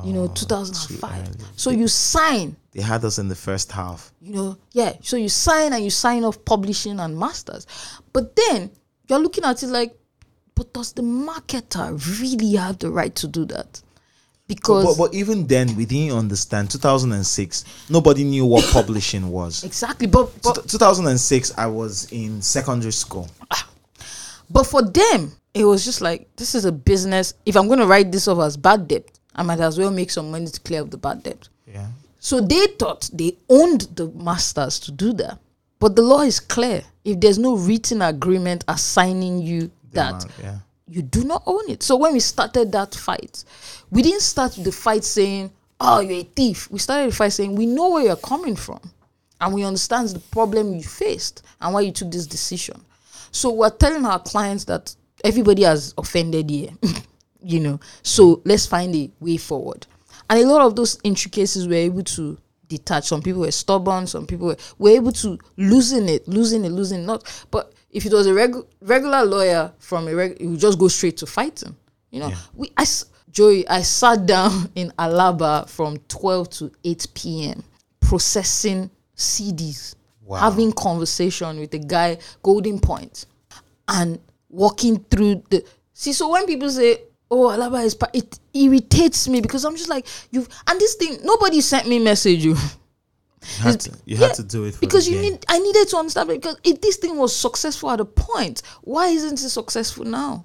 you 0.04 0.12
know, 0.12 0.26
2005. 0.28 1.28
So 1.56 1.70
you 1.70 1.88
sign, 1.88 2.56
They 2.72 2.82
had 2.82 3.04
us 3.04 3.18
in 3.18 3.28
the 3.28 3.34
first 3.36 3.70
half. 3.72 4.12
you 4.20 4.34
know, 4.34 4.56
yeah. 4.72 4.94
So 5.02 5.16
you 5.16 5.28
sign 5.28 5.72
and 5.72 5.84
you 5.84 5.90
sign 5.90 6.24
off 6.24 6.44
publishing 6.44 6.98
and 7.00 7.16
masters, 7.18 7.66
but 8.12 8.34
then 8.36 8.70
you're 9.08 9.18
looking 9.20 9.44
at 9.44 9.62
it 9.62 9.68
like, 9.68 9.94
but 10.54 10.72
does 10.72 10.92
the 10.92 11.02
marketer 11.02 11.96
really 12.20 12.54
have 12.56 12.78
the 12.78 12.90
right 12.90 13.14
to 13.16 13.26
do 13.28 13.44
that? 13.46 13.80
Because 14.48 14.84
But, 14.84 14.98
but 15.08 15.14
even 15.14 15.46
then, 15.46 15.74
we 15.76 15.86
didn't 15.86 16.16
understand. 16.18 16.70
2006, 16.70 17.64
nobody 17.88 18.24
knew 18.24 18.44
what 18.44 18.64
publishing 18.72 19.30
was. 19.30 19.62
exactly, 19.64 20.06
but 20.08 20.30
but 20.42 20.68
2006, 20.68 21.52
I 21.56 21.66
was 21.66 22.10
in 22.12 22.42
secondary 22.42 22.92
school. 22.92 23.28
Ah, 23.50 23.68
But 24.52 24.64
for 24.64 24.82
them, 24.82 25.32
it 25.54 25.64
was 25.64 25.84
just 25.84 26.00
like 26.02 26.28
this 26.36 26.54
is 26.54 26.66
a 26.66 26.72
business. 26.72 27.34
If 27.46 27.56
I'm 27.56 27.66
going 27.66 27.78
to 27.78 27.86
write 27.86 28.12
this 28.12 28.28
off 28.28 28.38
as 28.40 28.56
bad 28.56 28.86
debt, 28.86 29.08
I 29.34 29.42
might 29.42 29.60
as 29.60 29.78
well 29.78 29.90
make 29.90 30.10
some 30.10 30.30
money 30.30 30.46
to 30.46 30.60
clear 30.60 30.82
up 30.82 30.90
the 30.90 30.98
bad 30.98 31.22
debt. 31.22 31.48
Yeah. 31.66 31.86
So 32.18 32.40
they 32.40 32.66
thought 32.78 33.08
they 33.12 33.36
owned 33.48 33.82
the 33.94 34.08
masters 34.08 34.78
to 34.80 34.92
do 34.92 35.12
that. 35.14 35.38
But 35.78 35.96
the 35.96 36.02
law 36.02 36.20
is 36.20 36.38
clear. 36.38 36.82
If 37.04 37.18
there's 37.18 37.38
no 37.38 37.56
written 37.56 38.02
agreement 38.02 38.64
assigning 38.68 39.38
you 39.38 39.70
that, 39.92 40.12
Man, 40.12 40.32
yeah. 40.40 40.58
you 40.88 41.02
do 41.02 41.24
not 41.24 41.42
own 41.46 41.68
it. 41.68 41.82
So 41.82 41.96
when 41.96 42.12
we 42.12 42.20
started 42.20 42.70
that 42.72 42.94
fight, 42.94 43.44
we 43.90 44.02
didn't 44.02 44.20
start 44.20 44.52
the 44.52 44.70
fight 44.70 45.02
saying, 45.02 45.50
"Oh, 45.80 46.00
you're 46.00 46.20
a 46.20 46.22
thief." 46.22 46.70
We 46.70 46.78
started 46.78 47.10
the 47.10 47.16
fight 47.16 47.32
saying, 47.32 47.56
"We 47.56 47.66
know 47.66 47.90
where 47.90 48.04
you're 48.04 48.16
coming 48.16 48.54
from, 48.54 48.80
and 49.40 49.52
we 49.54 49.64
understand 49.64 50.10
the 50.10 50.20
problem 50.20 50.74
you 50.74 50.84
faced 50.84 51.42
and 51.60 51.74
why 51.74 51.80
you 51.80 51.90
took 51.90 52.10
this 52.10 52.26
decision." 52.26 52.84
So 53.32 53.52
we're 53.52 53.70
telling 53.70 54.06
our 54.06 54.20
clients 54.20 54.64
that 54.64 54.94
everybody 55.24 55.62
has 55.62 55.94
offended 55.98 56.48
here, 56.50 56.70
you 57.42 57.60
know. 57.60 57.80
So 58.02 58.40
let's 58.44 58.66
find 58.66 58.94
a 58.94 59.10
way 59.20 59.36
forward. 59.38 59.86
And 60.30 60.40
a 60.40 60.46
lot 60.46 60.64
of 60.64 60.76
those 60.76 60.98
intricacies 61.02 61.66
we're 61.66 61.84
able 61.84 62.04
to 62.04 62.38
detach. 62.68 63.04
Some 63.08 63.22
people 63.22 63.40
were 63.42 63.50
stubborn. 63.50 64.06
Some 64.06 64.26
people 64.26 64.48
were, 64.48 64.56
were 64.78 64.90
able 64.90 65.12
to 65.12 65.38
losing 65.56 66.08
it, 66.08 66.26
losing 66.28 66.64
it, 66.64 66.70
losing 66.70 67.00
it. 67.00 67.06
Not, 67.06 67.46
but 67.50 67.72
if 67.90 68.06
it 68.06 68.12
was 68.12 68.26
a 68.26 68.30
regu- 68.30 68.66
regular 68.80 69.24
lawyer 69.24 69.72
from 69.78 70.08
a 70.08 70.14
reg, 70.14 70.40
you 70.40 70.50
would 70.50 70.60
just 70.60 70.78
go 70.78 70.88
straight 70.88 71.16
to 71.18 71.26
fighting. 71.26 71.76
You 72.10 72.20
know, 72.20 72.32
we 72.54 72.70
I 72.76 72.84
Joey, 73.30 73.66
I 73.68 73.82
sat 73.82 74.26
down 74.34 74.70
in 74.74 74.90
Alaba 74.98 75.68
from 75.68 75.98
twelve 76.08 76.50
to 76.50 76.70
eight 76.84 77.06
p.m. 77.14 77.62
processing 78.00 78.90
CDs, 79.16 79.94
Wow. 80.32 80.38
having 80.40 80.72
conversation 80.72 81.60
with 81.60 81.70
the 81.70 81.78
guy 81.78 82.18
Golden 82.42 82.78
Point, 82.80 83.26
and 83.88 84.18
walking 84.48 85.04
through 85.10 85.42
the. 85.50 85.62
See, 85.92 86.12
so 86.14 86.30
when 86.30 86.46
people 86.46 86.70
say, 86.70 87.02
"Oh, 87.30 87.48
Alaba 87.48 87.84
is," 87.84 87.94
pa-" 87.94 88.08
it 88.14 88.38
irritates 88.54 89.28
me 89.28 89.40
because 89.42 89.64
I'm 89.66 89.76
just 89.76 89.90
like, 89.90 90.06
"You." 90.30 90.46
And 90.66 90.80
this 90.80 90.94
thing, 90.94 91.18
nobody 91.22 91.60
sent 91.60 91.86
me 91.86 91.98
message. 91.98 92.44
You. 92.44 92.56
You 93.58 93.64
had, 93.64 93.80
to, 93.80 93.90
you 94.06 94.16
Yeah, 94.18 94.28
to 94.28 94.42
do 94.44 94.64
it 94.66 94.74
for 94.74 94.80
because 94.80 95.08
you 95.08 95.20
game. 95.20 95.32
need 95.32 95.44
i 95.48 95.58
needed 95.58 95.88
to 95.88 95.96
understand 95.96 96.28
because 96.28 96.56
if 96.62 96.80
this 96.80 96.98
thing 96.98 97.18
was 97.18 97.34
successful 97.34 97.90
at 97.90 97.98
a 97.98 98.04
point 98.04 98.62
why 98.82 99.08
isn't 99.08 99.32
it 99.32 99.48
successful 99.48 100.04
now 100.04 100.44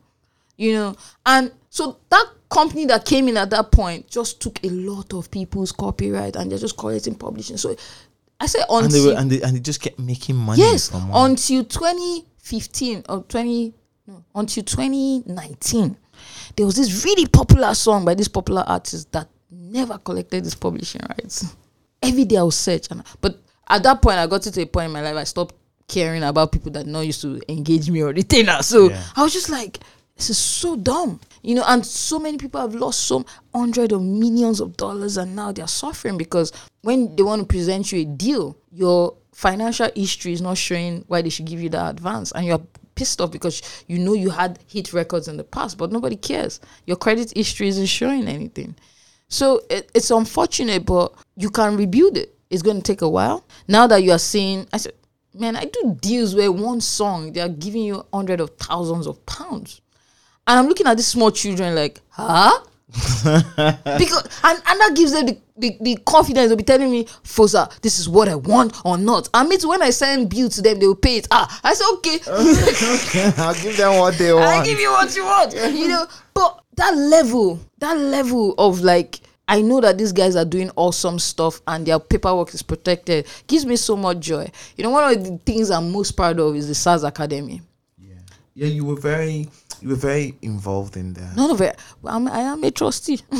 you 0.58 0.74
know 0.74 0.96
and 1.28 1.52
so 1.70 2.00
that 2.10 2.26
company 2.50 2.86
that 2.86 3.06
came 3.06 3.28
in 3.28 3.38
at 3.38 3.52
that 3.52 3.72
point 3.72 4.10
just 4.10 4.42
took 4.42 4.60
a 4.64 4.70
lot 4.70 5.14
of 5.14 5.30
people's 5.30 5.72
copyright 5.72 6.36
and 6.36 6.50
they're 6.52 6.58
just 6.58 6.76
collecting 6.76 7.14
publishing 7.14 7.56
so 7.56 7.76
i 8.40 8.46
say 8.46 8.60
and 8.70 8.92
they 8.92 8.98
until 9.00 9.06
were 9.14 9.20
and 9.20 9.32
they, 9.32 9.42
and 9.42 9.56
they 9.56 9.60
just 9.60 9.82
kept 9.82 10.00
making 10.00 10.36
money. 10.36 10.62
yes 10.62 10.92
until 10.94 11.64
2015 11.64 13.04
or 13.10 13.24
20 13.24 13.74
no, 14.08 14.24
until 14.36 14.64
2019 14.64 15.98
there 16.56 16.66
was 16.66 16.76
this 16.76 17.04
really 17.06 17.28
popular 17.28 17.74
song 17.74 18.06
by 18.06 18.14
this 18.14 18.28
popular 18.28 18.64
artist 18.68 19.12
that 19.12 19.28
never 19.52 19.98
collected 19.98 20.44
his 20.44 20.56
publishing 20.56 21.02
rights 21.10 21.56
every 22.02 22.26
day 22.26 22.38
i 22.38 22.44
would 22.44 22.54
search 22.54 22.88
and 22.92 23.04
but 23.22 23.38
at 23.70 23.84
that 23.84 24.02
point 24.02 24.18
i 24.18 24.28
got 24.28 24.42
to 24.42 24.62
a 24.62 24.66
point 24.66 24.86
in 24.88 24.92
my 24.92 25.02
life 25.02 25.16
i 25.16 25.24
stopped 25.24 25.56
caring 25.88 26.22
about 26.24 26.52
people 26.52 26.72
that 26.72 26.86
not 26.86 27.02
used 27.02 27.22
to 27.22 27.40
engage 27.50 27.90
me 27.90 28.02
or 28.02 28.08
retainer 28.14 28.62
so 28.62 28.90
Yeah. 28.90 29.02
i 29.16 29.24
was 29.24 29.34
just 29.34 29.50
like 29.50 29.80
this 30.18 30.30
is 30.30 30.38
so 30.38 30.76
dumb 30.76 31.20
you 31.42 31.56
know 31.56 31.64
and 31.68 31.86
so 31.86 32.20
many 32.20 32.38
people 32.38 32.60
have 32.60 32.76
lost 32.76 33.08
some 33.08 33.26
hundred 33.54 33.92
of 33.92 34.02
millions 34.02 34.60
of 34.60 34.76
dollars 34.78 35.18
and 35.18 35.36
now 35.36 35.52
they're 35.52 35.68
suffering 35.68 36.18
because 36.18 36.52
when 36.82 37.16
they 37.16 37.24
want 37.24 37.42
to 37.42 37.48
present 37.48 37.92
you 37.92 38.02
a 38.02 38.06
deal 38.06 38.58
your 38.72 39.16
financial 39.34 39.90
history 39.96 40.34
is 40.34 40.42
not 40.42 40.58
showing 40.58 41.04
why 41.08 41.22
they 41.22 41.30
should 41.30 41.46
give 41.46 41.62
you 41.62 41.70
that 41.70 41.90
advance 41.90 42.32
and 42.34 42.46
you're 42.46 42.62
pissed 42.96 43.22
off 43.22 43.32
because 43.32 43.84
you 43.88 44.00
know 44.00 44.14
you 44.14 44.32
had 44.32 44.58
hit 44.68 44.92
records 44.92 45.28
in 45.28 45.38
the 45.38 45.44
past 45.44 45.78
but 45.78 45.92
nobody 45.92 46.16
cares 46.16 46.60
your 46.86 46.98
credit 46.98 47.32
history 47.36 47.68
isn't 47.68 47.86
showing 47.86 48.28
anything 48.28 48.76
so 49.30 49.62
it, 49.70 49.92
it's 49.94 50.12
unfortunate, 50.12 50.86
but 50.86 51.14
you 51.36 51.50
can 51.50 51.78
rebuild 51.78 52.18
it. 52.18 52.36
It's 52.50 52.62
going 52.62 52.78
to 52.78 52.84
take 52.84 53.02
a 53.02 53.10
while. 53.10 53.46
Now 53.68 53.88
that 53.88 54.04
you 54.04 54.12
are 54.12 54.20
seeing, 54.20 54.68
I 54.72 54.78
said, 54.78 54.94
man, 55.34 55.56
I 55.56 55.66
do 55.66 55.98
deals 56.00 56.34
where 56.34 56.52
one 56.52 56.80
song 56.80 57.34
they 57.34 57.42
are 57.42 57.50
giving 57.50 57.84
you 57.84 58.06
hundreds 58.14 58.42
of 58.42 58.52
thousands 58.52 59.06
of 59.06 59.26
pounds, 59.26 59.82
and 60.48 60.60
I'm 60.60 60.68
looking 60.68 60.88
at 60.88 60.96
these 60.98 61.08
small 61.08 61.32
children 61.32 61.76
like, 61.76 62.00
huh? 62.10 62.60
because 62.88 64.24
and, 64.46 64.62
and 64.66 64.80
that 64.80 64.94
gives 64.96 65.12
them 65.12 65.26
the, 65.26 65.38
the, 65.58 65.78
the 65.82 66.00
confidence. 66.06 66.48
They'll 66.48 66.56
be 66.58 66.64
telling 66.64 66.90
me, 66.90 67.04
Foza, 67.04 67.70
this 67.82 68.00
is 68.00 68.08
what 68.08 68.30
I 68.30 68.36
want 68.36 68.74
or 68.86 68.98
not. 68.98 69.28
I 69.34 69.46
mean, 69.46 69.60
when 69.66 69.82
I 69.82 69.90
send 69.90 70.30
bill 70.30 70.48
to 70.50 70.62
them, 70.62 70.80
they 70.80 70.88
will 70.88 70.96
pay 70.96 71.18
it. 71.18 71.28
Ah, 71.30 71.60
I 71.64 71.74
say 71.74 71.84
okay. 71.96 72.16
okay. 72.28 73.42
I'll 73.42 73.54
give 73.56 73.76
them 73.76 74.00
what 74.00 74.18
they 74.18 74.32
want. 74.34 74.46
I 74.46 74.56
want. 74.56 74.66
give 74.66 74.80
you 74.80 74.90
what 74.90 75.16
you 75.16 75.26
want. 75.26 75.54
you 75.54 75.90
know, 75.90 76.08
but 76.34 76.64
that 76.78 76.96
level, 76.96 77.60
that 77.80 77.98
level 77.98 78.56
of 78.58 78.80
like, 78.80 79.20
I 79.50 79.62
know 79.62 79.82
that 79.82 79.98
these 79.98 80.14
guys 80.14 80.38
are 80.38 80.46
doing 80.46 80.72
awesome 80.78 81.20
stuff 81.20 81.62
and 81.68 81.86
their 81.86 82.00
paperwork 82.00 82.54
is 82.54 82.62
protected. 82.62 83.28
Gives 83.48 83.66
me 83.66 83.76
so 83.76 83.98
much 83.98 84.20
joy. 84.20 84.50
You 84.78 84.86
know, 84.86 84.92
one 84.92 85.14
of 85.14 85.24
the 85.24 85.38
things 85.40 85.72
I'm 85.72 85.92
most 85.92 86.14
proud 86.14 86.40
of 86.40 86.56
is 86.56 86.68
the 86.68 86.74
Sarz 86.74 87.06
Academy. 87.06 87.62
Yeah. 87.98 88.16
yeah, 88.56 88.68
you 88.68 88.86
were 88.86 89.00
very 89.00 89.50
you 89.82 89.90
were 89.90 89.96
very 89.96 90.38
involved 90.42 90.98
in 90.98 91.14
that. 91.14 91.36
None 91.36 91.52
of 91.52 91.62
it. 91.62 91.80
I'm, 92.06 92.28
I 92.28 92.40
am 92.40 92.64
a 92.64 92.72
trustee. 92.72 93.20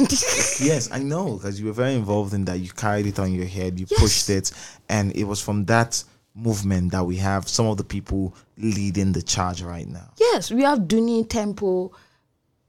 Yes, 0.60 0.90
I 0.92 1.00
know 1.00 1.36
because 1.36 1.60
you 1.60 1.68
were 1.68 1.72
very 1.74 1.94
involved 1.96 2.34
in 2.34 2.46
that. 2.46 2.60
You 2.60 2.70
carried 2.70 3.06
it 3.08 3.20
on 3.20 3.34
your 3.34 3.46
head, 3.46 3.80
you 3.80 3.86
Yes. 3.90 4.00
pushed 4.00 4.30
it, 4.30 4.52
and 4.90 5.16
it 5.16 5.24
was 5.26 5.42
from 5.42 5.66
that 5.66 6.04
movement 6.36 6.92
that 6.92 7.04
we 7.06 7.16
have 7.18 7.48
some 7.48 7.66
of 7.68 7.78
the 7.78 7.84
people 7.84 8.36
leading 8.58 9.12
the 9.12 9.22
charge 9.22 9.62
right 9.64 9.88
now. 9.88 10.10
yes, 10.20 10.52
we 10.52 10.62
have 10.64 10.80
Duni 10.82 11.28
Temple, 11.28 11.94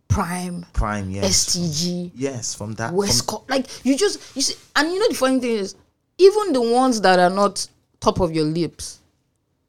Prime, 0.08 0.64
Prime, 0.72 1.10
yes, 1.10 1.46
STG. 1.56 2.10
yes, 2.14 2.54
from 2.54 2.72
that. 2.74 2.92
West 2.94 3.28
from. 3.30 3.42
Like 3.48 3.66
you 3.84 3.96
just 3.96 4.20
you 4.34 4.40
see, 4.42 4.54
and 4.74 4.88
you 4.90 4.98
know 4.98 5.08
the 5.08 5.14
funny 5.14 5.38
thing 5.40 5.50
is, 5.50 5.74
even 6.16 6.52
the 6.54 6.62
ones 6.62 7.00
that 7.02 7.18
are 7.18 7.30
not 7.30 7.66
top 8.00 8.20
of 8.20 8.32
your 8.32 8.44
lips, 8.46 9.00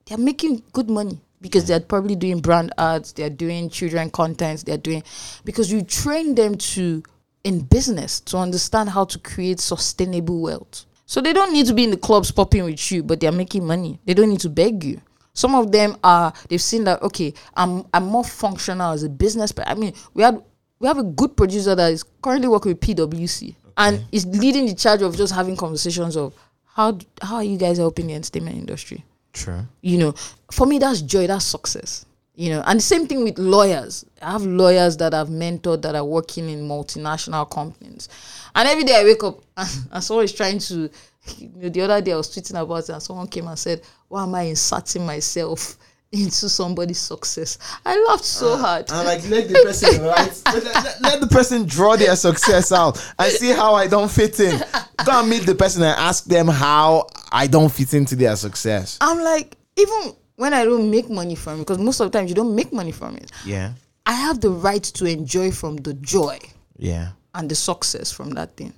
they're 0.05 0.17
making 0.17 0.63
good 0.71 0.89
money 0.89 1.19
because 1.41 1.65
they're 1.67 1.79
probably 1.79 2.15
doing 2.15 2.39
brand 2.39 2.73
ads, 2.77 3.13
they're 3.13 3.29
doing 3.29 3.69
children 3.69 4.09
contents, 4.09 4.63
they're 4.63 4.77
doing 4.77 5.03
because 5.45 5.71
you 5.71 5.81
train 5.81 6.35
them 6.35 6.55
to 6.55 7.03
in 7.43 7.61
business 7.61 8.19
to 8.19 8.37
understand 8.37 8.89
how 8.89 9.05
to 9.05 9.17
create 9.19 9.59
sustainable 9.59 10.41
wealth. 10.41 10.85
So 11.05 11.21
they 11.21 11.33
don't 11.33 11.53
need 11.53 11.65
to 11.67 11.73
be 11.73 11.83
in 11.83 11.91
the 11.91 11.97
clubs 11.97 12.31
popping 12.31 12.63
with 12.65 12.91
you, 12.91 13.01
but 13.01 13.19
they're 13.19 13.31
making 13.31 13.65
money. 13.65 13.99
They 14.05 14.13
don't 14.13 14.29
need 14.29 14.41
to 14.41 14.49
beg 14.49 14.83
you. 14.83 15.01
Some 15.33 15.55
of 15.55 15.71
them 15.71 15.97
are 16.03 16.33
they've 16.49 16.61
seen 16.61 16.83
that 16.83 17.01
okay, 17.01 17.33
I'm 17.55 17.85
I'm 17.93 18.05
more 18.05 18.23
functional 18.23 18.91
as 18.91 19.03
a 19.03 19.09
business. 19.09 19.51
But 19.51 19.67
I 19.67 19.75
mean, 19.75 19.93
we 20.13 20.21
had 20.23 20.43
we 20.79 20.87
have 20.87 20.97
a 20.97 21.03
good 21.03 21.35
producer 21.35 21.75
that 21.75 21.91
is 21.91 22.03
currently 22.21 22.47
working 22.47 22.71
with 22.73 22.81
PwC 22.81 23.55
and 23.77 24.03
is 24.11 24.25
leading 24.25 24.65
the 24.65 24.75
charge 24.75 25.01
of 25.01 25.15
just 25.15 25.33
having 25.33 25.55
conversations 25.55 26.15
of 26.17 26.33
how 26.65 26.97
how 27.21 27.35
are 27.35 27.43
you 27.43 27.57
guys 27.57 27.77
helping 27.77 28.07
the 28.07 28.13
entertainment 28.13 28.57
industry? 28.57 29.03
True. 29.33 29.61
you 29.81 29.97
know 29.97 30.13
for 30.51 30.65
me 30.65 30.79
that's 30.79 31.01
joy 31.01 31.27
that's 31.27 31.45
success. 31.45 32.05
You 32.35 32.51
know 32.51 32.63
and 32.65 32.79
the 32.79 32.83
same 32.83 33.05
thing 33.05 33.23
with 33.25 33.37
lawyers. 33.37 34.05
I 34.21 34.31
have 34.31 34.43
lawyers 34.45 34.95
that 34.97 35.13
i've 35.13 35.27
mentored 35.27 35.81
that 35.81 35.95
are 35.95 36.05
working 36.05 36.49
in 36.49 36.67
multinational 36.67 37.49
companies. 37.49 38.07
And 38.55 38.67
every 38.67 38.83
day 38.85 38.95
i 38.99 39.03
wake 39.03 39.23
up 39.23 39.41
and, 39.57 39.69
and 39.91 40.03
someone 40.03 40.25
is 40.25 40.33
trying 40.33 40.59
to 40.59 40.89
you 41.37 41.49
know 41.55 41.69
the 41.69 41.81
other 41.81 42.01
day 42.01 42.13
i 42.13 42.15
was 42.15 42.29
tweeting 42.33 42.61
about 42.61 42.79
it 42.83 42.89
and 42.89 43.03
someone 43.03 43.27
came 43.27 43.47
and 43.47 43.59
said 43.59 43.81
why 44.07 44.23
am 44.23 44.33
i 44.35 44.43
inserting 44.43 45.05
myself 45.05 45.77
into 46.11 46.49
somebody's 46.49 46.97
success 46.97 47.59
i 47.85 47.95
laughed 48.09 48.25
so 48.25 48.53
ah, 48.53 48.57
hard 48.57 48.91
And 48.91 49.05
like 49.07 49.29
let 49.29 49.47
the 49.47 49.61
person 49.63 50.01
right, 50.03 50.41
let, 50.47 50.63
let- 50.63 51.01
let 51.01 51.21
the 51.21 51.27
person 51.27 51.65
draw 51.65 51.95
their 51.95 52.15
success 52.15 52.71
out 52.71 52.97
I 53.19 53.29
see 53.29 53.49
how 53.51 53.75
I 53.75 53.85
don't 53.87 54.09
fit 54.09 54.39
in. 54.39 54.59
Go 55.05 55.19
and 55.19 55.29
meet 55.29 55.45
the 55.45 55.53
person 55.55 55.83
and 55.83 55.95
ask 55.99 56.25
them 56.25 56.47
how 56.47 57.07
I 57.31 57.45
don't 57.47 57.71
fit 57.71 57.93
into 57.93 58.15
their 58.15 58.35
success. 58.35 58.97
I'm 59.01 59.21
like, 59.23 59.55
even 59.77 60.13
when 60.35 60.53
I 60.53 60.63
don't 60.65 60.89
make 60.89 61.09
money 61.09 61.35
from 61.35 61.55
it, 61.57 61.59
because 61.59 61.77
most 61.77 61.99
of 61.99 62.11
the 62.11 62.17
times 62.17 62.29
you 62.29 62.35
don't 62.35 62.55
make 62.55 62.73
money 62.73 62.91
from 62.91 63.15
it, 63.15 63.31
Yeah. 63.45 63.73
I 64.05 64.13
have 64.13 64.41
the 64.41 64.49
right 64.49 64.83
to 64.83 65.05
enjoy 65.05 65.51
from 65.51 65.77
the 65.77 65.93
joy 65.95 66.39
Yeah. 66.77 67.09
and 67.35 67.49
the 67.49 67.55
success 67.55 68.11
from 68.11 68.31
that 68.31 68.57
thing. 68.57 68.73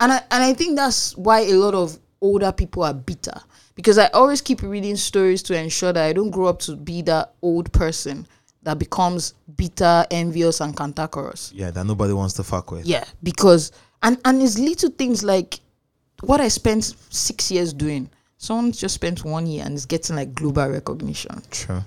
And 0.00 0.12
I 0.12 0.18
and 0.30 0.44
I 0.44 0.54
think 0.54 0.76
that's 0.76 1.16
why 1.16 1.40
a 1.40 1.54
lot 1.54 1.74
of 1.74 1.98
older 2.20 2.52
people 2.52 2.84
are 2.84 2.94
bitter. 2.94 3.40
Because 3.76 3.98
I 3.98 4.06
always 4.08 4.40
keep 4.40 4.62
reading 4.62 4.96
stories 4.96 5.42
to 5.44 5.56
ensure 5.56 5.92
that 5.92 6.04
I 6.04 6.12
don't 6.12 6.30
grow 6.30 6.46
up 6.46 6.58
to 6.60 6.74
be 6.74 7.02
that 7.02 7.34
old 7.42 7.72
person 7.72 8.26
that 8.62 8.78
becomes 8.80 9.34
bitter, 9.56 10.04
envious, 10.10 10.60
and 10.60 10.76
cantankerous. 10.76 11.52
Yeah. 11.54 11.70
That 11.70 11.84
nobody 11.84 12.12
wants 12.12 12.34
to 12.34 12.42
fuck 12.42 12.72
with. 12.72 12.84
Yeah, 12.84 13.04
because 13.22 13.70
and 14.02 14.18
and 14.24 14.42
it's 14.42 14.58
little 14.58 14.90
things 14.90 15.22
like 15.22 15.60
what 16.22 16.40
I 16.40 16.48
spent 16.48 16.94
six 17.10 17.50
years 17.50 17.72
doing. 17.72 18.10
Someone 18.38 18.72
just 18.72 18.94
spent 18.94 19.24
one 19.24 19.46
year 19.46 19.64
and 19.64 19.74
is 19.74 19.86
getting 19.86 20.16
like 20.16 20.34
global 20.34 20.68
recognition. 20.68 21.42
True. 21.50 21.82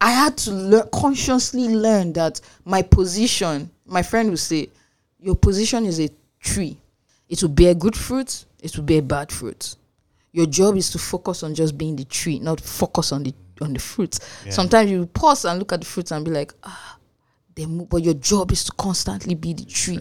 I 0.00 0.10
had 0.12 0.36
to 0.38 0.50
learn 0.50 0.88
consciously 0.92 1.68
learn 1.68 2.14
that 2.14 2.40
my 2.64 2.82
position, 2.82 3.70
my 3.86 4.02
friend 4.02 4.30
would 4.30 4.38
say, 4.38 4.70
your 5.20 5.34
position 5.34 5.84
is 5.84 6.00
a 6.00 6.08
tree. 6.40 6.78
It 7.28 7.42
will 7.42 7.50
bear 7.50 7.74
good 7.74 7.96
fruit, 7.96 8.44
it 8.62 8.76
will 8.76 8.84
bear 8.84 9.02
bad 9.02 9.30
fruit. 9.30 9.76
Your 10.32 10.46
job 10.46 10.76
is 10.76 10.90
to 10.90 10.98
focus 10.98 11.42
on 11.42 11.54
just 11.54 11.76
being 11.76 11.96
the 11.96 12.04
tree, 12.04 12.38
not 12.38 12.60
focus 12.60 13.12
on 13.12 13.24
the 13.24 13.34
on 13.60 13.72
the 13.74 13.80
fruit. 13.80 14.14
Sometimes 14.48 14.90
you 14.90 15.06
pause 15.06 15.44
and 15.44 15.58
look 15.58 15.72
at 15.72 15.80
the 15.80 15.86
fruit 15.86 16.10
and 16.12 16.24
be 16.24 16.30
like, 16.30 16.52
ah, 16.62 16.98
they 17.54 17.66
move, 17.66 17.88
but 17.90 18.02
your 18.02 18.14
job 18.14 18.52
is 18.52 18.64
to 18.64 18.72
constantly 18.72 19.34
be 19.34 19.52
the 19.52 19.64
tree. 19.64 20.00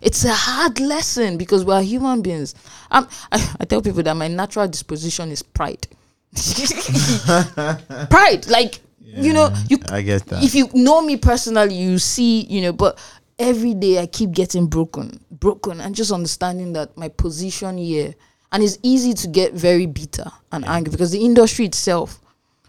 It's 0.00 0.24
a 0.24 0.32
hard 0.32 0.80
lesson 0.80 1.36
because 1.36 1.64
we 1.64 1.72
are 1.72 1.82
human 1.82 2.22
beings. 2.22 2.54
I, 2.90 3.06
I 3.32 3.64
tell 3.64 3.82
people 3.82 4.02
that 4.02 4.14
my 4.16 4.28
natural 4.28 4.68
disposition 4.68 5.30
is 5.30 5.42
pride. 5.42 5.86
pride, 8.10 8.46
like 8.48 8.80
you 9.00 9.32
know, 9.32 9.54
you 9.68 9.78
I 9.90 10.02
get 10.02 10.26
that. 10.26 10.42
if 10.42 10.54
you 10.54 10.68
know 10.74 11.00
me 11.00 11.16
personally, 11.16 11.74
you 11.74 11.98
see, 11.98 12.42
you 12.42 12.60
know, 12.60 12.72
but 12.72 12.98
every 13.38 13.74
day 13.74 13.98
I 14.00 14.06
keep 14.06 14.32
getting 14.32 14.66
broken, 14.66 15.18
broken, 15.30 15.80
and 15.80 15.94
just 15.94 16.12
understanding 16.12 16.72
that 16.74 16.96
my 16.96 17.08
position 17.08 17.78
here, 17.78 18.14
and 18.52 18.62
it's 18.62 18.78
easy 18.82 19.12
to 19.14 19.28
get 19.28 19.52
very 19.52 19.86
bitter 19.86 20.30
and 20.52 20.64
angry 20.64 20.90
because 20.90 21.10
the 21.10 21.24
industry 21.24 21.64
itself, 21.66 22.20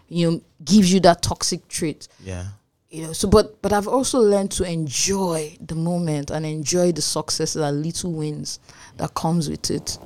you 0.08 0.30
know, 0.30 0.40
gives 0.64 0.92
you 0.92 1.00
that 1.00 1.22
toxic 1.22 1.66
trait. 1.68 2.08
yeah. 2.22 2.46
You 2.90 3.02
know, 3.02 3.12
so 3.12 3.28
but 3.28 3.60
but 3.60 3.74
I've 3.74 3.86
also 3.86 4.18
learned 4.18 4.50
to 4.52 4.64
enjoy 4.64 5.58
the 5.60 5.74
moment 5.74 6.30
and 6.30 6.46
enjoy 6.46 6.90
the 6.90 7.02
successes 7.02 7.60
and 7.60 7.82
little 7.84 8.12
wins 8.12 8.60
that 8.96 9.12
comes 9.12 9.50
with 9.50 9.70
it. 9.70 9.98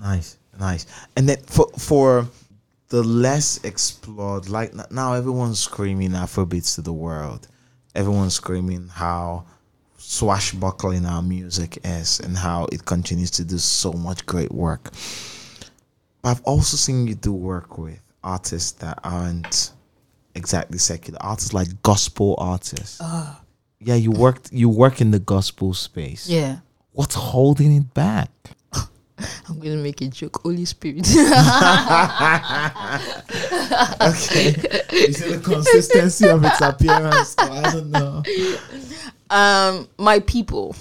Nice, 0.00 0.38
nice. 0.58 0.86
And 1.16 1.28
then 1.28 1.36
for 1.42 1.66
for 1.76 2.26
the 2.88 3.02
less 3.02 3.62
explored, 3.62 4.48
like 4.48 4.72
now 4.90 5.12
everyone's 5.12 5.58
screaming 5.60 6.12
Afrobeats 6.12 6.76
to 6.76 6.80
the 6.82 6.94
world. 6.94 7.46
Everyone's 7.94 8.34
screaming 8.34 8.88
how 8.88 9.44
swashbuckling 10.10 11.06
our 11.06 11.22
music 11.22 11.78
is 11.84 12.18
and 12.18 12.36
how 12.36 12.66
it 12.72 12.84
continues 12.84 13.30
to 13.30 13.44
do 13.44 13.56
so 13.58 13.92
much 13.92 14.26
great 14.26 14.50
work. 14.50 14.90
But 16.20 16.30
I've 16.30 16.42
also 16.42 16.76
seen 16.76 17.06
you 17.06 17.14
do 17.14 17.32
work 17.32 17.78
with 17.78 18.02
artists 18.24 18.72
that 18.80 18.98
aren't 19.04 19.70
exactly 20.34 20.78
secular 20.78 21.18
artists, 21.22 21.52
like 21.52 21.80
gospel 21.82 22.34
artists. 22.38 23.00
Uh. 23.00 23.36
yeah, 23.78 23.94
you 23.94 24.10
worked. 24.10 24.52
You 24.52 24.68
work 24.68 25.00
in 25.00 25.12
the 25.12 25.20
gospel 25.20 25.74
space. 25.74 26.28
Yeah. 26.28 26.58
What's 26.90 27.14
holding 27.14 27.72
it 27.76 27.94
back? 27.94 28.30
I'm 29.48 29.58
gonna 29.58 29.76
make 29.76 30.00
a 30.00 30.08
joke. 30.08 30.40
Holy 30.42 30.64
Spirit. 30.64 31.06
Okay. 34.02 34.48
Is 34.92 35.20
it 35.22 35.30
the 35.30 35.40
consistency 35.44 36.28
of 36.28 36.44
its 36.44 36.60
appearance? 36.60 37.36
I 37.38 37.70
don't 37.70 37.90
know. 37.90 38.22
um 39.30 39.88
my 39.98 40.18
people 40.20 40.74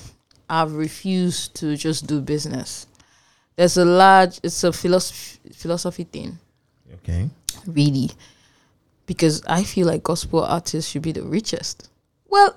have 0.50 0.74
refused 0.74 1.54
to 1.56 1.76
just 1.78 2.08
do 2.08 2.20
business 2.22 2.88
there's 3.56 3.78
a 3.78 3.86
large 3.86 4.40
it's 4.42 4.64
a 4.64 4.74
philosophy 4.74 5.38
philosophy 5.54 6.04
thing 6.06 6.40
Okay. 6.96 7.30
really 7.68 8.10
because 9.06 9.44
i 9.46 9.64
feel 9.64 9.86
like 9.86 10.02
gospel 10.02 10.44
artists 10.44 10.90
should 10.90 11.04
be 11.04 11.12
the 11.12 11.22
richest 11.22 11.90
well 12.30 12.56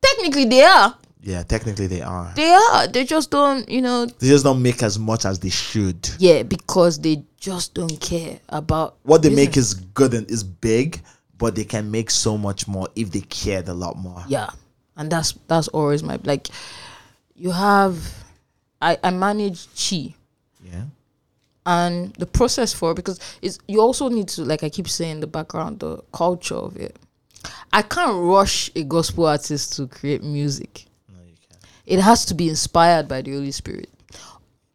technically 0.00 0.44
they 0.44 0.62
are 0.62 0.96
Yeah, 1.24 1.44
technically 1.44 1.86
they 1.86 2.02
are. 2.02 2.32
they 2.34 2.50
are 2.50 2.88
they 2.88 3.04
just 3.04 3.30
don't 3.30 3.68
you 3.68 3.80
know 3.80 4.06
They 4.06 4.28
just 4.28 4.44
don't 4.44 4.60
make 4.60 4.82
as 4.82 4.98
much 4.98 5.24
as 5.24 5.38
they 5.38 5.50
should. 5.50 6.08
yeah 6.18 6.42
because 6.42 6.98
they 6.98 7.22
just 7.38 7.74
don't 7.74 8.00
care 8.00 8.40
about 8.48 8.96
What 9.04 9.22
they 9.22 9.30
make 9.30 9.56
is 9.56 9.74
good 9.74 10.14
and 10.14 10.28
is 10.30 10.42
big, 10.42 11.00
but 11.38 11.54
they 11.54 11.64
can 11.64 11.90
make 11.90 12.10
so 12.10 12.36
much 12.36 12.66
more 12.66 12.88
if 12.96 13.10
they 13.12 13.20
cared 13.20 13.68
a 13.68 13.74
lot 13.74 13.96
more. 13.96 14.24
yeah 14.28 14.50
and 14.96 15.10
that's 15.10 15.32
that's 15.46 15.68
always 15.68 16.02
my 16.02 16.18
like 16.24 16.48
you 17.34 17.50
have 17.50 17.96
i 18.82 18.98
i 19.02 19.10
manage 19.10 19.66
chi 19.74 20.14
Yeah. 20.62 20.84
and 21.64 22.12
the 22.18 22.26
process 22.26 22.72
for 22.74 22.94
because 22.94 23.18
it's 23.40 23.58
you 23.68 23.80
also 23.80 24.08
need 24.08 24.28
to 24.28 24.44
like 24.44 24.62
I 24.64 24.68
keep 24.70 24.88
saying 24.88 25.20
the 25.20 25.26
background 25.28 25.78
the 25.80 25.98
culture 26.12 26.56
of 26.56 26.76
it. 26.76 26.96
I 27.72 27.82
can't 27.82 28.16
rush 28.22 28.70
a 28.76 28.82
gospel 28.84 29.26
artist 29.26 29.76
to 29.76 29.86
create 29.86 30.22
music. 30.22 30.86
No, 31.86 31.94
you 31.94 31.96
can't. 31.96 32.00
It 32.00 32.00
has 32.00 32.24
to 32.26 32.34
be 32.34 32.48
inspired 32.48 33.08
by 33.08 33.22
the 33.22 33.32
Holy 33.32 33.50
Spirit. 33.50 33.90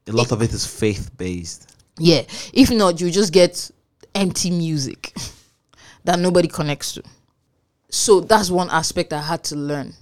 A 0.08 0.12
lot 0.12 0.32
of 0.32 0.42
it 0.42 0.54
is 0.54 0.66
faith 0.66 1.12
based. 1.18 1.76
Yeah. 1.98 2.24
If 2.54 2.72
not, 2.72 3.02
you 3.02 3.12
just 3.12 3.34
get 3.34 3.72
empty 4.16 4.52
music 4.52 5.14
that 6.04 6.20
nobody 6.20 6.48
connects 6.48 6.94
to. 6.94 7.04
So 7.90 8.22
that's 8.22 8.50
one 8.50 8.70
aspect 8.70 9.14
I 9.14 9.22
had 9.22 9.44
to 9.46 9.56
learn. 9.56 9.94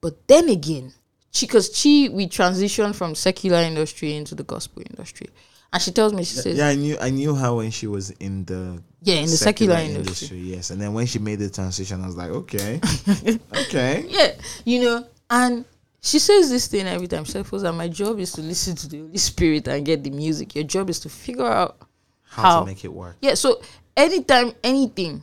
But 0.00 0.26
then 0.28 0.48
again, 0.48 0.92
because 1.40 1.76
she 1.76 2.08
we 2.08 2.26
transitioned 2.26 2.94
from 2.94 3.14
secular 3.14 3.58
industry 3.58 4.14
into 4.14 4.34
the 4.34 4.42
gospel 4.42 4.82
industry. 4.90 5.28
And 5.72 5.80
she 5.80 5.92
tells 5.92 6.12
me, 6.12 6.24
she 6.24 6.34
says, 6.34 6.58
Yeah, 6.58 6.68
I 6.68 6.74
knew 6.74 6.96
I 7.00 7.10
knew 7.10 7.34
her 7.34 7.54
when 7.54 7.70
she 7.70 7.86
was 7.86 8.10
in 8.10 8.44
the 8.44 8.82
Yeah, 9.02 9.16
in 9.16 9.26
the 9.26 9.36
secular 9.36 9.76
industry. 9.76 10.38
Yes, 10.38 10.70
and 10.70 10.80
then 10.80 10.92
when 10.92 11.06
she 11.06 11.20
made 11.20 11.38
the 11.38 11.48
transition, 11.48 12.02
I 12.02 12.06
was 12.06 12.16
like, 12.16 12.30
okay, 12.30 12.80
okay. 13.52 14.04
yeah, 14.08 14.32
you 14.64 14.82
know, 14.82 15.06
and 15.30 15.64
she 16.00 16.18
says 16.18 16.48
this 16.50 16.66
thing 16.66 16.86
every 16.86 17.06
time. 17.08 17.24
She 17.24 17.32
says, 17.32 17.46
"Foza, 17.46 17.74
my 17.74 17.88
job 17.88 18.18
is 18.18 18.32
to 18.32 18.40
listen 18.42 18.74
to 18.76 18.88
the 18.88 18.98
Holy 19.00 19.18
Spirit 19.18 19.68
and 19.68 19.84
get 19.84 20.02
the 20.02 20.10
music. 20.10 20.54
Your 20.54 20.64
job 20.64 20.88
is 20.90 21.00
to 21.00 21.08
figure 21.08 21.46
out 21.46 21.76
How, 22.22 22.42
How? 22.42 22.60
to 22.60 22.66
make 22.66 22.84
it 22.84 22.92
work? 22.92 23.16
yeah. 23.20 23.34
So 23.34 23.60
anytime, 23.96 24.52
anything, 24.64 25.22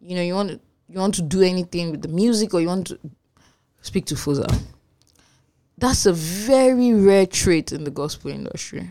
you 0.00 0.14
know, 0.16 0.22
you 0.22 0.34
want 0.34 0.50
to 0.50 0.60
you 0.88 0.98
want 1.00 1.14
to 1.16 1.22
do 1.22 1.40
anything 1.42 1.90
with 1.90 2.02
the 2.02 2.08
music 2.08 2.52
or 2.54 2.60
you 2.60 2.68
want 2.68 2.86
to 2.88 2.98
speak 3.80 4.04
to 4.06 4.14
Foza. 4.14 4.46
That's 5.78 6.06
a 6.06 6.12
very 6.12 6.92
rare 6.94 7.26
trait 7.26 7.72
in 7.72 7.82
the 7.84 7.90
gospel 7.90 8.30
industry, 8.30 8.88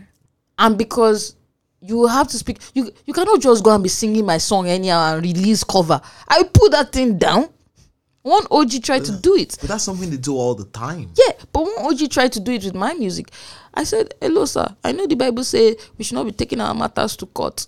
and 0.58 0.76
because 0.76 1.36
you 1.80 2.06
have 2.06 2.28
to 2.28 2.36
speak, 2.38 2.58
you 2.74 2.92
you 3.06 3.14
cannot 3.14 3.40
just 3.40 3.64
go 3.64 3.72
and 3.74 3.82
be 3.82 3.88
singing 3.88 4.26
my 4.26 4.36
song 4.38 4.68
anyhow 4.68 5.14
and 5.14 5.24
release 5.24 5.64
cover. 5.64 6.00
I 6.28 6.42
put 6.42 6.72
that 6.72 6.92
thing 6.92 7.16
down. 7.18 7.48
One 8.22 8.46
OG 8.50 8.82
tried 8.84 9.04
to 9.06 9.12
do 9.18 9.34
it. 9.34 9.56
But 9.60 9.68
that's 9.70 9.84
something 9.84 10.08
they 10.08 10.16
do 10.16 10.36
all 10.36 10.54
the 10.54 10.66
time. 10.66 11.10
Yeah, 11.16 11.32
but 11.52 11.64
when 11.64 11.74
OG 11.80 12.08
tried 12.10 12.32
to 12.32 12.40
do 12.40 12.52
it 12.52 12.62
with 12.64 12.74
my 12.74 12.94
music, 12.94 13.30
I 13.74 13.82
said, 13.84 14.14
"Hello, 14.20 14.44
sir. 14.44 14.66
I 14.84 14.92
know 14.92 15.06
the 15.06 15.16
Bible 15.16 15.42
says 15.44 15.76
we 15.98 16.04
should 16.04 16.14
not 16.14 16.24
be 16.26 16.32
taking 16.32 16.60
our 16.60 16.74
matters 16.74 17.16
to 17.16 17.26
court, 17.26 17.66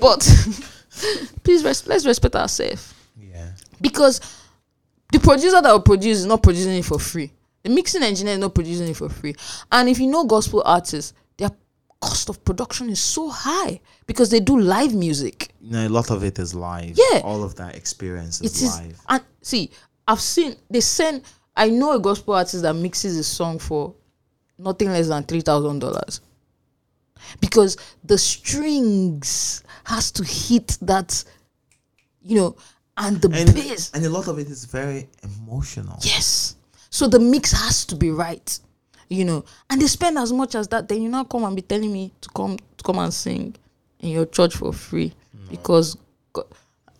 but 0.00 0.20
please 1.42 1.64
res- 1.64 1.86
let's 1.86 2.06
respect 2.06 2.36
ourselves 2.36 2.94
Yeah. 3.20 3.50
because 3.80 4.20
the 5.12 5.18
producer 5.18 5.60
that 5.60 5.72
will 5.72 5.80
produce 5.80 6.18
is 6.18 6.26
not 6.26 6.42
producing 6.42 6.72
it 6.76 6.84
for 6.84 6.98
free. 6.98 7.32
The 7.62 7.70
mixing 7.70 8.02
engineer 8.02 8.34
is 8.34 8.38
not 8.40 8.54
producing 8.54 8.88
it 8.88 8.96
for 8.96 9.08
free. 9.08 9.34
And 9.72 9.88
if 9.88 9.98
you 9.98 10.06
know 10.06 10.24
gospel 10.24 10.62
artists, 10.64 11.12
cost 12.00 12.28
of 12.28 12.42
production 12.44 12.88
is 12.88 13.00
so 13.00 13.28
high 13.28 13.80
because 14.06 14.30
they 14.30 14.40
do 14.40 14.58
live 14.58 14.94
music. 14.94 15.52
Know, 15.60 15.86
a 15.86 15.88
lot 15.88 16.10
of 16.10 16.24
it 16.24 16.38
is 16.38 16.54
live. 16.54 16.96
Yeah. 17.12 17.20
All 17.22 17.44
of 17.44 17.54
that 17.56 17.76
experience 17.76 18.40
It 18.40 18.46
is 18.46 18.62
is 18.62 18.78
live. 18.78 19.00
and 19.08 19.22
see, 19.42 19.70
I've 20.08 20.20
seen 20.20 20.56
they 20.70 20.80
send. 20.80 21.22
I 21.56 21.68
know 21.68 21.92
a 21.92 22.00
gospel 22.00 22.34
artist 22.34 22.62
that 22.62 22.74
mixes 22.74 23.16
a 23.18 23.24
song 23.24 23.58
for 23.58 23.94
nothing 24.58 24.88
less 24.90 25.08
than 25.08 25.24
three 25.24 25.40
thousand 25.42 25.80
dollars 25.80 26.20
because 27.40 27.76
the 28.04 28.16
strings 28.16 29.62
has 29.84 30.10
to 30.12 30.24
hit 30.24 30.78
that, 30.80 31.22
you 32.22 32.36
know, 32.36 32.56
and 32.96 33.20
the 33.20 33.28
And, 33.30 33.54
bass. 33.54 33.90
and 33.92 34.04
a 34.06 34.10
lot 34.10 34.26
of 34.28 34.38
it 34.38 34.48
is 34.48 34.64
very 34.64 35.08
emotional. 35.22 35.98
Yes, 36.02 36.56
so 36.88 37.06
the 37.08 37.18
mix 37.18 37.52
has 37.52 37.84
to 37.86 37.96
be 37.96 38.10
right, 38.10 38.58
you 39.10 39.26
know, 39.26 39.44
and 39.68 39.82
they 39.82 39.86
spend 39.86 40.16
as 40.16 40.32
much 40.32 40.54
as 40.54 40.68
that. 40.68 40.88
Then 40.88 41.02
you 41.02 41.10
now 41.10 41.24
come 41.24 41.44
and 41.44 41.54
be 41.54 41.62
telling 41.62 41.92
me 41.92 42.12
to 42.22 42.28
come 42.30 42.56
to 42.56 42.84
come 42.84 42.98
and 42.98 43.12
sing 43.12 43.54
in 43.98 44.10
your 44.10 44.26
church 44.26 44.56
for 44.56 44.72
free 44.72 45.12
because. 45.50 45.96
God, 46.32 46.46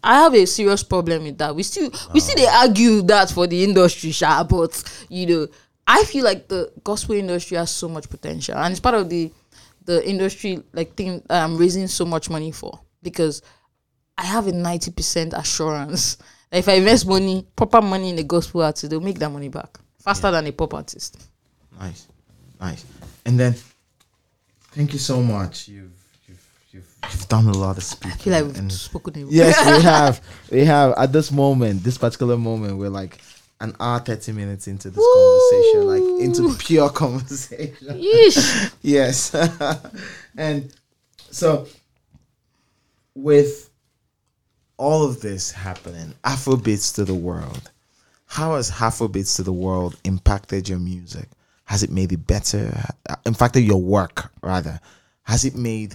I 0.02 0.14
have 0.22 0.34
a 0.34 0.46
serious 0.46 0.82
problem 0.82 1.24
with 1.24 1.38
that. 1.38 1.54
We 1.54 1.62
still 1.62 1.90
we 2.14 2.20
still 2.20 2.36
they 2.36 2.46
argue 2.46 3.02
that 3.02 3.30
for 3.30 3.46
the 3.46 3.62
industry, 3.62 4.10
sha, 4.12 4.44
but 4.44 4.82
you 5.08 5.26
know, 5.26 5.48
I 5.86 6.04
feel 6.04 6.24
like 6.24 6.48
the 6.48 6.72
gospel 6.82 7.16
industry 7.16 7.56
has 7.56 7.70
so 7.70 7.88
much 7.88 8.08
potential, 8.08 8.56
and 8.56 8.72
it's 8.72 8.80
part 8.80 8.94
of 8.94 9.10
the 9.10 9.30
the 9.84 10.06
industry 10.08 10.62
like 10.72 10.94
thing 10.94 11.22
I'm 11.28 11.56
raising 11.56 11.86
so 11.86 12.04
much 12.04 12.30
money 12.30 12.50
for 12.50 12.80
because 13.02 13.42
I 14.16 14.24
have 14.24 14.46
a 14.46 14.52
ninety 14.52 14.90
percent 14.90 15.34
assurance 15.34 16.16
that 16.50 16.58
if 16.58 16.68
I 16.68 16.74
invest 16.74 17.06
money, 17.06 17.46
proper 17.54 17.82
money 17.82 18.10
in 18.10 18.16
the 18.16 18.24
gospel 18.24 18.62
artist, 18.62 18.88
they'll 18.90 19.00
make 19.00 19.18
that 19.18 19.30
money 19.30 19.48
back 19.48 19.78
faster 19.98 20.30
than 20.30 20.46
a 20.46 20.52
pop 20.52 20.74
artist. 20.74 21.29
Nice, 21.80 22.06
nice. 22.60 22.84
And 23.24 23.40
then, 23.40 23.54
thank 24.72 24.92
you 24.92 24.98
so 24.98 25.22
much. 25.22 25.66
You've 25.68 25.90
you've 26.28 26.46
you've, 26.72 26.94
you've 27.10 27.28
done 27.28 27.46
a 27.48 27.52
lot 27.52 27.76
of 27.78 27.82
speaking. 27.82 28.12
I 28.12 28.16
feel 28.16 28.32
like 28.34 28.44
we've 28.44 28.58
and- 28.58 28.72
spoken. 28.72 29.22
a- 29.22 29.26
yes, 29.30 29.56
we 29.78 29.82
have. 29.82 30.20
We 30.50 30.64
have 30.66 30.92
at 30.98 31.12
this 31.12 31.32
moment, 31.32 31.82
this 31.82 31.96
particular 31.98 32.36
moment, 32.36 32.76
we're 32.78 32.90
like 32.90 33.18
an 33.62 33.74
hour 33.80 33.98
thirty 34.00 34.32
minutes 34.32 34.68
into 34.68 34.90
this 34.90 35.04
conversation, 35.14 35.86
like 35.86 36.22
into 36.24 36.54
pure 36.58 36.90
conversation. 37.02 37.98
Yes, 38.82 39.34
and 40.36 40.72
so 41.30 41.66
with 43.14 43.70
all 44.76 45.04
of 45.06 45.20
this 45.20 45.50
happening, 45.50 46.14
Afrobeats 46.24 46.94
to 46.96 47.04
the 47.04 47.14
world. 47.14 47.70
How 48.26 48.54
has 48.54 48.70
Afrobeats 48.70 49.36
to 49.36 49.42
the 49.42 49.52
world 49.52 49.96
impacted 50.04 50.68
your 50.68 50.78
music? 50.78 51.28
Has 51.70 51.84
it 51.84 51.90
made 51.90 52.10
it 52.10 52.26
better? 52.26 52.84
In 53.24 53.32
fact, 53.32 53.54
your 53.54 53.80
work, 53.80 54.32
rather? 54.42 54.80
Has 55.22 55.44
it 55.44 55.54
made 55.54 55.94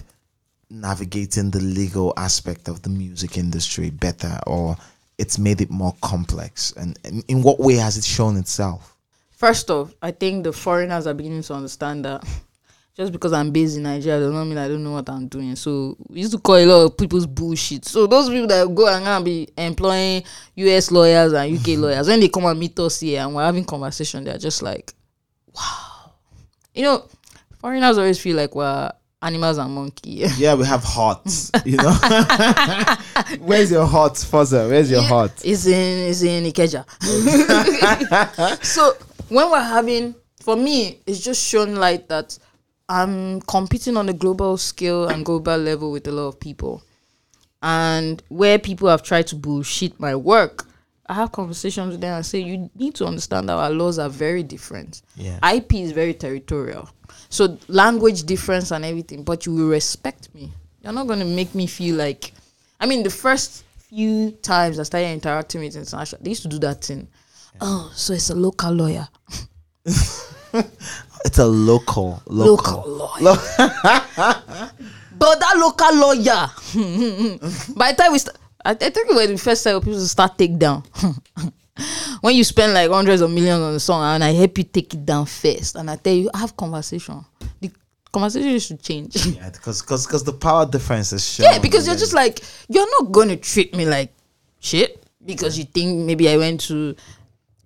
navigating 0.70 1.50
the 1.50 1.60
legal 1.60 2.14
aspect 2.16 2.66
of 2.68 2.80
the 2.80 2.88
music 2.88 3.36
industry 3.36 3.90
better, 3.90 4.40
or 4.46 4.78
it's 5.18 5.38
made 5.38 5.60
it 5.60 5.68
more 5.68 5.94
complex? 6.00 6.72
And, 6.78 6.98
and 7.04 7.22
in 7.28 7.42
what 7.42 7.60
way 7.60 7.74
has 7.74 7.98
it 7.98 8.04
shown 8.04 8.38
itself? 8.38 8.96
First 9.32 9.70
off, 9.70 9.94
I 10.00 10.12
think 10.12 10.44
the 10.44 10.52
foreigners 10.54 11.06
are 11.06 11.12
beginning 11.12 11.42
to 11.42 11.52
understand 11.52 12.06
that 12.06 12.26
just 12.96 13.12
because 13.12 13.34
I'm 13.34 13.50
based 13.50 13.76
in 13.76 13.82
Nigeria 13.82 14.18
does 14.18 14.32
not 14.32 14.46
mean 14.46 14.56
I 14.56 14.68
don't 14.68 14.82
know 14.82 14.92
what 14.92 15.10
I'm 15.10 15.28
doing. 15.28 15.56
So 15.56 15.94
we 16.08 16.20
used 16.20 16.32
to 16.32 16.38
call 16.38 16.56
a 16.56 16.64
lot 16.64 16.84
of 16.84 16.96
people's 16.96 17.26
bullshit. 17.26 17.84
So 17.84 18.06
those 18.06 18.30
people 18.30 18.46
that 18.46 18.74
go 18.74 18.88
and 18.88 19.04
gonna 19.04 19.22
be 19.22 19.50
employing 19.58 20.22
US 20.54 20.90
lawyers 20.90 21.34
and 21.34 21.54
UK 21.54 21.76
lawyers, 21.76 22.08
when 22.08 22.20
they 22.20 22.30
come 22.30 22.46
and 22.46 22.58
meet 22.58 22.78
us 22.78 23.00
here 23.00 23.20
and 23.20 23.34
we're 23.34 23.44
having 23.44 23.66
conversation, 23.66 24.24
they're 24.24 24.38
just 24.38 24.62
like, 24.62 24.94
wow. 25.56 26.12
You 26.74 26.82
know, 26.82 27.04
foreigners 27.60 27.98
always 27.98 28.20
feel 28.20 28.36
like 28.36 28.54
we're 28.54 28.92
animals 29.22 29.58
and 29.58 29.74
monkey. 29.74 30.24
Yeah, 30.36 30.54
we 30.54 30.64
have 30.66 30.84
hearts, 30.84 31.50
you 31.64 31.76
know. 31.76 31.92
Where's 33.40 33.70
your 33.70 33.86
heart, 33.86 34.14
Foza? 34.14 34.68
Where's 34.68 34.90
your 34.90 35.02
heart? 35.02 35.32
It's 35.44 35.66
in 35.66 36.08
it's 36.08 36.22
in 36.22 36.44
Ikeja. 36.44 36.84
so 38.64 38.92
when 39.28 39.50
we're 39.50 39.60
having, 39.60 40.14
for 40.40 40.56
me, 40.56 41.00
it's 41.06 41.20
just 41.20 41.42
shown 41.44 41.74
light 41.76 42.08
that 42.08 42.38
I'm 42.88 43.40
competing 43.42 43.96
on 43.96 44.08
a 44.08 44.12
global 44.12 44.56
scale 44.56 45.08
and 45.08 45.24
global 45.24 45.56
level 45.56 45.90
with 45.90 46.06
a 46.06 46.12
lot 46.12 46.28
of 46.28 46.38
people, 46.38 46.82
and 47.62 48.22
where 48.28 48.58
people 48.58 48.88
have 48.88 49.02
tried 49.02 49.26
to 49.28 49.36
bullshit 49.36 49.98
my 49.98 50.14
work. 50.14 50.65
I 51.08 51.14
have 51.14 51.32
conversations 51.32 51.92
with 51.92 52.00
them 52.00 52.14
and 52.14 52.26
say 52.26 52.40
you 52.40 52.68
need 52.74 52.94
to 52.96 53.06
understand 53.06 53.48
that 53.48 53.54
our 53.54 53.70
laws 53.70 53.98
are 53.98 54.08
very 54.08 54.42
different. 54.42 55.02
Yeah. 55.14 55.38
IP 55.54 55.74
is 55.74 55.92
very 55.92 56.14
territorial. 56.14 56.88
So 57.28 57.58
language 57.68 58.24
difference 58.24 58.72
and 58.72 58.84
everything, 58.84 59.22
but 59.22 59.46
you 59.46 59.54
will 59.54 59.68
respect 59.68 60.34
me. 60.34 60.52
You're 60.82 60.92
not 60.92 61.06
gonna 61.06 61.24
make 61.24 61.54
me 61.54 61.66
feel 61.66 61.96
like 61.96 62.32
I 62.80 62.86
mean 62.86 63.02
the 63.02 63.10
first 63.10 63.64
few 63.88 64.32
times 64.42 64.78
I 64.78 64.82
started 64.82 65.08
interacting 65.08 65.60
with 65.60 65.76
international 65.76 66.20
they 66.22 66.30
used 66.30 66.42
to 66.42 66.48
do 66.48 66.58
that 66.60 66.84
thing. 66.84 67.06
Oh, 67.60 67.90
so 67.94 68.12
it's 68.12 68.30
a 68.30 68.34
local 68.34 68.72
lawyer. 68.72 69.08
It's 71.26 71.38
a 71.38 71.46
local, 71.46 72.22
local. 72.26 72.88
Local 72.88 73.18
lawyer. 73.20 73.36
but 75.18 75.40
that 75.40 75.54
local 75.56 75.94
lawyer 75.96 76.48
by 77.76 77.90
the 77.90 77.96
time 77.98 78.12
we 78.12 78.18
start 78.18 78.36
I, 78.66 78.70
I 78.70 78.90
think 78.90 79.08
when 79.10 79.30
we 79.30 79.36
first 79.36 79.60
started 79.60 79.84
people 79.84 80.00
start 80.00 80.36
take 80.36 80.58
down. 80.58 80.82
when 82.20 82.34
you 82.34 82.42
spend 82.42 82.74
like 82.74 82.90
hundreds 82.90 83.20
of 83.20 83.30
millions 83.30 83.60
on 83.62 83.74
a 83.74 83.80
song 83.80 84.02
and 84.02 84.24
I 84.24 84.32
help 84.32 84.58
you 84.58 84.64
take 84.64 84.92
it 84.92 85.06
down 85.06 85.26
first 85.26 85.76
and 85.76 85.90
I 85.90 85.96
tell 85.96 86.14
you 86.14 86.30
I 86.34 86.38
have 86.38 86.56
conversation. 86.56 87.24
The 87.60 87.70
conversation 88.12 88.58
should 88.58 88.82
change. 88.82 89.24
Yeah, 89.26 89.50
because 89.52 89.82
because 89.82 90.06
because 90.06 90.24
the 90.24 90.32
power 90.32 90.66
difference 90.66 91.12
is 91.12 91.26
shown. 91.26 91.44
Yeah, 91.44 91.58
because 91.60 91.86
you're 91.86 91.96
just 91.96 92.14
like 92.14 92.42
you're 92.68 92.90
not 93.00 93.12
gonna 93.12 93.36
treat 93.36 93.74
me 93.74 93.86
like 93.86 94.12
shit 94.58 95.00
because 95.24 95.56
you 95.56 95.64
think 95.64 96.04
maybe 96.04 96.28
I 96.28 96.36
went 96.36 96.60
to 96.62 96.96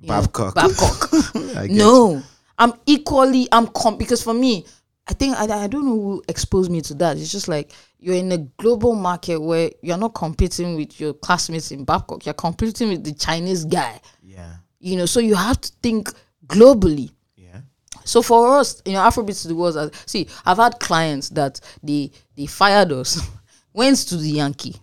you 0.00 0.08
know, 0.08 0.20
Babcock. 0.20 0.54
Babcock. 0.54 1.10
No, 1.70 2.22
I'm 2.58 2.72
equally. 2.86 3.48
I'm 3.52 3.66
com 3.68 3.96
because 3.96 4.22
for 4.22 4.34
me, 4.34 4.64
I 5.08 5.12
think 5.14 5.36
I, 5.36 5.44
I 5.64 5.66
don't 5.66 5.84
know 5.86 6.00
who 6.00 6.22
exposed 6.28 6.70
me 6.70 6.80
to 6.82 6.94
that. 6.94 7.16
It's 7.16 7.32
just 7.32 7.48
like 7.48 7.72
you're 7.98 8.14
in 8.14 8.30
a 8.32 8.38
global 8.38 8.94
market 8.94 9.38
where 9.40 9.70
you're 9.82 9.98
not 9.98 10.14
competing 10.14 10.76
with 10.76 11.00
your 11.00 11.14
classmates 11.14 11.72
in 11.72 11.84
Babcock. 11.84 12.24
You're 12.26 12.34
competing 12.34 12.90
with 12.90 13.04
the 13.04 13.14
Chinese 13.14 13.64
guy. 13.64 14.00
Yeah, 14.22 14.54
You 14.78 14.96
know, 14.96 15.06
so 15.06 15.18
you 15.20 15.34
have 15.34 15.60
to 15.60 15.72
think 15.82 16.12
globally. 16.46 17.10
yeah, 17.36 17.60
So 18.04 18.22
for 18.22 18.56
us, 18.58 18.80
you 18.84 18.92
know, 18.92 19.00
Afrobeats 19.00 19.42
to 19.42 19.48
the 19.48 19.54
world. 19.56 19.94
See, 20.06 20.28
I've 20.46 20.58
had 20.58 20.78
clients 20.78 21.28
that 21.30 21.60
they 21.82 22.12
they 22.36 22.46
fired 22.46 22.92
us, 22.92 23.20
went 23.72 23.96
to 24.08 24.16
the 24.16 24.30
Yankee, 24.30 24.76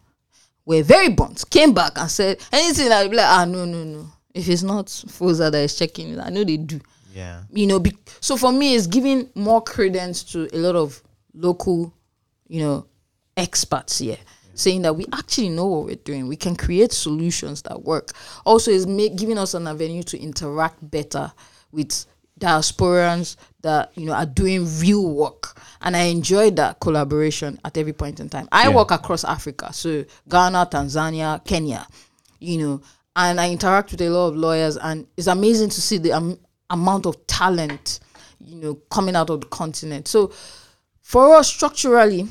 were 0.66 0.84
very 0.84 1.10
burnt, 1.10 1.50
came 1.50 1.74
back 1.74 1.94
and 1.98 2.10
said 2.12 2.40
anything. 2.52 2.92
I'd 2.92 3.10
be 3.10 3.16
like, 3.18 3.26
ah, 3.26 3.46
no, 3.46 3.64
no, 3.66 3.84
no. 3.84 4.08
If 4.34 4.50
it's 4.50 4.62
not 4.64 4.88
Foza 4.88 5.52
that 5.52 5.64
is 5.64 5.76
checking 5.78 6.10
it, 6.14 6.20
I 6.20 6.30
know 6.30 6.44
they 6.44 6.58
do. 6.58 6.80
Yeah. 7.18 7.44
You 7.52 7.66
know, 7.66 7.80
be, 7.80 7.98
so 8.20 8.38
for 8.38 8.52
me, 8.52 8.76
it's 8.76 8.86
giving 8.88 9.30
more 9.34 9.62
credence 9.62 10.24
to 10.32 10.48
a 10.56 10.60
lot 10.60 10.76
of 10.76 11.02
local, 11.34 11.92
you 12.48 12.62
know, 12.62 12.86
experts 13.36 13.98
here. 13.98 14.18
Saying 14.54 14.84
that 14.84 14.96
we 14.96 15.06
actually 15.14 15.50
know 15.50 15.66
what 15.68 15.86
we're 15.86 15.96
doing, 15.96 16.28
we 16.28 16.36
can 16.36 16.56
create 16.56 16.92
solutions 16.92 17.62
that 17.64 17.84
work. 17.84 18.12
Also, 18.46 18.72
is 18.72 18.86
giving 18.86 19.38
us 19.38 19.54
an 19.54 19.68
avenue 19.68 20.04
to 20.04 20.20
interact 20.20 20.78
better 20.92 21.32
with 21.72 22.06
diasporans 22.40 23.36
that 23.62 23.92
you 23.96 24.06
know 24.06 24.14
are 24.14 24.26
doing 24.26 24.68
real 24.80 25.10
work 25.12 25.60
and 25.82 25.96
i 25.98 26.02
enjoy 26.04 26.52
that 26.52 26.80
collaboration 26.80 27.60
at 27.66 27.76
every 27.78 27.94
point 27.94 28.20
in 28.20 28.30
time 28.30 28.48
i 28.52 28.68
Yeah. 28.68 28.76
work 28.76 28.92
across 28.92 29.24
africa 29.24 29.74
so 29.74 30.06
ghana 30.30 30.68
tanzania 30.72 31.44
kenya 31.44 31.88
you 32.40 32.60
know 32.60 32.82
and 33.16 33.42
i 33.42 33.50
interact 33.52 33.90
with 33.92 34.02
a 34.02 34.10
lot 34.12 34.28
of 34.28 34.36
lawyers 34.36 34.78
and 34.78 35.08
it's 35.18 35.26
amazing 35.26 35.70
to 35.70 35.82
see 35.82 35.98
the 35.98 36.14
um, 36.14 36.38
amount 36.70 37.06
of 37.06 37.26
talent 37.28 38.00
you 38.40 38.56
know 38.56 38.76
coming 38.92 39.16
out 39.16 39.30
of 39.30 39.42
the 39.42 39.48
continent 39.48 40.08
so 40.08 40.32
for 41.02 41.36
us 41.36 41.48
structurally 41.48 42.28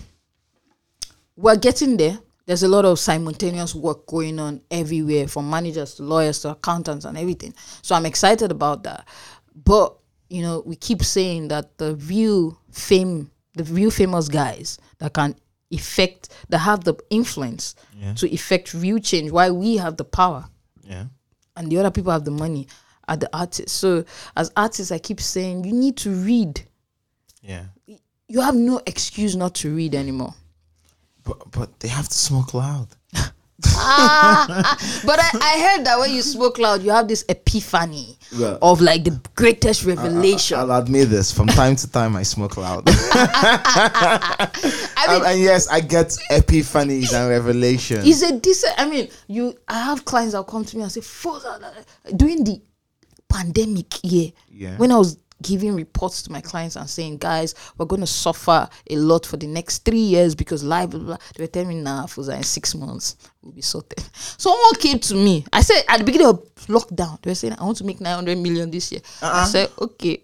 we're 1.36 1.56
getting 1.56 1.96
there. 1.96 2.18
There's 2.46 2.62
a 2.62 2.68
lot 2.68 2.84
of 2.84 2.98
simultaneous 2.98 3.74
work 3.74 4.06
going 4.06 4.38
on 4.38 4.62
everywhere 4.70 5.26
from 5.26 5.50
managers 5.50 5.94
to 5.96 6.02
lawyers 6.04 6.40
to 6.40 6.50
accountants 6.50 7.04
and 7.04 7.18
everything. 7.18 7.52
So 7.82 7.94
I'm 7.94 8.06
excited 8.06 8.50
about 8.50 8.84
that. 8.84 9.06
But, 9.54 9.96
you 10.30 10.42
know, 10.42 10.62
we 10.64 10.76
keep 10.76 11.02
saying 11.02 11.48
that 11.48 11.76
the 11.78 11.96
real 11.96 12.58
fame, 12.70 13.30
the 13.54 13.64
real 13.64 13.90
famous 13.90 14.28
guys 14.28 14.78
that 14.98 15.12
can 15.12 15.34
effect, 15.70 16.28
that 16.48 16.58
have 16.58 16.84
the 16.84 16.94
influence 17.10 17.74
to 18.14 18.32
effect 18.32 18.72
real 18.72 18.98
change, 19.00 19.30
why 19.32 19.50
we 19.50 19.76
have 19.78 19.96
the 19.96 20.04
power 20.04 20.46
Yeah. 20.84 21.06
and 21.56 21.70
the 21.70 21.78
other 21.78 21.90
people 21.90 22.12
have 22.12 22.24
the 22.24 22.30
money 22.30 22.68
are 23.08 23.16
the 23.16 23.28
artists. 23.32 23.72
So 23.72 24.04
as 24.36 24.50
artists, 24.56 24.92
I 24.92 24.98
keep 24.98 25.20
saying 25.20 25.64
you 25.64 25.72
need 25.72 25.96
to 25.98 26.10
read. 26.10 26.62
Yeah. 27.42 27.64
You 28.28 28.40
have 28.40 28.54
no 28.56 28.80
excuse 28.86 29.36
not 29.36 29.54
to 29.56 29.74
read 29.74 29.94
anymore. 29.94 30.34
But 31.24 31.50
but 31.52 31.80
they 31.80 31.88
have 31.88 32.08
to 32.08 32.18
smoke 32.18 32.54
loud. 32.54 32.88
ah, 33.68 34.76
But 35.06 35.18
I, 35.18 35.30
I 35.40 35.60
heard 35.76 35.86
that 35.86 35.98
when 35.98 36.12
you 36.12 36.22
smoke 36.22 36.58
loud, 36.58 36.82
you 36.82 36.90
have 36.90 37.08
this 37.08 37.24
epiphany 37.28 38.18
Well, 38.38 38.58
of 38.60 38.80
like 38.80 39.04
the 39.04 39.18
greatest 39.34 39.84
revelation. 39.84 40.58
I'll 40.58 40.72
admit 40.72 41.08
this. 41.08 41.32
From 41.32 41.46
time 41.46 41.76
to 41.76 41.90
time, 41.90 42.16
I 42.16 42.22
smoke 42.22 42.56
loud. 42.58 42.84
I 42.88 44.48
mean, 45.08 45.16
and, 45.16 45.24
and 45.24 45.40
yes, 45.40 45.68
I 45.68 45.80
get 45.80 46.08
epiphanies 46.30 47.14
and 47.14 47.30
revelations. 47.30 48.06
it's 48.06 48.22
a 48.22 48.38
decent. 48.38 48.74
I 48.78 48.88
mean, 48.88 49.08
you. 49.28 49.54
I 49.68 49.82
have 49.84 50.04
clients 50.04 50.34
that 50.34 50.46
come 50.46 50.64
to 50.64 50.76
me 50.76 50.82
and 50.82 50.92
say, 50.92 51.00
"Father, 51.00 51.58
during 52.14 52.44
the 52.44 52.60
pandemic 53.28 53.92
year, 54.04 54.32
Yeah. 54.50 54.76
when 54.76 54.92
I 54.92 54.98
was 54.98 55.18
giving 55.42 55.74
reports 55.74 56.22
to 56.22 56.32
my 56.32 56.40
clients 56.40 56.76
and 56.76 56.88
saying, 56.88 57.18
guys, 57.18 57.54
we're 57.76 57.84
going 57.86 58.00
to 58.00 58.06
suffer 58.06 58.66
a 58.88 58.96
lot 58.96 59.26
for 59.26 59.36
the 59.36 59.46
next 59.46 59.84
three 59.84 59.98
years 59.98 60.34
because 60.34 60.64
life, 60.64 60.88
blah, 60.90 60.98
blah, 60.98 61.06
blah. 61.08 61.16
they 61.36 61.42
were 61.44 61.48
telling 61.48 61.68
me, 61.68 61.74
nah, 61.74 62.06
for 62.06 62.30
in 62.32 62.42
six 62.42 62.74
months, 62.74 63.16
we'll 63.42 63.52
be 63.52 63.60
sorted. 63.60 64.00
So 64.14 64.50
someone 64.50 64.74
came 64.76 64.98
to 65.00 65.14
me. 65.14 65.44
I 65.52 65.60
said, 65.60 65.82
at 65.88 65.98
the 65.98 66.04
beginning 66.04 66.28
of 66.28 66.42
lockdown, 66.68 67.20
they 67.22 67.30
were 67.30 67.34
saying, 67.34 67.54
I 67.58 67.64
want 67.64 67.76
to 67.78 67.84
make 67.84 68.00
900 68.00 68.38
million 68.38 68.70
this 68.70 68.90
year. 68.90 69.02
I 69.20 69.26
uh-uh. 69.26 69.44
said, 69.44 69.70
okay. 69.78 70.22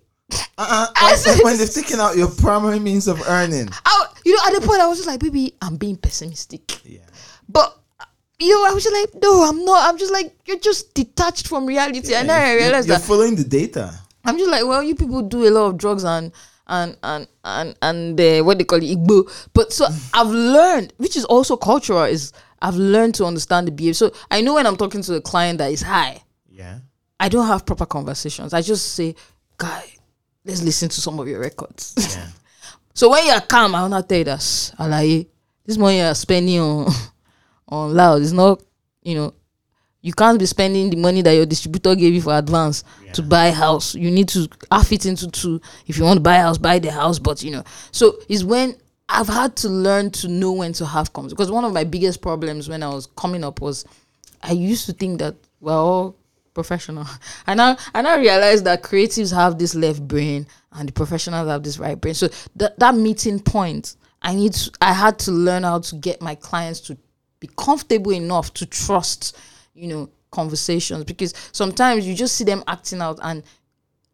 Uh-uh. 0.56 0.86
I 0.96 1.04
When- 1.10 1.16
said- 1.18 1.40
when 1.44 1.58
they've 1.58 1.70
taken 1.72 2.00
out 2.00 2.16
your 2.16 2.28
primary 2.30 2.78
means 2.78 3.06
of 3.06 3.20
earning. 3.28 3.68
I, 3.84 4.06
you 4.24 4.34
know, 4.34 4.42
at 4.46 4.60
the 4.60 4.66
point, 4.66 4.80
I 4.80 4.86
was 4.86 4.96
just 4.96 5.08
like, 5.08 5.20
baby, 5.20 5.54
I'm 5.60 5.76
being 5.76 5.96
pessimistic. 5.96 6.82
Yeah. 6.86 7.00
But 7.48 7.76
you 8.42 8.54
know, 8.54 8.70
I 8.70 8.72
was 8.74 8.84
just 8.84 8.94
like, 8.94 9.22
no, 9.22 9.42
I'm 9.48 9.64
not. 9.64 9.88
I'm 9.88 9.98
just 9.98 10.12
like, 10.12 10.34
you're 10.46 10.58
just 10.58 10.94
detached 10.94 11.48
from 11.48 11.66
reality. 11.66 12.14
and 12.14 12.28
then 12.28 12.40
I 12.40 12.52
You're- 12.52 12.62
realized 12.64 12.88
you're 12.88 12.98
following 12.98 13.36
the 13.36 13.44
data. 13.44 13.92
I'm 14.24 14.38
just 14.38 14.50
like, 14.50 14.64
well, 14.64 14.82
you 14.82 14.94
people 14.94 15.22
do 15.22 15.46
a 15.48 15.50
lot 15.50 15.66
of 15.66 15.76
drugs 15.78 16.04
and 16.04 16.32
and 16.68 16.96
and 17.02 17.26
and 17.44 17.74
and 17.82 18.20
uh, 18.20 18.42
what 18.44 18.58
they 18.58 18.64
call 18.64 18.78
it, 18.78 18.84
igbo. 18.96 19.28
But 19.52 19.72
so 19.72 19.86
I've 20.14 20.28
learned, 20.28 20.92
which 20.96 21.16
is 21.16 21.24
also 21.24 21.56
cultural, 21.56 22.04
is 22.04 22.32
I've 22.60 22.76
learned 22.76 23.14
to 23.16 23.24
understand 23.26 23.66
the 23.66 23.72
behavior. 23.72 23.94
So 23.94 24.12
I 24.30 24.40
know 24.42 24.54
when 24.54 24.66
I'm 24.66 24.76
talking 24.76 25.02
to 25.02 25.14
a 25.16 25.20
client 25.20 25.58
that 25.58 25.72
is 25.72 25.82
high, 25.82 26.22
Yeah. 26.48 26.78
I 27.18 27.28
don't 27.28 27.46
have 27.48 27.66
proper 27.66 27.86
conversations. 27.86 28.54
I 28.54 28.62
just 28.62 28.94
say, 28.94 29.14
guy, 29.58 29.84
let's 30.44 30.62
listen 30.62 30.88
to 30.88 31.00
some 31.00 31.18
of 31.20 31.26
your 31.28 31.40
records. 31.40 31.94
Yeah. 31.96 32.26
so 32.94 33.10
when 33.10 33.26
you're 33.26 33.40
calm, 33.40 33.74
I 33.74 33.82
will 33.82 33.88
not 33.88 34.08
tell 34.08 34.18
you 34.18 34.24
that. 34.24 34.38
Alaye, 34.40 35.26
this 35.66 35.76
money 35.78 35.98
you're 35.98 36.14
spending 36.14 36.60
on 36.60 36.92
on 37.72 37.94
loud 37.94 38.20
is 38.20 38.32
not, 38.32 38.62
you 39.02 39.14
know, 39.14 39.34
you 40.02 40.12
can't 40.12 40.38
be 40.38 40.46
spending 40.46 40.90
the 40.90 40.96
money 40.96 41.22
that 41.22 41.32
your 41.32 41.46
distributor 41.46 41.94
gave 41.94 42.12
you 42.12 42.20
for 42.20 42.36
advance 42.36 42.82
to 43.14 43.22
buy 43.22 43.46
a 43.46 43.52
house. 43.52 43.94
You 43.94 44.10
need 44.10 44.28
to 44.30 44.48
half 44.70 44.92
it 44.92 45.06
into 45.06 45.30
two. 45.30 45.60
If 45.86 45.96
you 45.96 46.04
want 46.04 46.16
to 46.16 46.20
buy 46.20 46.36
a 46.36 46.42
house, 46.42 46.58
buy 46.58 46.80
the 46.80 46.90
house. 46.90 47.18
But 47.18 47.42
you 47.42 47.52
know, 47.52 47.64
so 47.92 48.18
it's 48.28 48.42
when 48.42 48.76
I've 49.08 49.28
had 49.28 49.56
to 49.56 49.68
learn 49.68 50.10
to 50.12 50.28
know 50.28 50.52
when 50.52 50.72
to 50.74 50.86
have 50.86 51.12
comms. 51.12 51.30
Because 51.30 51.50
one 51.52 51.64
of 51.64 51.72
my 51.72 51.84
biggest 51.84 52.20
problems 52.20 52.68
when 52.68 52.82
I 52.82 52.88
was 52.88 53.06
coming 53.16 53.44
up 53.44 53.60
was 53.60 53.84
I 54.42 54.52
used 54.52 54.86
to 54.86 54.92
think 54.92 55.20
that 55.20 55.36
we're 55.60 55.72
all 55.72 56.16
professional. 56.52 57.06
And 57.46 57.58
now 57.58 57.76
I 57.94 58.02
now 58.02 58.18
realize 58.18 58.64
that 58.64 58.82
creatives 58.82 59.32
have 59.32 59.58
this 59.58 59.74
left 59.74 60.06
brain 60.06 60.46
and 60.72 60.88
the 60.88 60.92
professionals 60.92 61.48
have 61.48 61.62
this 61.62 61.78
right 61.78 61.98
brain. 61.98 62.14
So 62.14 62.28
that 62.56 62.76
that 62.80 62.96
meeting 62.96 63.38
point, 63.38 63.94
I 64.20 64.34
need 64.34 64.54
to, 64.54 64.72
I 64.82 64.92
had 64.92 65.20
to 65.20 65.30
learn 65.30 65.62
how 65.62 65.78
to 65.78 65.94
get 65.94 66.20
my 66.20 66.34
clients 66.34 66.80
to 66.80 66.98
be 67.42 67.50
comfortable 67.56 68.12
enough 68.12 68.54
to 68.54 68.64
trust, 68.64 69.36
you 69.74 69.88
know, 69.88 70.08
conversations 70.30 71.04
because 71.04 71.34
sometimes 71.50 72.06
you 72.06 72.14
just 72.14 72.36
see 72.36 72.44
them 72.44 72.62
acting 72.68 73.02
out 73.02 73.18
and 73.22 73.42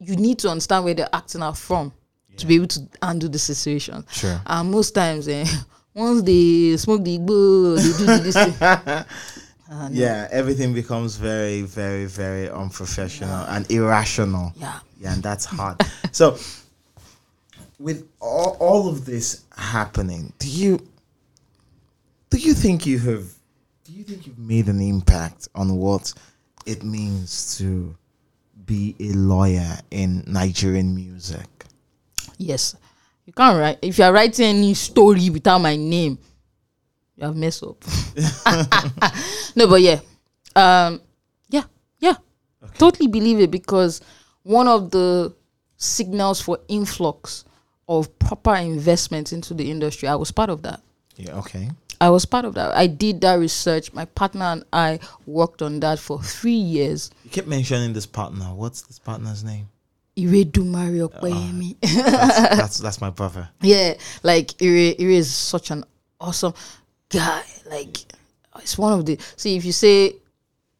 you 0.00 0.16
need 0.16 0.38
to 0.38 0.48
understand 0.48 0.84
where 0.84 0.94
they're 0.94 1.08
acting 1.12 1.42
out 1.42 1.56
from 1.56 1.92
to 2.38 2.46
be 2.46 2.54
able 2.54 2.66
to 2.66 2.80
undo 3.02 3.28
the 3.28 3.38
situation. 3.38 4.04
Sure. 4.10 4.40
And 4.46 4.70
most 4.70 4.94
times, 4.94 5.28
eh, 5.28 5.44
once 5.94 6.22
they 6.22 6.76
smoke 6.78 7.04
the 7.04 7.18
igbo, 7.18 7.76
they 7.76 7.98
do 7.98 8.22
this 8.24 8.34
thing. 8.34 9.04
Yeah, 9.90 10.26
everything 10.30 10.72
becomes 10.72 11.16
very, 11.16 11.60
very, 11.60 12.06
very 12.06 12.48
unprofessional 12.48 13.44
and 13.48 13.70
irrational. 13.70 14.54
Yeah. 14.56 14.78
Yeah, 14.98 15.12
and 15.12 15.22
that's 15.22 15.44
hard. 15.44 15.76
so, 16.10 16.38
with 17.78 18.08
all, 18.18 18.56
all 18.60 18.88
of 18.88 19.04
this 19.04 19.44
happening, 19.54 20.32
do 20.38 20.48
you 20.48 20.88
do 22.30 22.38
you 22.38 22.54
think 22.54 22.86
you 22.86 22.98
have 22.98 23.24
do 23.84 23.92
you 23.92 24.04
think 24.04 24.26
you've 24.26 24.38
made 24.38 24.68
an 24.68 24.80
impact 24.80 25.48
on 25.54 25.76
what 25.76 26.12
it 26.66 26.82
means 26.82 27.56
to 27.58 27.96
be 28.66 28.94
a 29.00 29.12
lawyer 29.12 29.78
in 29.90 30.22
Nigerian 30.26 30.94
music? 30.94 31.48
Yes. 32.36 32.76
You 33.24 33.32
can't 33.32 33.58
write 33.58 33.78
if 33.82 33.98
you're 33.98 34.12
writing 34.12 34.46
any 34.46 34.74
story 34.74 35.30
without 35.30 35.58
my 35.58 35.76
name, 35.76 36.18
you 37.16 37.24
have 37.24 37.36
messed 37.36 37.62
up. 37.62 37.82
no, 39.56 39.66
but 39.66 39.80
yeah. 39.80 40.00
Um 40.54 41.00
yeah, 41.48 41.64
yeah. 41.98 42.14
Totally 42.74 43.08
believe 43.08 43.40
it 43.40 43.50
because 43.50 44.00
one 44.42 44.68
of 44.68 44.90
the 44.90 45.34
signals 45.78 46.40
for 46.40 46.58
influx 46.68 47.44
of 47.88 48.18
proper 48.18 48.54
investment 48.54 49.32
into 49.32 49.54
the 49.54 49.70
industry, 49.70 50.08
I 50.08 50.14
was 50.16 50.30
part 50.30 50.50
of 50.50 50.62
that. 50.62 50.82
Yeah, 51.16 51.38
okay. 51.38 51.70
I 52.00 52.10
was 52.10 52.24
part 52.24 52.44
of 52.44 52.54
that. 52.54 52.74
I 52.76 52.86
did 52.86 53.20
that 53.22 53.34
research. 53.34 53.92
My 53.92 54.04
partner 54.04 54.44
and 54.44 54.64
I 54.72 55.00
worked 55.26 55.62
on 55.62 55.80
that 55.80 55.98
for 55.98 56.22
three 56.22 56.52
years. 56.52 57.10
You 57.24 57.30
keep 57.30 57.46
mentioning 57.46 57.92
this 57.92 58.06
partner. 58.06 58.46
What's 58.46 58.82
this 58.82 58.98
partner's 58.98 59.42
name? 59.42 59.68
Iredu 60.16 60.66
Mario 60.66 61.10
ah, 61.14 61.18
Opeyemi. 61.20 61.76
That's, 61.80 62.58
that's 62.58 62.78
that's 62.78 63.00
my 63.00 63.10
brother. 63.10 63.48
yeah, 63.60 63.94
like 64.24 64.60
Ire, 64.60 64.94
Ire 64.98 65.10
is 65.10 65.32
such 65.32 65.70
an 65.70 65.84
awesome 66.20 66.54
guy. 67.08 67.42
Like 67.70 67.98
it's 68.56 68.76
one 68.76 68.98
of 68.98 69.06
the 69.06 69.18
see 69.36 69.56
if 69.56 69.64
you 69.64 69.70
say 69.70 70.16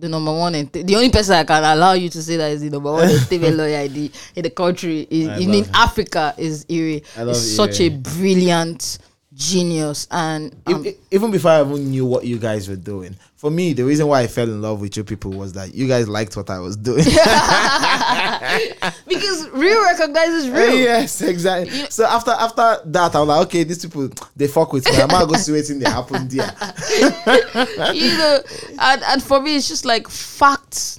the 0.01 0.09
number 0.09 0.33
one 0.33 0.55
and 0.55 0.73
the 0.73 0.95
only 0.97 1.11
person 1.11 1.35
I 1.35 1.45
can 1.45 1.63
allow 1.63 1.93
you 1.93 2.09
to 2.09 2.23
say 2.23 2.37
that 2.37 2.53
is 2.53 2.63
the 2.63 2.71
number 2.71 2.93
one 2.93 3.09
TV 3.09 3.55
lawyer 3.57 3.79
in 3.87 3.93
the, 3.93 4.13
in 4.37 4.43
the 4.43 4.51
country 4.51 5.07
is 5.11 5.29
in, 5.41 5.55
in. 5.55 5.67
Africa 5.75 6.35
is 6.37 6.67
Ire. 6.71 7.01
I 7.17 7.23
love 7.23 7.37
He's 7.37 7.57
such 7.57 7.81
a 7.81 7.89
brilliant 7.91 8.99
genius 9.39 10.09
and 10.11 10.55
um, 10.67 10.85
even 11.13 11.31
before 11.31 11.53
I 11.53 11.61
even 11.61 11.91
knew 11.91 12.05
what 12.05 12.25
you 12.25 12.39
guys 12.39 12.69
were 12.69 12.77
doing, 12.77 13.15
for 13.37 13.53
me, 13.53 13.73
the 13.73 13.85
reason 13.85 14.09
why 14.09 14.23
I 14.23 14.27
fell 14.27 14.49
in 14.49 14.61
love 14.61 14.81
with 14.81 14.97
you 14.97 15.05
people 15.05 15.31
was 15.31 15.53
that 15.53 15.73
you 15.73 15.87
guys 15.87 16.09
liked 16.09 16.37
what 16.37 16.51
I 16.51 16.59
was 16.59 16.77
doing. 16.77 17.05
because 19.07 19.49
real 19.51 19.81
recognizes 19.85 20.51
real. 20.51 20.75
yes, 20.75 21.23
exactly. 21.23 21.89
So 21.89 22.05
after 22.05 22.33
after 22.33 22.79
that, 22.87 23.15
I 23.15 23.21
was 23.21 23.29
like, 23.29 23.47
okay, 23.47 23.63
these 23.63 23.87
people 23.87 24.11
they 24.35 24.49
fuck 24.49 24.73
with 24.73 24.85
me. 24.87 25.01
I'm 25.01 25.09
gonna 25.09 25.27
go 25.27 25.35
see 25.35 25.53
what's 25.53 25.71
in 25.71 25.79
there 25.79 25.93
happen 25.93 26.27
there. 26.27 26.53
you 27.95 28.19
know, 28.19 28.41
and, 28.81 29.03
and 29.05 29.23
for 29.23 29.41
me, 29.41 29.57
it's 29.57 29.69
just 29.69 29.85
like 29.85 30.09
facts 30.09 30.99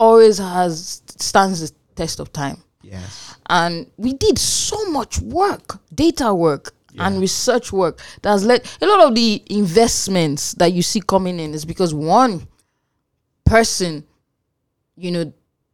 always 0.00 0.38
has 0.38 1.02
stands 1.18 1.60
the 1.60 1.72
test 1.94 2.18
of 2.18 2.32
time. 2.32 2.56
Yes. 2.82 3.36
And 3.48 3.88
we 3.96 4.12
did 4.12 4.38
so 4.38 4.90
much 4.90 5.20
work, 5.20 5.78
data 5.94 6.34
work 6.34 6.72
and 7.00 7.20
research 7.20 7.72
work 7.72 8.00
that 8.22 8.30
has 8.30 8.44
led 8.44 8.68
a 8.80 8.86
lot 8.86 9.06
of 9.08 9.14
the 9.14 9.42
investments 9.50 10.52
that 10.54 10.72
you 10.72 10.82
see 10.82 11.00
coming 11.00 11.38
in 11.40 11.54
is 11.54 11.64
because 11.64 11.94
one 11.94 12.46
person, 13.44 14.04
you 14.96 15.10
know, 15.10 15.32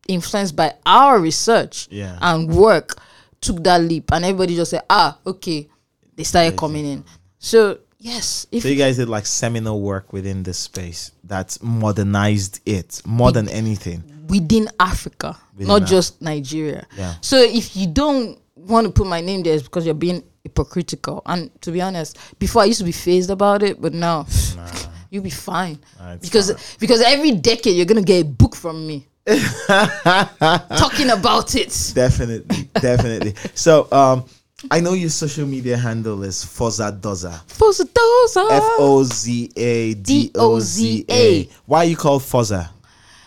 influenced 0.09 0.55
by 0.55 0.75
our 0.85 1.19
research 1.19 1.89
Yeah. 1.91 2.19
and 2.21 2.55
work 2.55 3.01
took 3.41 3.63
that 3.65 3.81
leap 3.81 4.13
and 4.13 4.25
everybody 4.25 4.55
just 4.57 4.71
said, 4.71 4.83
ah, 4.91 5.19
okay, 5.27 5.69
they 6.17 6.25
started 6.25 6.57
coming 6.57 6.85
in. 6.87 7.05
So 7.39 7.79
yes, 7.99 8.47
if 8.53 8.63
So 8.63 8.69
you 8.69 8.77
guys 8.77 8.97
did 8.97 9.09
like 9.09 9.27
seminal 9.27 9.81
work 9.81 10.13
within 10.13 10.43
this 10.43 10.59
space 10.59 11.11
that 11.25 11.59
modernized 11.63 12.61
it 12.67 13.03
more 13.05 13.33
than 13.33 13.49
anything. 13.49 14.05
within 14.29 14.69
Africa, 14.81 15.37
Within 15.53 15.69
not 15.69 15.83
Af- 15.83 15.89
just 15.89 16.23
Nigeria. 16.23 16.87
Yeah. 16.97 17.15
So 17.21 17.37
if 17.43 17.77
you 17.77 17.87
don't 17.87 18.39
want 18.57 18.87
to 18.87 18.93
put 18.93 19.07
my 19.07 19.21
name 19.21 19.43
there, 19.43 19.53
it's 19.55 19.63
because 19.65 19.85
you're 19.85 19.95
being 19.95 20.23
hypocritical. 20.45 21.23
And 21.27 21.51
to 21.63 21.73
be 21.73 21.81
honest, 21.81 22.19
before 22.39 22.63
I 22.63 22.67
used 22.67 22.79
to 22.79 22.85
be 22.85 22.93
phased 22.93 23.31
about 23.31 23.63
it, 23.63 23.81
but 23.81 23.93
now 23.95 24.27
you'll 25.11 25.23
be 25.25 25.31
fine 25.31 25.79
Nah, 25.99 26.17
because 26.17 26.77
because 26.79 27.01
every 27.01 27.33
decade 27.33 27.77
you're 27.77 27.87
gonna 27.87 28.03
get 28.03 28.23
a 28.23 28.25
book 28.25 28.55
from 28.57 28.87
me 28.87 29.07
talking 29.27 31.11
about 31.11 31.55
it. 31.55 31.93
Definitely, 31.95 32.69
definitely. 32.75 33.35
So 33.55 33.89
um 33.93 34.25
I 34.71 34.81
know 34.81 34.93
your 34.95 35.11
social 35.11 35.47
media 35.47 35.77
handle 35.77 36.23
is 36.25 36.45
Foza 36.45 36.91
Doza. 36.99 37.33
Fosadosa. 37.47 38.51
F 38.51 38.63
O 38.79 39.03
Z 39.05 39.51
A 39.57 39.95
D 39.95 40.31
O 40.35 40.59
Z 40.59 41.05
A. 41.11 41.49
Why 41.67 41.79
are 41.79 41.85
you 41.85 41.97
called 41.97 42.23
Foza? 42.23 42.71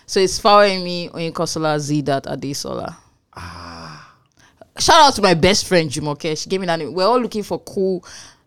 So 0.05 0.19
it's 0.19 0.39
following 0.39 0.83
me 0.83 1.09
on 1.09 1.31
Kosola 1.33 1.79
Z 1.79 2.01
dot 2.01 2.23
Adesola. 2.23 2.95
Ah. 3.35 3.66
Shout 4.79 5.01
out 5.01 5.15
to 5.15 5.21
my 5.21 5.33
best 5.33 5.67
friend 5.67 5.89
Jumoke. 5.89 6.37
She 6.41 6.49
gave 6.49 6.59
me 6.61 6.67
that 6.67 6.77
name. 6.79 6.93
We're 6.93 7.05
all 7.05 7.19
looking 7.19 7.43
for 7.43 7.59
cool 7.59 8.05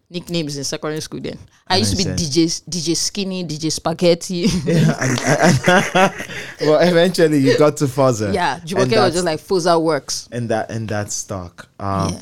nicknames 0.09 0.57
in 0.57 0.65
secondary 0.65 1.01
school 1.01 1.21
then. 1.21 1.39
I 1.69 1.77
used 1.77 1.93
to 1.93 1.97
be 1.97 2.05
Makes 2.09 2.23
DJ 2.23 2.63
DJ 2.69 2.97
Skinny, 2.97 3.45
DJ 3.45 3.71
Spaghetti. 3.71 4.47
Yeah. 4.65 6.13
well, 6.63 6.81
eventually 6.81 7.39
you 7.39 7.57
got 7.59 7.77
to 7.79 7.85
Foza. 7.85 8.35
yeah, 8.35 8.59
Jumoke 8.61 8.91
was 8.97 9.13
just 9.15 9.25
like 9.25 9.39
Foza 9.41 9.81
Works. 9.81 10.29
and 10.33 10.49
that 10.49 10.71
and 10.71 10.89
that 10.89 11.13
stock. 11.13 11.69
Um, 11.79 12.13
Yeah. 12.15 12.21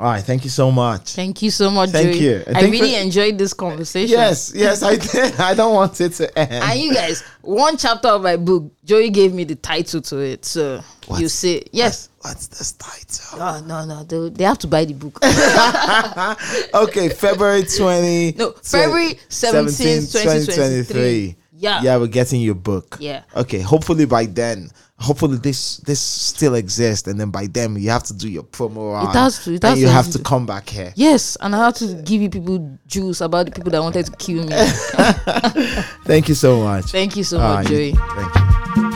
All 0.00 0.06
right, 0.06 0.22
thank 0.22 0.44
you 0.44 0.50
so 0.50 0.70
much. 0.70 1.14
Thank 1.14 1.42
you 1.42 1.50
so 1.50 1.72
much, 1.72 1.90
Thank 1.90 2.12
Joey. 2.12 2.20
you. 2.22 2.44
I 2.54 2.60
really 2.62 2.92
for- 2.92 3.00
enjoyed 3.00 3.36
this 3.36 3.52
conversation. 3.52 4.16
Yes, 4.16 4.52
yes, 4.54 4.84
I 4.84 4.94
did. 5.12 5.34
I 5.40 5.54
don't 5.54 5.74
want 5.74 6.00
it 6.00 6.10
to 6.12 6.38
end. 6.38 6.52
And 6.52 6.78
you 6.78 6.94
guys, 6.94 7.24
one 7.42 7.76
chapter 7.76 8.06
of 8.06 8.22
my 8.22 8.36
book, 8.36 8.70
Joey 8.84 9.10
gave 9.10 9.34
me 9.34 9.42
the 9.42 9.56
title 9.56 10.00
to 10.02 10.18
it. 10.18 10.44
So 10.44 10.80
What? 11.08 11.20
you 11.20 11.26
see, 11.28 11.64
yes. 11.72 12.07
What's 12.22 12.48
this 12.48 12.72
title? 12.72 13.38
No, 13.38 13.60
no, 13.60 13.84
no. 13.84 14.02
They, 14.04 14.28
they 14.30 14.44
have 14.44 14.58
to 14.58 14.66
buy 14.66 14.84
the 14.84 14.94
book. 14.94 15.18
Okay, 16.74 17.08
February 17.10 17.62
20. 17.64 18.32
No, 18.36 18.50
February 18.62 19.14
17th, 19.28 20.12
2023. 20.12 21.36
Yeah. 21.52 21.82
Yeah, 21.82 21.96
we're 21.96 22.06
getting 22.08 22.40
your 22.40 22.54
book. 22.54 22.96
Yeah. 23.00 23.22
Okay, 23.36 23.60
hopefully 23.60 24.04
by 24.04 24.26
then, 24.26 24.70
hopefully 24.98 25.38
this 25.38 25.78
this 25.78 26.00
still 26.00 26.54
exists, 26.54 27.08
and 27.08 27.18
then 27.18 27.30
by 27.30 27.46
then 27.48 27.74
you 27.76 27.90
have 27.90 28.04
to 28.04 28.14
do 28.14 28.28
your 28.28 28.44
promo. 28.44 28.92
run, 28.94 29.12
has 29.12 29.42
to, 29.44 29.54
it 29.54 29.64
and 29.64 29.70
has 29.72 29.80
you 29.80 29.86
to 29.86 29.92
have 29.92 30.10
to 30.10 30.18
come 30.20 30.46
back 30.46 30.68
here. 30.68 30.92
yes, 30.94 31.36
and 31.40 31.54
I 31.56 31.64
have 31.64 31.74
to 31.74 31.94
give 32.04 32.22
you 32.22 32.30
people 32.30 32.78
juice 32.86 33.20
about 33.20 33.46
the 33.46 33.52
people 33.52 33.72
that 33.72 33.82
wanted 33.82 34.06
to 34.06 34.12
kill 34.12 34.44
me. 34.44 34.54
Thank 36.04 36.28
you 36.28 36.34
so 36.36 36.62
much. 36.62 36.86
Thank 36.92 37.16
you 37.16 37.24
so 37.24 37.38
Ah, 37.40 37.54
much, 37.56 37.66
Joey. 37.68 37.92
Thank 37.92 38.76
you. 38.76 38.87